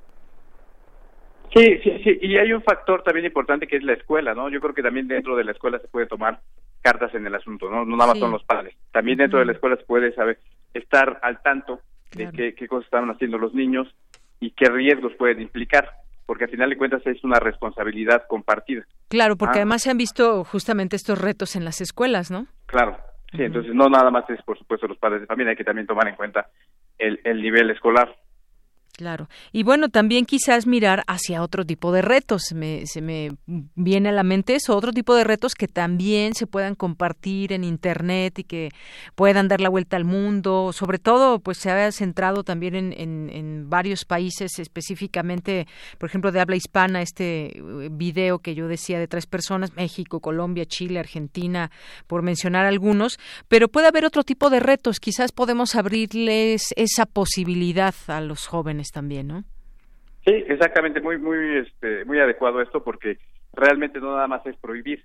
Sí, 1.54 1.78
sí, 1.82 2.00
sí, 2.02 2.18
y 2.20 2.36
hay 2.36 2.52
un 2.52 2.62
factor 2.62 3.02
también 3.02 3.26
importante 3.26 3.66
que 3.66 3.76
es 3.76 3.82
la 3.82 3.94
escuela, 3.94 4.34
¿no? 4.34 4.48
Yo 4.48 4.60
creo 4.60 4.74
que 4.74 4.82
también 4.82 5.08
dentro 5.08 5.36
de 5.36 5.44
la 5.44 5.52
escuela 5.52 5.78
se 5.78 5.88
puede 5.88 6.06
tomar 6.06 6.40
cartas 6.82 7.14
en 7.14 7.26
el 7.26 7.34
asunto, 7.34 7.70
¿no? 7.70 7.84
No 7.84 7.96
nada 7.96 8.12
más 8.12 8.18
son 8.18 8.32
los 8.32 8.44
padres. 8.44 8.76
También 8.92 9.18
dentro 9.18 9.38
de 9.38 9.46
la 9.46 9.52
escuela 9.52 9.76
se 9.76 9.84
puede 9.84 10.12
saber, 10.14 10.38
estar 10.74 11.18
al 11.22 11.40
tanto 11.42 11.80
de 12.12 12.30
qué, 12.30 12.54
qué 12.54 12.68
cosas 12.68 12.84
están 12.84 13.10
haciendo 13.10 13.38
los 13.38 13.54
niños 13.54 13.88
y 14.40 14.50
qué 14.50 14.68
riesgos 14.68 15.12
pueden 15.14 15.40
implicar 15.40 15.90
porque 16.26 16.44
al 16.44 16.50
final 16.50 16.68
de 16.68 16.76
cuentas 16.76 17.06
es 17.06 17.22
una 17.24 17.38
responsabilidad 17.38 18.24
compartida. 18.28 18.84
Claro, 19.08 19.36
porque 19.36 19.58
ah. 19.58 19.62
además 19.62 19.82
se 19.82 19.90
han 19.90 19.96
visto 19.96 20.44
justamente 20.44 20.96
estos 20.96 21.20
retos 21.20 21.56
en 21.56 21.64
las 21.64 21.80
escuelas, 21.80 22.30
¿no? 22.30 22.46
Claro, 22.66 22.98
sí, 23.30 23.42
entonces 23.42 23.72
no 23.74 23.88
nada 23.88 24.10
más 24.10 24.28
es 24.28 24.42
por 24.42 24.58
supuesto 24.58 24.88
los 24.88 24.98
padres 24.98 25.20
de 25.20 25.26
familia, 25.26 25.50
hay 25.50 25.56
que 25.56 25.64
también 25.64 25.86
tomar 25.86 26.08
en 26.08 26.16
cuenta 26.16 26.48
el, 26.98 27.20
el 27.24 27.40
nivel 27.40 27.70
escolar. 27.70 28.14
Claro. 28.96 29.28
Y 29.52 29.62
bueno, 29.62 29.90
también 29.90 30.24
quizás 30.24 30.66
mirar 30.66 31.04
hacia 31.06 31.42
otro 31.42 31.66
tipo 31.66 31.92
de 31.92 32.00
retos. 32.00 32.54
Me, 32.54 32.86
se 32.86 33.02
me 33.02 33.28
viene 33.74 34.08
a 34.08 34.12
la 34.12 34.22
mente 34.22 34.54
eso, 34.54 34.74
otro 34.74 34.90
tipo 34.90 35.14
de 35.14 35.22
retos 35.22 35.54
que 35.54 35.68
también 35.68 36.34
se 36.34 36.46
puedan 36.46 36.74
compartir 36.74 37.52
en 37.52 37.62
Internet 37.62 38.38
y 38.38 38.44
que 38.44 38.70
puedan 39.14 39.48
dar 39.48 39.60
la 39.60 39.68
vuelta 39.68 39.98
al 39.98 40.06
mundo. 40.06 40.72
Sobre 40.72 40.98
todo, 40.98 41.40
pues 41.40 41.58
se 41.58 41.70
ha 41.70 41.92
centrado 41.92 42.42
también 42.42 42.74
en, 42.74 42.94
en, 42.96 43.28
en 43.30 43.68
varios 43.68 44.06
países, 44.06 44.58
específicamente, 44.58 45.66
por 45.98 46.08
ejemplo, 46.08 46.32
de 46.32 46.40
habla 46.40 46.56
hispana, 46.56 47.02
este 47.02 47.58
eh, 47.58 47.88
video 47.92 48.38
que 48.38 48.54
yo 48.54 48.66
decía 48.66 48.98
de 48.98 49.08
tres 49.08 49.26
personas, 49.26 49.76
México, 49.76 50.20
Colombia, 50.20 50.64
Chile, 50.64 51.00
Argentina, 51.00 51.70
por 52.06 52.22
mencionar 52.22 52.64
algunos. 52.64 53.18
Pero 53.48 53.68
puede 53.68 53.88
haber 53.88 54.06
otro 54.06 54.24
tipo 54.24 54.48
de 54.48 54.60
retos. 54.60 55.00
Quizás 55.00 55.32
podemos 55.32 55.74
abrirles 55.74 56.72
esa 56.76 57.04
posibilidad 57.04 57.94
a 58.06 58.22
los 58.22 58.46
jóvenes 58.46 58.85
también, 58.92 59.28
¿no? 59.28 59.44
Sí, 60.24 60.32
exactamente, 60.48 61.00
muy 61.00 61.18
muy 61.18 61.58
este, 61.58 62.04
muy 62.04 62.18
adecuado 62.18 62.60
esto 62.60 62.82
porque 62.82 63.18
realmente 63.52 64.00
no 64.00 64.14
nada 64.14 64.26
más 64.26 64.44
es 64.46 64.56
prohibir, 64.56 65.04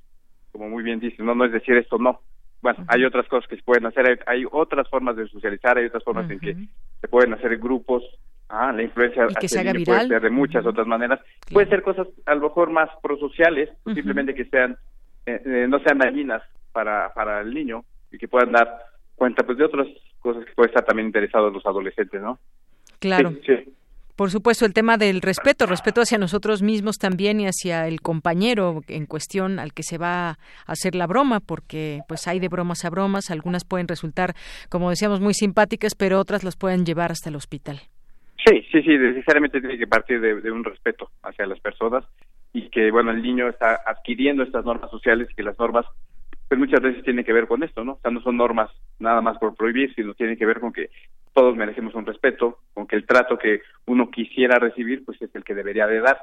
como 0.51 0.69
muy 0.69 0.83
bien 0.83 0.99
dice, 0.99 1.21
no, 1.23 1.35
no 1.35 1.45
es 1.45 1.51
decir 1.51 1.75
esto 1.77 1.97
no. 1.97 2.21
Bueno, 2.61 2.83
hay 2.87 3.03
otras 3.05 3.27
cosas 3.27 3.49
que 3.49 3.55
se 3.55 3.63
pueden 3.63 3.87
hacer, 3.87 4.19
hay, 4.27 4.45
otras 4.51 4.87
formas 4.89 5.15
de 5.15 5.27
socializar, 5.27 5.77
hay 5.77 5.85
otras 5.85 6.03
formas 6.03 6.29
en 6.29 6.39
que 6.39 6.55
se 6.99 7.07
pueden 7.07 7.33
hacer 7.33 7.57
grupos, 7.57 8.03
ah, 8.49 8.71
la 8.71 8.83
influencia 8.83 9.27
que 9.27 9.47
puede 9.83 10.07
ser 10.07 10.21
de 10.21 10.29
muchas 10.29 10.65
otras 10.65 10.85
maneras, 10.85 11.19
puede 11.51 11.67
ser 11.69 11.81
cosas 11.81 12.07
a 12.27 12.35
lo 12.35 12.41
mejor 12.41 12.69
más 12.69 12.89
prosociales, 13.01 13.69
simplemente 13.93 14.35
que 14.35 14.45
sean, 14.45 14.77
eh, 15.25 15.41
eh, 15.43 15.65
no 15.67 15.79
sean 15.79 15.97
dañinas 15.97 16.43
para, 16.71 17.11
para 17.15 17.41
el 17.41 17.51
niño 17.51 17.83
y 18.11 18.19
que 18.19 18.27
puedan 18.27 18.51
dar 18.51 18.85
cuenta 19.15 19.43
pues 19.43 19.57
de 19.57 19.65
otras 19.65 19.87
cosas 20.19 20.45
que 20.45 20.53
pueden 20.53 20.69
estar 20.69 20.85
también 20.85 21.07
interesados 21.07 21.51
los 21.51 21.65
adolescentes, 21.65 22.21
¿no? 22.21 22.37
Claro. 23.01 23.33
Por 24.15 24.29
supuesto, 24.29 24.67
el 24.67 24.73
tema 24.73 24.97
del 24.97 25.21
respeto, 25.21 25.65
respeto 25.65 26.01
hacia 26.01 26.19
nosotros 26.19 26.61
mismos 26.61 26.97
también 26.99 27.39
y 27.39 27.47
hacia 27.47 27.87
el 27.87 28.01
compañero 28.01 28.81
en 28.87 29.07
cuestión 29.07 29.57
al 29.57 29.73
que 29.73 29.81
se 29.81 29.97
va 29.97 30.29
a 30.29 30.37
hacer 30.67 30.93
la 30.93 31.07
broma, 31.07 31.39
porque 31.39 32.01
pues 32.07 32.27
hay 32.27 32.39
de 32.39 32.47
bromas 32.47 32.85
a 32.85 32.91
bromas, 32.91 33.31
algunas 33.31 33.65
pueden 33.65 33.87
resultar, 33.87 34.35
como 34.69 34.91
decíamos, 34.91 35.21
muy 35.21 35.33
simpáticas, 35.33 35.95
pero 35.95 36.19
otras 36.19 36.43
las 36.43 36.55
pueden 36.55 36.85
llevar 36.85 37.11
hasta 37.11 37.29
el 37.29 37.35
hospital. 37.35 37.79
Sí, 38.45 38.61
sí, 38.71 38.83
sí, 38.83 38.95
necesariamente 38.95 39.59
tiene 39.59 39.79
que 39.79 39.87
partir 39.87 40.21
de, 40.21 40.51
un 40.51 40.63
respeto 40.63 41.09
hacia 41.23 41.47
las 41.47 41.59
personas 41.59 42.05
y 42.53 42.69
que, 42.69 42.91
bueno, 42.91 43.09
el 43.09 43.23
niño 43.23 43.47
está 43.47 43.79
adquiriendo 43.87 44.43
estas 44.43 44.63
normas 44.63 44.91
sociales 44.91 45.29
y 45.31 45.33
que 45.33 45.43
las 45.43 45.57
normas 45.57 45.87
pues 46.47 46.59
muchas 46.59 46.81
veces 46.81 47.03
tienen 47.03 47.25
que 47.25 47.33
ver 47.33 47.47
con 47.47 47.63
esto, 47.63 47.83
¿no? 47.83 47.93
O 47.93 47.99
sea, 48.01 48.11
no 48.11 48.21
son 48.21 48.37
normas 48.37 48.69
nada 48.99 49.21
más 49.21 49.37
por 49.39 49.55
prohibir, 49.55 49.95
sino 49.95 50.13
tienen 50.13 50.37
que 50.37 50.45
ver 50.45 50.59
con 50.59 50.73
que 50.73 50.89
todos 51.33 51.55
merecemos 51.55 51.95
un 51.95 52.05
respeto, 52.05 52.59
con 52.73 52.87
que 52.87 52.95
el 52.95 53.05
trato 53.05 53.37
que 53.37 53.61
uno 53.85 54.09
quisiera 54.09 54.59
recibir, 54.59 55.05
pues 55.05 55.21
es 55.21 55.33
el 55.35 55.43
que 55.43 55.55
debería 55.55 55.87
de 55.87 56.01
dar. 56.01 56.19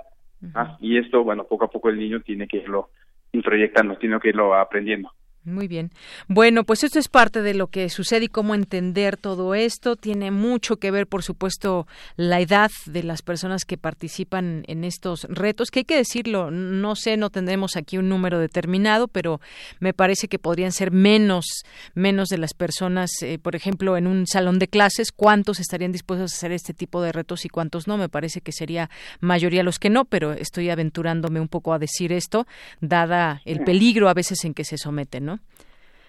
¿ah? 0.54 0.76
Y 0.80 0.98
esto, 0.98 1.24
bueno, 1.24 1.44
poco 1.44 1.64
a 1.64 1.70
poco 1.70 1.88
el 1.88 1.98
niño 1.98 2.20
tiene 2.20 2.46
que 2.46 2.58
irlo 2.58 2.90
introyectando, 3.32 3.96
tiene 3.96 4.20
que 4.20 4.28
irlo 4.28 4.54
aprendiendo. 4.54 5.10
Muy 5.48 5.66
bien. 5.66 5.90
Bueno, 6.28 6.64
pues 6.64 6.84
esto 6.84 6.98
es 6.98 7.08
parte 7.08 7.42
de 7.42 7.54
lo 7.54 7.68
que 7.68 7.88
sucede 7.88 8.26
y 8.26 8.28
cómo 8.28 8.54
entender 8.54 9.16
todo 9.16 9.54
esto. 9.54 9.96
Tiene 9.96 10.30
mucho 10.30 10.76
que 10.76 10.90
ver, 10.90 11.06
por 11.06 11.22
supuesto, 11.22 11.86
la 12.16 12.40
edad 12.40 12.70
de 12.86 13.02
las 13.02 13.22
personas 13.22 13.64
que 13.64 13.78
participan 13.78 14.64
en 14.68 14.84
estos 14.84 15.24
retos, 15.24 15.70
que 15.70 15.80
hay 15.80 15.84
que 15.84 15.96
decirlo, 15.96 16.50
no 16.50 16.96
sé, 16.96 17.16
no 17.16 17.30
tendremos 17.30 17.76
aquí 17.76 17.98
un 17.98 18.08
número 18.08 18.38
determinado, 18.38 19.08
pero 19.08 19.40
me 19.80 19.94
parece 19.94 20.28
que 20.28 20.38
podrían 20.38 20.72
ser 20.72 20.92
menos, 20.92 21.46
menos 21.94 22.28
de 22.28 22.38
las 22.38 22.52
personas, 22.52 23.10
eh, 23.22 23.38
por 23.38 23.56
ejemplo, 23.56 23.96
en 23.96 24.06
un 24.06 24.26
salón 24.26 24.58
de 24.58 24.68
clases, 24.68 25.12
cuántos 25.12 25.60
estarían 25.60 25.92
dispuestos 25.92 26.32
a 26.32 26.36
hacer 26.36 26.52
este 26.52 26.74
tipo 26.74 27.00
de 27.00 27.12
retos 27.12 27.44
y 27.44 27.48
cuántos 27.48 27.88
no. 27.88 27.96
Me 27.96 28.08
parece 28.08 28.40
que 28.42 28.52
sería 28.52 28.90
mayoría 29.20 29.62
los 29.62 29.78
que 29.78 29.90
no, 29.90 30.04
pero 30.04 30.32
estoy 30.32 30.68
aventurándome 30.70 31.40
un 31.40 31.48
poco 31.48 31.72
a 31.72 31.78
decir 31.78 32.12
esto, 32.12 32.46
dada 32.80 33.40
el 33.44 33.60
peligro 33.64 34.08
a 34.08 34.14
veces 34.14 34.44
en 34.44 34.54
que 34.54 34.64
se 34.64 34.76
someten, 34.76 35.24
¿no? 35.24 35.37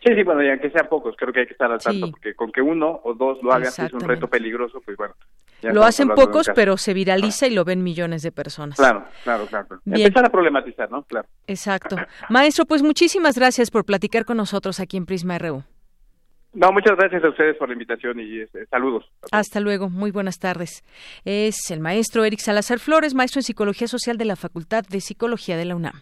Sí, 0.03 0.15
sí, 0.15 0.23
bueno, 0.23 0.41
y 0.41 0.49
aunque 0.49 0.69
sean 0.69 0.87
pocos, 0.87 1.15
creo 1.17 1.33
que 1.33 1.41
hay 1.41 1.45
que 1.45 1.53
estar 1.53 1.69
al 1.69 1.79
tanto, 1.79 2.09
porque 2.11 2.33
con 2.33 2.51
que 2.51 2.61
uno 2.61 3.01
o 3.03 3.13
dos 3.13 3.43
lo 3.43 3.51
hagan, 3.51 3.69
si 3.69 3.81
es 3.81 3.91
un 3.91 3.99
reto 3.99 4.29
peligroso, 4.29 4.81
pues 4.83 4.95
bueno. 4.95 5.13
Lo 5.61 5.83
hacen 5.83 6.07
pocos, 6.09 6.49
pero 6.55 6.77
se 6.77 6.93
viraliza 6.93 7.47
y 7.47 7.53
lo 7.53 7.65
ven 7.65 7.83
millones 7.83 8.21
de 8.21 8.31
personas. 8.31 8.77
Claro, 8.77 9.05
claro, 9.23 9.45
claro. 9.47 9.67
Empezar 9.85 10.25
a 10.25 10.29
problematizar, 10.29 10.89
¿no? 10.89 11.03
Claro. 11.03 11.27
Exacto. 11.47 11.97
Maestro, 12.29 12.65
pues 12.65 12.81
muchísimas 12.81 13.37
gracias 13.37 13.69
por 13.71 13.83
platicar 13.83 14.23
con 14.23 14.37
nosotros 14.37 14.79
aquí 14.79 14.95
en 14.95 15.05
Prisma 15.05 15.37
RU. 15.37 15.63
No, 16.53 16.71
muchas 16.71 16.97
gracias 16.97 17.23
a 17.23 17.29
ustedes 17.29 17.57
por 17.57 17.67
la 17.67 17.73
invitación 17.73 18.19
y 18.19 18.39
este, 18.39 18.65
saludos. 18.67 19.05
Hasta 19.31 19.59
luego, 19.59 19.89
muy 19.89 20.11
buenas 20.11 20.39
tardes. 20.39 20.83
Es 21.25 21.69
el 21.69 21.79
maestro 21.79 22.23
Eric 22.23 22.39
Salazar 22.39 22.79
Flores, 22.79 23.13
maestro 23.13 23.39
en 23.39 23.43
Psicología 23.43 23.87
Social 23.87 24.17
de 24.17 24.25
la 24.25 24.35
Facultad 24.35 24.83
de 24.89 25.01
Psicología 25.01 25.57
de 25.57 25.65
la 25.65 25.75
UNAM. 25.75 26.01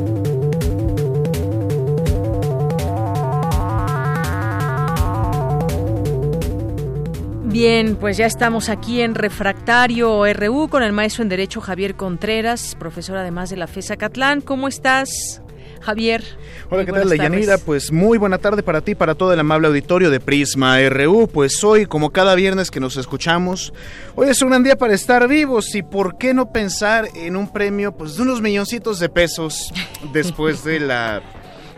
Bien, 7.51 7.97
pues 7.97 8.15
ya 8.15 8.27
estamos 8.27 8.69
aquí 8.69 9.01
en 9.01 9.13
Refractario 9.13 10.23
RU 10.33 10.69
con 10.69 10.83
el 10.83 10.93
maestro 10.93 11.23
en 11.23 11.27
Derecho 11.27 11.59
Javier 11.59 11.95
Contreras, 11.95 12.77
profesor 12.79 13.17
además 13.17 13.49
de 13.49 13.57
la 13.57 13.67
FESA 13.67 13.97
Catlán. 13.97 14.39
¿Cómo 14.39 14.69
estás? 14.69 15.41
Javier. 15.81 16.23
Hola, 16.69 16.85
¿qué 16.85 16.93
tal, 16.93 17.09
Deyanira? 17.09 17.57
Pues 17.57 17.91
muy 17.91 18.17
buena 18.17 18.37
tarde 18.37 18.63
para 18.63 18.79
ti, 18.79 18.95
para 18.95 19.15
todo 19.15 19.33
el 19.33 19.39
amable 19.41 19.67
auditorio 19.67 20.09
de 20.09 20.21
Prisma 20.21 20.77
RU. 20.87 21.27
Pues 21.27 21.61
hoy, 21.65 21.87
como 21.87 22.11
cada 22.11 22.35
viernes 22.35 22.71
que 22.71 22.79
nos 22.79 22.95
escuchamos, 22.95 23.73
hoy 24.15 24.29
es 24.29 24.41
un 24.41 24.51
gran 24.51 24.63
día 24.63 24.77
para 24.77 24.93
estar 24.93 25.27
vivos 25.27 25.75
y 25.75 25.83
por 25.83 26.17
qué 26.17 26.33
no 26.33 26.53
pensar 26.53 27.09
en 27.15 27.35
un 27.35 27.51
premio 27.51 27.91
pues 27.91 28.15
de 28.15 28.21
unos 28.21 28.41
milloncitos 28.41 28.97
de 28.99 29.09
pesos 29.09 29.73
después 30.13 30.63
de 30.63 30.79
la 30.79 31.21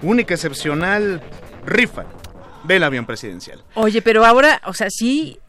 única 0.03 0.35
excepcional 0.35 1.19
rifa 1.65 2.05
del 2.63 2.83
avión 2.83 3.05
presidencial. 3.05 3.63
Oye, 3.75 4.01
pero 4.01 4.25
ahora, 4.25 4.61
o 4.65 4.73
sea, 4.73 4.87
sí 4.89 5.39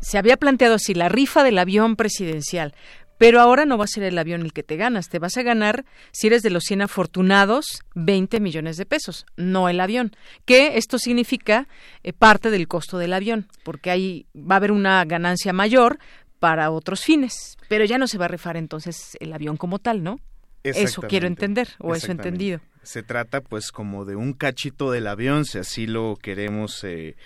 se 0.00 0.18
había 0.18 0.36
planteado 0.36 0.74
así 0.74 0.94
la 0.94 1.08
rifa 1.08 1.42
del 1.42 1.58
avión 1.58 1.96
presidencial, 1.96 2.74
pero 3.20 3.38
ahora 3.38 3.66
no 3.66 3.76
va 3.76 3.84
a 3.84 3.86
ser 3.86 4.04
el 4.04 4.16
avión 4.16 4.40
el 4.40 4.54
que 4.54 4.62
te 4.62 4.76
ganas, 4.76 5.10
te 5.10 5.18
vas 5.18 5.36
a 5.36 5.42
ganar, 5.42 5.84
si 6.10 6.28
eres 6.28 6.42
de 6.42 6.48
los 6.48 6.64
100 6.64 6.80
afortunados, 6.80 7.82
20 7.94 8.40
millones 8.40 8.78
de 8.78 8.86
pesos, 8.86 9.26
no 9.36 9.68
el 9.68 9.80
avión, 9.80 10.12
que 10.46 10.78
esto 10.78 10.98
significa 10.98 11.68
eh, 12.02 12.14
parte 12.14 12.50
del 12.50 12.66
costo 12.66 12.96
del 12.96 13.12
avión, 13.12 13.46
porque 13.62 13.90
ahí 13.90 14.26
va 14.34 14.54
a 14.54 14.56
haber 14.56 14.72
una 14.72 15.04
ganancia 15.04 15.52
mayor 15.52 15.98
para 16.38 16.70
otros 16.70 17.04
fines, 17.04 17.58
pero 17.68 17.84
ya 17.84 17.98
no 17.98 18.06
se 18.06 18.16
va 18.16 18.24
a 18.24 18.28
rifar 18.28 18.56
entonces 18.56 19.18
el 19.20 19.34
avión 19.34 19.58
como 19.58 19.80
tal, 19.80 20.02
¿no? 20.02 20.18
Eso 20.62 21.02
quiero 21.02 21.26
entender, 21.26 21.68
o 21.78 21.94
eso 21.94 22.12
entendido. 22.12 22.60
Se 22.82 23.02
trata 23.02 23.40
pues 23.40 23.72
como 23.72 24.04
de 24.04 24.16
un 24.16 24.32
cachito 24.32 24.90
del 24.90 25.06
avión, 25.06 25.44
si 25.44 25.58
así 25.58 25.86
lo 25.86 26.16
queremos 26.20 26.82
eh, 26.84 27.16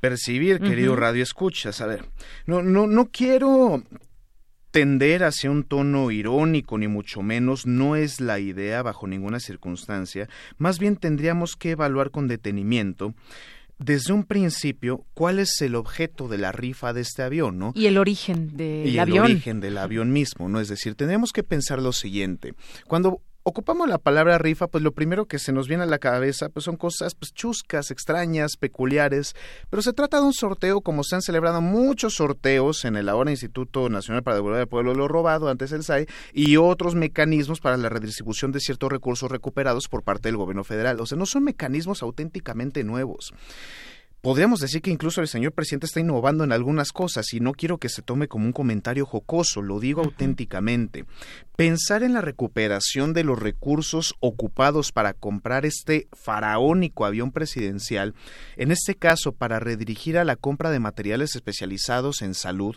percibir, 0.00 0.60
querido 0.60 0.96
Radio 0.96 1.22
Escuchas. 1.22 1.80
A 1.80 1.86
ver, 1.86 2.04
no, 2.46 2.62
no, 2.62 2.86
no 2.86 3.10
quiero 3.10 3.82
tender 4.74 5.22
hacia 5.22 5.52
un 5.52 5.62
tono 5.62 6.10
irónico, 6.10 6.78
ni 6.78 6.88
mucho 6.88 7.22
menos, 7.22 7.64
no 7.64 7.94
es 7.94 8.20
la 8.20 8.40
idea 8.40 8.82
bajo 8.82 9.06
ninguna 9.06 9.38
circunstancia, 9.38 10.28
más 10.58 10.80
bien 10.80 10.96
tendríamos 10.96 11.54
que 11.54 11.70
evaluar 11.70 12.10
con 12.10 12.26
detenimiento 12.26 13.14
desde 13.78 14.12
un 14.12 14.24
principio 14.24 15.04
cuál 15.14 15.38
es 15.38 15.60
el 15.60 15.74
objeto 15.74 16.28
de 16.28 16.38
la 16.38 16.52
rifa 16.52 16.92
de 16.92 17.00
este 17.00 17.22
avión, 17.22 17.58
¿no? 17.58 17.72
Y 17.74 17.86
el 17.86 17.98
origen 17.98 18.56
del 18.56 18.98
avión. 18.98 19.16
Y 19.16 19.18
el 19.18 19.24
origen 19.24 19.60
del 19.60 19.78
avión 19.78 20.12
mismo, 20.12 20.48
¿no? 20.48 20.60
Es 20.60 20.68
decir, 20.68 20.94
tendríamos 20.94 21.32
que 21.32 21.42
pensar 21.42 21.80
lo 21.80 21.92
siguiente. 21.92 22.54
Cuando 22.86 23.20
ocupamos 23.46 23.86
la 23.88 23.98
palabra 23.98 24.38
rifa, 24.38 24.68
pues 24.68 24.82
lo 24.82 24.92
primero 24.92 25.26
que 25.26 25.38
se 25.38 25.52
nos 25.52 25.68
viene 25.68 25.82
a 25.82 25.86
la 25.86 25.98
cabeza 25.98 26.48
pues 26.48 26.64
son 26.64 26.76
cosas 26.76 27.14
pues 27.14 27.34
chuscas, 27.34 27.90
extrañas, 27.90 28.56
peculiares, 28.56 29.36
pero 29.68 29.82
se 29.82 29.92
trata 29.92 30.18
de 30.18 30.24
un 30.24 30.32
sorteo 30.32 30.80
como 30.80 31.04
se 31.04 31.14
han 31.14 31.22
celebrado 31.22 31.60
muchos 31.60 32.14
sorteos 32.14 32.86
en 32.86 32.96
el 32.96 33.08
ahora 33.08 33.30
Instituto 33.30 33.90
Nacional 33.90 34.22
para 34.22 34.36
devolver 34.36 34.62
al 34.62 34.66
pueblo 34.66 34.94
lo 34.94 35.08
robado, 35.08 35.48
antes 35.48 35.72
el 35.72 35.84
SAI, 35.84 36.06
y 36.32 36.56
otros 36.56 36.94
mecanismos 36.94 37.60
para 37.60 37.76
la 37.76 37.90
redistribución 37.90 38.50
de 38.50 38.60
ciertos 38.60 38.90
recursos 38.90 39.30
recuperados 39.30 39.88
por 39.88 40.02
parte 40.02 40.28
del 40.28 40.38
gobierno 40.38 40.64
federal. 40.64 40.98
O 41.00 41.06
sea, 41.06 41.18
no 41.18 41.26
son 41.26 41.44
mecanismos 41.44 42.02
auténticamente 42.02 42.82
nuevos 42.82 43.34
podríamos 44.24 44.60
decir 44.60 44.80
que 44.80 44.90
incluso 44.90 45.20
el 45.20 45.28
señor 45.28 45.52
presidente 45.52 45.84
está 45.84 46.00
innovando 46.00 46.44
en 46.44 46.52
algunas 46.52 46.92
cosas 46.92 47.34
y 47.34 47.40
no 47.40 47.52
quiero 47.52 47.76
que 47.76 47.90
se 47.90 48.00
tome 48.00 48.26
como 48.26 48.46
un 48.46 48.52
comentario 48.52 49.04
jocoso, 49.04 49.60
lo 49.60 49.80
digo 49.80 50.02
auténticamente. 50.02 51.04
Pensar 51.56 52.02
en 52.02 52.14
la 52.14 52.22
recuperación 52.22 53.12
de 53.12 53.22
los 53.22 53.38
recursos 53.38 54.14
ocupados 54.20 54.92
para 54.92 55.12
comprar 55.12 55.66
este 55.66 56.08
faraónico 56.14 57.04
avión 57.04 57.32
presidencial, 57.32 58.14
en 58.56 58.72
este 58.72 58.94
caso 58.94 59.32
para 59.32 59.60
redirigir 59.60 60.16
a 60.16 60.24
la 60.24 60.36
compra 60.36 60.70
de 60.70 60.80
materiales 60.80 61.36
especializados 61.36 62.22
en 62.22 62.32
salud, 62.32 62.76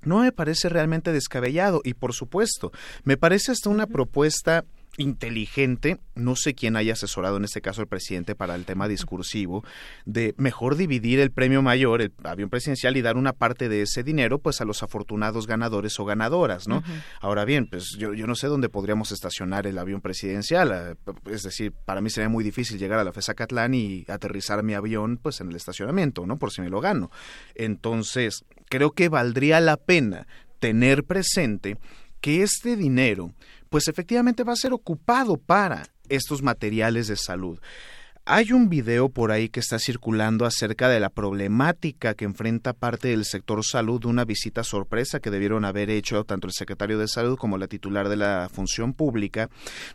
no 0.00 0.20
me 0.20 0.32
parece 0.32 0.70
realmente 0.70 1.12
descabellado. 1.12 1.82
Y 1.84 1.92
por 1.92 2.14
supuesto, 2.14 2.72
me 3.04 3.18
parece 3.18 3.52
hasta 3.52 3.68
una 3.68 3.86
propuesta 3.86 4.64
inteligente, 4.98 5.98
no 6.14 6.36
sé 6.36 6.54
quién 6.54 6.76
haya 6.76 6.94
asesorado 6.94 7.36
en 7.36 7.44
este 7.44 7.60
caso 7.60 7.80
al 7.80 7.86
presidente 7.86 8.34
para 8.34 8.54
el 8.54 8.64
tema 8.64 8.88
discursivo, 8.88 9.64
de 10.04 10.34
mejor 10.38 10.76
dividir 10.76 11.20
el 11.20 11.30
premio 11.30 11.62
mayor, 11.62 12.02
el 12.02 12.12
avión 12.24 12.50
presidencial, 12.50 12.96
y 12.96 13.02
dar 13.02 13.16
una 13.16 13.32
parte 13.32 13.68
de 13.68 13.82
ese 13.82 14.02
dinero 14.02 14.38
pues 14.38 14.60
a 14.60 14.64
los 14.64 14.82
afortunados 14.82 15.46
ganadores 15.46 15.98
o 16.00 16.04
ganadoras, 16.04 16.68
¿no? 16.68 16.82
Ahora 17.20 17.44
bien, 17.44 17.66
pues 17.66 17.96
yo, 17.98 18.14
yo 18.14 18.26
no 18.26 18.34
sé 18.34 18.46
dónde 18.46 18.68
podríamos 18.68 19.12
estacionar 19.12 19.66
el 19.66 19.78
avión 19.78 20.00
presidencial, 20.00 20.72
eh, 20.72 21.12
es 21.30 21.42
decir, 21.42 21.72
para 21.72 22.00
mí 22.00 22.10
sería 22.10 22.28
muy 22.28 22.44
difícil 22.44 22.78
llegar 22.78 22.98
a 22.98 23.04
la 23.04 23.12
FESA 23.12 23.34
Catlán 23.34 23.74
y 23.74 24.04
aterrizar 24.08 24.62
mi 24.62 24.74
avión 24.74 25.18
pues 25.22 25.40
en 25.40 25.48
el 25.48 25.56
estacionamiento, 25.56 26.26
¿no? 26.26 26.38
Por 26.38 26.52
si 26.52 26.62
me 26.62 26.70
lo 26.70 26.80
gano. 26.80 27.10
Entonces, 27.54 28.44
creo 28.68 28.92
que 28.92 29.08
valdría 29.08 29.60
la 29.60 29.76
pena 29.76 30.26
tener 30.58 31.04
presente 31.04 31.76
que 32.20 32.42
este 32.42 32.76
dinero 32.76 33.32
pues 33.76 33.88
efectivamente 33.88 34.42
va 34.42 34.54
a 34.54 34.56
ser 34.56 34.72
ocupado 34.72 35.36
para 35.36 35.82
estos 36.08 36.40
materiales 36.40 37.08
de 37.08 37.16
salud. 37.16 37.60
Hay 38.28 38.50
un 38.50 38.68
video 38.68 39.08
por 39.08 39.30
ahí 39.30 39.48
que 39.48 39.60
está 39.60 39.78
circulando 39.78 40.46
acerca 40.46 40.88
de 40.88 40.98
la 40.98 41.10
problemática 41.10 42.14
que 42.14 42.24
enfrenta 42.24 42.72
parte 42.72 43.06
del 43.06 43.24
sector 43.24 43.64
salud, 43.64 44.04
una 44.04 44.24
visita 44.24 44.64
sorpresa 44.64 45.20
que 45.20 45.30
debieron 45.30 45.64
haber 45.64 45.90
hecho 45.90 46.24
tanto 46.24 46.48
el 46.48 46.52
secretario 46.52 46.98
de 46.98 47.06
salud 47.06 47.38
como 47.38 47.56
la 47.56 47.68
titular 47.68 48.08
de 48.08 48.16
la 48.16 48.50
función 48.52 48.94
pública, 48.94 49.48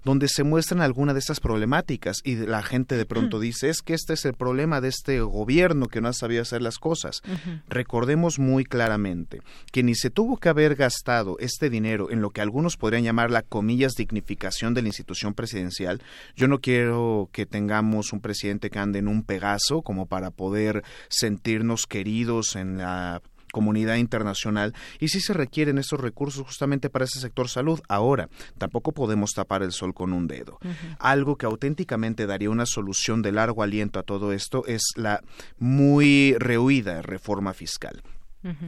donde 0.05 0.29
se 0.29 0.45
muestran 0.45 0.79
algunas 0.79 1.13
de 1.13 1.19
estas 1.19 1.41
problemáticas 1.41 2.21
y 2.23 2.37
la 2.37 2.63
gente 2.63 2.95
de 2.95 3.05
pronto 3.05 3.37
mm. 3.37 3.41
dice 3.41 3.69
es 3.69 3.81
que 3.81 3.93
este 3.93 4.13
es 4.13 4.23
el 4.23 4.33
problema 4.33 4.79
de 4.79 4.87
este 4.87 5.19
gobierno 5.19 5.89
que 5.89 5.99
no 5.99 6.07
ha 6.07 6.13
sabido 6.13 6.41
hacer 6.41 6.61
las 6.61 6.77
cosas. 6.77 7.21
Recordemos 7.67 8.39
muy 8.39 8.63
claramente 8.63 9.41
que 9.73 9.83
ni 9.83 9.93
se 9.93 10.09
tuvo 10.09 10.37
que 10.37 10.47
haber 10.47 10.75
gastado 10.75 11.35
este 11.39 11.69
dinero 11.69 12.09
en 12.09 12.21
lo 12.21 12.29
que 12.29 12.39
algunos 12.39 12.77
podrían 12.77 13.03
llamar 13.03 13.29
la 13.29 13.41
comillas 13.41 13.95
dignificación 13.95 14.73
de 14.73 14.83
la 14.83 14.87
institución 14.87 15.33
presidencial. 15.33 16.01
Yo 16.37 16.47
no 16.47 16.59
quiero 16.59 17.27
que 17.33 17.45
tengamos 17.45 18.13
un 18.13 18.20
presidente 18.22 18.69
que 18.69 18.80
ande 18.80 18.99
en 18.99 19.07
un 19.07 19.23
Pegaso 19.23 19.81
como 19.81 20.06
para 20.06 20.31
poder 20.31 20.84
sentirnos 21.10 21.88
queridos 21.88 22.56
en 22.56 22.77
la 22.77 23.22
comunidad 23.52 23.98
internacional 23.98 24.73
y 24.99 25.10
si 25.10 25.19
se 25.19 25.34
requieren 25.34 25.77
esos 25.77 25.99
recursos 25.99 26.45
justamente 26.45 26.89
para 26.89 27.06
ese 27.06 27.19
sector 27.19 27.49
salud. 27.49 27.80
Ahora, 27.88 28.30
tampoco 28.57 28.93
podemos 28.93 29.31
tapar 29.31 29.61
el 29.61 29.72
sol 29.72 29.93
con 29.93 30.14
un 30.14 30.27
dedo. 30.27 30.57
Algo 30.98 31.38
que 31.38 31.45
auténticamente 31.45 32.26
daría 32.26 32.49
una 32.49 32.65
solución 32.65 33.22
de 33.22 33.31
largo 33.31 33.61
aliento 33.61 33.99
a 33.99 34.03
todo 34.03 34.34
esto 34.34 34.65
es 34.65 34.81
la 34.95 35.22
muy 35.60 36.35
rehuida 36.39 37.02
reforma 37.02 37.53
fiscal. 37.53 38.02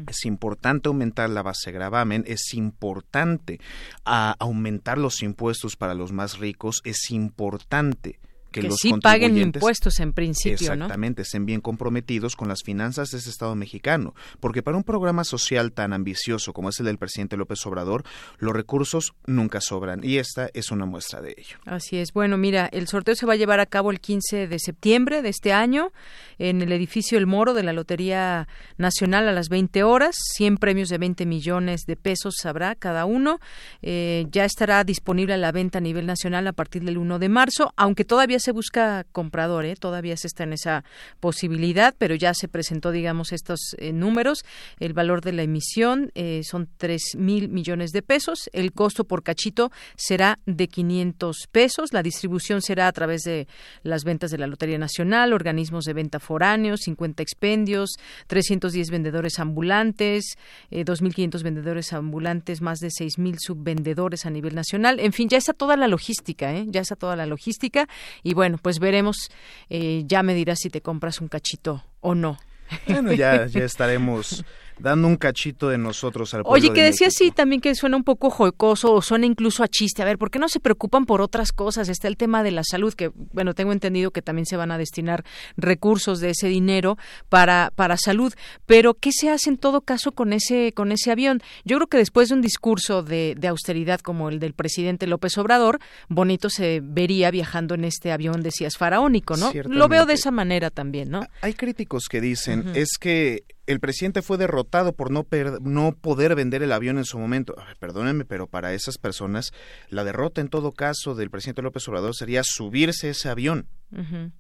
Es 0.06 0.26
importante 0.26 0.88
aumentar 0.88 1.32
la 1.32 1.42
base 1.42 1.72
gravamen, 1.72 2.24
es 2.28 2.54
importante 2.54 3.60
ah, 4.06 4.36
aumentar 4.38 5.00
los 5.00 5.24
impuestos 5.24 5.76
para 5.76 5.96
los 5.96 6.12
más 6.12 6.38
ricos, 6.38 6.82
es 6.84 7.10
importante 7.10 8.20
que, 8.54 8.68
los 8.68 8.78
sí 8.78 8.94
paguen 9.02 9.38
impuestos 9.38 10.00
en 10.00 10.14
principio, 10.14 10.72
exactamente, 10.72 11.24
estén 11.24 11.46
bien 11.46 11.60
comprometidos 11.60 12.36
con 12.36 12.48
las 12.48 12.64
finanzas 12.64 13.10
de 13.12 13.18
ese 13.18 13.30
Estado 13.30 13.56
mexicano, 13.56 14.14
porque 14.40 14.64
para 14.64 14.78
un 14.78 14.84
programa 14.84 15.24
social 15.24 15.74
tan 15.74 15.92
ambicioso 15.92 16.54
como 16.54 16.70
es 16.70 16.80
el 16.80 16.86
del 16.86 16.98
presidente 16.98 17.36
López 17.36 17.66
Obrador, 17.66 18.04
los 18.38 18.54
recursos 18.54 19.14
nunca 19.26 19.60
sobran 19.60 20.02
y 20.04 20.18
esta 20.18 20.50
es 20.54 20.72
una 20.72 20.86
muestra 20.86 21.22
de 21.22 21.36
ello. 21.38 21.58
Así 21.66 21.98
es. 21.98 22.14
Bueno, 22.14 22.38
mira, 22.38 22.70
el 22.72 22.88
sorteo 22.88 23.16
se 23.16 23.26
va 23.26 23.34
a 23.34 23.38
llevar 23.38 23.60
a 23.60 23.66
cabo 23.66 23.92
el 23.92 24.00
15 24.00 24.48
de 24.48 24.60
septiembre 24.60 25.22
de 25.22 25.30
este 25.30 25.52
año 25.52 25.92
en 26.38 26.62
el 26.62 26.72
edificio 26.72 27.18
El 27.18 27.28
Moro 27.28 27.54
de 27.54 27.64
la 27.64 27.74
Lotería 27.74 28.48
Nacional 28.78 29.28
a 29.28 29.32
las 29.32 29.50
20 29.50 29.84
horas, 29.84 30.16
100 30.36 30.58
premios 30.58 30.90
de 30.90 30.98
20 30.98 31.26
millones 31.26 31.82
de 31.86 31.96
pesos 31.96 32.36
habrá 32.46 32.76
cada 32.76 33.06
uno. 33.06 33.40
Eh, 33.82 34.26
ya 34.32 34.46
estará 34.46 34.84
disponible 34.84 35.34
a 35.34 35.38
la 35.38 35.52
venta 35.52 35.80
a 35.80 35.82
nivel 35.82 36.06
nacional 36.06 36.48
a 36.48 36.54
partir 36.54 36.84
del 36.84 36.98
1 36.98 37.20
de 37.20 37.30
marzo, 37.30 37.74
aunque 37.76 38.06
todavía 38.06 38.40
se 38.44 38.52
busca 38.52 39.06
comprador, 39.11 39.65
¿eh? 39.65 39.76
todavía 39.76 40.18
se 40.18 40.28
está 40.28 40.44
en 40.44 40.53
esa 40.53 40.84
posibilidad, 41.20 41.95
pero 41.98 42.15
ya 42.15 42.34
se 42.34 42.48
presentó, 42.48 42.91
digamos, 42.91 43.32
estos 43.32 43.60
eh, 43.78 43.94
números. 43.94 44.44
El 44.80 44.94
valor 44.94 45.22
de 45.22 45.32
la 45.32 45.44
emisión 45.44 46.11
eh, 46.15 46.41
son 46.44 46.68
tres 46.78 47.15
mil 47.15 47.49
millones 47.49 47.91
de 47.91 48.02
pesos. 48.02 48.49
El 48.53 48.74
costo 48.74 49.06
por 49.06 49.24
cachito 49.24 49.72
será 49.95 50.40
de 50.45 50.68
500 50.68 51.48
pesos. 51.52 51.94
La 51.94 52.03
distribución 52.03 52.61
será 52.61 52.88
a 52.88 52.91
través 52.91 53.22
de 53.22 53.48
las 53.84 54.03
ventas 54.03 54.32
de 54.32 54.38
la 54.38 54.48
Lotería 54.48 54.78
Nacional, 54.78 55.34
organismos 55.34 55.86
de 55.86 55.94
venta 55.94 56.20
foráneos, 56.20 56.82
50 56.82 57.24
expendios, 57.24 57.91
310 58.28 58.90
vendedores 58.90 59.40
ambulantes, 59.40 60.38
eh, 60.70 60.84
2.500 60.84 61.44
vendedores 61.44 61.94
ambulantes, 61.94 62.61
más 62.61 62.80
de 62.80 62.90
6.000 62.90 63.38
subvendedores 63.40 64.26
a 64.26 64.30
nivel 64.30 64.56
nacional. 64.56 64.99
En 64.99 65.14
fin, 65.14 65.30
ya 65.30 65.38
está 65.38 65.53
toda 65.53 65.78
la 65.78 65.88
logística, 65.88 66.53
¿eh? 66.53 66.65
ya 66.68 66.82
está 66.82 66.95
toda 66.95 67.15
la 67.15 67.26
logística 67.26 67.88
y 68.34 68.35
bueno, 68.35 68.57
pues 68.60 68.80
veremos, 68.80 69.30
eh, 69.69 70.05
ya 70.07 70.23
me 70.23 70.34
dirás 70.34 70.57
si 70.60 70.72
te 70.72 70.81
compras 70.81 71.22
un 71.22 71.27
cachito 71.27 71.84
o 72.01 72.15
no. 72.15 72.39
Bueno, 72.88 73.14
ya, 73.14 73.45
ya 73.45 73.64
estaremos 73.64 74.43
dando 74.80 75.08
un 75.08 75.18
cachito 75.18 75.70
de 75.70 75.78
nosotros 75.78 76.34
al 76.34 76.44
pueblo 76.44 76.54
Oye, 76.54 76.74
que 76.74 76.84
decía 76.84 77.10
sí 77.10 77.32
también 77.32 77.62
que 77.62 77.74
suena 77.76 77.98
un 77.98 78.04
poco 78.04 78.30
jocoso 78.30 78.94
o 78.94 79.02
suena 79.02 79.26
incluso 79.26 79.64
a 79.64 79.68
chiste. 79.68 80.02
A 80.02 80.06
ver, 80.06 80.18
¿por 80.18 80.32
qué 80.32 80.40
no 80.40 80.50
se 80.50 80.60
preocupan 80.60 81.06
por 81.06 81.22
otras 81.22 81.52
cosas? 81.52 81.90
Está 81.90 82.08
el 82.08 82.18
tema 82.18 82.44
de 82.44 82.52
la 82.52 82.64
salud, 82.64 82.94
que 82.94 83.12
bueno, 83.32 83.54
tengo 83.54 83.72
entendido 83.72 84.12
que 84.12 84.22
también 84.22 84.45
se 84.45 84.58
van 84.58 84.72
a 84.72 84.78
destinar 84.78 85.24
recursos 85.58 86.20
de 86.20 86.32
ese 86.32 86.48
dinero 86.48 86.98
para, 87.30 87.72
para 87.76 87.98
salud. 87.98 88.34
Pero, 88.66 88.94
¿qué 88.94 89.12
se 89.12 89.30
hace 89.30 89.50
en 89.50 89.58
todo 89.58 89.82
caso 89.82 90.12
con 90.12 90.34
ese, 90.34 90.74
con 90.74 90.91
ese 90.91 91.12
avión? 91.12 91.41
Yo 91.66 91.78
creo 91.78 91.88
que 91.88 91.98
después 91.98 92.30
de 92.30 92.36
un 92.36 92.41
discurso 92.41 93.04
de, 93.04 93.36
de 93.38 93.48
austeridad 93.48 94.00
como 94.00 94.30
el 94.30 94.40
del 94.40 94.54
presidente 94.54 95.08
López 95.08 95.38
Obrador, 95.38 95.80
bonito 96.10 96.50
se 96.50 96.82
vería 96.84 97.32
viajando 97.32 97.76
en 97.76 97.86
este 97.86 98.12
avión, 98.12 98.41
decías, 98.41 98.78
faraónico, 98.78 99.38
¿no? 99.38 99.52
Lo 99.66 99.88
veo 99.88 100.06
de 100.06 100.14
esa 100.14 100.32
manera 100.32 100.70
también, 100.70 101.10
¿no? 101.10 101.26
Hay 101.41 101.54
críticos 101.54 102.08
que 102.10 102.22
dicen, 102.22 102.72
es 102.76 102.98
que 103.00 103.44
el 103.65 103.80
presidente 103.80 104.22
fue 104.22 104.38
derrotado 104.38 104.94
por 104.94 105.11
no, 105.11 105.26
no 105.61 105.94
poder 105.94 106.35
vender 106.35 106.64
el 106.64 106.72
avión 106.72 106.98
en 106.98 107.06
su 107.06 107.18
momento. 107.18 107.56
perdónenme, 107.80 108.26
pero 108.26 108.48
para 108.48 108.73
esas 108.73 108.98
personas 108.98 109.53
la 109.90 110.03
derrota 110.03 110.41
en 110.41 110.49
todo 110.49 110.72
caso 110.72 111.15
del 111.15 111.30
presidente 111.30 111.61
López 111.61 111.88
Obrador 111.88 112.15
sería 112.15 112.41
subirse 112.44 113.10
ese 113.10 113.30
avión. 113.30 113.68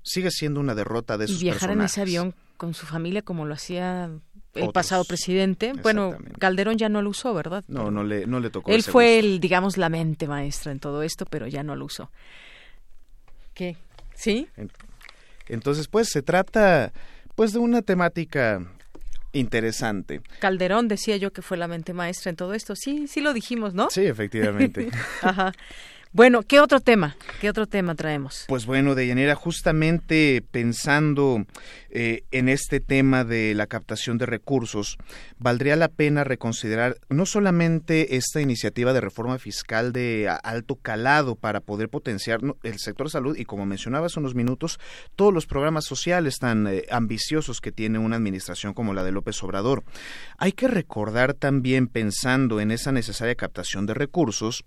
Sigue 0.01 0.31
siendo 0.31 0.59
una 0.59 0.73
derrota 0.73 1.17
de 1.17 1.27
sus 1.27 1.41
Y 1.41 1.45
viajar 1.45 1.71
en 1.71 1.81
ese 1.81 2.01
avión 2.01 2.33
con 2.57 2.73
su 2.73 2.87
familia 2.87 3.21
como 3.21 3.45
lo 3.45 3.53
hacía 3.53 4.09
el 4.55 4.71
pasado 4.71 5.03
presidente. 5.05 5.73
Bueno, 5.73 6.17
Calderón 6.39 6.77
ya 6.77 6.89
no 6.89 7.01
lo 7.01 7.11
usó, 7.11 7.33
¿verdad? 7.33 7.63
No, 7.67 7.91
no 7.91 8.03
le, 8.03 8.25
no 8.25 8.39
le 8.39 8.49
tocó. 8.49 8.71
Él 8.71 8.83
fue 8.83 9.19
el, 9.19 9.39
digamos, 9.39 9.77
la 9.77 9.89
mente 9.89 10.27
maestra 10.27 10.71
en 10.71 10.79
todo 10.79 11.03
esto, 11.03 11.25
pero 11.25 11.47
ya 11.47 11.63
no 11.63 11.75
lo 11.75 11.85
usó. 11.85 12.09
¿Qué? 13.53 13.77
¿Sí? 14.15 14.47
Entonces, 15.47 15.87
pues 15.87 16.09
se 16.09 16.21
trata 16.21 16.91
pues 17.35 17.53
de 17.53 17.59
una 17.59 17.81
temática 17.81 18.61
interesante. 19.33 20.21
Calderón 20.39 20.87
decía 20.87 21.17
yo 21.17 21.33
que 21.33 21.41
fue 21.41 21.57
la 21.57 21.67
mente 21.67 21.93
maestra 21.93 22.29
en 22.29 22.35
todo 22.35 22.53
esto. 22.53 22.75
Sí, 22.75 23.07
sí 23.07 23.21
lo 23.21 23.33
dijimos, 23.33 23.73
¿no? 23.73 23.89
Sí, 23.89 24.05
efectivamente. 24.05 24.89
Ajá. 25.21 25.51
Bueno, 26.15 26.43
¿qué 26.43 26.59
otro 26.59 26.79
tema? 26.79 27.17
¿Qué 27.41 27.49
otro 27.49 27.65
tema 27.65 27.95
traemos? 27.95 28.45
Pues 28.47 28.67
bueno, 28.67 28.93
Deyanira, 28.93 29.33
justamente 29.33 30.43
pensando 30.51 31.43
eh, 31.89 32.21
en 32.29 32.49
este 32.49 32.79
tema 32.79 33.23
de 33.23 33.55
la 33.55 33.65
captación 33.65 34.19
de 34.19 34.27
recursos, 34.27 34.99
valdría 35.39 35.75
la 35.75 35.87
pena 35.87 36.23
reconsiderar 36.23 36.97
no 37.09 37.25
solamente 37.25 38.15
esta 38.15 38.41
iniciativa 38.41 38.93
de 38.93 39.01
reforma 39.01 39.39
fiscal 39.39 39.91
de 39.91 40.31
alto 40.43 40.75
calado 40.75 41.33
para 41.33 41.61
poder 41.61 41.89
potenciar 41.89 42.41
el 42.61 42.77
sector 42.77 43.09
salud 43.09 43.35
y, 43.35 43.45
como 43.45 43.65
mencionaba 43.65 44.05
hace 44.05 44.19
unos 44.19 44.35
minutos, 44.35 44.79
todos 45.15 45.33
los 45.33 45.47
programas 45.47 45.85
sociales 45.85 46.37
tan 46.37 46.67
eh, 46.67 46.83
ambiciosos 46.91 47.59
que 47.59 47.71
tiene 47.71 47.97
una 47.97 48.17
administración 48.17 48.75
como 48.75 48.93
la 48.93 49.03
de 49.03 49.13
López 49.13 49.41
Obrador. 49.41 49.83
Hay 50.37 50.51
que 50.51 50.67
recordar 50.67 51.33
también, 51.33 51.87
pensando 51.87 52.59
en 52.59 52.69
esa 52.69 52.91
necesaria 52.91 53.33
captación 53.33 53.87
de 53.87 53.95
recursos, 53.95 54.63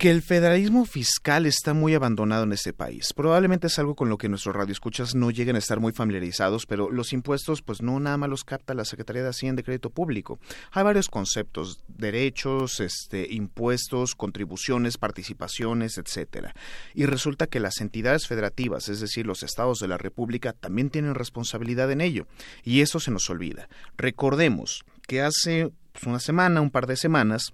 que 0.00 0.10
el 0.10 0.22
federalismo 0.22 0.86
fiscal 0.86 1.44
está 1.44 1.74
muy 1.74 1.94
abandonado 1.94 2.44
en 2.44 2.52
este 2.52 2.72
país. 2.72 3.12
Probablemente 3.12 3.66
es 3.66 3.78
algo 3.78 3.94
con 3.94 4.08
lo 4.08 4.16
que 4.16 4.30
nuestros 4.30 4.56
radioescuchas 4.56 5.14
no 5.14 5.30
lleguen 5.30 5.56
a 5.56 5.58
estar 5.58 5.78
muy 5.78 5.92
familiarizados, 5.92 6.64
pero 6.64 6.90
los 6.90 7.12
impuestos 7.12 7.60
pues 7.60 7.82
no 7.82 8.00
nada 8.00 8.16
más 8.16 8.30
los 8.30 8.42
capta 8.42 8.72
la 8.72 8.86
Secretaría 8.86 9.22
de 9.22 9.28
Hacienda 9.28 9.60
de 9.60 9.64
Crédito 9.64 9.90
Público. 9.90 10.38
Hay 10.72 10.84
varios 10.84 11.10
conceptos, 11.10 11.80
derechos, 11.86 12.80
este, 12.80 13.26
impuestos, 13.30 14.14
contribuciones, 14.14 14.96
participaciones, 14.96 15.98
etcétera. 15.98 16.54
Y 16.94 17.04
resulta 17.04 17.46
que 17.46 17.60
las 17.60 17.82
entidades 17.82 18.26
federativas, 18.26 18.88
es 18.88 19.00
decir, 19.00 19.26
los 19.26 19.42
estados 19.42 19.80
de 19.80 19.88
la 19.88 19.98
República, 19.98 20.54
también 20.54 20.88
tienen 20.88 21.14
responsabilidad 21.14 21.92
en 21.92 22.00
ello. 22.00 22.26
Y 22.64 22.80
eso 22.80 23.00
se 23.00 23.10
nos 23.10 23.28
olvida. 23.28 23.68
Recordemos 23.98 24.82
que 25.06 25.20
hace 25.20 25.70
pues, 25.92 26.04
una 26.04 26.20
semana, 26.20 26.62
un 26.62 26.70
par 26.70 26.86
de 26.86 26.96
semanas, 26.96 27.52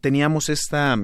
teníamos 0.00 0.48
esta 0.48 0.96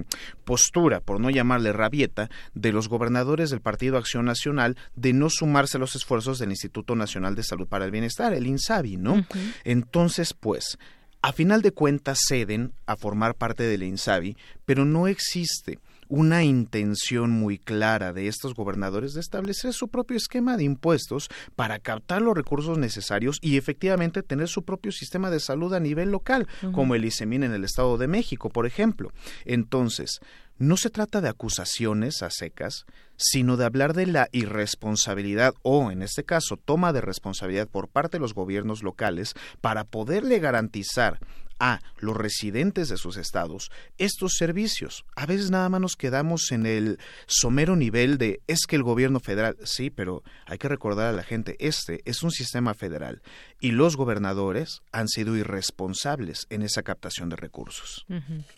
postura, 0.44 1.00
por 1.00 1.20
no 1.20 1.30
llamarle 1.30 1.72
rabieta, 1.72 2.30
de 2.54 2.72
los 2.72 2.88
gobernadores 2.88 3.50
del 3.50 3.60
Partido 3.60 3.96
Acción 3.96 4.24
Nacional 4.24 4.76
de 4.94 5.12
no 5.12 5.30
sumarse 5.30 5.76
a 5.76 5.80
los 5.80 5.96
esfuerzos 5.96 6.38
del 6.38 6.50
Instituto 6.50 6.94
Nacional 6.94 7.34
de 7.34 7.42
Salud 7.42 7.68
para 7.68 7.84
el 7.84 7.90
Bienestar, 7.90 8.32
el 8.32 8.46
INSABI, 8.46 8.96
¿no? 8.96 9.26
Entonces, 9.64 10.34
pues, 10.34 10.78
a 11.22 11.32
final 11.32 11.62
de 11.62 11.72
cuentas 11.72 12.18
ceden 12.26 12.72
a 12.86 12.96
formar 12.96 13.36
parte 13.36 13.62
del 13.62 13.84
INSABI, 13.84 14.36
pero 14.64 14.84
no 14.84 15.06
existe 15.06 15.78
una 16.12 16.44
intención 16.44 17.30
muy 17.30 17.56
clara 17.56 18.12
de 18.12 18.28
estos 18.28 18.54
gobernadores 18.54 19.14
de 19.14 19.20
establecer 19.20 19.72
su 19.72 19.88
propio 19.88 20.18
esquema 20.18 20.58
de 20.58 20.64
impuestos 20.64 21.30
para 21.56 21.78
captar 21.78 22.20
los 22.20 22.36
recursos 22.36 22.76
necesarios 22.76 23.38
y 23.40 23.56
efectivamente 23.56 24.22
tener 24.22 24.48
su 24.48 24.62
propio 24.62 24.92
sistema 24.92 25.30
de 25.30 25.40
salud 25.40 25.72
a 25.72 25.80
nivel 25.80 26.10
local, 26.10 26.46
como 26.72 26.94
el 26.94 27.06
ICEMIN 27.06 27.44
en 27.44 27.54
el 27.54 27.64
Estado 27.64 27.96
de 27.96 28.08
México, 28.08 28.50
por 28.50 28.66
ejemplo. 28.66 29.10
Entonces, 29.46 30.20
no 30.58 30.76
se 30.76 30.90
trata 30.90 31.22
de 31.22 31.30
acusaciones 31.30 32.22
a 32.22 32.28
secas, 32.30 32.84
sino 33.16 33.56
de 33.56 33.64
hablar 33.64 33.94
de 33.94 34.06
la 34.06 34.28
irresponsabilidad 34.32 35.54
o, 35.62 35.90
en 35.90 36.02
este 36.02 36.24
caso, 36.24 36.58
toma 36.58 36.92
de 36.92 37.00
responsabilidad 37.00 37.68
por 37.68 37.88
parte 37.88 38.18
de 38.18 38.20
los 38.20 38.34
gobiernos 38.34 38.82
locales 38.82 39.32
para 39.62 39.84
poderle 39.84 40.40
garantizar 40.40 41.20
a 41.58 41.80
los 41.98 42.16
residentes 42.16 42.88
de 42.88 42.96
sus 42.96 43.16
estados 43.16 43.70
estos 43.98 44.34
servicios. 44.36 45.04
A 45.16 45.26
veces 45.26 45.50
nada 45.50 45.68
más 45.68 45.80
nos 45.80 45.96
quedamos 45.96 46.50
en 46.52 46.66
el 46.66 46.98
somero 47.26 47.76
nivel 47.76 48.18
de 48.18 48.40
es 48.46 48.66
que 48.66 48.76
el 48.76 48.82
gobierno 48.82 49.20
federal, 49.20 49.56
sí, 49.64 49.90
pero 49.90 50.22
hay 50.46 50.58
que 50.58 50.68
recordar 50.68 51.08
a 51.08 51.12
la 51.12 51.22
gente, 51.22 51.56
este 51.58 52.02
es 52.04 52.22
un 52.22 52.30
sistema 52.30 52.74
federal 52.74 53.22
y 53.62 53.70
los 53.70 53.96
gobernadores 53.96 54.82
han 54.90 55.06
sido 55.06 55.36
irresponsables 55.36 56.46
en 56.50 56.62
esa 56.62 56.82
captación 56.82 57.28
de 57.28 57.36
recursos. 57.36 58.04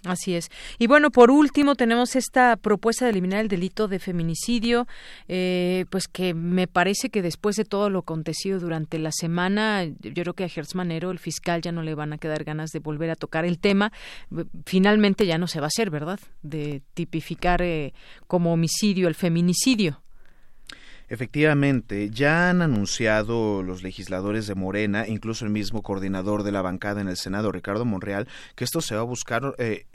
Así 0.02 0.34
es. 0.34 0.50
Y 0.78 0.86
bueno, 0.86 1.10
por 1.10 1.30
último 1.30 1.74
tenemos 1.74 2.16
esta 2.16 2.56
propuesta 2.56 3.04
de 3.04 3.10
eliminar 3.10 3.40
el 3.40 3.48
delito 3.48 3.86
de 3.86 3.98
feminicidio, 3.98 4.88
eh, 5.28 5.84
pues 5.90 6.08
que 6.08 6.32
me 6.32 6.66
parece 6.66 7.10
que 7.10 7.20
después 7.20 7.56
de 7.56 7.66
todo 7.66 7.90
lo 7.90 7.98
acontecido 7.98 8.58
durante 8.58 8.98
la 8.98 9.12
semana, 9.12 9.84
yo 9.84 10.14
creo 10.14 10.32
que 10.32 10.44
a 10.44 10.48
Gertz 10.48 10.74
Manero, 10.74 11.10
el 11.10 11.18
fiscal, 11.18 11.60
ya 11.60 11.70
no 11.70 11.82
le 11.82 11.94
van 11.94 12.14
a 12.14 12.18
quedar 12.18 12.42
ganas 12.42 12.70
de 12.70 12.78
volver 12.78 13.10
a 13.10 13.14
tocar 13.14 13.44
el 13.44 13.58
tema. 13.58 13.92
Finalmente 14.64 15.26
ya 15.26 15.36
no 15.36 15.48
se 15.48 15.60
va 15.60 15.66
a 15.66 15.68
hacer, 15.68 15.90
¿verdad? 15.90 16.18
De 16.42 16.80
tipificar 16.94 17.60
eh, 17.60 17.92
como 18.26 18.54
homicidio 18.54 19.06
el 19.08 19.14
feminicidio. 19.14 20.00
Efectivamente, 21.08 22.10
ya 22.10 22.50
han 22.50 22.62
anunciado 22.62 23.62
los 23.62 23.82
legisladores 23.82 24.46
de 24.46 24.54
Morena, 24.54 25.06
incluso 25.06 25.44
el 25.44 25.50
mismo 25.50 25.82
coordinador 25.82 26.42
de 26.42 26.52
la 26.52 26.62
bancada 26.62 27.00
en 27.00 27.08
el 27.08 27.16
Senado, 27.16 27.52
Ricardo 27.52 27.84
Monreal, 27.84 28.26
que 28.54 28.64
esto 28.64 28.80
se 28.80 28.94
va 28.94 29.02
a 29.02 29.04
buscar 29.04 29.54
eh, 29.58 29.86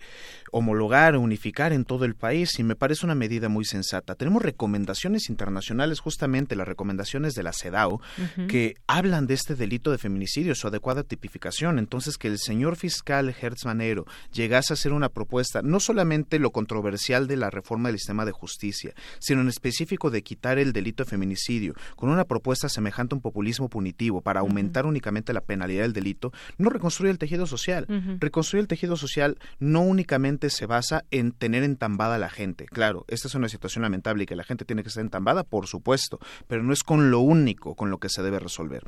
homologar, 0.51 1.15
unificar 1.17 1.73
en 1.73 1.85
todo 1.85 2.05
el 2.05 2.15
país 2.15 2.57
y 2.59 2.63
me 2.63 2.75
parece 2.75 3.05
una 3.05 3.15
medida 3.15 3.49
muy 3.49 3.65
sensata. 3.65 4.15
Tenemos 4.15 4.41
recomendaciones 4.41 5.29
internacionales, 5.29 5.99
justamente 5.99 6.55
las 6.55 6.67
recomendaciones 6.67 7.33
de 7.33 7.43
la 7.43 7.53
CEDAW, 7.53 7.99
que 8.47 8.75
hablan 8.87 9.27
de 9.27 9.33
este 9.33 9.55
delito 9.55 9.91
de 9.91 9.97
feminicidio, 9.97 10.55
su 10.55 10.67
adecuada 10.67 11.03
tipificación. 11.03 11.79
Entonces, 11.79 12.17
que 12.17 12.27
el 12.27 12.37
señor 12.39 12.75
fiscal 12.75 13.33
Hertz 13.39 13.65
Manero 13.65 14.05
llegase 14.31 14.73
a 14.73 14.75
hacer 14.75 14.93
una 14.93 15.09
propuesta, 15.09 15.61
no 15.61 15.79
solamente 15.79 16.39
lo 16.39 16.51
controversial 16.51 17.27
de 17.27 17.37
la 17.37 17.49
reforma 17.49 17.89
del 17.89 17.97
sistema 17.97 18.25
de 18.25 18.31
justicia, 18.31 18.93
sino 19.19 19.41
en 19.41 19.49
específico 19.49 20.09
de 20.09 20.21
quitar 20.21 20.59
el 20.59 20.73
delito 20.73 20.98
de 21.03 21.09
feminicidio, 21.09 21.73
con 21.95 22.09
una 22.09 22.25
propuesta 22.25 22.69
semejante 22.69 23.13
a 23.13 23.17
un 23.17 23.21
populismo 23.21 23.69
punitivo 23.69 24.21
para 24.21 24.41
aumentar 24.41 24.85
únicamente 24.85 25.33
la 25.33 25.41
penalidad 25.41 25.83
del 25.83 25.93
delito, 25.93 26.31
no 26.57 26.69
reconstruye 26.69 27.11
el 27.11 27.17
tejido 27.17 27.45
social. 27.45 27.85
Reconstruye 28.19 28.61
el 28.61 28.67
tejido 28.67 28.95
social 28.95 29.37
no 29.59 29.81
únicamente 29.81 30.49
se 30.49 30.65
basa 30.65 31.05
en 31.11 31.31
tener 31.31 31.63
entambada 31.63 32.15
a 32.15 32.19
la 32.19 32.29
gente. 32.29 32.65
Claro, 32.65 33.05
esta 33.07 33.27
es 33.27 33.35
una 33.35 33.49
situación 33.49 33.81
lamentable 33.81 34.23
y 34.23 34.25
que 34.25 34.35
la 34.35 34.43
gente 34.43 34.65
tiene 34.65 34.83
que 34.83 34.89
estar 34.89 35.03
entambada, 35.03 35.43
por 35.43 35.67
supuesto, 35.67 36.19
pero 36.47 36.63
no 36.63 36.73
es 36.73 36.83
con 36.83 37.11
lo 37.11 37.19
único 37.19 37.75
con 37.75 37.89
lo 37.89 37.99
que 37.99 38.09
se 38.09 38.21
debe 38.21 38.39
resolver. 38.39 38.83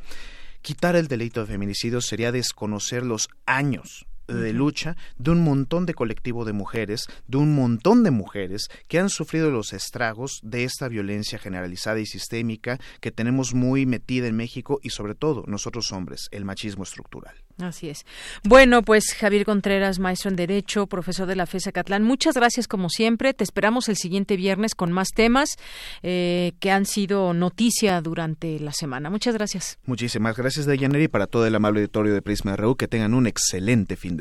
Quitar 0.62 0.96
el 0.96 1.08
delito 1.08 1.42
de 1.42 1.48
feminicidio 1.48 2.02
sería 2.02 2.32
desconocer 2.32 3.04
los 3.04 3.30
años 3.46 4.06
de 4.34 4.54
lucha 4.54 4.96
de 5.18 5.32
un 5.32 5.44
montón 5.44 5.86
de 5.86 5.94
colectivo 5.94 6.46
de 6.46 6.54
mujeres, 6.54 7.08
de 7.28 7.38
un 7.38 7.56
montón 7.56 8.04
de 8.04 8.12
mujeres 8.12 8.70
que 8.88 9.00
han 9.00 9.10
sufrido 9.10 9.52
los 9.52 9.74
estragos 9.74 10.40
de 10.44 10.64
esta 10.64 10.88
violencia 10.88 11.40
generalizada 11.40 12.00
y 12.00 12.06
sistémica 12.06 12.80
que 13.00 13.12
tenemos 13.12 13.54
muy 13.54 13.86
metida 13.86 14.28
en 14.28 14.36
México 14.36 14.80
y 14.84 14.90
sobre 14.90 15.16
todo 15.16 15.44
nosotros 15.48 15.92
hombres, 15.92 16.28
el 16.32 16.46
machismo 16.46 16.84
estructural. 16.84 17.36
Así 17.60 17.90
es. 17.90 18.06
Bueno, 18.44 18.82
pues 18.82 19.14
Javier 19.14 19.46
Contreras, 19.46 20.00
maestro 20.00 20.30
en 20.30 20.36
Derecho, 20.36 20.88
profesor 20.88 21.28
de 21.28 21.36
la 21.36 21.46
FESA 21.46 21.72
Catlán, 21.72 22.04
muchas 22.04 22.36
gracias 22.36 22.68
como 22.68 22.90
siempre. 22.90 23.34
Te 23.34 23.44
esperamos 23.44 23.90
el 23.90 23.98
siguiente 23.98 24.36
viernes 24.36 24.76
con 24.76 24.92
más 24.92 25.10
temas 25.10 25.58
eh, 26.02 26.54
que 26.60 26.72
han 26.72 26.86
sido 26.86 27.34
noticia 27.34 28.02
durante 28.02 28.60
la 28.60 28.72
semana. 28.72 29.10
Muchas 29.10 29.36
gracias. 29.36 29.78
Muchísimas 29.86 30.36
gracias, 30.36 30.66
Deyaneri, 30.66 31.08
para 31.08 31.28
todo 31.28 31.46
el 31.46 31.56
amable 31.56 31.82
auditorio 31.82 32.14
de 32.14 32.22
Prisma 32.22 32.56
RU. 32.56 32.76
Que 32.76 32.88
tengan 32.88 33.14
un 33.14 33.28
excelente 33.28 33.96
fin 33.96 34.18
de 34.18 34.21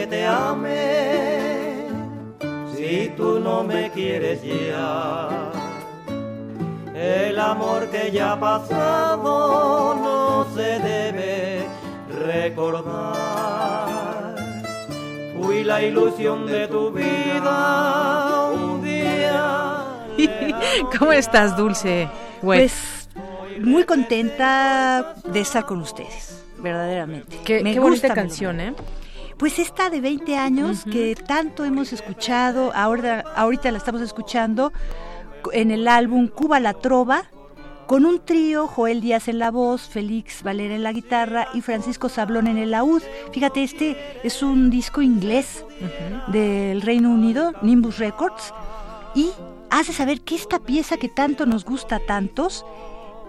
Que 0.00 0.06
te 0.06 0.24
ame 0.26 1.86
si 2.74 3.12
tú 3.18 3.38
no 3.38 3.62
me 3.62 3.90
quieres 3.90 4.40
ya? 4.42 5.28
El 6.94 7.38
amor 7.38 7.90
que 7.90 8.10
ya 8.10 8.32
ha 8.32 8.40
pasado 8.40 9.94
no 9.94 10.46
se 10.54 10.78
debe 10.78 11.66
recordar. 12.24 13.16
Fui 15.38 15.64
la 15.64 15.82
ilusión 15.82 16.46
de 16.46 16.66
tu 16.68 16.90
vida 16.90 18.50
un 18.52 18.82
día. 18.82 19.84
¿Cómo 20.98 21.12
estás, 21.12 21.54
Dulce? 21.58 22.08
Pues 22.40 23.06
muy 23.60 23.84
contenta 23.84 25.14
de 25.24 25.40
estar 25.40 25.66
con 25.66 25.80
ustedes, 25.82 26.42
verdaderamente. 26.58 27.38
Qué, 27.44 27.62
Me 27.62 27.74
qué 27.74 27.80
gusta 27.80 28.08
bonita 28.08 28.14
canción, 28.14 28.60
¿eh? 28.60 28.74
Pues 29.40 29.58
esta 29.58 29.88
de 29.88 30.02
20 30.02 30.36
años 30.36 30.84
que 30.84 31.14
tanto 31.14 31.64
hemos 31.64 31.94
escuchado, 31.94 32.72
ahora, 32.74 33.24
ahorita 33.34 33.70
la 33.70 33.78
estamos 33.78 34.02
escuchando 34.02 34.70
en 35.54 35.70
el 35.70 35.88
álbum 35.88 36.28
Cuba 36.28 36.60
la 36.60 36.74
Trova, 36.74 37.22
con 37.86 38.04
un 38.04 38.22
trío, 38.22 38.66
Joel 38.66 39.00
Díaz 39.00 39.28
en 39.28 39.38
la 39.38 39.50
voz, 39.50 39.88
Félix 39.88 40.42
Valera 40.42 40.74
en 40.74 40.82
la 40.82 40.92
guitarra 40.92 41.48
y 41.54 41.62
Francisco 41.62 42.10
Sablón 42.10 42.48
en 42.48 42.58
el 42.58 42.72
laúd. 42.72 43.00
Fíjate, 43.32 43.62
este 43.62 43.96
es 44.22 44.42
un 44.42 44.68
disco 44.68 45.00
inglés 45.00 45.64
del 46.26 46.82
Reino 46.82 47.08
Unido, 47.08 47.54
Nimbus 47.62 47.96
Records, 47.96 48.52
y 49.14 49.30
hace 49.70 49.94
saber 49.94 50.20
que 50.20 50.34
esta 50.34 50.58
pieza 50.58 50.98
que 50.98 51.08
tanto 51.08 51.46
nos 51.46 51.64
gusta 51.64 51.96
a 51.96 52.00
tantos 52.00 52.66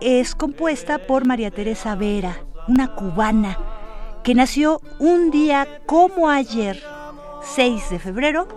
es 0.01 0.35
compuesta 0.35 1.07
por 1.07 1.25
María 1.25 1.51
Teresa 1.51 1.95
Vera, 1.95 2.43
una 2.67 2.95
cubana 2.95 3.70
que 4.23 4.35
nació 4.35 4.81
un 4.99 5.31
día 5.31 5.67
como 5.85 6.29
ayer, 6.29 6.81
6 7.55 7.89
de 7.89 7.99
febrero 7.99 8.47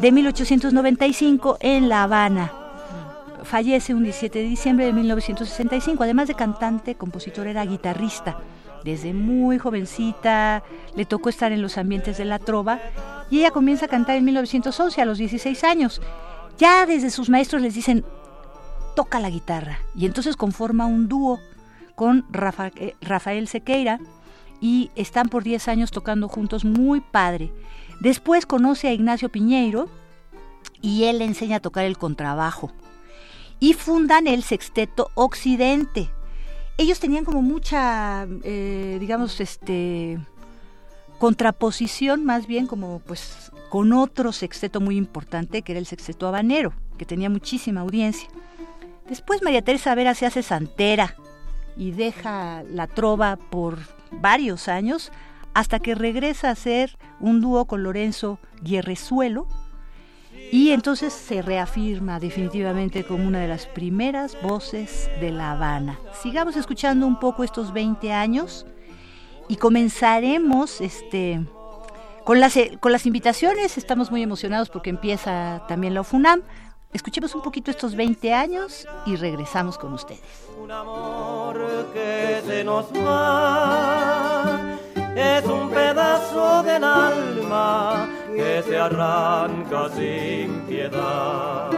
de 0.00 0.12
1895 0.12 1.58
en 1.60 1.88
La 1.88 2.02
Habana. 2.02 2.52
Fallece 3.44 3.94
un 3.94 4.04
17 4.04 4.38
de 4.38 4.44
diciembre 4.44 4.84
de 4.84 4.92
1965. 4.92 6.02
Además 6.02 6.28
de 6.28 6.34
cantante, 6.34 6.94
compositor, 6.94 7.46
era 7.46 7.64
guitarrista. 7.64 8.38
Desde 8.84 9.14
muy 9.14 9.58
jovencita 9.58 10.62
le 10.94 11.04
tocó 11.04 11.28
estar 11.28 11.52
en 11.52 11.62
los 11.62 11.78
ambientes 11.78 12.18
de 12.18 12.24
la 12.24 12.38
trova 12.38 12.80
y 13.30 13.40
ella 13.40 13.50
comienza 13.50 13.86
a 13.86 13.88
cantar 13.88 14.16
en 14.16 14.24
1911 14.24 15.00
a 15.00 15.04
los 15.04 15.18
16 15.18 15.64
años. 15.64 16.00
Ya 16.58 16.84
desde 16.84 17.10
sus 17.10 17.30
maestros 17.30 17.62
les 17.62 17.74
dicen, 17.74 18.04
toca 18.94 19.20
la 19.20 19.30
guitarra. 19.30 19.78
Y 19.94 20.06
entonces 20.06 20.36
conforma 20.36 20.86
un 20.86 21.08
dúo 21.08 21.38
con 21.94 22.26
eh, 22.76 22.94
Rafael 23.00 23.48
Sequeira 23.48 23.98
y 24.60 24.90
están 24.94 25.28
por 25.28 25.42
10 25.42 25.68
años 25.68 25.90
tocando 25.90 26.28
juntos 26.28 26.64
muy 26.64 27.00
padre. 27.00 27.50
Después 28.00 28.46
conoce 28.46 28.88
a 28.88 28.92
Ignacio 28.92 29.28
Piñeiro 29.28 29.88
y 30.80 31.04
él 31.04 31.18
le 31.18 31.24
enseña 31.24 31.56
a 31.56 31.60
tocar 31.60 31.84
el 31.84 31.98
contrabajo. 31.98 32.70
Y 33.58 33.74
fundan 33.74 34.26
el 34.26 34.42
Sexteto 34.42 35.10
Occidente. 35.14 36.10
Ellos 36.78 36.98
tenían 36.98 37.24
como 37.24 37.42
mucha, 37.42 38.26
eh, 38.42 38.96
digamos, 39.00 39.40
este 39.40 40.18
contraposición 41.18 42.24
más 42.24 42.46
bien 42.46 42.66
como 42.66 43.00
pues 43.00 43.52
con 43.68 43.92
otro 43.92 44.32
sexteto 44.32 44.80
muy 44.80 44.96
importante 44.96 45.60
que 45.60 45.72
era 45.72 45.78
el 45.78 45.84
sexteto 45.84 46.26
habanero, 46.26 46.72
que 46.96 47.04
tenía 47.04 47.28
muchísima 47.28 47.82
audiencia. 47.82 48.26
Después 49.06 49.42
María 49.42 49.60
Teresa 49.60 49.94
Vera 49.94 50.14
se 50.14 50.24
hace 50.24 50.42
santera 50.42 51.14
y 51.76 51.90
deja 51.90 52.62
la 52.62 52.86
trova 52.86 53.36
por 53.36 53.78
varios 54.12 54.68
años 54.68 55.12
hasta 55.54 55.78
que 55.78 55.94
regresa 55.94 56.48
a 56.48 56.52
hacer 56.52 56.96
un 57.18 57.40
dúo 57.40 57.64
con 57.64 57.82
Lorenzo 57.82 58.38
Guerrezuelo 58.62 59.46
y 60.52 60.70
entonces 60.70 61.12
se 61.12 61.42
reafirma 61.42 62.18
definitivamente 62.18 63.04
como 63.04 63.26
una 63.26 63.40
de 63.40 63.48
las 63.48 63.66
primeras 63.66 64.40
voces 64.42 65.10
de 65.20 65.30
La 65.30 65.52
Habana. 65.52 65.98
Sigamos 66.22 66.56
escuchando 66.56 67.06
un 67.06 67.18
poco 67.18 67.44
estos 67.44 67.72
20 67.72 68.12
años 68.12 68.66
y 69.48 69.56
comenzaremos 69.56 70.80
este 70.80 71.40
con 72.24 72.38
las, 72.38 72.56
con 72.80 72.92
las 72.92 73.06
invitaciones, 73.06 73.78
estamos 73.78 74.10
muy 74.10 74.22
emocionados 74.22 74.68
porque 74.68 74.90
empieza 74.90 75.62
también 75.66 75.94
la 75.94 76.02
UFUNAM. 76.02 76.42
Escuchemos 76.92 77.36
un 77.36 77.42
poquito 77.42 77.70
estos 77.70 77.94
20 77.94 78.34
años 78.34 78.86
y 79.06 79.14
regresamos 79.14 79.78
con 79.78 79.92
ustedes. 79.92 80.20
Un 80.60 80.72
amor 80.72 81.86
que 81.92 82.42
se 82.44 82.64
nos 82.64 82.86
va, 82.92 84.76
es 85.14 85.44
un 85.44 85.70
pedazo 85.70 86.64
del 86.64 86.82
alma 86.82 88.08
que 88.34 88.62
se 88.66 88.76
arranca 88.76 89.88
sin 89.90 90.62
piedad. 90.62 91.70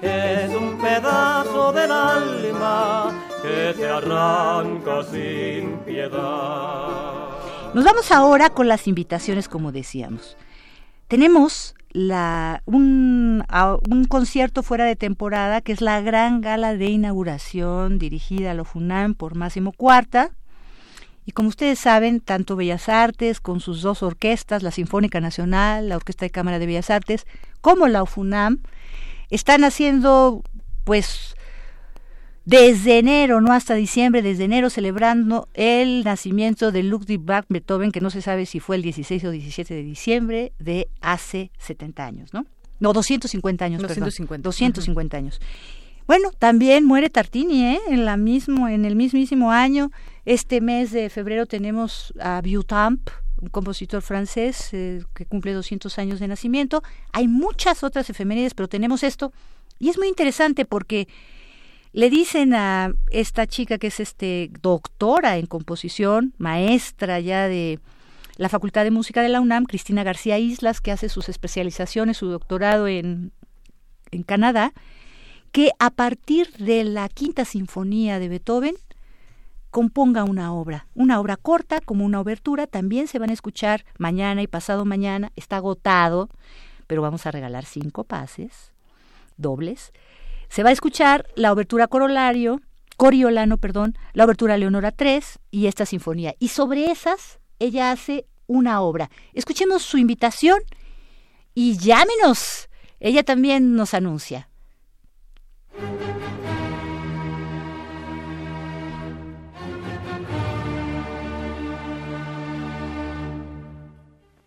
Es 0.00 0.54
un 0.54 0.78
pedazo 0.80 1.70
del 1.72 1.92
alma 1.92 3.12
que 3.42 3.74
se 3.76 3.86
arranca 3.86 5.02
sin 5.04 5.76
piedad. 5.80 7.28
Nos 7.74 7.84
vamos 7.84 8.10
ahora 8.10 8.48
con 8.48 8.66
las 8.66 8.88
invitaciones, 8.88 9.46
como 9.46 9.72
decíamos. 9.72 10.38
Tenemos 11.10 11.74
la, 11.90 12.62
un, 12.66 13.42
concierto 14.08 14.62
fuera 14.62 14.84
de 14.84 14.94
temporada, 14.94 15.60
que 15.60 15.72
es 15.72 15.80
la 15.80 16.00
gran 16.00 16.40
gala 16.40 16.76
de 16.76 16.86
inauguración 16.86 17.98
dirigida 17.98 18.52
a 18.52 18.54
lo 18.54 18.64
FUNAM 18.64 19.14
por 19.14 19.34
Máximo 19.34 19.72
Cuarta. 19.72 20.30
Y 21.26 21.32
como 21.32 21.48
ustedes 21.48 21.80
saben, 21.80 22.20
tanto 22.20 22.54
Bellas 22.54 22.88
Artes, 22.88 23.40
con 23.40 23.58
sus 23.58 23.82
dos 23.82 24.04
orquestas, 24.04 24.62
la 24.62 24.70
Sinfónica 24.70 25.20
Nacional, 25.20 25.88
la 25.88 25.96
Orquesta 25.96 26.26
de 26.26 26.30
Cámara 26.30 26.60
de 26.60 26.66
Bellas 26.66 26.90
Artes, 26.90 27.26
como 27.60 27.88
la 27.88 28.04
UFUNAM, 28.04 28.60
están 29.30 29.64
haciendo 29.64 30.44
pues 30.84 31.34
desde 32.50 32.98
enero, 32.98 33.40
no 33.40 33.52
hasta 33.52 33.76
diciembre, 33.76 34.22
desde 34.22 34.42
enero 34.42 34.70
celebrando 34.70 35.48
el 35.54 36.02
nacimiento 36.02 36.72
de 36.72 36.82
Ludwig 36.82 37.20
van 37.20 37.44
Beethoven, 37.48 37.92
que 37.92 38.00
no 38.00 38.10
se 38.10 38.22
sabe 38.22 38.44
si 38.44 38.58
fue 38.58 38.74
el 38.74 38.82
16 38.82 39.24
o 39.24 39.30
17 39.30 39.72
de 39.72 39.84
diciembre 39.84 40.52
de 40.58 40.88
hace 41.00 41.52
70 41.58 42.04
años, 42.04 42.34
¿no? 42.34 42.46
No, 42.80 42.92
250 42.92 43.64
años, 43.64 43.80
250. 43.82 44.42
250 44.42 45.16
años. 45.16 45.40
Bueno, 46.08 46.32
también 46.36 46.84
muere 46.84 47.08
Tartini, 47.08 47.66
¿eh? 47.66 47.80
En, 47.88 48.04
la 48.04 48.16
mismo, 48.16 48.66
en 48.66 48.84
el 48.84 48.96
mismísimo 48.96 49.52
año. 49.52 49.92
Este 50.24 50.60
mes 50.60 50.90
de 50.90 51.08
febrero 51.08 51.46
tenemos 51.46 52.12
a 52.18 52.40
Vieuxtemps, 52.40 53.12
un 53.40 53.48
compositor 53.50 54.02
francés 54.02 54.70
eh, 54.72 55.04
que 55.14 55.24
cumple 55.24 55.52
200 55.52 55.96
años 56.00 56.18
de 56.18 56.26
nacimiento. 56.26 56.82
Hay 57.12 57.28
muchas 57.28 57.84
otras 57.84 58.10
efemérides, 58.10 58.54
pero 58.54 58.68
tenemos 58.68 59.04
esto. 59.04 59.32
Y 59.78 59.88
es 59.88 59.98
muy 59.98 60.08
interesante 60.08 60.64
porque 60.64 61.06
le 61.92 62.10
dicen 62.10 62.54
a 62.54 62.92
esta 63.10 63.46
chica 63.46 63.78
que 63.78 63.88
es 63.88 64.00
este 64.00 64.50
doctora 64.62 65.38
en 65.38 65.46
composición, 65.46 66.34
maestra 66.38 67.20
ya 67.20 67.48
de 67.48 67.80
la 68.36 68.48
Facultad 68.48 68.84
de 68.84 68.90
Música 68.90 69.22
de 69.22 69.28
la 69.28 69.40
UNAM, 69.40 69.64
Cristina 69.64 70.02
García 70.02 70.38
Islas, 70.38 70.80
que 70.80 70.92
hace 70.92 71.08
sus 71.08 71.28
especializaciones, 71.28 72.16
su 72.16 72.26
doctorado 72.26 72.88
en, 72.88 73.32
en 74.12 74.22
Canadá, 74.22 74.72
que 75.52 75.72
a 75.78 75.90
partir 75.90 76.52
de 76.58 76.84
la 76.84 77.08
Quinta 77.08 77.44
Sinfonía 77.44 78.18
de 78.18 78.28
Beethoven 78.28 78.76
componga 79.70 80.24
una 80.24 80.52
obra, 80.52 80.86
una 80.94 81.20
obra 81.20 81.36
corta 81.36 81.80
como 81.80 82.04
una 82.04 82.20
obertura, 82.20 82.66
también 82.66 83.08
se 83.08 83.18
van 83.18 83.30
a 83.30 83.34
escuchar 83.34 83.84
mañana 83.98 84.42
y 84.42 84.46
pasado 84.46 84.84
mañana, 84.84 85.32
está 85.36 85.56
agotado, 85.56 86.28
pero 86.86 87.02
vamos 87.02 87.26
a 87.26 87.30
regalar 87.30 87.64
cinco 87.64 88.04
pases 88.04 88.72
dobles 89.36 89.92
se 90.50 90.64
va 90.64 90.70
a 90.70 90.72
escuchar 90.72 91.26
la 91.36 91.52
obertura 91.52 91.86
corolario, 91.86 92.60
Coriolano, 92.96 93.56
perdón, 93.56 93.96
la 94.12 94.24
obertura 94.24 94.58
Leonora 94.58 94.90
3 94.90 95.38
y 95.50 95.68
esta 95.68 95.86
sinfonía. 95.86 96.34
Y 96.38 96.48
sobre 96.48 96.90
esas 96.90 97.40
ella 97.60 97.92
hace 97.92 98.26
una 98.46 98.82
obra. 98.82 99.08
Escuchemos 99.32 99.82
su 99.82 99.96
invitación 99.96 100.58
y 101.54 101.78
llámenos. 101.78 102.68
Ella 102.98 103.22
también 103.22 103.76
nos 103.76 103.94
anuncia. 103.94 104.48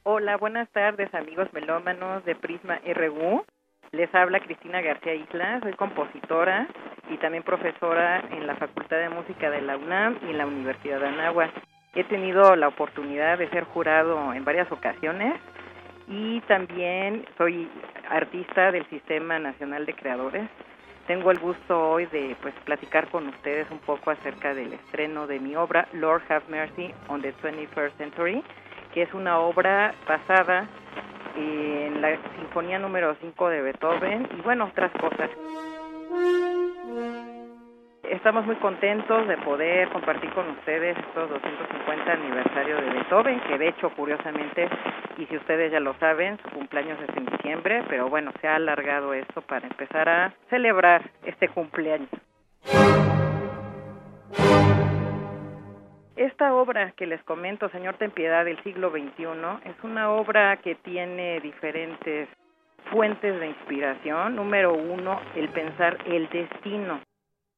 Hola, 0.04 0.36
buenas 0.36 0.70
tardes 0.74 1.14
amigos 1.14 1.48
melómanos 1.54 2.26
de 2.26 2.36
Prisma 2.36 2.80
RU. 2.86 3.46
Les 3.94 4.14
habla 4.16 4.40
Cristina 4.40 4.82
García 4.82 5.14
Isla, 5.14 5.60
soy 5.62 5.74
compositora 5.74 6.68
y 7.12 7.18
también 7.18 7.44
profesora 7.44 8.24
en 8.32 8.48
la 8.48 8.56
Facultad 8.56 8.98
de 8.98 9.10
Música 9.10 9.52
de 9.52 9.62
la 9.62 9.78
UNAM 9.78 10.18
y 10.24 10.32
en 10.32 10.40
la 10.40 10.48
Universidad 10.48 11.00
de 11.00 11.10
Anáhuac. 11.10 11.52
He 11.94 12.04
tenido 12.06 12.56
la 12.56 12.70
oportunidad 12.70 13.38
de 13.38 13.48
ser 13.52 13.66
jurado 13.66 14.34
en 14.34 14.44
varias 14.44 14.72
ocasiones 14.72 15.40
y 16.08 16.42
también 16.48 17.24
soy 17.38 17.70
artista 18.10 18.72
del 18.72 18.84
Sistema 18.90 19.38
Nacional 19.38 19.86
de 19.86 19.94
Creadores. 19.94 20.50
Tengo 21.06 21.30
el 21.30 21.38
gusto 21.38 21.92
hoy 21.92 22.08
de 22.08 22.36
pues 22.42 22.56
platicar 22.66 23.10
con 23.10 23.28
ustedes 23.28 23.70
un 23.70 23.78
poco 23.78 24.10
acerca 24.10 24.56
del 24.56 24.74
estreno 24.74 25.28
de 25.28 25.40
mi 25.40 25.56
obra 25.56 25.88
Lord 25.94 26.24
Have 26.30 26.46
Mercy 26.48 26.92
on 27.10 27.22
the 27.22 27.32
21st 27.44 27.96
Century, 27.98 28.44
que 28.92 29.04
es 29.04 29.14
una 29.14 29.38
obra 29.38 29.94
basada 30.08 30.68
en 31.36 32.02
la 32.02 32.18
Sinfonía 32.38 32.80
número 32.80 33.16
5 33.22 33.50
de 33.50 33.62
Beethoven 33.62 34.28
y 34.38 34.42
bueno, 34.42 34.66
otras 34.66 34.92
cosas. 34.94 35.30
Estamos 38.04 38.46
muy 38.46 38.56
contentos 38.58 39.28
de 39.28 39.38
poder 39.38 39.90
compartir 39.90 40.30
con 40.32 40.48
ustedes 40.50 40.98
estos 40.98 41.30
250 41.30 42.12
aniversario 42.12 42.76
de 42.76 42.90
Beethoven, 42.92 43.40
que 43.42 43.58
de 43.58 43.70
hecho, 43.70 43.90
curiosamente, 43.92 44.70
y 45.18 45.26
si 45.26 45.38
ustedes 45.38 45.72
ya 45.72 45.80
lo 45.80 45.94
saben, 45.96 46.38
su 46.44 46.50
cumpleaños 46.50 47.00
es 47.02 47.18
en 47.18 47.26
diciembre, 47.26 47.84
pero 47.90 48.10
bueno, 48.10 48.32
se 48.40 48.48
ha 48.48 48.56
alargado 48.56 49.14
esto 49.14 49.42
para 49.42 49.68
empezar 49.68 50.10
a 50.10 50.34
celebrar 50.50 51.10
este 51.26 51.50
cumpleaños. 51.50 52.10
Esta 56.24 56.54
obra 56.54 56.94
que 56.96 57.06
les 57.06 57.22
comento, 57.24 57.68
Señor 57.68 57.96
Ten 57.96 58.12
Piedad, 58.12 58.46
del 58.46 58.58
siglo 58.64 58.92
XXI, 58.92 59.26
es 59.66 59.76
una 59.84 60.10
obra 60.10 60.56
que 60.56 60.76
tiene 60.76 61.42
diferentes 61.42 62.30
fuentes 62.92 63.38
de 63.42 63.48
inspiración. 63.48 64.38
Número 64.38 64.74
uno, 64.74 65.20
el 65.36 65.50
pensar 65.50 65.98
el 66.06 66.30
destino. 66.30 67.02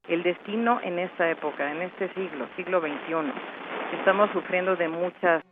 El 0.08 0.24
destino 0.24 0.80
en 0.82 0.98
esta 0.98 1.30
época, 1.30 1.72
en 1.72 1.84
este 1.84 2.12
siglo, 2.16 2.48
siglo 2.56 2.82
XXI. 2.82 4.00
Estamos 4.00 4.32
sufriendo 4.32 4.76
de 4.76 4.88
muchas 4.88 5.44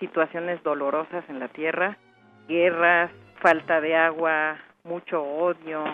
situaciones 0.00 0.60
dolorosas 0.64 1.22
en 1.28 1.38
la 1.38 1.46
tierra, 1.46 1.96
guerras, 2.48 3.12
falta 3.42 3.80
de 3.80 3.94
agua, 3.94 4.56
mucho 4.82 5.22
odio, 5.22 5.84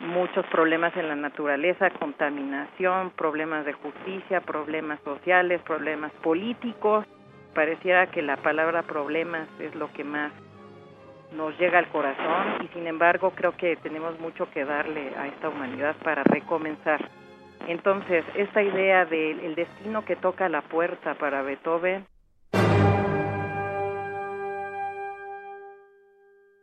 muchos 0.00 0.46
problemas 0.46 0.96
en 0.96 1.08
la 1.08 1.16
naturaleza, 1.16 1.90
contaminación, 1.90 3.10
problemas 3.10 3.64
de 3.64 3.72
justicia, 3.72 4.40
problemas 4.40 5.00
sociales, 5.04 5.60
problemas 5.62 6.12
políticos. 6.22 7.06
Pareciera 7.54 8.06
que 8.10 8.22
la 8.22 8.36
palabra 8.36 8.82
problemas 8.82 9.48
es 9.60 9.74
lo 9.74 9.92
que 9.92 10.04
más 10.04 10.32
nos 11.32 11.58
llega 11.58 11.78
al 11.78 11.88
corazón 11.88 12.64
y 12.64 12.68
sin 12.68 12.86
embargo 12.86 13.32
creo 13.34 13.56
que 13.56 13.76
tenemos 13.76 14.18
mucho 14.20 14.50
que 14.50 14.64
darle 14.64 15.12
a 15.16 15.26
esta 15.26 15.48
humanidad 15.48 15.94
para 16.02 16.22
recomenzar. 16.24 17.00
Entonces, 17.66 18.24
esta 18.34 18.62
idea 18.62 19.04
del 19.04 19.54
destino 19.54 20.04
que 20.04 20.16
toca 20.16 20.48
la 20.48 20.62
puerta 20.62 21.14
para 21.14 21.42
Beethoven, 21.42 22.06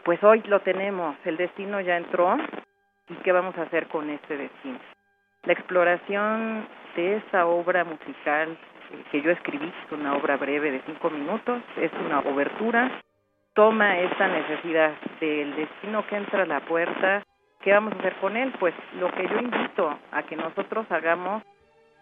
pues 0.03 0.23
hoy 0.23 0.41
lo 0.47 0.61
tenemos, 0.61 1.15
el 1.25 1.37
destino 1.37 1.81
ya 1.81 1.97
entró, 1.97 2.37
y 3.09 3.15
qué 3.15 3.31
vamos 3.31 3.57
a 3.57 3.63
hacer 3.63 3.87
con 3.87 4.09
este 4.09 4.37
destino. 4.37 4.79
La 5.43 5.53
exploración 5.53 6.67
de 6.95 7.17
esta 7.17 7.45
obra 7.45 7.83
musical 7.83 8.57
que 9.11 9.21
yo 9.21 9.31
escribí, 9.31 9.67
es 9.67 9.91
una 9.91 10.15
obra 10.15 10.37
breve 10.37 10.71
de 10.71 10.81
cinco 10.85 11.09
minutos, 11.09 11.61
es 11.77 11.91
una 12.05 12.19
obertura 12.19 13.01
toma 13.55 13.97
esta 13.99 14.27
necesidad 14.27 14.91
del 15.21 15.55
destino 15.55 16.05
que 16.07 16.17
entra 16.17 16.43
a 16.43 16.45
la 16.45 16.59
puerta, 16.59 17.23
¿qué 17.61 17.71
vamos 17.71 17.93
a 17.93 17.99
hacer 17.99 18.15
con 18.17 18.35
él? 18.35 18.53
Pues 18.59 18.75
lo 18.99 19.09
que 19.13 19.27
yo 19.27 19.39
invito 19.39 19.97
a 20.11 20.23
que 20.23 20.35
nosotros 20.35 20.85
hagamos 20.91 21.41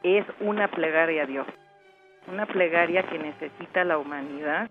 es 0.02 0.26
una 0.40 0.68
plegaria 0.68 1.24
a 1.24 1.26
Dios, 1.28 1.48
una 2.28 2.48
plegaria 2.48 3.04
que 3.04 3.20
necesita 3.20 3.84
la 3.84 4.00
humanidad 4.00 4.70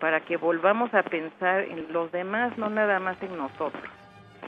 para 0.00 0.20
que 0.20 0.38
volvamos 0.38 0.92
a 0.94 1.02
pensar 1.02 1.60
en 1.60 1.92
los 1.92 2.10
demás, 2.12 2.56
no 2.56 2.70
nada 2.70 2.98
más 2.98 3.22
en 3.22 3.36
nosotros. 3.36 3.84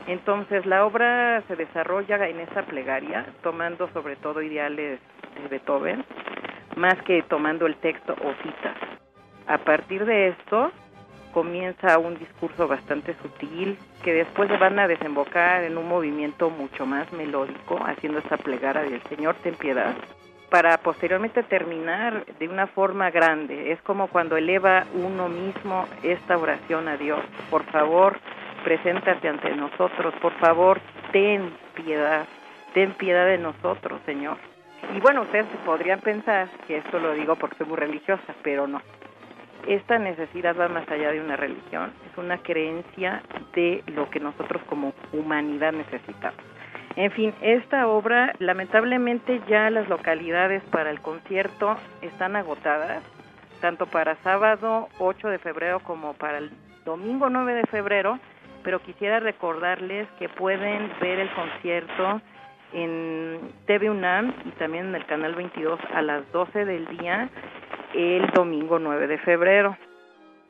Entonces 0.06 0.64
la 0.66 0.86
obra 0.86 1.42
se 1.48 1.56
desarrolla 1.56 2.26
en 2.28 2.40
esa 2.40 2.62
plegaria, 2.62 3.26
tomando 3.42 3.88
sobre 3.92 4.16
todo 4.16 4.40
ideales 4.42 5.00
de 5.42 5.48
Beethoven, 5.48 6.04
más 6.76 7.00
que 7.02 7.22
tomando 7.22 7.66
el 7.66 7.76
texto 7.76 8.14
o 8.14 8.32
citas. 8.42 8.76
A 9.46 9.58
partir 9.58 10.04
de 10.04 10.28
esto 10.28 10.70
comienza 11.32 11.98
un 11.98 12.18
discurso 12.18 12.66
bastante 12.66 13.14
sutil 13.22 13.78
que 14.02 14.12
después 14.12 14.48
van 14.58 14.78
a 14.78 14.88
desembocar 14.88 15.64
en 15.64 15.76
un 15.76 15.88
movimiento 15.88 16.50
mucho 16.50 16.86
más 16.86 17.12
melódico, 17.12 17.78
haciendo 17.84 18.18
esta 18.18 18.36
plegaria 18.36 18.82
del 18.82 19.02
Señor 19.04 19.36
ten 19.42 19.54
piedad, 19.54 19.94
para 20.50 20.78
posteriormente 20.78 21.42
terminar 21.42 22.24
de 22.38 22.48
una 22.48 22.66
forma 22.66 23.10
grande. 23.10 23.72
Es 23.72 23.80
como 23.82 24.08
cuando 24.08 24.36
eleva 24.36 24.84
uno 24.94 25.28
mismo 25.28 25.86
esta 26.02 26.38
oración 26.38 26.88
a 26.88 26.96
Dios. 26.96 27.20
Por 27.50 27.64
favor, 27.64 28.18
preséntate 28.64 29.28
ante 29.28 29.54
nosotros. 29.54 30.14
Por 30.20 30.32
favor, 30.34 30.80
ten 31.12 31.52
piedad. 31.74 32.26
Ten 32.74 32.92
piedad 32.92 33.26
de 33.26 33.38
nosotros, 33.38 34.00
Señor. 34.04 34.36
Y 34.94 35.00
bueno, 35.00 35.22
ustedes 35.22 35.46
podrían 35.64 36.00
pensar 36.00 36.48
que 36.66 36.78
esto 36.78 36.98
lo 36.98 37.12
digo 37.12 37.36
porque 37.36 37.56
soy 37.56 37.66
muy 37.66 37.76
religiosa, 37.76 38.34
pero 38.42 38.66
no. 38.66 38.80
Esta 39.66 39.98
necesidad 39.98 40.56
va 40.58 40.68
más 40.68 40.88
allá 40.88 41.10
de 41.10 41.20
una 41.20 41.36
religión, 41.36 41.92
es 42.10 42.16
una 42.16 42.38
creencia 42.38 43.22
de 43.54 43.82
lo 43.88 44.08
que 44.08 44.20
nosotros 44.20 44.62
como 44.68 44.94
humanidad 45.12 45.72
necesitamos. 45.72 46.40
En 46.96 47.10
fin, 47.12 47.34
esta 47.42 47.86
obra, 47.86 48.32
lamentablemente 48.38 49.40
ya 49.48 49.68
las 49.70 49.88
localidades 49.88 50.62
para 50.64 50.90
el 50.90 51.00
concierto 51.00 51.76
están 52.02 52.34
agotadas, 52.34 53.02
tanto 53.60 53.86
para 53.86 54.16
sábado 54.22 54.88
8 54.98 55.28
de 55.28 55.38
febrero 55.38 55.80
como 55.80 56.14
para 56.14 56.38
el 56.38 56.50
domingo 56.84 57.28
9 57.28 57.54
de 57.54 57.62
febrero, 57.64 58.18
pero 58.68 58.82
quisiera 58.82 59.18
recordarles 59.18 60.06
que 60.18 60.28
pueden 60.28 60.92
ver 61.00 61.20
el 61.20 61.30
concierto 61.30 62.20
en 62.74 63.40
TV 63.64 63.88
UNAM 63.88 64.34
y 64.44 64.50
también 64.58 64.88
en 64.88 64.94
el 64.94 65.06
canal 65.06 65.34
22 65.34 65.80
a 65.94 66.02
las 66.02 66.30
12 66.32 66.66
del 66.66 66.86
día 66.98 67.30
el 67.94 68.26
domingo 68.32 68.78
9 68.78 69.06
de 69.06 69.16
febrero. 69.20 69.74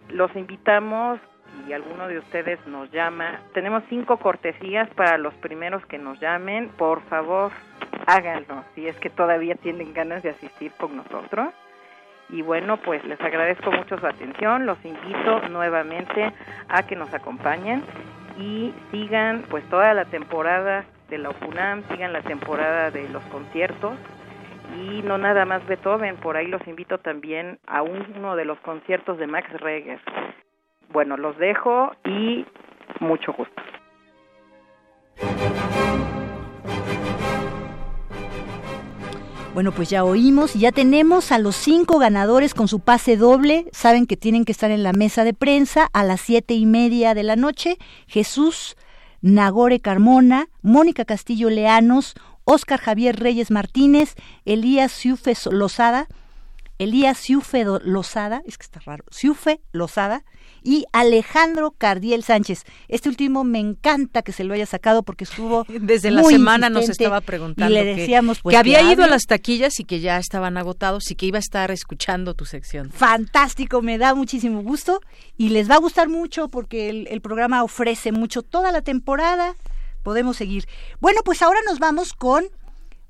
Los 0.08 0.34
invitamos 0.34 1.20
y 1.68 1.72
alguno 1.72 2.08
de 2.08 2.18
ustedes 2.18 2.58
nos 2.66 2.90
llama. 2.90 3.38
Tenemos 3.54 3.84
cinco 3.88 4.16
cortesías 4.16 4.90
para 4.96 5.16
los 5.16 5.34
primeros 5.34 5.86
que 5.86 5.98
nos 5.98 6.18
llamen. 6.18 6.70
Por 6.70 7.02
favor, 7.02 7.52
háganlo 8.08 8.64
si 8.74 8.88
es 8.88 8.96
que 8.96 9.10
todavía 9.10 9.54
tienen 9.54 9.94
ganas 9.94 10.24
de 10.24 10.30
asistir 10.30 10.72
con 10.72 10.96
nosotros. 10.96 11.54
Y 12.30 12.42
bueno, 12.42 12.76
pues 12.78 13.04
les 13.04 13.20
agradezco 13.20 13.72
mucho 13.72 13.98
su 13.98 14.06
atención. 14.06 14.66
Los 14.66 14.82
invito 14.84 15.48
nuevamente 15.48 16.32
a 16.68 16.82
que 16.84 16.96
nos 16.96 17.12
acompañen 17.14 17.82
y 18.38 18.72
sigan 18.90 19.44
pues 19.48 19.64
toda 19.68 19.94
la 19.94 20.04
temporada 20.04 20.84
de 21.08 21.18
la 21.18 21.30
UPUNAM, 21.30 21.82
sigan 21.88 22.12
la 22.12 22.22
temporada 22.22 22.90
de 22.90 23.08
los 23.08 23.22
conciertos 23.24 23.94
y 24.76 25.02
no 25.02 25.18
nada 25.18 25.44
más 25.44 25.66
Beethoven, 25.66 26.16
por 26.16 26.36
ahí 26.36 26.46
los 26.46 26.66
invito 26.68 26.98
también 26.98 27.58
a 27.66 27.82
uno 27.82 28.36
de 28.36 28.44
los 28.44 28.58
conciertos 28.60 29.18
de 29.18 29.26
Max 29.26 29.50
Reger. 29.60 30.00
Bueno, 30.90 31.16
los 31.16 31.36
dejo 31.38 31.92
y 32.04 32.46
mucho 33.00 33.32
gusto. 33.32 33.62
Bueno, 39.58 39.72
pues 39.72 39.90
ya 39.90 40.04
oímos 40.04 40.54
ya 40.54 40.70
tenemos 40.70 41.32
a 41.32 41.38
los 41.40 41.56
cinco 41.56 41.98
ganadores 41.98 42.54
con 42.54 42.68
su 42.68 42.78
pase 42.78 43.16
doble. 43.16 43.68
Saben 43.72 44.06
que 44.06 44.16
tienen 44.16 44.44
que 44.44 44.52
estar 44.52 44.70
en 44.70 44.84
la 44.84 44.92
mesa 44.92 45.24
de 45.24 45.34
prensa 45.34 45.90
a 45.92 46.04
las 46.04 46.20
siete 46.20 46.54
y 46.54 46.64
media 46.64 47.12
de 47.12 47.24
la 47.24 47.34
noche. 47.34 47.76
Jesús 48.06 48.76
Nagore 49.20 49.80
Carmona, 49.80 50.48
Mónica 50.62 51.04
Castillo 51.04 51.50
Leanos, 51.50 52.14
Óscar 52.44 52.78
Javier 52.78 53.18
Reyes 53.18 53.50
Martínez, 53.50 54.14
Elías 54.44 54.92
Ciufe 54.92 55.34
Lozada, 55.50 56.06
Elías 56.78 57.18
Ciufe 57.18 57.64
Lozada, 57.82 58.42
es 58.46 58.58
que 58.58 58.64
está 58.64 58.78
raro, 58.78 59.06
Ciufe 59.10 59.60
Lozada, 59.72 60.22
y 60.68 60.84
Alejandro 60.92 61.70
Cardiel 61.70 62.22
Sánchez. 62.22 62.64
Este 62.88 63.08
último 63.08 63.42
me 63.42 63.58
encanta 63.58 64.20
que 64.20 64.32
se 64.32 64.44
lo 64.44 64.52
haya 64.52 64.66
sacado 64.66 65.02
porque 65.02 65.24
estuvo 65.24 65.64
desde 65.80 66.10
la 66.10 66.22
semana 66.22 66.68
nos 66.68 66.90
estaba 66.90 67.22
preguntando 67.22 67.72
y 67.72 67.74
le 67.74 67.96
decíamos 67.96 68.36
que, 68.36 68.42
pues, 68.42 68.56
había 68.56 68.82
ido 68.82 69.02
a 69.02 69.06
las 69.06 69.22
taquillas 69.22 69.80
y 69.80 69.84
que 69.84 70.00
ya 70.00 70.18
estaban 70.18 70.58
agotados 70.58 71.10
y 71.10 71.14
que 71.14 71.24
iba 71.24 71.38
a 71.38 71.40
estar 71.40 71.70
escuchando 71.70 72.34
tu 72.34 72.44
sección. 72.44 72.90
Fantástico, 72.90 73.80
me 73.80 73.96
da 73.96 74.14
muchísimo 74.14 74.62
gusto 74.62 75.00
y 75.38 75.48
les 75.48 75.70
va 75.70 75.76
a 75.76 75.78
gustar 75.78 76.10
mucho 76.10 76.48
porque 76.48 76.90
el, 76.90 77.08
el 77.08 77.22
programa 77.22 77.64
ofrece 77.64 78.12
mucho 78.12 78.42
toda 78.42 78.70
la 78.70 78.82
temporada. 78.82 79.56
Podemos 80.02 80.36
seguir. 80.36 80.66
Bueno, 81.00 81.22
pues 81.24 81.40
ahora 81.40 81.60
nos 81.66 81.78
vamos 81.78 82.12
con 82.12 82.44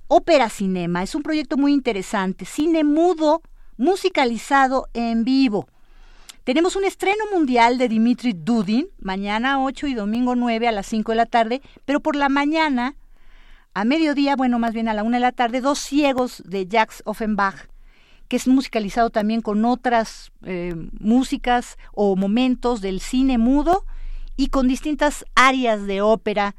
Ópera 0.06 0.48
Cinema. 0.48 1.02
Es 1.02 1.16
un 1.16 1.24
proyecto 1.24 1.56
muy 1.56 1.72
interesante, 1.72 2.44
cine 2.44 2.84
mudo 2.84 3.42
musicalizado 3.76 4.86
en 4.94 5.24
vivo. 5.24 5.66
Tenemos 6.48 6.76
un 6.76 6.84
estreno 6.86 7.24
mundial 7.30 7.76
de 7.76 7.90
Dimitri 7.90 8.32
Dudin, 8.32 8.88
mañana 8.98 9.62
8 9.62 9.86
y 9.86 9.92
domingo 9.92 10.34
9 10.34 10.66
a 10.66 10.72
las 10.72 10.86
5 10.86 11.12
de 11.12 11.16
la 11.16 11.26
tarde, 11.26 11.60
pero 11.84 12.00
por 12.00 12.16
la 12.16 12.30
mañana, 12.30 12.96
a 13.74 13.84
mediodía, 13.84 14.34
bueno, 14.34 14.58
más 14.58 14.72
bien 14.72 14.88
a 14.88 14.94
la 14.94 15.02
1 15.02 15.18
de 15.18 15.20
la 15.20 15.32
tarde, 15.32 15.60
Dos 15.60 15.78
Ciegos 15.78 16.42
de 16.46 16.66
Jacques 16.66 17.02
Offenbach, 17.04 17.68
que 18.28 18.36
es 18.36 18.48
musicalizado 18.48 19.10
también 19.10 19.42
con 19.42 19.62
otras 19.66 20.32
eh, 20.42 20.74
músicas 20.98 21.76
o 21.92 22.16
momentos 22.16 22.80
del 22.80 23.00
cine 23.00 23.36
mudo 23.36 23.84
y 24.34 24.48
con 24.48 24.68
distintas 24.68 25.26
áreas 25.34 25.86
de 25.86 26.00
ópera 26.00 26.56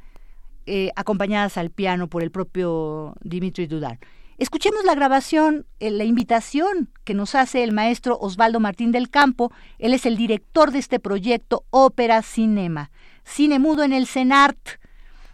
eh, 0.67 0.91
acompañadas 0.95 1.57
al 1.57 1.71
piano 1.71 2.07
por 2.07 2.21
el 2.21 2.29
propio 2.29 3.15
Dimitri 3.23 3.65
Dudin. 3.65 3.97
Escuchemos 4.39 4.85
la 4.85 4.95
grabación, 4.95 5.65
eh, 5.81 5.91
la 5.91 6.05
invitación 6.05 6.89
que 7.03 7.13
nos 7.13 7.35
hace 7.35 7.61
el 7.61 7.73
maestro 7.73 8.17
Osvaldo 8.17 8.61
Martín 8.61 8.93
del 8.93 9.09
Campo. 9.09 9.51
Él 9.79 9.93
es 9.93 10.05
el 10.05 10.15
director 10.15 10.71
de 10.71 10.79
este 10.79 10.97
proyecto 10.97 11.65
Ópera 11.71 12.21
Cinema. 12.21 12.89
Cine 13.25 13.59
mudo 13.59 13.83
en 13.83 13.91
el 13.91 14.07
CENART, 14.07 14.79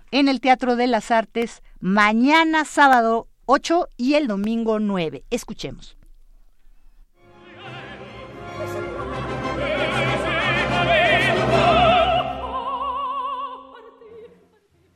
en 0.10 0.28
el 0.28 0.42
Teatro 0.42 0.76
de 0.76 0.88
las 0.88 1.12
Artes, 1.12 1.62
mañana 1.80 2.66
sábado 2.66 3.28
8 3.46 3.90
y 3.96 4.16
el 4.16 4.26
domingo 4.26 4.80
9. 4.80 5.24
Escuchemos. 5.30 5.96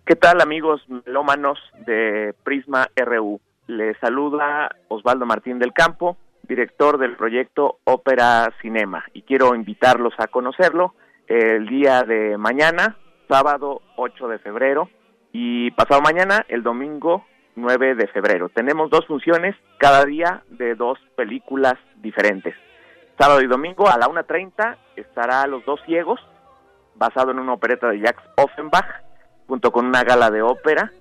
¿Qué 0.04 0.16
tal 0.16 0.42
amigos 0.42 0.82
melómanos 0.88 1.60
de 1.86 2.34
Prisma 2.44 2.90
RU? 2.96 3.40
Les 3.70 3.96
saluda 4.00 4.72
Osvaldo 4.88 5.28
Martín 5.28 5.60
del 5.60 5.74
Campo, 5.74 6.18
director 6.42 6.98
del 6.98 7.16
proyecto 7.16 7.78
Ópera 7.84 8.52
Cinema, 8.64 9.06
y 9.14 9.22
quiero 9.22 9.54
invitarlos 9.54 10.16
a 10.18 10.26
conocerlo 10.26 10.96
el 11.28 11.68
día 11.68 12.02
de 12.02 12.36
mañana, 12.40 12.98
sábado 13.28 13.84
8 13.96 14.28
de 14.28 14.40
febrero, 14.40 14.90
y 15.32 15.70
pasado 15.70 16.02
mañana, 16.02 16.44
el 16.50 16.64
domingo 16.64 17.28
9 17.58 17.94
de 17.94 18.08
febrero. 18.08 18.50
Tenemos 18.50 18.90
dos 18.90 19.06
funciones 19.06 19.56
cada 19.78 20.04
día 20.04 20.42
de 20.50 20.74
dos 20.74 20.98
películas 21.16 21.76
diferentes. 21.98 22.56
Sábado 23.20 23.40
y 23.44 23.46
domingo 23.46 23.88
a 23.88 24.00
la 24.00 24.08
1.30 24.08 24.78
estará 24.96 25.46
Los 25.46 25.64
Dos 25.66 25.80
Ciegos, 25.86 26.20
basado 26.96 27.30
en 27.30 27.38
una 27.38 27.54
opereta 27.54 27.88
de 27.90 28.00
Jacques 28.00 28.26
Offenbach, 28.36 29.04
junto 29.46 29.72
con 29.72 29.86
una 29.86 30.04
gala 30.04 30.32
de 30.32 30.42
ópera 30.42 30.92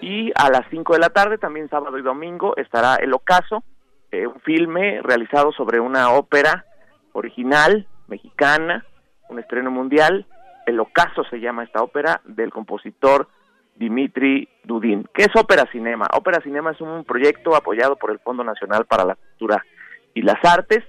Y 0.00 0.30
a 0.36 0.50
las 0.50 0.62
5 0.70 0.92
de 0.92 0.98
la 1.00 1.10
tarde, 1.10 1.38
también 1.38 1.68
sábado 1.68 1.98
y 1.98 2.02
domingo, 2.02 2.56
estará 2.56 2.96
El 2.96 3.12
Ocaso, 3.12 3.64
eh, 4.12 4.26
un 4.26 4.40
filme 4.40 5.00
realizado 5.02 5.52
sobre 5.52 5.80
una 5.80 6.12
ópera 6.12 6.64
original, 7.12 7.86
mexicana, 8.06 8.84
un 9.28 9.38
estreno 9.38 9.70
mundial. 9.70 10.26
El 10.66 10.78
Ocaso 10.80 11.24
se 11.24 11.40
llama 11.40 11.64
esta 11.64 11.82
ópera 11.82 12.20
del 12.24 12.50
compositor 12.50 13.28
Dimitri 13.74 14.48
Dudin. 14.64 15.08
¿Qué 15.12 15.22
es 15.22 15.36
Ópera 15.36 15.64
Cinema? 15.72 16.06
Ópera 16.14 16.40
Cinema 16.42 16.70
es 16.70 16.80
un 16.80 17.04
proyecto 17.04 17.56
apoyado 17.56 17.96
por 17.96 18.10
el 18.10 18.18
Fondo 18.20 18.44
Nacional 18.44 18.86
para 18.86 19.04
la 19.04 19.14
Cultura 19.14 19.64
y 20.14 20.22
las 20.22 20.42
Artes 20.44 20.84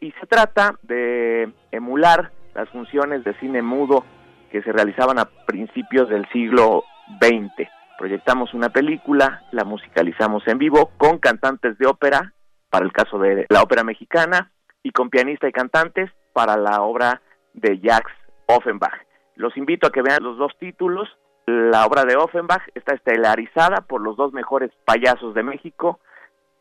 y 0.00 0.12
se 0.12 0.26
trata 0.26 0.78
de 0.82 1.52
emular 1.70 2.32
las 2.54 2.68
funciones 2.70 3.24
de 3.24 3.34
cine 3.34 3.62
mudo 3.62 4.04
que 4.50 4.62
se 4.62 4.72
realizaban 4.72 5.18
a 5.18 5.24
principios 5.46 6.08
del 6.08 6.28
siglo 6.30 6.84
XX 7.20 7.68
proyectamos 7.98 8.54
una 8.54 8.70
película, 8.70 9.42
la 9.52 9.64
musicalizamos 9.64 10.46
en 10.48 10.58
vivo 10.58 10.90
con 10.96 11.18
cantantes 11.18 11.78
de 11.78 11.86
ópera 11.86 12.32
para 12.70 12.84
el 12.84 12.92
caso 12.92 13.18
de 13.18 13.46
la 13.48 13.62
ópera 13.62 13.84
mexicana, 13.84 14.50
y 14.82 14.90
con 14.90 15.10
pianista 15.10 15.48
y 15.48 15.52
cantantes 15.52 16.10
para 16.32 16.56
la 16.56 16.82
obra 16.82 17.22
de 17.54 17.80
Jacques 17.80 18.14
Offenbach. 18.46 18.94
Los 19.36 19.56
invito 19.56 19.86
a 19.86 19.90
que 19.90 20.02
vean 20.02 20.22
los 20.22 20.36
dos 20.36 20.52
títulos. 20.60 21.08
La 21.46 21.86
obra 21.86 22.04
de 22.04 22.16
Offenbach 22.16 22.62
está 22.74 22.94
estelarizada 22.94 23.80
por 23.82 24.00
los 24.00 24.16
dos 24.16 24.32
mejores 24.32 24.70
payasos 24.84 25.34
de 25.34 25.42
México, 25.42 26.00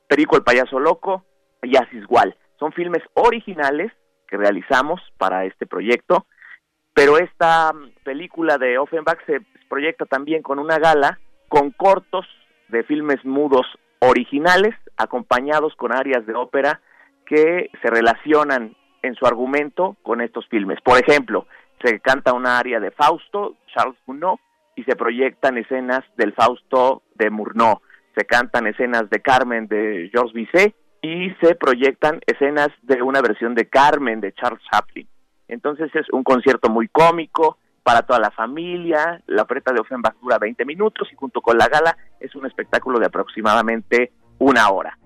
Perico 0.08 0.36
el 0.36 0.44
payaso 0.44 0.80
loco 0.80 1.26
y 1.62 1.76
Asisgual. 1.78 2.36
Son 2.60 2.72
filmes 2.74 3.04
originales 3.14 3.92
que 4.28 4.38
realizamos 4.38 5.02
para 5.18 5.46
este 5.46 5.66
proyecto, 5.66 6.26
pero 6.94 7.18
esta 7.18 7.74
película 8.04 8.58
de 8.58 8.78
Offenbach 8.78 9.26
se 9.26 9.42
proyecta 9.70 10.06
también 10.06 10.44
con 10.44 10.60
una 10.60 10.78
gala 10.78 11.20
con 11.54 11.70
cortos 11.70 12.26
de 12.70 12.82
filmes 12.84 13.24
mudos 13.24 13.68
originales 14.00 14.74
acompañados 14.98 15.76
con 15.76 15.94
áreas 15.94 16.26
de 16.26 16.34
ópera 16.34 16.82
que 17.28 17.70
se 17.80 17.92
relacionan 17.92 18.76
en 19.04 19.14
su 19.14 19.28
argumento 19.28 19.96
con 20.02 20.22
estos 20.22 20.48
filmes. 20.48 20.82
Por 20.82 21.00
ejemplo, 21.00 21.46
se 21.84 22.00
canta 22.00 22.34
una 22.34 22.58
área 22.58 22.80
de 22.80 22.90
Fausto, 22.90 23.58
Charles 23.72 24.00
Gounod, 24.08 24.40
y 24.76 24.84
se 24.86 24.96
proyectan 24.96 25.60
escenas 25.60 26.02
del 26.18 26.34
Fausto 26.34 27.04
de 27.14 27.30
Murnau. 27.30 27.82
Se 28.18 28.26
cantan 28.26 28.66
escenas 28.66 29.08
de 29.12 29.22
Carmen 29.22 29.68
de 29.68 30.10
Georges 30.12 30.34
Bizet 30.34 30.76
y 31.04 31.30
se 31.40 31.54
proyectan 31.54 32.20
escenas 32.26 32.70
de 32.82 33.04
una 33.04 33.22
versión 33.22 33.54
de 33.54 33.70
Carmen 33.70 34.22
de 34.22 34.34
Charles 34.34 34.64
Chaplin. 34.72 35.08
Entonces 35.48 35.94
es 35.94 36.08
un 36.14 36.24
concierto 36.24 36.72
muy 36.72 36.88
cómico 36.88 37.60
para 37.84 38.02
toda 38.02 38.20
la 38.20 38.32
familia. 38.32 39.22
La 39.28 39.44
opereta 39.44 39.72
de 39.72 39.82
Offenbach 39.82 40.16
dura 40.22 40.40
20 40.40 40.66
minutos 40.66 41.10
y 41.12 41.16
junto 41.16 41.42
con 41.42 41.58
la 41.58 41.68
gala 41.68 41.96
es 42.20 42.34
un 42.36 42.46
espectáculo 42.46 43.00
de 43.00 43.06
aproximadamente 43.06 44.14
una 44.40 44.70
hora. 44.70 44.98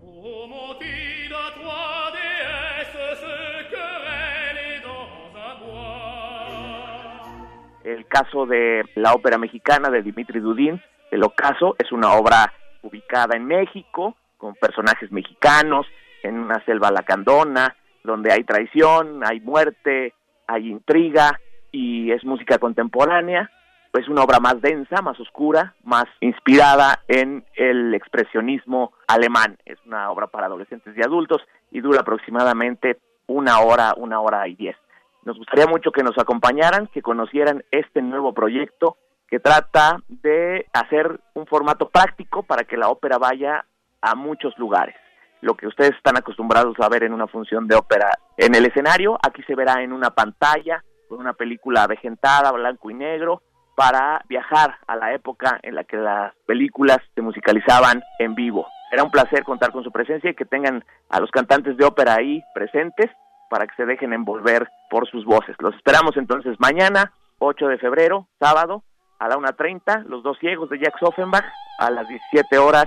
el 7.83 8.05
caso 8.05 8.45
de 8.45 8.83
la 8.95 9.13
ópera 9.13 9.37
mexicana 9.37 9.89
de 9.89 10.01
Dimitri 10.01 10.41
Dudín, 10.41 10.81
El 11.09 11.23
Ocaso, 11.23 11.75
es 11.79 11.91
una 11.93 12.13
obra 12.15 12.53
ubicada 12.81 13.37
en 13.37 13.45
México, 13.45 14.17
con 14.37 14.55
personajes 14.55 15.09
mexicanos, 15.09 15.87
en 16.21 16.37
una 16.37 16.63
selva 16.65 16.91
lacandona, 16.91 17.75
donde 18.03 18.33
hay 18.33 18.43
traición, 18.43 19.21
hay 19.25 19.39
muerte, 19.39 20.13
hay 20.47 20.69
intriga 20.69 21.39
y 21.71 22.11
es 22.11 22.23
música 22.23 22.57
contemporánea. 22.57 23.51
Es 23.93 24.07
una 24.07 24.23
obra 24.23 24.39
más 24.39 24.61
densa, 24.61 25.01
más 25.01 25.19
oscura, 25.19 25.73
más 25.83 26.05
inspirada 26.19 26.99
en 27.07 27.45
el 27.55 27.93
expresionismo 27.95 28.93
alemán. 29.07 29.57
Es 29.65 29.79
una 29.85 30.11
obra 30.11 30.27
para 30.27 30.45
adolescentes 30.45 30.95
y 30.95 31.01
adultos 31.01 31.41
y 31.71 31.81
dura 31.81 32.01
aproximadamente 32.01 32.97
una 33.27 33.59
hora, 33.59 33.93
una 33.97 34.19
hora 34.19 34.47
y 34.47 34.55
diez. 34.55 34.75
Nos 35.23 35.37
gustaría 35.37 35.67
mucho 35.67 35.91
que 35.91 36.03
nos 36.03 36.17
acompañaran, 36.17 36.87
que 36.87 37.01
conocieran 37.01 37.63
este 37.71 38.01
nuevo 38.01 38.33
proyecto 38.33 38.97
que 39.27 39.39
trata 39.39 39.97
de 40.07 40.65
hacer 40.73 41.19
un 41.33 41.45
formato 41.47 41.89
práctico 41.89 42.43
para 42.43 42.63
que 42.63 42.77
la 42.77 42.89
ópera 42.89 43.17
vaya 43.17 43.65
a 44.01 44.15
muchos 44.15 44.57
lugares. 44.57 44.95
Lo 45.41 45.55
que 45.55 45.67
ustedes 45.67 45.95
están 45.95 46.17
acostumbrados 46.17 46.79
a 46.79 46.89
ver 46.89 47.03
en 47.03 47.13
una 47.13 47.27
función 47.27 47.67
de 47.67 47.75
ópera 47.75 48.09
en 48.37 48.55
el 48.55 48.65
escenario, 48.65 49.17
aquí 49.21 49.43
se 49.43 49.55
verá 49.55 49.83
en 49.83 49.91
una 49.91 50.11
pantalla, 50.11 50.83
una 51.09 51.33
película 51.33 51.83
avejentada, 51.83 52.51
blanco 52.51 52.89
y 52.89 52.93
negro, 52.93 53.41
para 53.75 54.21
viajar 54.27 54.77
a 54.87 54.95
la 54.95 55.13
época 55.13 55.59
en 55.61 55.75
la 55.75 55.83
que 55.83 55.97
las 55.97 56.33
películas 56.45 56.97
se 57.13 57.21
musicalizaban 57.21 58.01
en 58.17 58.33
vivo. 58.33 58.65
Será 58.89 59.03
un 59.03 59.11
placer 59.11 59.43
contar 59.43 59.71
con 59.71 59.83
su 59.83 59.91
presencia 59.91 60.31
y 60.31 60.35
que 60.35 60.45
tengan 60.45 60.83
a 61.09 61.19
los 61.19 61.29
cantantes 61.29 61.77
de 61.77 61.85
ópera 61.85 62.15
ahí 62.15 62.41
presentes 62.55 63.11
para 63.49 63.67
que 63.67 63.75
se 63.75 63.85
dejen 63.85 64.13
envolver 64.13 64.67
por 64.89 65.07
sus 65.07 65.25
voces. 65.25 65.55
Los 65.59 65.75
esperamos 65.75 66.17
entonces 66.17 66.55
mañana, 66.59 67.13
8 67.39 67.67
de 67.67 67.77
febrero, 67.77 68.27
sábado, 68.39 68.83
a 69.19 69.27
la 69.27 69.35
1.30, 69.35 70.05
Los 70.05 70.23
dos 70.23 70.37
ciegos 70.39 70.69
de 70.69 70.79
Jacques 70.79 71.03
Offenbach, 71.03 71.45
a 71.79 71.91
las 71.91 72.07
17 72.07 72.57
horas, 72.57 72.85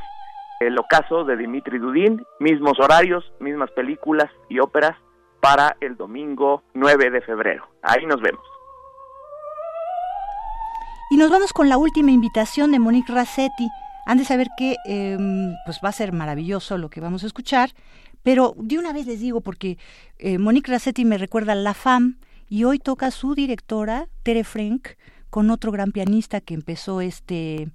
El 0.60 0.78
ocaso 0.78 1.24
de 1.24 1.36
Dimitri 1.36 1.78
Dudin, 1.78 2.24
mismos 2.40 2.78
horarios, 2.80 3.32
mismas 3.38 3.70
películas 3.72 4.30
y 4.48 4.58
óperas 4.58 4.96
para 5.40 5.76
el 5.80 5.96
domingo 5.96 6.62
9 6.74 7.10
de 7.10 7.20
febrero. 7.22 7.68
Ahí 7.82 8.04
nos 8.06 8.20
vemos. 8.20 8.44
Y 11.10 11.16
nos 11.16 11.30
vamos 11.30 11.52
con 11.52 11.68
la 11.68 11.76
última 11.76 12.12
invitación 12.12 12.70
de 12.70 12.78
Monique 12.78 13.12
Rassetti. 13.12 13.68
Han 14.06 14.18
de 14.18 14.24
saber 14.24 14.48
que 14.56 14.76
em, 14.84 15.54
pues 15.64 15.80
va 15.84 15.88
a 15.88 15.92
ser 15.92 16.12
maravilloso 16.12 16.78
lo 16.78 16.88
que 16.88 17.00
vamos 17.00 17.24
a 17.24 17.26
escuchar. 17.26 17.70
Pero 18.22 18.54
de 18.56 18.78
una 18.78 18.92
vez 18.92 19.06
les 19.06 19.20
digo, 19.20 19.40
porque 19.40 19.78
eh, 20.18 20.38
Monique 20.38 20.70
Rassetti 20.70 21.04
me 21.04 21.18
recuerda 21.18 21.54
La 21.54 21.74
Fam 21.74 22.18
y 22.48 22.64
hoy 22.64 22.78
toca 22.78 23.10
su 23.10 23.34
directora, 23.34 24.08
Tere 24.22 24.44
Frank, 24.44 24.88
con 25.30 25.50
otro 25.50 25.72
gran 25.72 25.92
pianista 25.92 26.40
que 26.40 26.54
empezó 26.54 27.00
este 27.00 27.70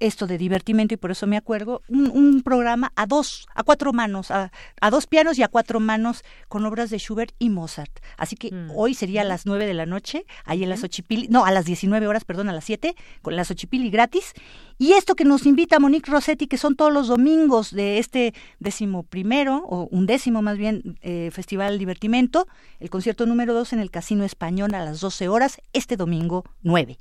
esto 0.00 0.26
de 0.26 0.38
divertimento 0.38 0.94
y 0.94 0.96
por 0.96 1.10
eso 1.10 1.26
me 1.26 1.36
acuerdo, 1.36 1.82
un, 1.88 2.42
programa 2.42 2.92
a 2.96 3.06
dos, 3.06 3.46
a 3.54 3.62
cuatro 3.62 3.92
manos, 3.92 4.30
a, 4.30 4.50
dos 4.90 5.06
pianos 5.06 5.38
y 5.38 5.42
a 5.42 5.48
cuatro 5.48 5.80
manos 5.80 6.22
con 6.48 6.64
obras 6.64 6.90
de 6.90 6.98
Schubert 6.98 7.34
y 7.38 7.50
Mozart. 7.50 8.00
Así 8.16 8.36
que 8.36 8.52
mm. 8.52 8.70
hoy 8.74 8.94
sería 8.94 9.22
a 9.22 9.24
las 9.24 9.46
nueve 9.46 9.66
de 9.66 9.74
la 9.74 9.86
noche, 9.86 10.24
ahí 10.44 10.62
en 10.62 10.68
las 10.68 10.80
Xochipilli, 10.80 11.28
no, 11.28 11.44
a 11.44 11.50
las 11.50 11.64
diecinueve 11.64 12.06
horas, 12.06 12.24
perdón, 12.24 12.48
a 12.48 12.52
las 12.52 12.64
siete, 12.64 12.94
con 13.22 13.36
las 13.36 13.48
Xochipilli 13.48 13.90
gratis. 13.90 14.32
Y 14.78 14.92
esto 14.92 15.14
que 15.14 15.24
nos 15.24 15.46
invita 15.46 15.78
Monique 15.78 16.10
Rossetti, 16.10 16.46
que 16.46 16.58
son 16.58 16.76
todos 16.76 16.92
los 16.92 17.08
domingos 17.08 17.70
de 17.70 17.98
este 17.98 18.34
décimo 18.58 19.02
primero, 19.02 19.62
o 19.66 19.88
un 19.90 20.06
décimo 20.06 20.42
más 20.42 20.58
bien, 20.58 20.98
eh, 21.02 21.30
Festival 21.32 21.78
Divertimento, 21.78 22.46
el 22.78 22.90
concierto 22.90 23.26
número 23.26 23.54
dos 23.54 23.72
en 23.72 23.80
el 23.80 23.90
Casino 23.90 24.24
Español 24.24 24.74
a 24.74 24.84
las 24.84 25.00
doce 25.00 25.28
horas, 25.28 25.60
este 25.72 25.96
domingo 25.96 26.44
nueve. 26.62 26.98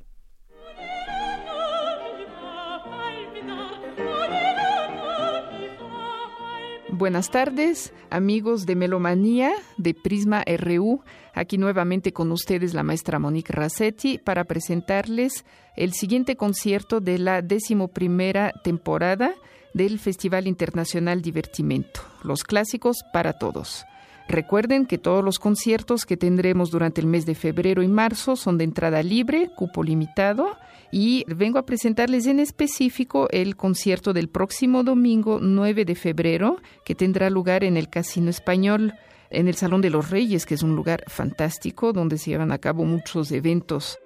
Buenas 6.97 7.29
tardes, 7.29 7.91
amigos 8.09 8.65
de 8.65 8.77
Melomanía, 8.77 9.51
de 9.75 9.93
Prisma 9.93 10.45
RU. 10.45 11.01
Aquí 11.33 11.57
nuevamente 11.57 12.13
con 12.13 12.31
ustedes 12.31 12.73
la 12.73 12.83
maestra 12.83 13.19
Monique 13.19 13.51
Rassetti 13.51 14.17
para 14.17 14.45
presentarles 14.45 15.43
el 15.75 15.91
siguiente 15.91 16.37
concierto 16.37 17.01
de 17.01 17.19
la 17.19 17.41
decimoprimera 17.41 18.53
temporada 18.63 19.35
del 19.73 19.99
Festival 19.99 20.47
Internacional 20.47 21.21
Divertimento, 21.21 21.99
los 22.23 22.45
clásicos 22.45 22.95
para 23.11 23.33
todos. 23.33 23.85
Recuerden 24.27 24.85
que 24.85 24.97
todos 24.97 25.23
los 25.23 25.37
conciertos 25.37 26.05
que 26.05 26.17
tendremos 26.17 26.71
durante 26.71 26.99
el 26.99 27.07
mes 27.07 27.25
de 27.25 27.35
febrero 27.35 27.83
y 27.83 27.87
marzo 27.87 28.35
son 28.35 28.57
de 28.57 28.63
entrada 28.63 29.03
libre, 29.03 29.51
cupo 29.55 29.83
limitado, 29.83 30.57
y 30.91 31.25
vengo 31.27 31.59
a 31.59 31.65
presentarles 31.65 32.25
en 32.25 32.39
específico 32.39 33.27
el 33.31 33.55
concierto 33.55 34.13
del 34.13 34.29
próximo 34.29 34.83
domingo 34.83 35.39
9 35.41 35.85
de 35.85 35.95
febrero, 35.95 36.57
que 36.83 36.95
tendrá 36.95 37.29
lugar 37.29 37.63
en 37.63 37.77
el 37.77 37.89
Casino 37.89 38.29
Español, 38.29 38.93
en 39.29 39.47
el 39.47 39.55
Salón 39.55 39.81
de 39.81 39.91
los 39.91 40.09
Reyes, 40.09 40.45
que 40.45 40.55
es 40.55 40.63
un 40.63 40.75
lugar 40.75 41.03
fantástico 41.07 41.93
donde 41.93 42.17
se 42.17 42.31
llevan 42.31 42.51
a 42.51 42.57
cabo 42.57 42.83
muchos 42.83 43.31
eventos 43.31 43.99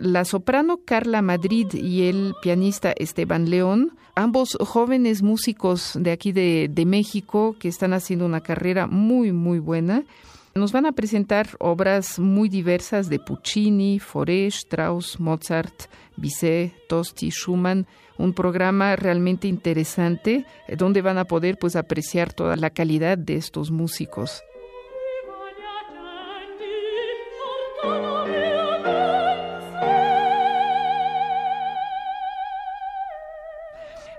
La 0.00 0.24
soprano 0.24 0.80
Carla 0.82 1.20
Madrid 1.20 1.74
y 1.74 2.08
el 2.08 2.32
pianista 2.40 2.94
Esteban 2.96 3.50
León, 3.50 3.98
ambos 4.14 4.56
jóvenes 4.58 5.20
músicos 5.20 5.92
de 5.94 6.10
aquí 6.10 6.32
de, 6.32 6.72
México 6.86 7.54
que 7.58 7.68
están 7.68 7.92
haciendo 7.92 8.24
una 8.24 8.40
carrera 8.40 8.86
muy, 8.86 9.30
muy 9.30 9.58
buena, 9.58 10.04
nos 10.54 10.72
van 10.72 10.86
a 10.86 10.92
presentar 10.92 11.50
obras 11.58 12.18
muy 12.18 12.48
diversas 12.48 13.10
de 13.10 13.18
Puccini, 13.18 13.98
Fauré, 13.98 14.46
Strauss, 14.46 15.20
Mozart, 15.20 15.90
Bizet, 16.16 16.72
Tosti, 16.88 17.28
Schumann, 17.28 17.86
un 18.16 18.32
programa 18.32 18.96
realmente 18.96 19.48
interesante 19.48 20.46
eh, 20.66 20.76
donde 20.76 21.02
van 21.02 21.18
a 21.18 21.26
poder 21.26 21.58
pues 21.58 21.76
apreciar 21.76 22.32
toda 22.32 22.56
la 22.56 22.70
calidad 22.70 23.18
de 23.18 23.36
estos 23.36 23.70
músicos. 23.70 24.42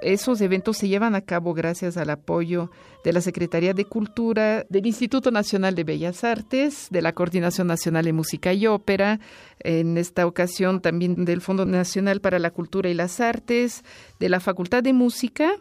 Esos 0.01 0.41
eventos 0.41 0.77
se 0.77 0.87
llevan 0.87 1.13
a 1.13 1.21
cabo 1.21 1.53
gracias 1.53 1.95
al 1.95 2.09
apoyo 2.09 2.71
de 3.03 3.13
la 3.13 3.21
Secretaría 3.21 3.73
de 3.73 3.85
Cultura, 3.85 4.65
del 4.67 4.87
Instituto 4.87 5.29
Nacional 5.29 5.75
de 5.75 5.83
Bellas 5.83 6.23
Artes, 6.23 6.87
de 6.89 7.03
la 7.03 7.13
Coordinación 7.13 7.67
Nacional 7.67 8.05
de 8.05 8.13
Música 8.13 8.51
y 8.51 8.65
Ópera, 8.65 9.19
en 9.59 9.97
esta 9.99 10.25
ocasión 10.25 10.81
también 10.81 11.23
del 11.23 11.41
Fondo 11.41 11.65
Nacional 11.65 12.19
para 12.19 12.39
la 12.39 12.49
Cultura 12.49 12.89
y 12.89 12.95
las 12.95 13.19
Artes, 13.19 13.83
de 14.19 14.29
la 14.29 14.39
Facultad 14.39 14.81
de 14.81 14.93
Música. 14.93 15.51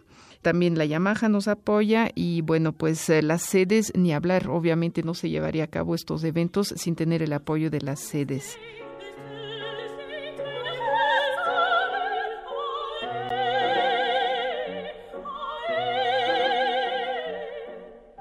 También 0.41 0.79
la 0.79 0.87
Yamaha 0.87 1.29
nos 1.29 1.47
apoya 1.47 2.11
y 2.15 2.41
bueno, 2.41 2.73
pues 2.73 3.11
eh, 3.11 3.21
las 3.21 3.43
sedes, 3.43 3.93
ni 3.95 4.15
hablar, 4.15 4.49
obviamente 4.49 5.03
no 5.03 5.12
se 5.12 5.29
llevaría 5.29 5.65
a 5.65 5.67
cabo 5.67 5.95
estos 5.95 6.25
eventos 6.25 6.73
sin 6.77 6.97
tener 6.97 7.23
el 7.23 7.35
apoyo 7.35 7.69
de 7.69 7.83
las 7.83 8.01
sedes. 8.01 8.57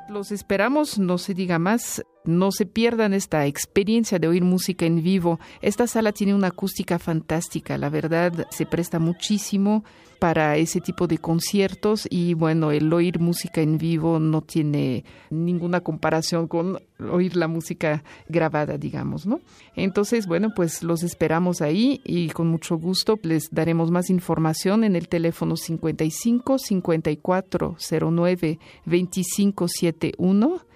Los 0.10 0.32
esperamos, 0.32 1.00
no 1.00 1.18
se 1.18 1.34
diga 1.34 1.60
más. 1.60 2.04
No 2.30 2.52
se 2.52 2.66
pierdan 2.66 3.14
esta 3.14 3.46
experiencia 3.46 4.20
de 4.20 4.28
oír 4.28 4.44
música 4.44 4.86
en 4.86 5.04
vivo. 5.04 5.40
Esta 5.62 5.88
sala 5.88 6.12
tiene 6.12 6.36
una 6.36 6.48
acústica 6.48 7.00
fantástica, 7.00 7.78
la 7.78 7.90
verdad 7.90 8.48
se 8.52 8.66
presta 8.66 9.00
muchísimo 9.00 9.84
para 10.20 10.58
ese 10.58 10.82
tipo 10.82 11.08
de 11.08 11.18
conciertos 11.18 12.06
y 12.10 12.34
bueno, 12.34 12.72
el 12.72 12.92
oír 12.94 13.20
música 13.20 13.62
en 13.62 13.78
vivo 13.78 14.20
no 14.20 14.42
tiene 14.42 15.06
ninguna 15.30 15.80
comparación 15.80 16.48
con 16.48 16.78
oír 17.10 17.38
la 17.38 17.48
música 17.48 18.04
grabada, 18.28 18.78
digamos, 18.78 19.26
¿no? 19.26 19.40
Entonces, 19.76 20.28
bueno, 20.28 20.50
pues 20.54 20.84
los 20.84 21.04
esperamos 21.04 21.62
ahí 21.62 22.02
y 22.04 22.30
con 22.30 22.48
mucho 22.48 22.78
gusto 22.78 23.18
les 23.24 23.50
daremos 23.50 23.92
más 23.92 24.10
información 24.10 24.84
en 24.84 24.96
el 24.96 25.08
teléfono 25.08 25.56
55 25.56 26.60
54 26.60 27.78
09 28.12 28.60
2571 28.86 30.69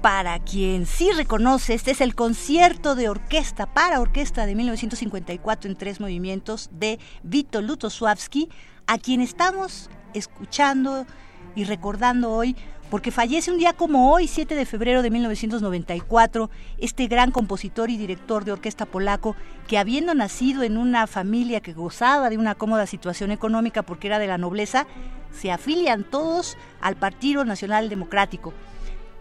Para 0.00 0.38
quien 0.38 0.86
sí 0.86 1.10
reconoce, 1.12 1.74
este 1.74 1.90
es 1.90 2.00
el 2.00 2.14
concierto 2.14 2.94
de 2.94 3.08
orquesta 3.08 3.66
para 3.66 4.00
orquesta 4.00 4.46
de 4.46 4.54
1954 4.54 5.70
en 5.70 5.76
tres 5.76 6.00
movimientos 6.00 6.70
de 6.72 6.98
Vito 7.22 7.60
Lutosławski, 7.60 8.48
a 8.86 8.98
quien 8.98 9.20
estamos 9.20 9.90
escuchando 10.14 11.06
y 11.54 11.64
recordando 11.64 12.30
hoy 12.30 12.56
porque 12.88 13.12
fallece 13.12 13.52
un 13.52 13.58
día 13.58 13.72
como 13.72 14.12
hoy, 14.12 14.26
7 14.26 14.56
de 14.56 14.66
febrero 14.66 15.02
de 15.02 15.10
1994, 15.10 16.50
este 16.78 17.06
gran 17.06 17.30
compositor 17.30 17.88
y 17.88 17.96
director 17.96 18.44
de 18.44 18.52
orquesta 18.52 18.84
polaco 18.84 19.36
que 19.68 19.78
habiendo 19.78 20.12
nacido 20.14 20.64
en 20.64 20.76
una 20.76 21.06
familia 21.06 21.60
que 21.60 21.72
gozaba 21.72 22.30
de 22.30 22.38
una 22.38 22.56
cómoda 22.56 22.86
situación 22.86 23.30
económica 23.30 23.82
porque 23.82 24.08
era 24.08 24.18
de 24.18 24.26
la 24.26 24.38
nobleza, 24.38 24.86
se 25.30 25.52
afilian 25.52 26.02
todos 26.02 26.56
al 26.80 26.96
Partido 26.96 27.44
Nacional 27.44 27.88
Democrático 27.88 28.52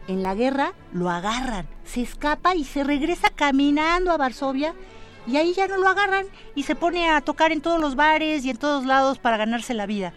en 0.09 0.23
la 0.23 0.33
guerra 0.33 0.73
lo 0.91 1.09
agarran, 1.09 1.67
se 1.85 2.01
escapa 2.01 2.55
y 2.55 2.65
se 2.65 2.83
regresa 2.83 3.29
caminando 3.29 4.11
a 4.11 4.17
Varsovia 4.17 4.73
y 5.27 5.37
ahí 5.37 5.53
ya 5.53 5.67
no 5.67 5.77
lo 5.77 5.87
agarran 5.87 6.25
y 6.55 6.63
se 6.63 6.75
pone 6.75 7.09
a 7.09 7.21
tocar 7.21 7.51
en 7.51 7.61
todos 7.61 7.79
los 7.79 7.95
bares 7.95 8.43
y 8.43 8.49
en 8.49 8.57
todos 8.57 8.85
lados 8.85 9.19
para 9.19 9.37
ganarse 9.37 9.75
la 9.75 9.85
vida. 9.85 10.13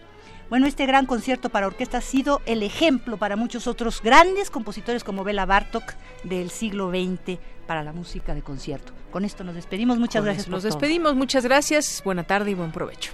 Bueno, 0.49 0.65
este 0.65 0.87
gran 0.87 1.05
concierto 1.05 1.49
para 1.49 1.67
orquesta 1.67 1.99
ha 1.99 2.01
sido 2.01 2.41
el 2.45 2.63
ejemplo 2.63 3.17
para 3.17 3.35
muchos 3.35 3.67
otros 3.67 4.01
grandes 4.01 4.49
compositores 4.49 5.03
como 5.03 5.23
Bela 5.23 5.45
Bartok 5.45 5.93
del 6.23 6.49
siglo 6.49 6.89
XX 6.89 7.39
para 7.67 7.83
la 7.83 7.93
música 7.93 8.33
de 8.33 8.41
concierto. 8.41 8.93
Con 9.11 9.25
esto 9.25 9.43
nos 9.43 9.55
despedimos. 9.55 9.99
Muchas 9.99 10.23
gracias. 10.23 10.47
nos 10.49 10.63
despedimos. 10.63 11.15
Muchas 11.15 11.43
gracias. 11.43 12.01
Buena 12.03 12.23
tarde 12.23 12.51
y 12.51 12.53
buen 12.55 12.71
provecho. 12.71 13.13